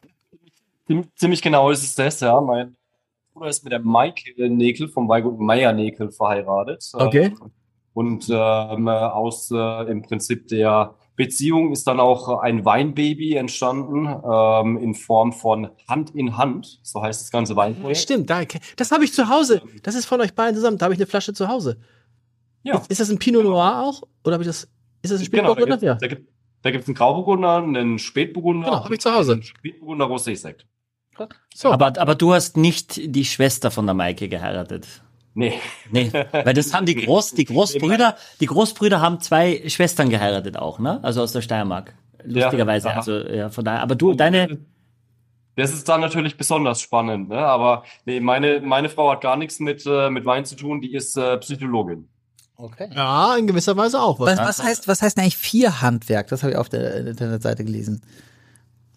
Ziemlich 1.16 1.42
genau 1.42 1.72
ist 1.72 1.84
es 1.84 1.96
das, 1.96 2.20
ja. 2.20 2.40
Mein 2.42 2.76
Bruder 3.34 3.50
ist 3.50 3.64
mit 3.64 3.74
der 3.74 3.80
Michael 3.80 4.50
Nekel 4.50 4.90
vom 4.90 5.10
Weingut 5.10 5.40
Meier 5.40 5.74
Nekel 5.74 6.12
verheiratet. 6.12 6.92
Okay. 6.94 7.34
und 7.94 8.28
ähm, 8.30 8.88
aus 8.88 9.50
äh, 9.52 9.92
im 9.92 10.04
Prinzip 10.04 10.48
der 10.48 10.94
Beziehung 11.16 11.72
ist 11.72 11.86
dann 11.86 12.00
auch 12.00 12.40
ein 12.40 12.66
Weinbaby 12.66 13.36
entstanden 13.36 14.08
ähm, 14.08 14.78
in 14.78 14.96
Form 14.96 15.32
von 15.32 15.70
Hand 15.88 16.16
in 16.16 16.38
Hand, 16.38 16.80
so 16.82 17.04
heißt 17.04 17.22
das 17.22 17.32
ganze 17.32 17.56
Weinprojekt. 17.56 18.00
Stimmt, 18.00 18.30
da, 18.30 18.42
das 18.76 18.92
habe 18.92 19.04
ich 19.04 19.14
zu 19.14 19.30
Hause. 19.30 19.62
Das 19.84 19.96
ist 19.96 20.06
von 20.06 20.22
euch 20.22 20.34
beiden 20.34 20.56
zusammen. 20.56 20.78
Da 20.78 20.86
habe 20.86 20.94
ich 20.94 21.00
eine 21.00 21.08
Flasche 21.08 21.34
zu 21.34 21.48
Hause. 21.48 21.78
Ja. 22.64 22.78
Ist, 22.78 22.92
ist 22.92 23.02
das 23.02 23.10
ein 23.10 23.20
Pinot 23.20 23.44
Noir 23.44 23.84
auch? 23.84 24.04
Oder 24.24 24.34
habe 24.34 24.44
ich 24.44 24.48
das? 24.48 24.68
Ist 25.02 25.12
das 25.12 25.20
ein 25.20 25.26
Spätburgunder? 25.26 25.78
Genau, 25.78 25.98
da 26.00 26.08
gibt 26.08 26.34
da 26.64 26.72
gibt's 26.72 26.88
einen 26.88 26.96
Grauburgunder, 26.96 27.58
einen 27.58 28.00
Spätburgunder. 28.00 28.70
Genau, 28.70 28.84
habe 28.86 28.94
ich 28.94 29.02
zu 29.02 29.14
Hause. 29.14 29.34
Einen 29.34 29.44
Spätburgunder 29.44 30.06
Rosé-Sekt. 30.06 30.66
So. 31.54 31.72
Aber, 31.72 32.00
aber 32.00 32.16
du 32.16 32.34
hast 32.34 32.58
nicht 32.58 33.00
die 33.14 33.26
Schwester 33.26 33.70
von 33.70 33.86
der 33.86 33.94
Maike 33.94 34.30
geheiratet. 34.30 34.88
Nee. 35.36 35.60
Nee, 35.92 36.12
weil 36.32 36.54
das 36.54 36.74
haben 36.74 36.86
die 36.86 36.96
Groß, 36.96 37.32
die 37.32 37.46
Großbrüder, 37.46 38.18
die 38.40 38.46
Großbrüder 38.46 39.02
haben 39.02 39.20
zwei 39.20 39.68
Schwestern 39.68 40.10
geheiratet 40.10 40.58
auch, 40.58 40.80
ne? 40.80 41.00
Also 41.04 41.22
aus 41.22 41.32
der 41.32 41.42
Steiermark. 41.42 41.96
Lustigerweise, 42.24 42.90
ja, 42.90 42.96
also 42.96 43.18
ja, 43.20 43.50
von 43.50 43.66
daher, 43.66 43.82
aber 43.82 43.96
du, 43.96 44.14
deine 44.14 44.60
das 45.56 45.72
ist 45.72 45.88
dann 45.88 46.02
natürlich 46.02 46.36
besonders 46.36 46.82
spannend, 46.82 47.30
ne? 47.30 47.38
Aber 47.38 47.84
nee, 48.06 48.20
meine 48.20 48.62
meine 48.62 48.90
Frau 48.90 49.12
hat 49.12 49.22
gar 49.22 49.38
nichts 49.38 49.60
mit 49.60 49.86
äh, 49.86 50.10
mit 50.10 50.26
Wein 50.26 50.46
zu 50.46 50.56
tun, 50.56 50.82
die 50.82 50.94
ist 50.94 51.16
äh, 51.18 51.38
Psychologin. 51.38 52.08
Okay. 52.56 52.90
Ja, 52.94 53.36
in 53.36 53.48
gewisser 53.48 53.76
Weise 53.78 54.02
auch. 54.02 54.20
Was, 54.20 54.40
was 54.40 54.64
heißt 54.64 54.88
was 54.88 55.02
heißt 55.02 55.18
eigentlich 55.20 55.38
vier 55.38 55.82
Handwerk? 55.82 56.28
Das 56.28 56.44
habe 56.44 56.54
ich 56.54 56.58
auf 56.58 56.70
der 56.70 57.08
Internetseite 57.08 57.64
gelesen. 57.64 58.02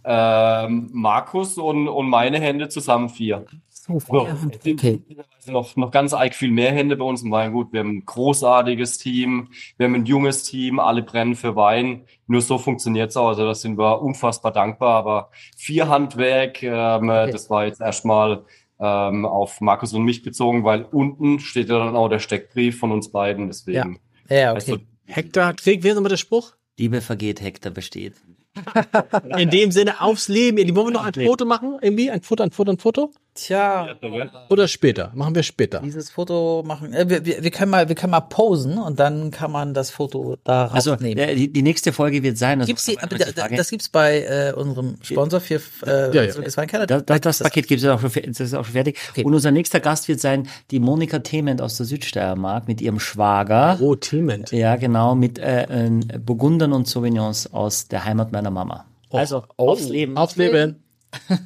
Ähm, 0.04 0.88
Markus 0.92 1.58
und 1.58 1.88
und 1.88 2.08
meine 2.08 2.40
Hände 2.40 2.68
zusammen 2.68 3.08
vier. 3.08 3.44
So, 3.86 4.00
so 4.00 4.28
okay. 4.66 5.02
Noch, 5.46 5.76
noch 5.76 5.90
ganz 5.90 6.12
arg 6.12 6.34
viel 6.34 6.50
mehr 6.50 6.72
Hände 6.72 6.96
bei 6.96 7.04
uns 7.04 7.22
im 7.22 7.30
Weingut. 7.30 7.72
Wir 7.72 7.80
haben 7.80 7.98
ein 7.98 8.04
großartiges 8.04 8.98
Team, 8.98 9.48
wir 9.76 9.86
haben 9.86 9.94
ein 9.94 10.06
junges 10.06 10.42
Team, 10.42 10.80
alle 10.80 11.02
brennen 11.02 11.36
für 11.36 11.54
Wein. 11.54 12.04
Nur 12.26 12.40
so 12.40 12.58
funktioniert's 12.58 13.16
auch. 13.16 13.28
Also 13.28 13.44
da 13.44 13.54
sind 13.54 13.78
wir 13.78 14.02
unfassbar 14.02 14.52
dankbar. 14.52 14.96
Aber 14.96 15.30
vier 15.56 15.88
Handwerk, 15.88 16.62
ähm, 16.62 17.08
okay. 17.08 17.30
das 17.30 17.48
war 17.48 17.66
jetzt 17.66 17.80
erstmal 17.80 18.44
ähm, 18.80 19.24
auf 19.24 19.60
Markus 19.60 19.92
und 19.94 20.04
mich 20.04 20.22
bezogen, 20.22 20.64
weil 20.64 20.82
unten 20.82 21.38
steht 21.38 21.68
ja 21.68 21.78
dann 21.78 21.96
auch 21.96 22.08
der 22.08 22.18
Steckbrief 22.18 22.78
von 22.78 22.92
uns 22.92 23.10
beiden. 23.10 23.46
Deswegen. 23.46 24.00
Ja, 24.28 24.36
ja 24.36 24.50
okay. 24.50 24.56
Weißt 24.56 24.68
du, 24.68 24.78
Hektar, 25.06 25.54
Krieg, 25.54 25.82
wer 25.82 25.92
ist 25.92 25.96
nochmal 25.96 26.10
der 26.10 26.16
Spruch? 26.16 26.54
Liebe 26.78 27.00
vergeht, 27.00 27.40
Hektar 27.40 27.72
besteht. 27.72 28.14
In 29.38 29.50
dem 29.50 29.70
Sinne 29.70 30.00
aufs 30.00 30.28
Leben. 30.28 30.56
Die 30.56 30.74
wollen 30.74 30.88
wir 30.88 30.92
noch 30.92 31.04
ein 31.04 31.14
Foto 31.14 31.44
machen? 31.44 31.78
Irgendwie? 31.80 32.10
Ein 32.10 32.22
Foto, 32.22 32.42
ein 32.42 32.50
Foto, 32.50 32.72
ein 32.72 32.78
Foto? 32.78 33.12
Tja, 33.36 33.94
Oder 34.48 34.66
später. 34.66 35.12
Machen 35.14 35.34
wir 35.34 35.42
später. 35.42 35.80
dieses 35.80 36.10
Foto 36.10 36.62
machen. 36.66 36.92
Äh, 36.92 37.08
wir, 37.24 37.42
wir, 37.44 37.50
können 37.50 37.70
mal, 37.70 37.88
wir 37.88 37.94
können 37.94 38.10
mal 38.10 38.20
posen 38.22 38.78
und 38.78 38.98
dann 38.98 39.30
kann 39.30 39.52
man 39.52 39.74
das 39.74 39.90
Foto 39.90 40.36
da 40.42 40.66
Also 40.68 40.92
rausnehmen. 40.92 41.18
äh, 41.22 41.34
die, 41.34 41.52
die 41.52 41.62
nächste 41.62 41.92
Folge 41.92 42.22
wird 42.22 42.38
sein. 42.38 42.60
Also, 42.60 42.68
Gibt's 42.68 42.84
die, 42.86 42.96
da- 43.34 43.48
das 43.48 43.70
gibt's 43.70 43.88
bei 43.90 44.22
äh, 44.22 44.52
unserem 44.56 44.96
Sponsor 45.02 45.40
für 45.40 45.60
äh, 45.86 46.14
Ja, 46.16 46.22
ja. 46.22 46.26
das. 46.32 46.54
Das, 46.56 47.04
das, 47.06 47.20
das 47.20 47.38
Paket 47.40 47.68
gibt 47.68 47.82
es 47.82 47.88
auch 47.88 48.00
schon, 48.00 48.10
das 48.26 48.40
ist 48.40 48.54
auch 48.54 48.64
schon 48.64 48.72
fertig. 48.72 48.98
Okay. 49.10 49.24
Und 49.24 49.34
unser 49.34 49.50
nächster 49.50 49.80
Gast 49.80 50.08
wird 50.08 50.20
sein 50.20 50.48
die 50.70 50.80
Monika 50.80 51.18
Thement 51.18 51.60
aus 51.60 51.76
der 51.76 51.86
Südsteiermark 51.86 52.66
mit 52.68 52.80
ihrem 52.80 52.98
Schwager. 52.98 53.78
Oh, 53.80 53.94
Teament. 53.94 54.50
Ja, 54.52 54.76
genau, 54.76 55.14
mit 55.14 55.38
äh, 55.38 55.64
äh, 55.64 55.90
Burgundern 56.18 56.72
und 56.72 56.88
Sauvignons 56.88 57.52
aus 57.52 57.88
der 57.88 58.04
Heimat 58.04 58.32
meiner 58.32 58.50
Mama. 58.50 58.86
Also, 59.10 59.44
aufs 59.56 59.88
Leben. 59.88 60.16
Aufs 60.16 60.36
Leben. 60.36 60.82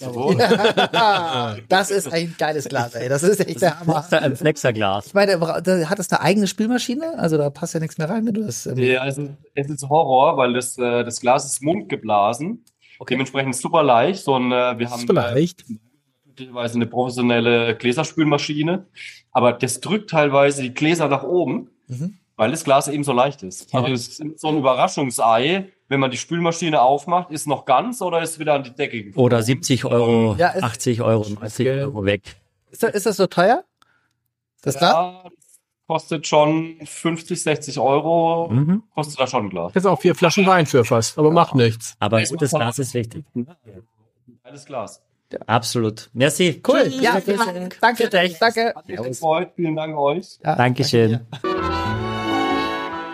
Das 1.68 1.90
ist 1.90 2.12
ein 2.12 2.34
geiles 2.38 2.68
Glas, 2.68 2.94
ey. 2.94 3.08
Das 3.08 3.22
ist 3.22 3.40
echt 3.40 3.60
der 3.62 3.80
Hammer. 3.80 4.04
Ein 4.10 4.36
Flexerglas. 4.36 5.06
Ich 5.08 5.14
meine, 5.14 5.38
hat 5.40 5.98
es 5.98 6.10
eine 6.12 6.20
eigene 6.20 6.46
Spülmaschine, 6.46 7.18
also 7.18 7.36
da 7.36 7.50
passt 7.50 7.74
ja 7.74 7.80
nichts 7.80 7.98
mehr 7.98 8.08
rein, 8.08 8.26
wenn 8.26 8.34
du 8.34 8.44
das. 8.44 8.66
Ähm, 8.66 8.78
Ja, 8.78 9.00
also 9.02 9.28
es 9.54 9.68
ist 9.68 9.88
Horror, 9.88 10.36
weil 10.36 10.52
das, 10.54 10.78
äh, 10.78 11.04
das 11.04 11.20
Glas 11.20 11.44
ist 11.46 11.62
mundgeblasen. 11.62 12.64
Dementsprechend 13.08 13.54
super 13.56 13.82
leicht. 13.82 14.24
So 14.24 14.34
ein, 14.36 14.50
äh, 14.52 14.78
wir 14.78 14.90
haben 14.90 15.06
Vielleicht. 15.06 15.64
teilweise 16.36 16.74
eine 16.76 16.86
professionelle 16.86 17.76
Gläserspülmaschine, 17.76 18.86
aber 19.32 19.52
das 19.52 19.80
drückt 19.80 20.10
teilweise 20.10 20.62
die 20.62 20.74
Gläser 20.74 21.08
nach 21.08 21.22
oben, 21.24 21.70
Mhm. 21.90 22.18
Weil 22.38 22.50
das 22.50 22.64
Glas 22.64 22.88
eben 22.88 23.04
so 23.04 23.12
leicht 23.12 23.42
ist. 23.42 23.74
Also 23.74 23.88
es 23.92 24.18
ist 24.20 24.40
so 24.40 24.48
ein 24.48 24.56
Überraschungsei, 24.58 25.70
wenn 25.88 26.00
man 26.00 26.10
die 26.10 26.16
Spülmaschine 26.16 26.80
aufmacht, 26.80 27.30
ist 27.30 27.46
noch 27.46 27.64
ganz 27.66 28.00
oder 28.00 28.22
ist 28.22 28.38
wieder 28.38 28.54
an 28.54 28.62
die 28.62 28.74
Decke 28.74 29.02
geflogen. 29.04 29.22
Oder 29.24 29.42
70 29.42 29.84
Euro, 29.84 30.34
Ja, 30.38 30.52
es- 30.54 30.62
80 30.62 31.02
Euro, 31.02 31.28
90 31.28 31.64
Geld. 31.66 31.82
Euro 31.84 32.04
weg. 32.06 32.22
ist, 32.70 32.82
das, 32.82 32.94
ist 32.94 33.06
das 33.06 33.16
so 33.16 33.26
teuer? 33.26 33.64
Das 34.62 34.76
Glas? 34.78 34.92
Ja, 34.92 35.22
das 35.24 35.32
kostet 35.86 36.26
schon 36.26 36.76
50, 36.84 37.42
60 37.42 37.78
Euro, 37.78 38.48
Mhm. 38.50 38.82
kostet 38.94 39.18
da 39.20 39.26
schon 39.26 39.46
ein 39.46 39.50
Glas. 39.50 39.72
Jetzt 39.74 39.86
auch 39.86 40.00
vier 40.00 40.14
Flaschen 40.14 40.46
Wein 40.46 40.66
für 40.66 40.84
fast, 40.84 41.18
aber 41.18 41.30
macht 41.30 41.54
nichts. 41.54 41.96
Aber 41.98 42.18
ein 42.18 42.26
gutes 42.26 42.50
Glas 42.50 42.78
ist 42.78 42.94
wichtig. 42.94 43.24
Geiles 44.44 44.64
Glas. 44.64 45.02
Absolut. 45.46 46.08
Merci. 46.14 46.62
Cool. 46.66 46.84
Tschüss. 46.84 47.00
Ja, 47.02 47.20
vielen 47.20 47.38
Dank. 47.38 47.78
Danke. 47.80 48.08
Danke. 48.08 48.72
Hat 48.74 48.88
mich 48.88 48.96
gefreut. 49.02 49.50
Vielen 49.56 49.76
Dank 49.76 49.96
euch. 49.96 50.38
Ja, 50.44 50.54
Dankeschön. 50.56 51.20